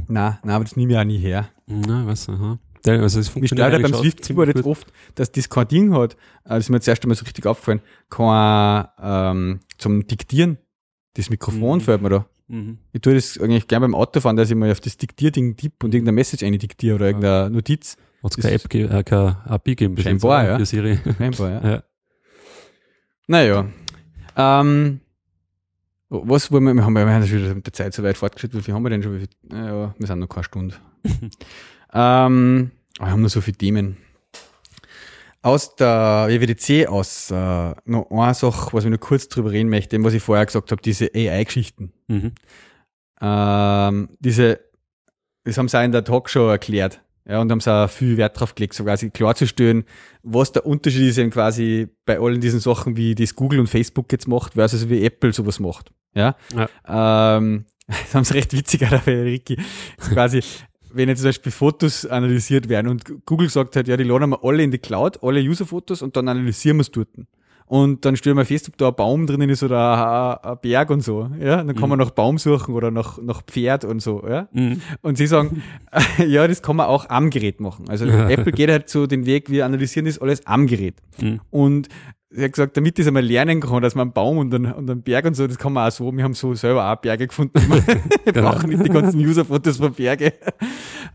Nein, 0.09 0.39
nein, 0.43 0.55
aber 0.55 0.64
das 0.64 0.75
nehme 0.77 0.93
ich 0.93 0.99
auch 0.99 1.05
nie 1.05 1.18
her. 1.18 1.49
Na, 1.71 2.07
was, 2.07 2.29
aha. 2.29 2.59
Der, 2.85 3.01
also 3.01 3.21
es 3.21 3.27
Mir 3.29 3.33
funktioniert 3.33 3.49
stört 3.68 3.73
ja 3.73 3.79
beim 3.79 3.85
eigentlich 3.95 4.01
Swift 4.12 4.18
schon 4.27 4.37
Keyboard 4.37 4.57
jetzt 4.57 4.66
oft, 4.66 4.93
dass 5.14 5.31
das 5.33 5.49
kein 5.51 5.68
Ding 5.68 5.95
hat. 5.95 6.14
Äh, 6.14 6.16
Das 6.51 6.59
ist 6.61 6.71
mir 6.71 6.81
zuerst 6.81 7.03
einmal 7.05 7.16
so 7.16 7.25
richtig 7.25 7.47
aufgefallen. 7.47 7.81
Kein, 8.09 8.87
ähm, 9.01 9.61
zum 9.79 10.07
Diktieren. 10.07 10.59
Das 11.14 11.29
Mikrofon 11.31 11.79
Mhm. 11.79 11.83
fällt 11.83 12.03
mir 12.03 12.09
da. 12.09 12.27
Mhm. 12.49 12.79
Ich 12.93 13.01
tue 13.03 13.14
das 13.14 13.39
eigentlich 13.39 13.68
gerne 13.68 13.85
beim 13.85 13.95
Autofahren, 13.95 14.37
dass 14.37 14.49
ich 14.51 14.57
mal 14.57 14.71
auf 14.73 14.81
das 14.81 14.97
Diktierding 14.97 15.57
tippe 15.57 15.87
und 15.87 15.95
irgendeine 15.95 16.14
Message 16.16 16.43
eine 16.43 16.57
diktiere 16.59 16.95
oder 16.97 17.07
irgendeine 17.07 17.51
Notiz. 17.51 17.97
Hat 18.23 18.37
es 18.37 18.43
keine 18.43 18.55
App, 18.55 18.68
ge- 18.68 18.87
äh, 18.87 19.03
keine 19.05 19.37
API 19.47 19.75
geben 19.77 19.95
bis 19.95 20.05
jetzt, 20.05 20.21
Scheinbar, 20.23 20.45
ja. 20.47 20.59
Für 20.59 20.66
Siri. 20.66 20.99
Scheinbar, 21.18 21.51
ja. 21.51 21.71
ja. 21.71 21.83
Naja. 23.27 23.66
Ähm, 24.37 25.01
was 26.09 26.51
wollen 26.51 26.64
wir, 26.64 26.75
wir 26.75 26.85
haben 26.85 26.97
ja 26.97 27.07
wir 27.07 27.12
haben 27.14 27.23
ja 27.23 27.29
schon 27.29 27.55
mit 27.57 27.66
der 27.66 27.73
Zeit 27.73 27.95
so 27.95 28.03
weit 28.03 28.16
fortgeschritten, 28.16 28.59
wie 28.59 28.62
viel 28.64 28.75
haben 28.75 28.83
wir 28.83 28.91
denn 28.91 29.03
schon? 29.03 29.23
Naja, 29.49 29.95
wir 29.97 30.07
sind 30.07 30.18
noch 30.18 30.29
keine 30.29 30.45
Stunde. 30.45 30.75
ähm, 31.93 32.71
wir 32.99 33.11
haben 33.11 33.23
noch 33.23 33.31
so 33.31 33.41
viele 33.41 33.57
Themen. 33.57 33.97
Aus 35.43 35.75
der 35.75 36.27
WWDC 36.29 36.87
aus, 36.87 37.31
äh, 37.31 37.75
noch 37.87 38.11
eine 38.11 38.35
Sache, 38.35 38.75
was 38.75 38.85
ich 38.85 38.91
noch 38.91 39.01
kurz 39.01 39.29
drüber 39.29 39.51
reden 39.51 39.71
möchte, 39.71 40.03
was 40.05 40.13
ich 40.13 40.23
vorher 40.23 40.45
gesagt 40.45 40.71
habe, 40.71 40.83
diese 40.83 41.11
AI-Geschichten. 41.15 41.93
Mhm. 42.09 42.33
Ähm, 43.23 44.09
diese, 44.19 44.61
das 45.45 45.57
haben 45.57 45.69
sie 45.69 45.79
auch 45.79 45.85
in 45.85 45.93
der 45.93 46.05
Talkshow 46.05 46.49
erklärt. 46.49 47.01
Ja, 47.27 47.41
und 47.41 47.51
haben 47.51 47.61
sie 47.61 47.73
auch 47.73 47.89
viel 47.89 48.17
Wert 48.17 48.39
drauf 48.39 48.55
gelegt, 48.55 48.75
so 48.75 48.83
quasi 48.83 49.11
klarzustellen, 49.11 49.85
was 50.23 50.53
der 50.53 50.67
Unterschied 50.67 51.09
ist 51.09 51.19
eben 51.19 51.31
quasi 51.31 51.89
bei 52.05 52.19
allen 52.19 52.41
diesen 52.41 52.61
Sachen, 52.61 52.97
wie 52.97 53.15
das 53.15 53.35
Google 53.35 53.61
und 53.61 53.69
Facebook 53.69 54.11
jetzt 54.11 54.27
macht, 54.27 54.55
versus 54.55 54.89
wie 54.89 55.05
Apple 55.05 55.33
sowas 55.33 55.61
macht. 55.61 55.93
Ja. 56.15 56.35
Ähm, 56.89 57.67
das 57.87 58.15
haben 58.15 58.25
sie 58.25 58.35
recht 58.35 58.53
witzig, 58.53 58.85
auch 58.93 59.05
der 59.05 59.25
Ricky. 59.25 59.59
So 60.01 60.13
quasi, 60.13 60.43
wenn 60.93 61.09
jetzt 61.09 61.20
zum 61.20 61.28
Beispiel 61.28 61.53
Fotos 61.53 62.07
analysiert 62.07 62.68
werden 62.68 62.88
und 62.88 63.26
Google 63.26 63.49
sagt 63.49 63.76
halt, 63.76 63.88
ja, 63.88 63.97
die 63.97 64.05
laden 64.05 64.30
wir 64.30 64.45
alle 64.45 64.62
in 64.62 64.70
die 64.70 64.78
Cloud, 64.78 65.22
alle 65.22 65.41
User-Fotos 65.41 66.03
und 66.03 66.16
dann 66.16 66.28
analysieren 66.28 66.78
wir 66.78 66.82
es 66.82 66.91
dort. 66.91 67.09
Und 67.71 68.05
dann 68.05 68.16
stellen 68.16 68.37
wir 68.37 68.45
fest, 68.45 68.68
ob 68.68 68.77
da 68.79 68.89
ein 68.89 68.97
Baum 68.97 69.29
drinnen 69.29 69.49
ist 69.49 69.62
oder 69.62 70.41
ein, 70.43 70.51
ein 70.51 70.59
Berg 70.61 70.91
und 70.91 71.03
so. 71.03 71.31
Ja, 71.41 71.62
dann 71.62 71.77
kann 71.77 71.89
man 71.89 72.01
nach 72.01 72.11
Baum 72.11 72.37
suchen 72.37 72.75
oder 72.75 72.91
nach, 72.91 73.23
nach 73.23 73.43
Pferd 73.43 73.85
und 73.85 74.03
so. 74.03 74.25
Ja. 74.29 74.49
Mhm. 74.51 74.81
Und 75.03 75.18
sie 75.18 75.29
sagen, 75.29 75.62
ja, 76.27 76.49
das 76.49 76.62
kann 76.62 76.75
man 76.75 76.87
auch 76.87 77.09
am 77.09 77.31
Gerät 77.31 77.61
machen. 77.61 77.89
Also 77.89 78.07
Apple 78.29 78.51
geht 78.51 78.71
halt 78.71 78.89
so 78.89 79.07
den 79.07 79.25
Weg, 79.25 79.51
wir 79.51 79.66
analysieren 79.66 80.07
das 80.07 80.18
alles 80.18 80.45
am 80.49 80.66
Gerät. 80.66 80.97
Mhm. 81.21 81.43
Und 81.51 81.89
sie 82.31 82.43
hat 82.43 82.55
gesagt, 82.55 82.77
damit 82.77 82.99
das 82.99 83.07
einmal 83.07 83.25
lernen 83.25 83.61
kann, 83.61 83.81
dass 83.83 83.95
man 83.95 84.09
einen 84.09 84.14
Baum 84.14 84.39
und 84.39 84.53
einen, 84.53 84.73
und 84.73 84.91
einen 84.91 85.03
Berg 85.03 85.27
und 85.27 85.35
so, 85.35 85.47
das 85.47 85.57
kann 85.57 85.73
man 85.73 85.87
auch 85.87 85.93
so. 85.93 86.11
Wir 86.11 86.25
haben 86.25 86.35
so 86.35 86.53
selber 86.55 86.93
auch 86.93 86.97
Berge 86.97 87.29
gefunden. 87.29 87.55
Wir 88.25 88.33
brauchen 88.33 88.68
nicht 88.68 88.85
die 88.85 88.91
ganzen 88.91 89.21
User-Fotos 89.21 89.77
von 89.77 89.95
Berge. 89.95 90.33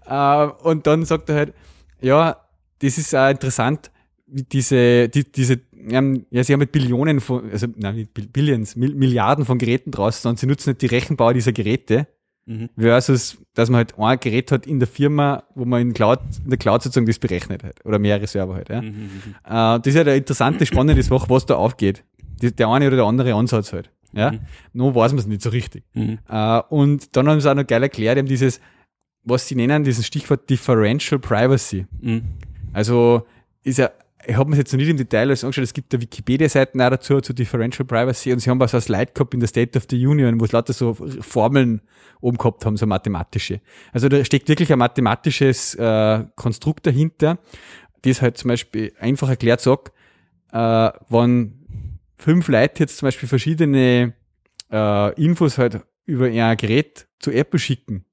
Äh, 0.06 0.48
und 0.64 0.88
dann 0.88 1.04
sagt 1.04 1.28
er 1.28 1.36
halt, 1.36 1.54
ja, 2.00 2.38
das 2.80 2.98
ist 2.98 3.14
auch 3.14 3.30
interessant, 3.30 3.92
wie 4.28 4.44
diese, 4.44 5.10
die, 5.10 5.30
diese, 5.30 5.60
ähm, 5.90 6.26
ja, 6.30 6.44
sie 6.44 6.54
haben 6.54 6.60
mit 6.60 6.72
Billionen 6.72 7.20
von, 7.20 7.50
also, 7.52 7.68
nein, 7.76 8.08
Bill- 8.14 8.28
Billions, 8.28 8.76
Mil 8.76 8.96
Milliarden 8.96 9.46
von 9.46 9.58
Geräten 9.58 9.92
draußen 9.92 10.30
und 10.30 10.40
sie 10.40 10.48
nutzen 10.48 10.70
nicht 10.72 10.82
die 10.82 10.88
Rechenbauer 10.88 11.34
dieser 11.34 11.52
Geräte 11.54 12.08
Mhm. 12.48 12.70
versus, 12.78 13.38
dass 13.56 13.72
man 13.72 13.78
halt 13.80 13.98
ein 13.98 14.20
Gerät 14.20 14.52
hat 14.52 14.68
in 14.68 14.78
der 14.80 14.88
Firma, 14.88 15.44
wo 15.56 15.66
man 15.66 15.82
in, 15.82 15.94
Cloud, 15.94 16.20
in 16.44 16.50
der 16.52 16.60
Cloud 16.60 16.84
sozusagen 16.84 17.08
das 17.08 17.18
berechnet 17.18 17.64
hat. 17.64 17.84
Oder 17.86 17.98
mehrere 17.98 18.28
Server 18.28 18.54
halt. 18.54 18.70
Ja. 18.70 18.84
Mhm. 18.84 19.10
Äh, 19.44 19.50
das 19.50 19.88
ist 19.88 19.96
ja 19.96 20.02
eine 20.02 20.16
interessante, 20.16 20.64
spannende 20.68 21.02
Sache, 21.02 21.28
was 21.28 21.48
da 21.48 21.56
aufgeht. 21.56 22.04
Die, 22.42 22.56
der 22.56 22.68
eine 22.68 22.86
oder 22.88 22.98
der 22.98 23.06
andere 23.06 23.34
Ansatz 23.34 23.74
halt. 23.74 23.90
Ja? 24.14 24.32
Mhm. 24.34 24.40
Noch 24.74 24.94
weiß 24.94 25.14
man 25.14 25.20
es 25.20 25.26
nicht 25.26 25.42
so 25.42 25.50
richtig. 25.50 25.86
Mhm. 25.96 26.20
Äh, 26.30 26.60
und 26.70 27.16
dann 27.16 27.28
haben 27.28 27.42
sie 27.42 27.50
auch 27.50 27.56
noch 27.56 27.66
geil 27.66 27.82
erklärt, 27.82 28.20
eben 28.20 28.28
dieses, 28.28 28.62
was 29.24 29.48
sie 29.48 29.56
nennen, 29.56 29.84
dieses 29.84 30.06
Stichwort 30.06 30.48
Differential 30.48 31.18
Privacy. 31.20 31.88
Mhm. 32.00 32.22
Also 32.74 33.26
ist 33.64 33.80
ja, 33.80 33.90
ich 34.28 34.36
habe 34.36 34.50
mir 34.50 34.58
jetzt 34.58 34.72
noch 34.74 34.80
nicht 34.80 34.90
im 34.90 34.98
Detail 34.98 35.28
alles 35.28 35.44
angeschaut, 35.44 35.64
es 35.64 35.74
gibt 35.74 35.94
da 35.94 36.02
Wikipedia-Seiten 36.02 36.82
auch 36.82 36.90
dazu, 36.90 37.22
zu 37.22 37.34
Differential 37.34 37.86
Privacy 37.86 38.34
und 38.34 38.40
sie 38.40 38.50
haben 38.50 38.62
auch 38.62 38.70
so 38.70 38.78
ein 38.78 38.82
Slide 38.82 39.12
gehabt 39.14 39.34
in 39.34 39.40
der 39.40 39.48
State 39.48 39.78
of 39.78 39.86
the 39.90 40.08
Union, 40.08 40.40
wo 40.40 40.46
es 40.46 40.52
lauter 40.52 40.74
so 40.74 40.94
Formeln 40.94 41.82
oben 42.22 42.38
gehabt 42.38 42.66
haben, 42.66 42.78
so 42.78 42.86
mathematische. 42.86 43.62
Also 43.92 44.10
da 44.10 44.24
steckt 44.26 44.50
wirklich 44.50 44.72
ein 44.72 44.80
mathematisches 44.80 45.76
äh, 45.76 46.24
Konstrukt 46.36 46.86
dahinter, 46.88 47.40
das 48.02 48.22
halt 48.22 48.38
zum 48.38 48.50
Beispiel 48.50 48.94
einfach 49.00 49.30
erklärt 49.30 49.62
sagt, 49.62 49.92
äh, 50.52 50.92
wenn 51.10 52.00
fünf 52.18 52.48
Leute 52.48 52.84
jetzt 52.84 52.98
zum 52.98 53.08
Beispiel 53.08 53.30
verschiedene 53.30 54.14
äh, 54.72 55.24
Infos 55.24 55.58
halt 55.58 55.82
über 56.06 56.30
ihr 56.30 56.56
Gerät 56.56 57.08
zu 57.20 57.32
Apple 57.32 57.60
schicken, 57.60 58.06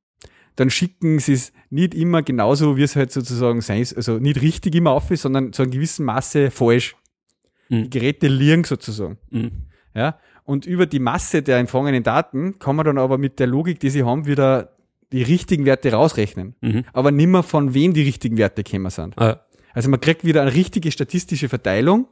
dann 0.56 0.70
schicken 0.70 1.18
sie 1.18 1.34
es 1.34 1.52
nicht 1.72 1.94
immer 1.94 2.22
genauso, 2.22 2.76
wie 2.76 2.82
es 2.82 2.94
halt 2.96 3.10
sozusagen 3.12 3.60
sein 3.62 3.80
ist, 3.80 3.96
also 3.96 4.18
nicht 4.18 4.40
richtig 4.42 4.74
immer 4.74 4.90
auf 4.92 5.10
ist, 5.10 5.22
sondern 5.22 5.52
zu 5.52 5.62
einem 5.62 5.70
gewissen 5.72 6.04
Maße 6.04 6.50
falsch. 6.50 6.96
Mhm. 7.68 7.84
Die 7.84 7.90
Geräte 7.90 8.28
liegen 8.28 8.64
sozusagen. 8.64 9.18
Mhm. 9.30 9.50
Ja? 9.94 10.18
Und 10.44 10.66
über 10.66 10.86
die 10.86 10.98
Masse 10.98 11.42
der 11.42 11.58
empfangenen 11.58 12.02
Daten 12.02 12.58
kann 12.58 12.76
man 12.76 12.84
dann 12.84 12.98
aber 12.98 13.16
mit 13.16 13.38
der 13.38 13.46
Logik, 13.46 13.80
die 13.80 13.90
sie 13.90 14.02
haben, 14.04 14.26
wieder 14.26 14.76
die 15.12 15.22
richtigen 15.22 15.64
Werte 15.64 15.92
rausrechnen. 15.92 16.54
Mhm. 16.60 16.84
Aber 16.92 17.10
nimmer 17.10 17.42
von 17.42 17.74
wem 17.74 17.94
die 17.94 18.02
richtigen 18.02 18.36
Werte 18.36 18.62
gekommen 18.62 18.90
sind. 18.90 19.16
Ah, 19.18 19.44
Also 19.72 19.88
man 19.88 20.00
kriegt 20.00 20.24
wieder 20.24 20.42
eine 20.42 20.54
richtige 20.54 20.90
statistische 20.90 21.48
Verteilung, 21.48 22.06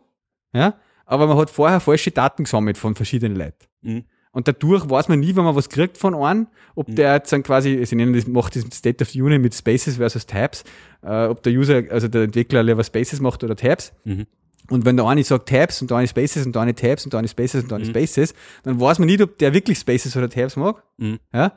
ja, 0.53 0.75
aber 1.07 1.27
man 1.27 1.37
hat 1.37 1.51
vorher 1.51 1.81
falsche 1.81 2.11
Daten 2.13 2.45
gesammelt 2.45 2.79
von 2.79 2.95
verschiedenen 2.95 3.37
Leuten. 3.37 3.67
mhm. 3.83 4.05
Und 4.33 4.47
dadurch 4.47 4.89
weiß 4.89 5.09
man 5.09 5.19
nie, 5.21 5.35
wenn 5.35 5.45
man 5.45 5.57
was 5.57 5.69
kriegt 5.69 5.99
von 5.99 6.15
einem, 6.15 6.47
ob 6.77 6.89
Mhm. 6.89 6.95
der 6.95 7.15
jetzt 7.15 7.33
dann 7.33 7.43
quasi, 7.43 7.85
sie 7.85 7.97
nennen 7.97 8.13
das, 8.13 8.27
macht 8.29 8.55
das 8.55 8.63
State 8.73 9.03
of 9.03 9.11
the 9.11 9.21
Union 9.23 9.43
mit 9.43 9.55
Spaces 9.55 9.97
versus 9.97 10.25
Tabs, 10.27 10.63
äh, 11.03 11.27
ob 11.27 11.43
der 11.43 11.53
User, 11.53 11.83
also 11.91 12.07
der 12.07 12.23
Entwickler 12.23 12.63
lieber 12.63 12.85
Spaces 12.85 13.21
macht 13.21 13.43
oder 13.43 13.57
Tabs. 13.57 13.93
Mhm. 14.05 14.27
Und 14.69 14.85
wenn 14.85 14.97
der 14.97 15.07
eine 15.07 15.25
sagt 15.25 15.49
Tabs 15.49 15.81
und 15.83 15.91
der 15.91 15.99
eine 15.99 16.07
Spaces 16.09 16.47
und 16.47 16.55
der 16.55 16.63
eine 16.63 16.75
Tabs 16.75 17.05
und 17.05 17.13
der 17.13 17.19
eine 17.19 17.29
Spaces 17.29 17.63
und 17.63 17.71
der 17.71 17.77
eine 17.79 17.87
Mhm. 17.87 17.91
Spaces, 17.91 18.35
dann 18.63 18.79
weiß 18.81 18.99
man 18.99 19.07
nicht, 19.07 19.21
ob 19.23 19.39
der 19.39 19.53
wirklich 19.55 19.79
Spaces 19.79 20.17
oder 20.17 20.29
Tabs 20.29 20.57
mag. 20.57 20.83
Mhm. 20.99 21.19
Ja? 21.33 21.53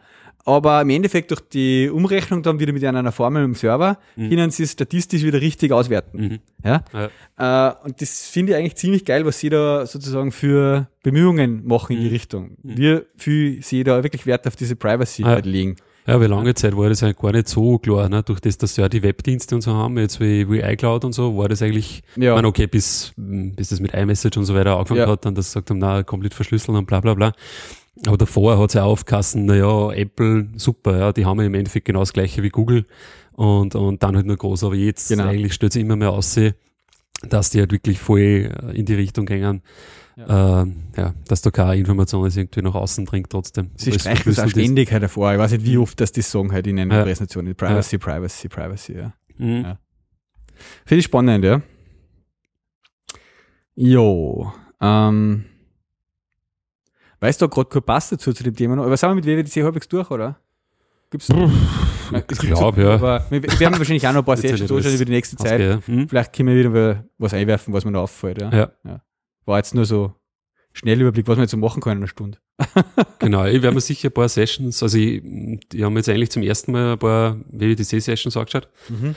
Aber 0.46 0.82
im 0.82 0.90
Endeffekt 0.90 1.32
durch 1.32 1.40
die 1.42 1.90
Umrechnung 1.90 2.44
dann 2.44 2.60
wieder 2.60 2.74
mit 2.74 2.84
einer 2.84 3.12
Formel 3.12 3.44
im 3.46 3.54
Server, 3.56 3.98
Mhm. 4.16 4.30
können 4.30 4.52
sie 4.52 4.64
es 4.64 4.72
statistisch 4.74 5.24
wieder 5.24 5.40
richtig 5.40 5.72
auswerten. 5.72 6.20
Mhm. 6.22 6.40
Ja? 6.66 6.84
Ja. 7.38 7.72
Äh, 7.80 7.86
und 7.86 8.02
das 8.02 8.28
finde 8.28 8.52
ich 8.54 8.58
eigentlich 8.58 8.76
ziemlich 8.76 9.06
geil, 9.06 9.26
was 9.26 9.40
sie 9.40 9.50
da 9.50 9.86
sozusagen 9.86 10.32
für 10.32 10.88
Bemühungen 11.04 11.66
machen 11.68 11.94
in 11.96 12.00
die 12.02 12.08
Mhm. 12.08 12.14
Richtung. 12.14 12.58
Wie 12.64 13.02
viel 13.16 13.62
sie 13.64 13.84
da 13.84 14.02
wirklich 14.04 14.26
Wert 14.26 14.48
auf 14.48 14.56
diese 14.56 14.76
Privacy 14.76 15.22
Ja. 15.22 15.30
halt 15.30 15.46
legen. 15.46 15.76
Ja, 16.06 16.20
weil 16.20 16.28
lange 16.28 16.54
Zeit 16.54 16.76
war 16.76 16.90
das 16.90 17.02
eigentlich 17.02 17.18
gar 17.18 17.32
nicht 17.32 17.48
so 17.48 17.78
klar, 17.78 18.10
ne? 18.10 18.24
durch 18.24 18.40
das, 18.42 18.58
dass 18.58 18.76
ja 18.76 18.90
die 18.90 19.04
Webdienste 19.04 19.56
und 19.56 19.62
so 19.62 19.74
haben, 19.74 19.98
jetzt 19.98 20.20
wie, 20.20 20.50
wie 20.50 20.60
iCloud 20.60 21.06
und 21.06 21.14
so, 21.14 21.38
war 21.38 21.48
das 21.48 21.62
eigentlich, 21.62 22.04
Ja. 22.18 22.32
ich 22.32 22.36
meine, 22.36 22.48
okay, 22.48 22.68
bis, 22.68 23.14
bis 23.16 23.70
das 23.70 23.80
mit 23.80 23.94
iMessage 23.94 24.38
und 24.38 24.46
so 24.46 24.54
weiter 24.54 24.76
angefangen 24.76 25.00
Ja. 25.00 25.08
hat, 25.08 25.24
dann 25.26 25.34
das 25.36 25.48
gesagt 25.48 25.70
haben, 25.70 25.78
na, 25.78 26.04
komplett 26.04 26.34
verschlüsseln 26.34 26.78
und 26.78 26.86
bla 26.88 27.00
bla 27.00 27.14
bla. 27.14 27.32
Aber 28.06 28.18
davor 28.18 28.58
hat 28.60 28.72
es 28.72 28.74
ja 28.74 28.84
aufkassen, 28.84 29.46
naja, 29.46 29.92
Apple, 29.94 30.50
super, 30.58 30.98
ja, 30.98 31.14
die 31.14 31.26
haben 31.26 31.40
ja 31.40 31.46
im 31.46 31.54
Endeffekt 31.54 31.86
genau 31.86 32.00
das 32.00 32.12
gleiche 32.12 32.44
wie 32.44 32.50
Google 32.50 32.86
und, 33.34 33.76
und 33.76 34.04
dann 34.04 34.16
halt 34.18 34.26
nur 34.26 34.36
groß, 34.36 34.66
aber 34.66 34.76
jetzt 34.76 35.10
Genau. 35.10 35.26
eigentlich 35.26 35.54
stellt 35.54 35.72
sich 35.74 35.84
immer 35.84 35.96
mehr 35.96 36.12
aus, 36.12 36.38
dass 37.30 37.50
die 37.52 37.60
halt 37.60 37.72
wirklich 37.72 38.00
voll 38.00 38.52
in 38.74 38.86
die 38.86 38.96
Richtung 38.96 39.26
gehen, 39.26 39.62
ja. 40.16 40.66
ja, 40.98 41.14
dass 41.28 41.42
da 41.42 41.50
keine 41.52 41.76
Information 41.78 42.26
ist 42.28 42.38
irgendwie 42.38 42.62
nach 42.62 42.76
außen 42.76 43.06
dringt 43.06 43.30
trotzdem. 43.30 43.72
Sie 43.76 43.92
streichen 43.92 44.24
das 44.34 44.40
auch 44.46 44.50
ständig 44.50 44.92
halt 44.92 45.02
hervor. 45.02 45.34
Ich 45.34 45.40
weiß 45.40 45.52
nicht, 45.54 45.66
wie 45.66 45.78
oft 45.78 46.00
das 46.00 46.12
die 46.12 46.22
sagen 46.22 46.52
halt 46.52 46.68
in 46.68 46.80
einer 46.80 46.96
Ja. 46.96 47.04
Präsentation. 47.04 47.54
Privacy, 47.56 47.98
Privacy, 47.98 48.48
Privacy, 48.50 48.94
ja. 48.98 49.14
Mhm. 49.38 49.62
Ja. 49.64 49.80
Finde 50.86 51.00
ich 51.00 51.06
spannend, 51.06 51.44
ja. 51.44 51.62
Jo, 53.76 54.54
ähm, 54.80 55.46
weißt 57.20 57.42
du 57.42 57.50
gerade 57.50 57.70
kein 57.70 57.82
Pass 57.84 58.10
dazu 58.10 58.32
zu 58.34 58.44
dem 58.44 58.56
Thema 58.56 58.76
noch? 58.76 58.86
Aber 58.86 58.96
sind 58.98 59.10
wir 59.10 59.16
mit 59.16 59.26
WWDC 59.26 59.64
halbwegs 59.64 59.88
durch, 59.88 60.12
oder? 60.12 60.40
Gibt's 61.10 61.30
Nein, 61.30 61.52
es 62.28 62.40
Ich 62.44 62.50
glaube, 62.50 62.82
so- 62.82 62.88
ja. 62.88 62.94
Aber 62.96 63.26
wir, 63.30 63.42
wir 63.42 63.60
werden 63.60 63.78
wahrscheinlich 63.80 64.08
auch 64.08 64.12
noch 64.14 64.20
ein 64.22 64.26
paar 64.26 64.36
ja 64.42 64.42
Sessions 64.42 64.72
alles 64.72 64.96
über 64.96 65.06
die 65.06 65.12
nächste 65.12 65.38
Zeit. 65.38 65.60
Ja. 65.62 65.80
Mhm. 65.88 66.08
Vielleicht 66.10 66.34
können 66.34 66.50
wir 66.50 66.72
wieder 66.72 67.04
was 67.18 67.34
einwerfen, 67.34 67.74
was 67.74 67.86
mir 67.86 67.92
noch 67.92 68.02
auffällt. 68.04 68.42
Ja. 68.42 68.72
Ja. 68.84 69.02
War 69.46 69.58
jetzt 69.58 69.74
nur 69.76 69.86
so 69.86 70.14
schnell 70.74 71.00
Überblick, 71.02 71.28
was 71.28 71.38
wir 71.38 71.44
jetzt 71.44 71.52
so 71.52 71.58
machen 71.58 71.82
können 71.82 71.98
in 71.98 72.04
einer 72.04 72.08
Stunde. 72.08 72.38
Genau, 73.20 73.46
ich 73.46 73.62
werde 73.62 73.74
mir 73.74 73.80
sicher 73.82 74.10
ein 74.10 74.14
paar 74.14 74.28
Sessions, 74.28 74.84
also 74.84 74.98
ich, 74.98 75.24
ich 75.24 75.82
habe 75.82 75.92
mir 75.92 76.00
jetzt 76.00 76.10
eigentlich 76.10 76.30
zum 76.30 76.44
ersten 76.44 76.74
Mal 76.74 76.94
ein 76.94 77.00
paar 77.00 77.38
WWDC-Sessions 77.52 78.36
angeschaut. 78.36 78.68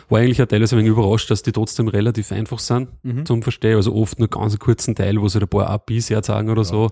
War 0.08 0.20
eigentlich 0.20 0.40
auch 0.40 0.46
teilweise 0.46 0.76
ein 0.76 0.78
wenig 0.78 0.92
überrascht, 0.92 1.28
dass 1.30 1.42
die 1.42 1.50
trotzdem 1.50 1.88
relativ 1.88 2.30
einfach 2.30 2.60
sind 2.60 2.88
Mhm. 3.02 3.26
zum 3.26 3.42
Verstehen. 3.42 3.74
Also 3.76 3.94
oft 3.96 4.18
nur 4.20 4.28
ganz 4.28 4.52
einen 4.52 4.60
kurzen 4.60 4.94
Teil, 4.94 5.20
wo 5.20 5.26
sie 5.28 5.40
ein 5.40 5.48
paar 5.48 5.68
APIs 5.68 6.08
herzeigen 6.10 6.50
oder 6.50 6.62
Ja. 6.62 6.68
so. 6.68 6.90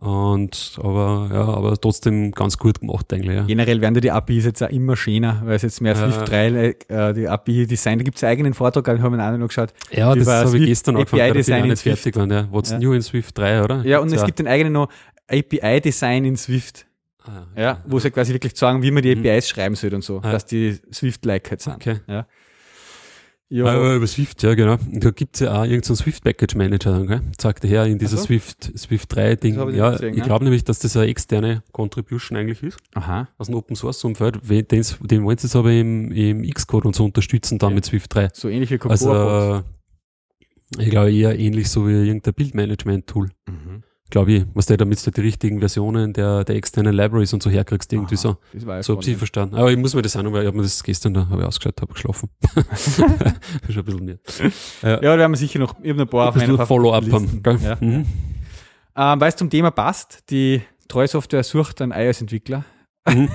Und 0.00 0.78
aber 0.80 1.28
ja, 1.32 1.44
aber 1.44 1.76
trotzdem 1.76 2.30
ganz 2.30 2.56
gut 2.56 2.80
gemacht 2.80 3.12
eigentlich. 3.12 3.34
Ja. 3.36 3.42
Generell 3.44 3.80
werden 3.80 4.00
die 4.00 4.10
APIs 4.12 4.44
jetzt 4.44 4.62
auch 4.62 4.68
immer 4.70 4.96
schöner, 4.96 5.42
weil 5.44 5.56
es 5.56 5.62
jetzt 5.62 5.80
mehr 5.80 5.94
Ja. 5.96 6.10
Swift 6.12 6.30
3, 6.30 6.76
äh, 6.88 7.14
die 7.14 7.26
API-Design, 7.26 7.98
da 7.98 8.04
gibt 8.04 8.16
es 8.16 8.22
einen 8.22 8.30
eigenen 8.32 8.54
Vortrag, 8.54 8.84
den 8.84 9.02
haben 9.02 9.16
wir 9.16 9.24
auch 9.28 9.36
noch 9.36 9.48
geschaut. 9.48 9.72
Ja, 9.90 10.14
das 10.14 10.26
habe 10.28 10.44
ich 10.44 10.50
Swift 10.50 10.66
gestern 10.66 10.96
angefangen, 10.96 11.22
API 11.22 11.30
ich 11.30 11.36
Design 11.46 11.64
in 11.64 11.70
nicht 11.70 11.82
fertig 11.82 12.14
geworden. 12.14 12.30
Ja. 12.30 12.48
What's 12.52 12.70
Ja. 12.70 12.78
new 12.78 12.92
in 12.92 13.02
Swift 13.02 13.36
3, 13.36 13.64
oder? 13.64 13.84
Ja, 13.84 13.98
und 13.98 14.12
es 14.12 14.24
gibt 14.24 14.38
den 14.38 14.46
eigenen 14.46 14.72
noch 14.74 14.88
API-Design 15.28 16.24
in 16.24 16.36
Swift, 16.36 16.86
Ah, 17.24 17.46
ja, 17.60 17.82
wo 17.86 17.98
sie 17.98 18.10
quasi 18.10 18.32
wirklich 18.32 18.56
sagen, 18.56 18.80
wie 18.82 18.90
man 18.90 19.02
die 19.02 19.14
Mhm. 19.14 19.20
APIs 19.26 19.48
schreiben 19.50 19.74
soll 19.74 19.92
und 19.94 20.02
so, 20.02 20.20
Ja. 20.24 20.32
dass 20.32 20.46
die 20.46 20.78
Swift-like 20.92 21.50
halt 21.50 21.60
sind. 21.60 21.74
Okay. 21.74 21.96
Ja. 22.06 22.26
Ah, 23.50 23.94
über 23.96 24.06
Swift, 24.06 24.42
ja, 24.42 24.54
genau. 24.54 24.76
Da 24.92 25.10
gibt's 25.10 25.40
ja 25.40 25.52
auch 25.58 25.64
irgendeinen 25.64 25.96
Swift 25.96 26.22
Package 26.22 26.54
Manager, 26.54 26.92
dann, 26.92 27.06
gell? 27.06 27.20
Sagt 27.40 27.62
der 27.62 27.70
Herr 27.70 27.86
in 27.86 27.98
dieser 27.98 28.16
Ach 28.16 28.20
so. 28.20 28.26
Swift, 28.26 28.78
Swift 28.78 29.14
3 29.14 29.36
Ding. 29.36 29.54
Das 29.54 29.62
hab 29.62 29.68
ich 29.68 29.72
nicht 29.74 29.80
Ja, 29.80 29.90
gesehen, 29.92 30.12
ich 30.12 30.18
ja. 30.18 30.24
glaube 30.24 30.44
nämlich, 30.44 30.64
dass 30.64 30.80
das 30.80 30.96
eine 30.98 31.06
externe 31.06 31.62
Contribution 31.72 32.36
eigentlich 32.36 32.62
ist, 32.62 32.78
Aha. 32.94 33.26
aus 33.38 33.46
dem 33.46 33.54
Open 33.56 33.74
Source 33.74 34.04
Umfeld. 34.04 34.38
Wen- 34.46 34.68
den's- 34.68 34.98
Den 35.00 35.24
wollen 35.24 35.38
sie 35.38 35.46
jetzt 35.46 35.56
aber 35.56 35.72
im, 35.72 36.12
im 36.12 36.42
Xcode 36.42 36.84
und 36.84 36.94
so 36.94 37.04
unterstützen 37.06 37.58
dann 37.58 37.68
Okay. 37.68 37.74
mit 37.76 37.84
Swift 37.86 38.14
3. 38.14 38.28
So 38.34 38.48
ähnliche 38.50 38.78
Also, 38.86 39.06
Cocoa-Bots. 39.06 39.64
äh, 40.76 40.82
ich 40.82 40.90
glaube 40.90 41.10
eher 41.12 41.38
ähnlich 41.38 41.70
so 41.70 41.88
wie 41.88 41.92
irgendein 41.92 42.34
Bildmanagement-Tool. 42.34 43.30
Mhm. 43.48 43.82
Glaube 44.10 44.32
ich, 44.32 44.44
was 44.54 44.66
der 44.66 44.78
damit 44.78 45.04
du 45.06 45.10
die 45.10 45.20
richtigen 45.20 45.58
Versionen 45.60 46.14
der, 46.14 46.44
der 46.44 46.56
externen 46.56 46.94
Libraries 46.94 47.32
und 47.34 47.42
so 47.42 47.50
herkriegst, 47.50 47.92
irgendwie 47.92 48.14
Aha, 48.14 48.20
so. 48.22 48.36
Das 48.54 48.66
war 48.66 48.76
ja 48.76 48.82
So 48.82 48.96
habe 48.96 49.04
ich 49.04 49.16
verstanden. 49.16 49.54
Aber 49.56 49.70
ich 49.70 49.76
muss 49.76 49.94
mir 49.94 50.00
das 50.00 50.16
auch 50.16 50.22
nochmal, 50.22 50.42
ich 50.42 50.46
habe 50.46 50.56
mir 50.56 50.62
das 50.62 50.82
gestern, 50.82 51.12
da 51.14 51.28
habe 51.28 51.42
ich 51.42 51.46
ausgeschaut, 51.46 51.80
habe 51.80 51.92
geschlafen. 51.92 52.30
Schon 53.68 53.78
ein 53.78 53.84
bisschen 53.84 54.04
mehr. 54.04 54.18
Ja, 54.82 54.96
da 54.96 55.18
werden 55.18 55.32
wir 55.32 55.36
sicher 55.36 55.58
noch, 55.58 55.74
ich 55.82 55.90
hab 55.90 55.96
noch 55.96 56.04
ein 56.06 56.08
paar 56.08 56.32
bisschen 56.32 56.52
meiner 56.52 56.66
Follow-up 56.66 57.10
haben. 57.12 57.42
gell? 57.42 57.58
Ja. 57.62 57.76
Mhm. 57.80 58.06
Ähm, 58.96 59.20
weil 59.20 59.28
es 59.28 59.36
zum 59.36 59.50
Thema 59.50 59.70
passt, 59.70 60.24
die 60.30 60.62
Treu-Software 60.88 61.44
sucht 61.44 61.82
einen 61.82 61.92
iOS-Entwickler. 61.92 62.64
Mhm. 63.06 63.28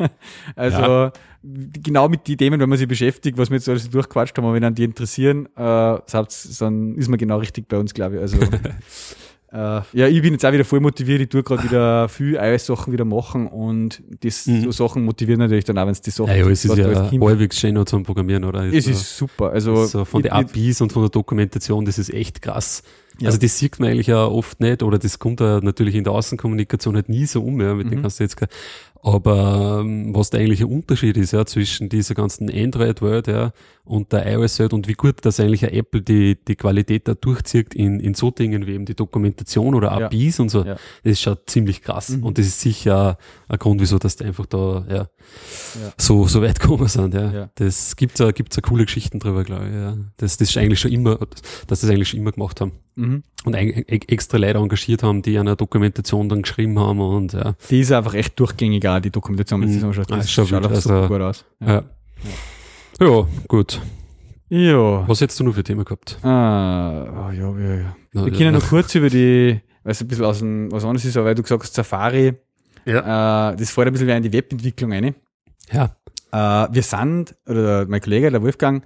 also 0.56 0.78
Ja. 0.80 1.12
genau 1.42 2.08
mit 2.08 2.26
den 2.26 2.38
Themen, 2.38 2.60
wenn 2.60 2.68
man 2.68 2.78
sich 2.78 2.88
beschäftigt, 2.88 3.36
was 3.38 3.50
wir 3.50 3.56
jetzt 3.56 3.68
alles 3.68 3.88
durchquatscht 3.90 4.36
haben, 4.38 4.46
und 4.46 4.54
wenn 4.54 4.62
dann 4.62 4.74
die 4.74 4.84
interessieren, 4.84 5.46
äh, 5.56 5.98
dann 6.10 6.94
ist 6.96 7.08
man 7.08 7.18
genau 7.18 7.38
richtig 7.38 7.68
bei 7.68 7.76
uns, 7.78 7.92
glaube 7.94 8.16
ich. 8.16 8.20
Also 8.22 8.38
ja, 9.54 10.08
ich 10.08 10.20
bin 10.20 10.32
jetzt 10.32 10.44
auch 10.44 10.52
wieder 10.52 10.64
voll 10.64 10.80
motiviert, 10.80 11.20
ich 11.20 11.28
tue 11.28 11.42
gerade 11.44 11.62
wieder 11.62 12.08
viel 12.08 12.34
iOS-Sachen 12.34 12.92
wieder 12.92 13.04
machen 13.04 13.46
und 13.46 14.02
das, 14.20 14.46
Mhm. 14.46 14.64
so 14.64 14.72
Sachen 14.72 15.04
motivieren 15.04 15.38
natürlich 15.40 15.64
dann 15.64 15.78
auch, 15.78 15.84
wenn 15.84 15.92
es 15.92 16.00
die 16.00 16.10
Sachen 16.10 16.30
Ja, 16.30 16.34
ja, 16.36 16.48
es 16.48 16.64
ist 16.64 16.76
ja 16.76 17.08
halbwegs 17.10 17.58
schön 17.60 17.86
zum 17.86 18.02
Programmieren, 18.02 18.44
oder? 18.44 18.64
Es 18.64 18.86
ist 18.88 19.16
super. 19.16 19.50
Also, 19.50 19.86
so 19.86 20.04
von 20.04 20.22
den 20.22 20.32
APIs 20.32 20.80
und 20.80 20.92
von 20.92 21.02
der 21.02 21.10
Dokumentation, 21.10 21.84
das 21.84 21.98
ist 21.98 22.12
echt 22.12 22.42
krass. 22.42 22.82
Ja. 23.20 23.26
Also 23.28 23.38
das 23.38 23.58
sieht 23.58 23.78
man 23.78 23.90
eigentlich 23.90 24.08
ja 24.08 24.24
oft 24.26 24.60
nicht 24.60 24.82
oder 24.82 24.98
das 24.98 25.18
kommt 25.20 25.40
ja 25.40 25.60
natürlich 25.60 25.94
in 25.94 26.04
der 26.04 26.12
Außenkommunikation 26.14 26.96
halt 26.96 27.08
nie 27.08 27.26
so 27.26 27.42
um, 27.42 27.60
ja, 27.60 27.74
mit 27.74 27.86
Mhm. 27.86 27.90
dem 27.90 28.02
kannst 28.02 28.18
du 28.20 28.24
jetzt 28.24 28.36
aber 29.02 29.80
ähm, 29.84 30.14
was 30.14 30.30
der 30.30 30.40
eigentliche 30.40 30.66
Unterschied 30.66 31.18
ist, 31.18 31.32
ja, 31.32 31.44
zwischen 31.44 31.90
dieser 31.90 32.14
ganzen 32.14 32.50
Android-Welt, 32.50 33.26
ja, 33.26 33.52
und 33.84 34.12
der 34.12 34.26
iOS-Welt 34.32 34.72
und 34.72 34.88
wie 34.88 34.94
gut 34.94 35.16
das 35.22 35.38
eigentlich 35.40 35.62
Apple 35.62 36.00
die, 36.00 36.38
die 36.48 36.56
Qualität 36.56 37.06
da 37.06 37.12
durchzieht 37.14 37.74
in, 37.74 38.00
in 38.00 38.14
so 38.14 38.30
Dingen 38.30 38.66
wie 38.66 38.72
eben 38.72 38.86
die 38.86 38.94
Dokumentation 38.96 39.74
oder 39.74 39.88
Ja. 39.98 40.06
APIs 40.06 40.40
und 40.40 40.48
so, 40.48 40.64
Ja. 40.64 40.74
das 40.74 41.12
ist 41.12 41.20
schon 41.20 41.36
ziemlich 41.44 41.82
krass. 41.82 42.08
Mhm. 42.10 42.22
Und 42.24 42.38
das 42.38 42.46
ist 42.46 42.60
sicher 42.62 43.18
ein 43.54 43.58
Grund, 43.58 43.80
wieso 43.80 43.98
dass 43.98 44.16
die 44.16 44.24
einfach 44.24 44.46
da, 44.46 44.84
ja, 44.88 44.94
Ja. 44.96 45.08
so, 45.98 46.26
so 46.26 46.42
weit 46.42 46.60
gekommen 46.60 46.86
sind, 46.88 47.14
ja. 47.14 47.30
Ja. 47.32 47.50
Das 47.54 47.96
gibt's 47.96 48.18
ja, 48.20 48.30
gibt's 48.30 48.56
ja 48.56 48.62
coole 48.62 48.84
Geschichten 48.84 49.18
drüber, 49.18 49.44
glaube 49.44 49.66
ich, 49.68 49.74
ja. 49.74 49.96
Das, 50.16 50.36
das 50.36 50.50
ist 50.50 50.56
eigentlich 50.58 50.80
schon 50.80 50.92
immer, 50.92 51.18
dass 51.66 51.80
das 51.80 51.88
eigentlich 51.90 52.08
schon 52.10 52.20
immer 52.20 52.32
gemacht 52.32 52.60
haben. 52.60 52.72
Mhm. 52.96 53.22
Und 53.44 53.54
ein, 53.56 53.68
extra 53.88 54.38
Leute 54.38 54.58
engagiert 54.58 55.02
haben, 55.02 55.22
die 55.22 55.38
eine 55.38 55.56
Dokumentation 55.56 56.28
dann 56.28 56.42
geschrieben 56.42 56.78
haben 56.78 57.00
und 57.00 57.32
ja. 57.32 57.54
Die 57.70 57.80
ist 57.80 57.92
einfach 57.92 58.14
echt 58.14 58.38
durchgängig, 58.38 58.86
auch 58.88 59.00
die 59.00 59.10
Dokumentation, 59.10 59.60
Mhm. 59.60 59.80
das 59.82 60.06
Das 60.06 60.24
ist 60.26 60.30
schon 60.30 60.46
schaut 60.46 60.62
wild, 60.64 60.72
auch 60.72 60.80
super 60.80 60.94
also- 60.96 61.08
gut 61.08 61.20
aus. 61.20 61.44
Ja, 61.60 61.82
ja. 63.00 63.26
gut. 63.48 63.80
Ja. 64.48 65.08
Was 65.08 65.20
hättest 65.20 65.40
du 65.40 65.44
nur 65.44 65.54
für 65.54 65.64
Thema 65.64 65.84
gehabt? 65.84 66.18
Ah, 66.22 67.28
oh, 67.28 67.30
ja, 67.32 67.58
ja, 67.58 67.74
ja. 67.74 67.96
Ja, 68.14 68.24
Wir 68.26 68.32
ja. 68.32 68.38
können 68.38 68.54
noch 68.54 68.68
kurz 68.68 68.94
über 68.94 69.08
die 69.10 69.60
weil 69.82 69.90
es 69.92 70.00
ein 70.00 70.08
bisschen 70.08 70.24
aus 70.24 70.38
dem, 70.38 70.72
was 70.72 70.82
anderes 70.84 71.04
ist, 71.04 71.14
aber 71.16 71.26
weil 71.26 71.34
du 71.34 71.42
gesagt 71.42 71.62
hast, 71.62 71.74
Safari, 71.74 72.32
Ja. 72.86 73.52
äh, 73.52 73.56
das 73.56 73.70
fällt 73.70 73.86
ein 73.88 73.92
bisschen 73.92 74.08
wie 74.08 74.12
in 74.12 74.22
die 74.22 74.32
Webentwicklung 74.32 74.92
rein. 74.92 75.14
Ja. 75.72 75.96
Äh, 76.32 76.68
wir 76.74 76.82
sind, 76.82 77.34
oder 77.48 77.86
mein 77.86 78.00
Kollege, 78.00 78.30
der 78.30 78.42
Wolfgang, 78.42 78.84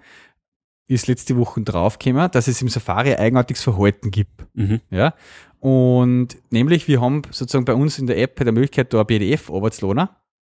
ist 0.86 1.06
letzte 1.06 1.36
Woche 1.36 1.60
draufgekommen, 1.60 2.30
dass 2.30 2.48
es 2.48 2.62
im 2.62 2.68
Safari 2.68 3.12
ein 3.12 3.18
eigenartiges 3.18 3.62
Verhalten 3.62 4.10
gibt. 4.10 4.46
Mhm. 4.54 4.80
Ja. 4.90 5.14
Und 5.60 6.36
nämlich, 6.50 6.88
wir 6.88 7.00
haben 7.00 7.22
sozusagen 7.30 7.64
bei 7.64 7.74
uns 7.74 7.98
in 7.98 8.06
der 8.06 8.18
App 8.18 8.36
die 8.38 8.44
Möglichkeit, 8.52 8.92
da 8.94 9.00
ein 9.00 9.06
PDF 9.06 9.50
runterzuladen, 9.50 10.08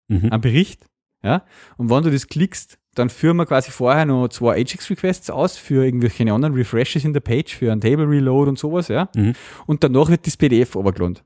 Mhm. 0.08 0.30
einen 0.32 0.40
Bericht. 0.40 0.84
Ja. 1.22 1.44
Und 1.76 1.90
wenn 1.90 2.02
du 2.04 2.10
das 2.10 2.26
klickst, 2.28 2.78
dann 2.94 3.10
führen 3.10 3.36
wir 3.36 3.46
quasi 3.46 3.70
vorher 3.70 4.04
noch 4.06 4.28
zwei 4.28 4.54
Ajax-Requests 4.56 5.30
aus 5.30 5.56
für 5.56 5.84
irgendwelche 5.84 6.30
anderen 6.32 6.54
Refreshes 6.54 7.04
in 7.04 7.12
der 7.12 7.20
Page, 7.20 7.54
für 7.54 7.72
einen 7.72 7.80
Table 7.80 8.08
Reload 8.08 8.48
und 8.48 8.58
sowas, 8.58 8.88
ja. 8.88 9.08
Mhm. 9.14 9.34
Und 9.66 9.82
danach 9.84 10.08
wird 10.08 10.26
das 10.26 10.36
PDF 10.36 10.76
runtergeladen. 10.76 11.18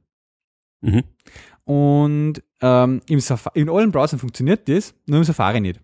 Mhm. 0.83 1.03
Und 1.71 2.43
ähm, 2.63 3.01
im 3.07 3.21
in 3.55 3.71
allen 3.71 3.93
Browsern 3.93 4.19
funktioniert 4.19 4.69
das, 4.69 4.93
nur 5.07 5.19
im 5.19 5.25
Safari 5.25 5.61
nicht. 5.61 5.81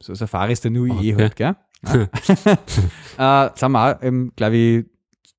So 0.00 0.14
Safari 0.14 0.52
ist 0.52 0.62
der 0.62 0.70
neue 0.70 0.92
Okay. 0.92 1.10
eh 1.10 1.16
halt, 1.16 1.34
gell? 1.34 1.56
Ja. 3.18 3.46
äh, 3.48 3.50
sind 3.56 3.72
wir 3.72 3.96
auch, 3.96 4.00
ähm, 4.00 4.30
glaube 4.36 4.56
ich, 4.56 4.84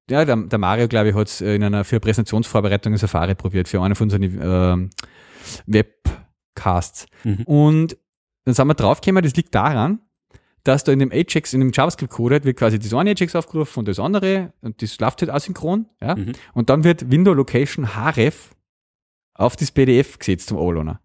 ja, 0.09 0.25
der, 0.25 0.35
der 0.35 0.59
Mario, 0.59 0.89
glaube 0.89 1.07
ich, 1.07 1.15
hat 1.15 1.29
es 1.29 1.39
in 1.39 1.63
einer 1.63 1.85
für 1.85 2.01
Präsentationsvorbereitung 2.01 2.91
in 2.91 2.99
Safari 2.99 3.35
probiert, 3.35 3.69
für 3.69 3.81
einen 3.81 3.95
von 3.95 4.07
unseren 4.07 4.23
ähm, 4.23 4.89
Webcasts. 5.65 7.05
Mhm. 7.23 7.43
Und 7.45 7.97
dann 8.43 8.55
sind 8.55 8.67
wir 8.67 8.73
draufgekommen, 8.73 9.23
das 9.23 9.37
liegt 9.37 9.55
daran, 9.55 9.99
dass 10.65 10.83
da 10.83 10.91
in 10.91 10.99
dem 10.99 11.13
Ajax, 11.13 11.53
in 11.53 11.61
dem 11.61 11.71
JavaScript-Code 11.73 12.35
halt 12.35 12.43
wird 12.43 12.57
quasi 12.57 12.79
das 12.79 12.93
eine 12.93 13.11
Ajax 13.11 13.33
aufgerufen 13.33 13.79
und 13.79 13.87
das 13.87 13.97
andere 13.97 14.51
und 14.59 14.81
das 14.81 14.99
läuft 14.99 15.21
halt 15.21 15.31
asynchron, 15.31 15.85
ja. 16.01 16.17
Mhm. 16.17 16.33
Und 16.53 16.69
dann 16.69 16.83
wird 16.83 17.09
Window 17.09 17.31
Location 17.31 17.95
href 17.95 18.53
auf 19.35 19.55
das 19.55 19.71
PDF 19.71 20.19
gesetzt 20.19 20.47
zum 20.49 20.57
Overloader. 20.57 20.99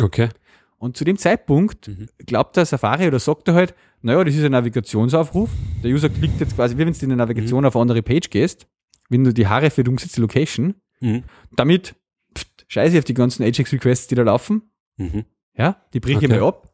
Okay. 0.00 0.28
Und 0.78 0.96
zu 0.96 1.04
dem 1.04 1.18
Zeitpunkt 1.18 1.88
Mhm. 1.88 2.08
glaubt 2.18 2.56
der 2.56 2.64
Safari 2.64 3.08
oder 3.08 3.18
sagt 3.18 3.48
er 3.48 3.54
halt, 3.54 3.74
naja, 4.00 4.22
das 4.22 4.34
ist 4.36 4.44
ein 4.44 4.52
Navigationsaufruf. 4.52 5.50
Der 5.82 5.90
User 5.90 6.08
klickt 6.08 6.38
jetzt 6.40 6.54
quasi, 6.54 6.76
wie 6.76 6.86
wenn 6.86 6.92
du 6.92 7.02
in 7.02 7.08
der 7.08 7.16
Navigation 7.16 7.64
auf 7.64 7.74
eine 7.74 7.82
andere 7.82 8.02
Page 8.02 8.30
gehst, 8.30 8.68
wenn 9.08 9.24
du 9.24 9.34
die 9.34 9.48
wird 9.76 9.88
umgesetzt, 9.88 10.16
die 10.16 10.20
Location, 10.20 10.74
Mhm. 11.00 11.24
damit 11.56 11.94
pft, 12.36 12.64
scheiße 12.68 12.92
ich 12.94 12.98
auf 13.00 13.04
die 13.04 13.14
ganzen 13.14 13.42
Ajax-Requests, 13.42 14.06
die 14.06 14.14
da 14.14 14.22
laufen, 14.22 14.62
Mhm. 14.98 15.24
ja, 15.56 15.82
die 15.94 16.00
ich 16.00 16.28
Okay. 16.30 16.40
mal 16.40 16.46
ab, 16.46 16.72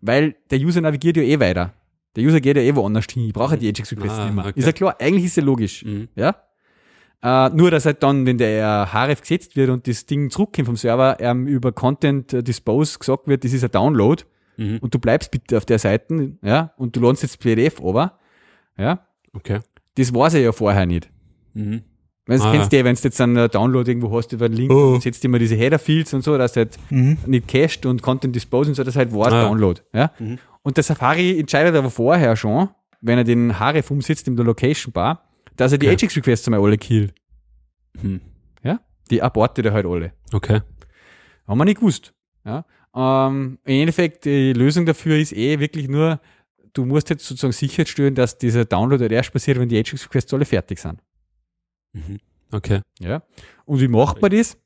weil 0.00 0.34
der 0.50 0.58
User 0.60 0.80
navigiert 0.80 1.16
ja 1.18 1.22
eh 1.22 1.38
weiter. 1.38 1.74
Der 2.16 2.24
User 2.24 2.40
geht 2.40 2.56
ja 2.56 2.62
eh 2.62 2.74
woanders 2.74 3.06
hin. 3.10 3.26
Ich 3.26 3.32
brauche 3.34 3.54
ja 3.54 3.60
die 3.60 3.66
Ajax-Requests 3.68 4.18
Ah, 4.18 4.24
nicht 4.26 4.34
mehr. 4.34 4.46
okay. 4.46 4.58
Ist 4.60 4.66
ja 4.66 4.72
klar, 4.72 4.96
eigentlich 4.98 5.24
ist 5.26 5.36
ja 5.36 5.42
logisch. 5.42 5.84
Mhm. 5.84 6.08
Ja? 6.14 6.36
Äh, 7.22 7.50
nur, 7.50 7.70
dass 7.70 7.86
halt 7.86 8.02
dann, 8.02 8.26
wenn 8.26 8.38
der 8.38 8.88
href 8.92 9.20
gesetzt 9.20 9.54
wird 9.56 9.70
und 9.70 9.86
das 9.86 10.06
Ding 10.06 10.30
zurückkommt 10.30 10.66
vom 10.66 10.76
Server, 10.76 11.18
ähm, 11.20 11.46
über 11.46 11.70
Content 11.72 12.32
äh, 12.32 12.42
Dispose 12.42 12.98
gesagt 12.98 13.28
wird, 13.28 13.44
das 13.44 13.52
ist 13.52 13.62
ein 13.64 13.70
Download 13.70 14.22
Mhm. 14.58 14.78
und 14.82 14.92
du 14.92 14.98
bleibst 14.98 15.30
bitte 15.30 15.56
auf 15.56 15.64
der 15.64 15.78
Seite, 15.78 16.32
ja, 16.42 16.72
und 16.76 16.94
du 16.94 17.00
ladest 17.00 17.22
jetzt 17.22 17.38
PDF 17.40 17.80
over, 17.80 18.18
ja, 18.76 19.00
Okay. 19.32 19.60
das 19.94 20.12
weiß 20.14 20.34
er 20.34 20.40
ja 20.40 20.52
vorher 20.52 20.84
nicht. 20.84 21.10
Mhm. 21.54 21.82
Weil 22.26 22.38
das 22.38 22.46
Ah, 22.46 22.52
kennst 22.52 22.72
du 22.72 22.76
ja, 22.76 22.84
wenn 22.84 22.94
du 22.94 23.00
jetzt 23.02 23.20
einen 23.20 23.48
Download 23.50 23.90
irgendwo 23.90 24.14
hast 24.16 24.32
über 24.32 24.44
einen 24.46 24.54
Link 24.54 24.70
Oh. 24.72 24.92
und 24.94 25.02
setzt 25.02 25.24
immer 25.24 25.38
diese 25.38 25.56
Header-Fields 25.56 26.12
und 26.14 26.22
so, 26.22 26.36
dass 26.38 26.52
du 26.52 26.60
halt 26.60 26.78
nicht 26.90 27.48
cached 27.48 27.86
und 27.86 28.02
Content 28.02 28.36
Dispose 28.36 28.70
und 28.70 28.74
so, 28.74 28.84
das 28.84 28.94
halt 28.96 29.12
war 29.14 29.32
Ah. 29.32 29.42
Download, 29.44 29.80
ja. 29.94 30.10
Mhm. 30.18 30.38
Und 30.62 30.76
der 30.76 30.84
Safari 30.84 31.38
entscheidet 31.40 31.74
aber 31.74 31.90
vorher 31.90 32.36
schon, 32.36 32.68
wenn 33.00 33.18
er 33.18 33.24
den 33.24 33.58
href 33.58 33.90
umsetzt 33.90 34.28
in 34.28 34.36
der 34.36 34.44
Location 34.44 34.92
Bar, 34.92 35.24
dass 35.56 35.72
er 35.72 35.78
die 35.78 35.86
Okay. 35.86 35.96
Ajax-Requests 35.96 36.46
einmal 36.48 36.62
alle 36.62 36.78
killt. 36.78 37.14
Mhm. 38.00 38.20
Ja? 38.62 38.80
Die 39.10 39.22
abortet 39.22 39.66
er 39.66 39.72
halt 39.72 39.86
alle. 39.86 40.12
Okay. 40.32 40.60
Haben 41.46 41.58
wir 41.58 41.64
nicht 41.64 41.80
gewusst. 41.80 42.14
Ja? 42.44 42.64
Ähm, 42.94 43.58
Im 43.64 43.80
Endeffekt, 43.80 44.24
die 44.24 44.52
Lösung 44.52 44.86
dafür 44.86 45.16
ist 45.18 45.32
eh 45.32 45.58
wirklich 45.58 45.88
nur, 45.88 46.20
du 46.72 46.84
musst 46.84 47.10
jetzt 47.10 47.26
sozusagen 47.26 47.52
sicherstellen, 47.52 48.14
dass 48.14 48.38
dieser 48.38 48.64
Download 48.64 49.02
halt 49.02 49.12
erst 49.12 49.32
passiert, 49.32 49.58
wenn 49.58 49.68
die 49.68 49.76
Ajax-Requests 49.76 50.32
alle 50.34 50.44
fertig 50.44 50.78
sind. 50.78 51.00
Mhm. 51.92 52.18
Okay. 52.50 52.80
Ja? 53.00 53.22
Und 53.64 53.80
wie 53.80 53.88
macht 53.88 54.20
man 54.20 54.30
das? 54.30 54.58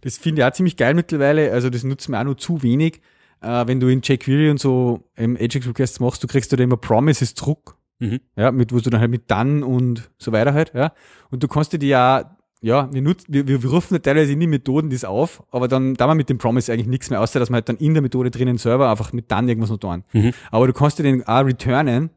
Das 0.00 0.18
finde 0.18 0.42
ich 0.42 0.46
auch 0.46 0.52
ziemlich 0.52 0.76
geil 0.76 0.94
mittlerweile. 0.94 1.52
Also, 1.52 1.70
das 1.70 1.82
nutzt 1.82 2.08
mir 2.08 2.20
auch 2.20 2.24
nur 2.24 2.36
zu 2.36 2.62
wenig. 2.62 3.00
Äh, 3.40 3.66
wenn 3.66 3.80
du 3.80 3.88
in 3.88 4.02
jQuery 4.02 4.50
und 4.50 4.60
so 4.60 5.08
ähm, 5.16 5.36
Ajax-Requests 5.36 6.00
machst, 6.00 6.22
du 6.22 6.26
kriegst 6.26 6.52
da 6.52 6.56
immer 6.56 6.76
Promises 6.76 7.34
zurück. 7.34 7.75
Mhm. 7.98 8.20
Ja, 8.36 8.52
mit, 8.52 8.72
wo 8.72 8.78
du 8.78 8.90
dann 8.90 9.00
halt 9.00 9.10
mit 9.10 9.30
dann 9.30 9.62
und 9.62 10.10
so 10.18 10.32
weiter 10.32 10.52
halt, 10.52 10.72
ja. 10.74 10.92
Und 11.30 11.42
du 11.42 11.48
kannst 11.48 11.72
dir 11.72 11.78
die 11.78 11.88
ja, 11.88 12.36
ja, 12.60 12.92
wir, 12.92 13.02
nutzen, 13.02 13.26
wir, 13.28 13.46
wir 13.46 13.70
rufen 13.70 13.94
ja 13.94 14.00
teilweise 14.00 14.32
in 14.32 14.40
die 14.40 14.46
Methoden 14.46 14.90
das 14.90 15.04
auf, 15.04 15.42
aber 15.50 15.68
dann 15.68 15.94
da 15.94 16.06
man 16.06 16.16
mit 16.16 16.28
dem 16.28 16.38
Promise 16.38 16.72
eigentlich 16.72 16.86
nichts 16.86 17.10
mehr, 17.10 17.20
außer 17.20 17.38
dass 17.38 17.50
man 17.50 17.56
halt 17.56 17.68
dann 17.68 17.76
in 17.76 17.94
der 17.94 18.02
Methode 18.02 18.30
drinnen 18.30 18.58
selber 18.58 18.90
einfach 18.90 19.12
mit 19.12 19.30
dann 19.30 19.48
irgendwas 19.48 19.70
noch 19.70 19.78
tun. 19.78 20.04
Mhm. 20.12 20.32
Aber 20.50 20.66
du 20.66 20.72
kannst 20.72 20.98
dir 20.98 21.02
den 21.02 21.26
auch 21.26 21.44
returnen, 21.44 22.10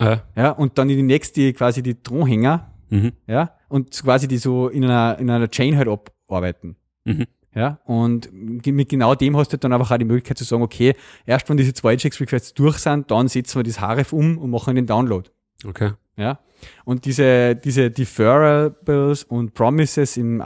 Ah, 0.00 0.22
ja, 0.34 0.50
und 0.50 0.78
dann 0.78 0.88
in 0.88 0.96
die 0.96 1.02
nächste 1.02 1.52
quasi 1.52 1.82
die 1.82 2.02
Drohhänger, 2.02 2.70
mhm. 2.88 3.12
ja, 3.26 3.54
und 3.68 3.90
quasi 4.02 4.26
die 4.28 4.38
so 4.38 4.68
in 4.68 4.82
einer, 4.84 5.18
in 5.18 5.28
einer 5.28 5.50
Chain 5.50 5.76
halt 5.76 5.88
abarbeiten. 5.88 6.76
Mhm. 7.04 7.26
Ja, 7.54 7.80
und 7.84 8.32
mit 8.32 8.88
genau 8.88 9.16
dem 9.16 9.36
hast 9.36 9.52
du 9.52 9.58
dann 9.58 9.72
einfach 9.72 9.90
auch 9.90 9.98
die 9.98 10.04
Möglichkeit 10.04 10.38
zu 10.38 10.44
sagen, 10.44 10.62
okay, 10.62 10.94
erst 11.26 11.48
wenn 11.48 11.56
diese 11.56 11.74
zwei 11.74 11.94
Ajax-Requests 11.94 12.54
durch 12.54 12.78
sind, 12.78 13.10
dann 13.10 13.26
setzen 13.26 13.58
wir 13.58 13.64
das 13.64 13.80
href 13.80 14.12
um 14.12 14.38
und 14.38 14.50
machen 14.50 14.76
den 14.76 14.86
Download. 14.86 15.28
Okay. 15.66 15.92
Ja. 16.16 16.38
Und 16.84 17.06
diese, 17.06 17.56
diese 17.56 17.90
Deferables 17.90 19.24
und 19.24 19.54
Promises 19.54 20.16
im 20.16 20.40
äh, 20.40 20.44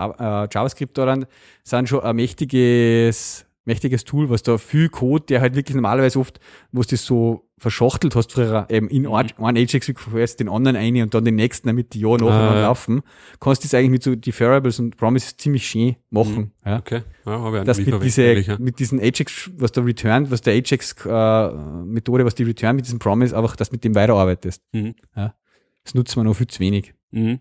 JavaScript 0.51 0.97
daran 0.97 1.27
sind 1.63 1.89
schon 1.89 2.01
ein 2.01 2.17
mächtiges, 2.17 3.45
mächtiges 3.67 4.05
Tool, 4.05 4.29
was 4.31 4.43
da 4.43 4.59
viel 4.59 4.89
Code, 4.91 5.25
der 5.27 5.41
halt 5.41 5.55
wirklich 5.55 5.75
normalerweise 5.75 6.19
oft, 6.19 6.39
wo 6.73 6.83
du 6.83 6.89
das 6.89 7.05
so 7.05 7.49
verschachtelt 7.57 8.15
hast 8.15 8.33
früher, 8.33 8.67
eben 8.69 8.89
in 8.89 9.03
Mhm. 9.05 9.15
ein 9.15 9.57
Ajax 9.57 9.89
Request 9.89 10.41
den 10.41 10.49
anderen 10.51 10.77
eine 10.77 11.03
und 11.03 11.15
dann 11.15 11.25
den 11.25 11.37
nächsten, 11.37 11.69
damit 11.69 11.95
die 11.95 12.01
ja 12.01 12.09
nacheinander 12.11 12.51
Ah, 12.51 12.55
ja. 12.57 12.61
laufen, 12.62 13.03
kannst 13.41 13.62
du 13.62 13.67
das 13.67 13.75
eigentlich 13.75 13.91
mit 13.91 14.03
so 14.03 14.15
Deferables 14.17 14.81
und 14.81 14.97
Promises 14.99 15.37
ziemlich 15.39 15.67
schön 15.67 15.97
machen. 16.11 16.53
Ja 16.67 16.79
Okay. 16.79 17.03
Ja, 17.25 17.41
habe 17.41 17.59
ich 17.61 17.65
dass 17.65 17.79
mit, 17.79 18.03
diese, 18.03 18.33
ja. 18.35 18.59
mit 18.59 18.79
diesen 18.81 19.01
Ajax, 19.01 19.51
was 19.57 19.73
da 19.73 19.81
returned, 19.81 20.31
was 20.31 20.43
der 20.43 20.53
Ajax-Methode, 20.55 22.25
was 22.25 22.35
die 22.35 22.43
return 22.45 22.77
mit 22.77 22.85
diesem 22.87 22.99
Promise, 22.99 23.37
einfach, 23.37 23.57
dass 23.57 23.71
du 23.71 23.75
mit 23.75 23.85
dem 23.85 23.95
weiterarbeitest. 23.95 24.62
Mhm. 24.73 24.95
Das 25.15 25.95
nutzt 25.95 26.17
man 26.17 26.27
noch 26.27 26.35
viel 26.35 26.47
zu 26.49 26.61
wenig. 26.61 26.93
Mhm. 27.12 27.41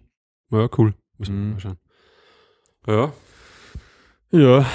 Ja, 0.51 0.69
cool. 0.77 0.93
Muss 1.17 1.29
man 1.29 1.47
Mhm. 1.47 1.51
mal 1.53 1.59
schauen. 1.59 1.77
Ja. 2.87 3.13
Ja. 4.31 4.59
Ja. 4.59 4.65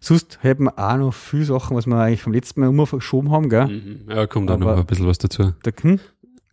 Sonst 0.00 0.38
hätten 0.42 0.64
wir 0.64 0.78
auch 0.78 0.96
noch 0.96 1.14
viele 1.14 1.44
Sachen, 1.44 1.76
was 1.76 1.86
wir 1.86 1.96
eigentlich 1.96 2.22
vom 2.22 2.32
letzten 2.32 2.60
Mal 2.60 2.68
immer 2.68 2.86
verschoben 2.86 3.30
haben, 3.30 3.48
gell? 3.48 3.66
Mhm. 3.66 4.00
Ja, 4.08 4.26
kommt 4.26 4.48
dann 4.48 4.60
noch 4.60 4.76
ein 4.76 4.86
bisschen 4.86 5.06
was 5.06 5.18
dazu. 5.18 5.52
Da 5.62 5.70
hm, 5.82 6.00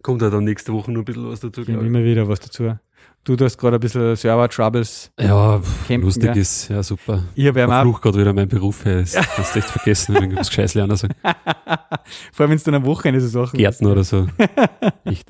Kommt 0.02 0.22
ja 0.22 0.30
dann 0.30 0.44
nächste 0.44 0.74
Woche 0.74 0.92
noch 0.92 1.02
ein 1.02 1.06
bisschen 1.06 1.30
was 1.30 1.40
dazu, 1.40 1.62
kommt 1.62 1.68
glaube 1.68 1.84
ich. 1.84 1.88
immer 1.88 2.04
wieder 2.04 2.28
was 2.28 2.40
dazu. 2.40 2.76
Du, 3.24 3.36
du 3.36 3.46
hast 3.46 3.58
gerade 3.58 3.78
ein 3.78 3.80
bisschen 3.80 4.16
Server-Troubles. 4.16 5.12
Ja, 5.20 5.60
Campen, 5.88 6.04
lustig 6.06 6.32
gell? 6.34 6.38
ist, 6.38 6.70
ja 6.70 6.84
super. 6.84 7.24
Ich 7.34 7.48
habe 7.48 7.60
ja 7.60 7.84
auch, 7.84 8.02
gerade 8.02 8.20
wieder 8.20 8.34
mein 8.34 8.48
Beruf, 8.48 8.86
hey, 8.86 9.02
das 9.02 9.16
hast 9.16 9.56
du 9.56 9.60
echt 9.60 9.68
vergessen, 9.72 10.14
wenn 10.14 10.32
ich 10.32 10.38
was 10.38 10.50
Gescheiß 10.50 10.76
lernen 10.76 10.96
soll. 10.96 11.10
vor 11.24 12.44
allem 12.44 12.52
wenn 12.52 12.58
es 12.58 12.64
dann 12.64 12.76
am 12.76 12.86
Wochenende 12.86 13.20
so 13.20 13.28
Sachen 13.28 13.58
Gärtner 13.58 13.94
oder 13.94 14.04
so. 14.04 14.28
Echt. 15.06 15.28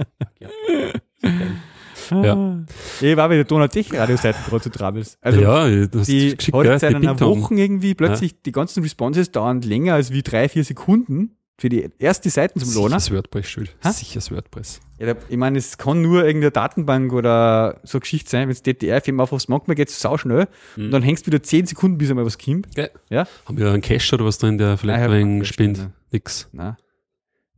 Ah. 2.12 2.64
Ich 3.02 3.16
war 3.18 3.28
bei 3.30 3.36
der 3.36 3.44
Donau-Tech-Radioseite 3.46 4.38
gerade 4.50 4.62
zu 4.64 4.70
Troubles. 4.70 5.18
Also, 5.22 5.40
ja, 5.42 5.68
du 5.88 6.00
hast 6.00 6.08
die 6.08 6.36
geschickt, 6.36 6.56
hat 6.58 6.80
seit 6.80 6.96
einer. 6.96 7.20
Woche 7.20 7.54
irgendwie 7.56 7.94
plötzlich, 7.96 8.42
die 8.42 8.52
ganzen 8.52 8.84
Responses 8.84 9.32
dauern 9.32 9.62
länger 9.62 9.96
als 9.96 10.12
wie 10.12 10.22
drei, 10.24 10.50
vier 10.50 10.64
Sekunden 10.64 11.38
für 11.58 11.70
die 11.70 11.90
erste 12.00 12.30
Seiten 12.30 12.60
zum 12.60 12.74
Lohner. 12.74 13.00
Sichers 13.00 13.12
WordPress 13.16 13.48
schuld. 13.48 13.76
Hä? 13.82 13.90
Sichers 13.92 14.30
WordPress. 14.30 14.82
Ja, 15.00 15.14
ich 15.30 15.38
meine, 15.38 15.58
es 15.58 15.78
kann 15.78 16.02
nur 16.02 16.26
irgendeine 16.26 16.52
Datenbank 16.52 17.14
oder 17.14 17.80
so 17.84 17.98
eine 17.98 18.02
Geschichte 18.02 18.30
sein, 18.30 18.44
wenn 18.48 18.52
es 18.54 18.62
DTR-Film 18.64 19.20
aufrufst, 19.22 19.48
manchmal 19.50 19.76
geht 19.76 19.90
es 19.90 20.00
sau 20.00 20.18
schnell 20.18 20.48
Mhm. 20.76 20.86
und 20.86 20.92
dann 20.92 21.02
hängst 21.04 21.26
du 21.26 21.32
wieder 21.32 21.42
10 21.44 21.66
Sekunden, 21.66 21.98
bis 21.98 22.10
einmal 22.10 22.26
was 22.26 22.38
kommt. 22.38 22.74
Geil. 22.76 22.92
Ja? 23.10 23.26
Haben 23.46 23.58
wir 23.58 23.72
einen 23.72 23.82
Cache 23.82 24.16
oder 24.16 24.26
was 24.26 24.38
drin, 24.38 24.58
der 24.58 24.78
vielleicht 24.78 25.00
Nein, 25.02 25.12
ein 25.12 25.18
wenig 25.18 25.48
spinnt? 25.48 25.78
drin. 25.78 25.94
Nix. 26.12 26.50
Nein. 26.52 26.76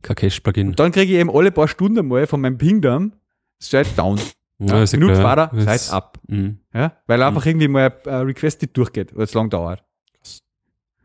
Kein 0.02 0.14
Cache-Plugin. 0.16 0.74
Dann 0.76 0.92
kriege 0.92 1.12
ich 1.12 1.18
eben 1.18 1.30
alle 1.30 1.50
paar 1.50 1.66
Stunden 1.66 2.06
mal 2.06 2.26
von 2.28 2.40
meinem 2.40 2.56
Pingdom 2.56 3.12
Site 3.60 3.90
down. 3.96 4.20
Ja, 4.60 4.78
ja 4.78 4.84
genug 4.84 5.10
klar. 5.12 5.24
weiter, 5.24 5.50
Das- 5.64 5.84
Site 5.86 5.96
up. 5.96 6.18
Mhm. 6.26 6.58
Ja? 6.74 6.92
Weil 7.06 7.22
einfach 7.22 7.46
irgendwie 7.46 7.68
mal 7.68 7.92
ein 8.06 8.14
Request 8.26 8.62
nicht 8.62 8.76
durchgeht 8.76 9.12
oder 9.12 9.24
es 9.24 9.34
lang 9.34 9.50
dauert. 9.50 9.84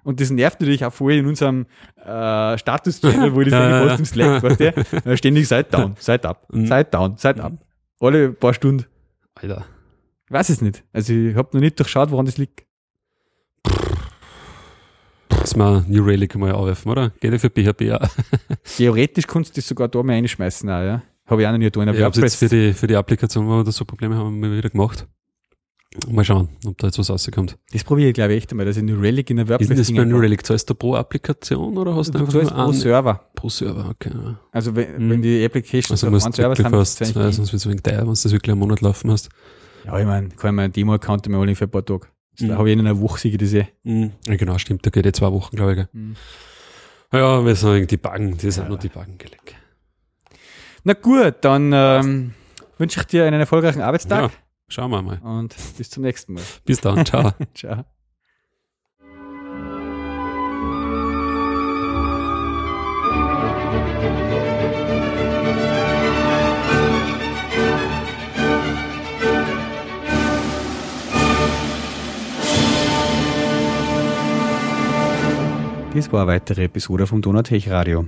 Und 0.03 0.19
das 0.19 0.29
nervt 0.31 0.59
natürlich 0.59 0.83
auch 0.83 0.91
voll 0.91 1.13
in 1.13 1.25
unserem 1.25 1.65
äh, 1.95 2.57
Status-Channel, 2.57 3.33
wo 3.33 3.39
ich 3.41 3.47
das 3.51 3.53
ja. 3.53 3.95
im 3.95 4.03
Slack, 4.05 4.43
weißt 4.43 4.59
du? 5.05 5.17
Ständig 5.17 5.47
Site 5.47 5.69
down, 5.71 5.95
Site 5.97 6.27
up, 6.27 6.45
Mhm. 6.51 6.65
Site 6.67 6.85
down, 6.91 7.17
Site 7.17 7.41
up. 7.41 7.53
Alle 8.01 8.33
paar 8.33 8.53
Stunden. 8.53 8.85
Alter. 9.35 9.63
Ich 10.25 10.31
weiß 10.31 10.49
es 10.49 10.61
nicht. 10.61 10.83
Also 10.91 11.13
ich 11.13 11.35
habe 11.35 11.49
noch 11.53 11.61
nicht 11.61 11.79
durchschaut, 11.79 12.11
woran 12.11 12.25
das 12.25 12.37
liegt. 12.37 12.63
Muss 15.39 15.55
man 15.55 15.85
New 15.89 16.03
Relic 16.03 16.35
mal 16.35 16.51
aufwerfen, 16.51 16.91
oder? 16.91 17.09
Geht 17.19 17.31
ja 17.33 17.39
für 17.39 17.49
PHP 17.49 17.91
auch. 17.93 18.07
Theoretisch 18.77 19.27
kannst 19.27 19.51
du 19.55 19.61
das 19.61 19.67
sogar 19.67 19.87
da 19.87 20.01
mal 20.03 20.13
reinschmeißen 20.13 20.69
auch, 20.69 20.81
ja. 20.83 21.01
Habe 21.25 21.41
ich 21.41 21.47
auch 21.47 21.51
noch 21.51 21.57
nie 21.57 21.65
getan. 21.65 21.87
Ich 21.87 22.01
habe 22.01 22.19
jetzt 22.21 22.35
für 22.35 22.49
die, 22.49 22.73
für 22.73 22.87
die 22.87 22.95
Applikation, 22.95 23.47
wo 23.47 23.57
wir 23.57 23.63
da 23.63 23.71
so 23.71 23.85
Probleme 23.85 24.15
haben, 24.15 24.39
mal 24.39 24.55
wieder 24.55 24.69
gemacht. 24.69 25.07
Mal 26.09 26.25
schauen, 26.25 26.49
ob 26.65 26.75
da 26.79 26.87
jetzt 26.87 26.97
was 26.97 27.11
rauskommt. 27.11 27.55
Das 27.71 27.83
probiere 27.83 28.09
ich, 28.09 28.15
glaube 28.15 28.33
ich, 28.33 28.37
echt 28.41 28.51
einmal, 28.51 28.65
dass 28.65 28.77
ich 28.77 28.83
New 28.83 28.99
Relic 28.99 29.29
in 29.29 29.37
der 29.37 29.45
Ist 29.45 29.49
WordPress 29.51 29.67
denn 29.67 29.77
das 29.77 29.91
bei 29.93 30.03
New. 30.05 30.17
Relic? 30.17 30.43
Zahlst 30.45 30.67
du 30.69 30.73
pro 30.73 30.95
Applikation 30.95 31.77
oder 31.77 31.95
hast 31.95 32.07
du 32.07 32.13
Du 32.13 32.19
einfach 32.19 32.33
zahlst 32.33 32.49
nur 32.49 32.57
pro 32.57 32.63
einen- 32.71 32.73
Server. 32.73 33.29
pro 33.35 33.49
Server? 33.49 33.89
Okay. 33.91 34.09
ja. 34.13 34.39
Also 34.51 34.75
wenn, 34.75 34.95
Hm. 34.97 35.09
wenn 35.11 35.21
die 35.21 35.45
Applications 35.45 35.91
Also 36.03 36.07
auf 36.07 36.23
du 36.23 36.31
Server 36.31 36.55
sind, 36.55 36.69
fast, 36.69 36.99
ist 37.01 37.09
es 37.11 37.15
eigentlich- 37.15 37.35
sonst 37.35 37.53
wird 37.53 37.59
es 37.61 37.69
wegen 37.69 37.83
teuer, 37.83 37.97
wenn 37.99 38.05
du 38.05 38.11
das 38.11 38.31
wirklich 38.31 38.51
einen 38.51 38.59
Monat 38.59 38.81
laufen 38.81 39.11
hast. 39.11 39.29
ja, 39.85 39.99
ich 39.99 40.05
meine, 40.07 40.29
kann 40.29 40.49
ich 40.49 40.55
mir 40.55 40.61
einen 40.63 40.73
Demo-Account 40.73 41.29
mal 41.29 41.37
holen 41.37 41.55
für 41.55 41.65
ein 41.65 41.71
paar 41.71 41.85
Tage. 41.85 42.07
Da 42.39 42.45
Mhm. 42.47 42.57
habe 42.57 42.69
ich 42.69 42.73
in 42.73 42.79
einer 42.79 42.99
Woche 42.99 43.19
sicher 43.19 43.37
das 43.37 43.53
eh. 43.53 43.67
Ja, 43.83 44.35
genau, 44.35 44.57
stimmt. 44.57 44.83
Da 44.85 44.89
geht 44.89 45.05
eh 45.05 45.11
zwei 45.11 45.31
Wochen, 45.31 45.55
glaube 45.55 45.73
ich. 45.73 45.85
Mhm. 45.93 46.15
Ja, 47.13 47.45
wir 47.45 47.55
sind 47.55 47.91
die 47.91 47.97
Baggen, 47.97 48.35
die 48.35 48.49
sind 48.49 48.67
nur 48.67 48.79
die 48.79 48.89
Baggen 48.89 49.19
gelegt. 49.19 49.53
Na 50.83 50.93
gut, 50.93 51.35
dann 51.41 51.71
ähm, 51.73 52.33
wünsche 52.77 52.99
ich 52.99 53.05
dir 53.07 53.25
einen 53.25 53.39
erfolgreichen 53.39 53.81
Arbeitstag 53.81 54.23
Ja, 54.23 54.31
schauen 54.67 54.91
wir 54.91 55.01
mal. 55.01 55.19
und 55.19 55.55
bis 55.77 55.89
zum 55.89 56.03
nächsten 56.03 56.33
Mal. 56.33 56.43
Bis 56.65 56.81
dann, 56.81 57.05
ciao. 57.05 57.31
Ciao. 57.53 57.85
Das 75.93 76.11
war 76.11 76.23
eine 76.23 76.31
weitere 76.31 76.63
Episode 76.63 77.05
vom 77.05 77.21
Donatech 77.21 77.69
Radio. 77.69 78.07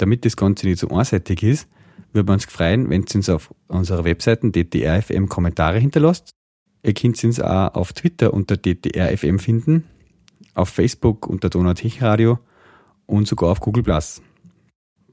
Damit 0.00 0.24
das 0.24 0.34
Ganze 0.34 0.66
nicht 0.66 0.78
so 0.78 0.88
einseitig 0.88 1.42
ist, 1.42 1.68
würden 2.14 2.28
wir 2.28 2.32
uns 2.32 2.46
freuen, 2.46 2.88
wenn 2.88 3.02
ihr 3.02 3.14
uns 3.16 3.28
auf 3.28 3.54
unserer 3.68 4.04
Webseite 4.04 4.50
DTRFM 4.50 5.28
Kommentare 5.28 5.78
hinterlasst. 5.78 6.30
Ihr 6.82 6.94
könnt 6.94 7.22
uns 7.22 7.38
auch 7.38 7.74
auf 7.74 7.92
Twitter 7.92 8.32
unter 8.32 8.56
DTRFM 8.56 9.38
finden, 9.38 9.84
auf 10.54 10.70
Facebook 10.70 11.26
unter 11.26 11.50
Donatech 11.50 12.00
Radio 12.00 12.38
und 13.04 13.28
sogar 13.28 13.50
auf 13.50 13.60
Google 13.60 13.82
Plus. 13.82 14.22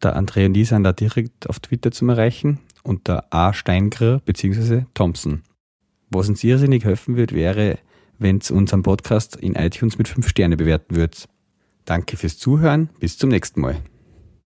Der 0.01 0.17
André 0.17 0.45
und 0.45 0.55
ich 0.55 0.69
sind 0.69 0.85
da 0.85 0.93
direkt 0.93 1.49
auf 1.49 1.59
Twitter 1.59 1.91
zum 1.91 2.07
Erreichen 2.07 2.59
unter 2.83 3.25
A. 3.33 3.51
Steingrer 3.51 4.19
bzw. 4.19 4.85
Thompson. 4.93 5.43
Was 6.11 6.29
uns 6.29 6.45
irrsinnig 6.45 6.85
helfen 6.85 7.17
wird, 7.17 7.33
wäre, 7.33 7.77
wenn 8.19 8.39
ihr 8.39 8.55
unseren 8.55 8.83
Podcast 8.83 9.35
in 9.35 9.55
iTunes 9.55 9.97
mit 9.97 10.07
5 10.07 10.29
Sterne 10.29 10.55
bewerten 10.55 10.95
würdet. 10.95 11.27
Danke 11.83 12.15
fürs 12.15 12.37
Zuhören, 12.37 12.89
bis 13.01 13.17
zum 13.17 13.29
nächsten 13.29 13.59
Mal. 13.59 13.81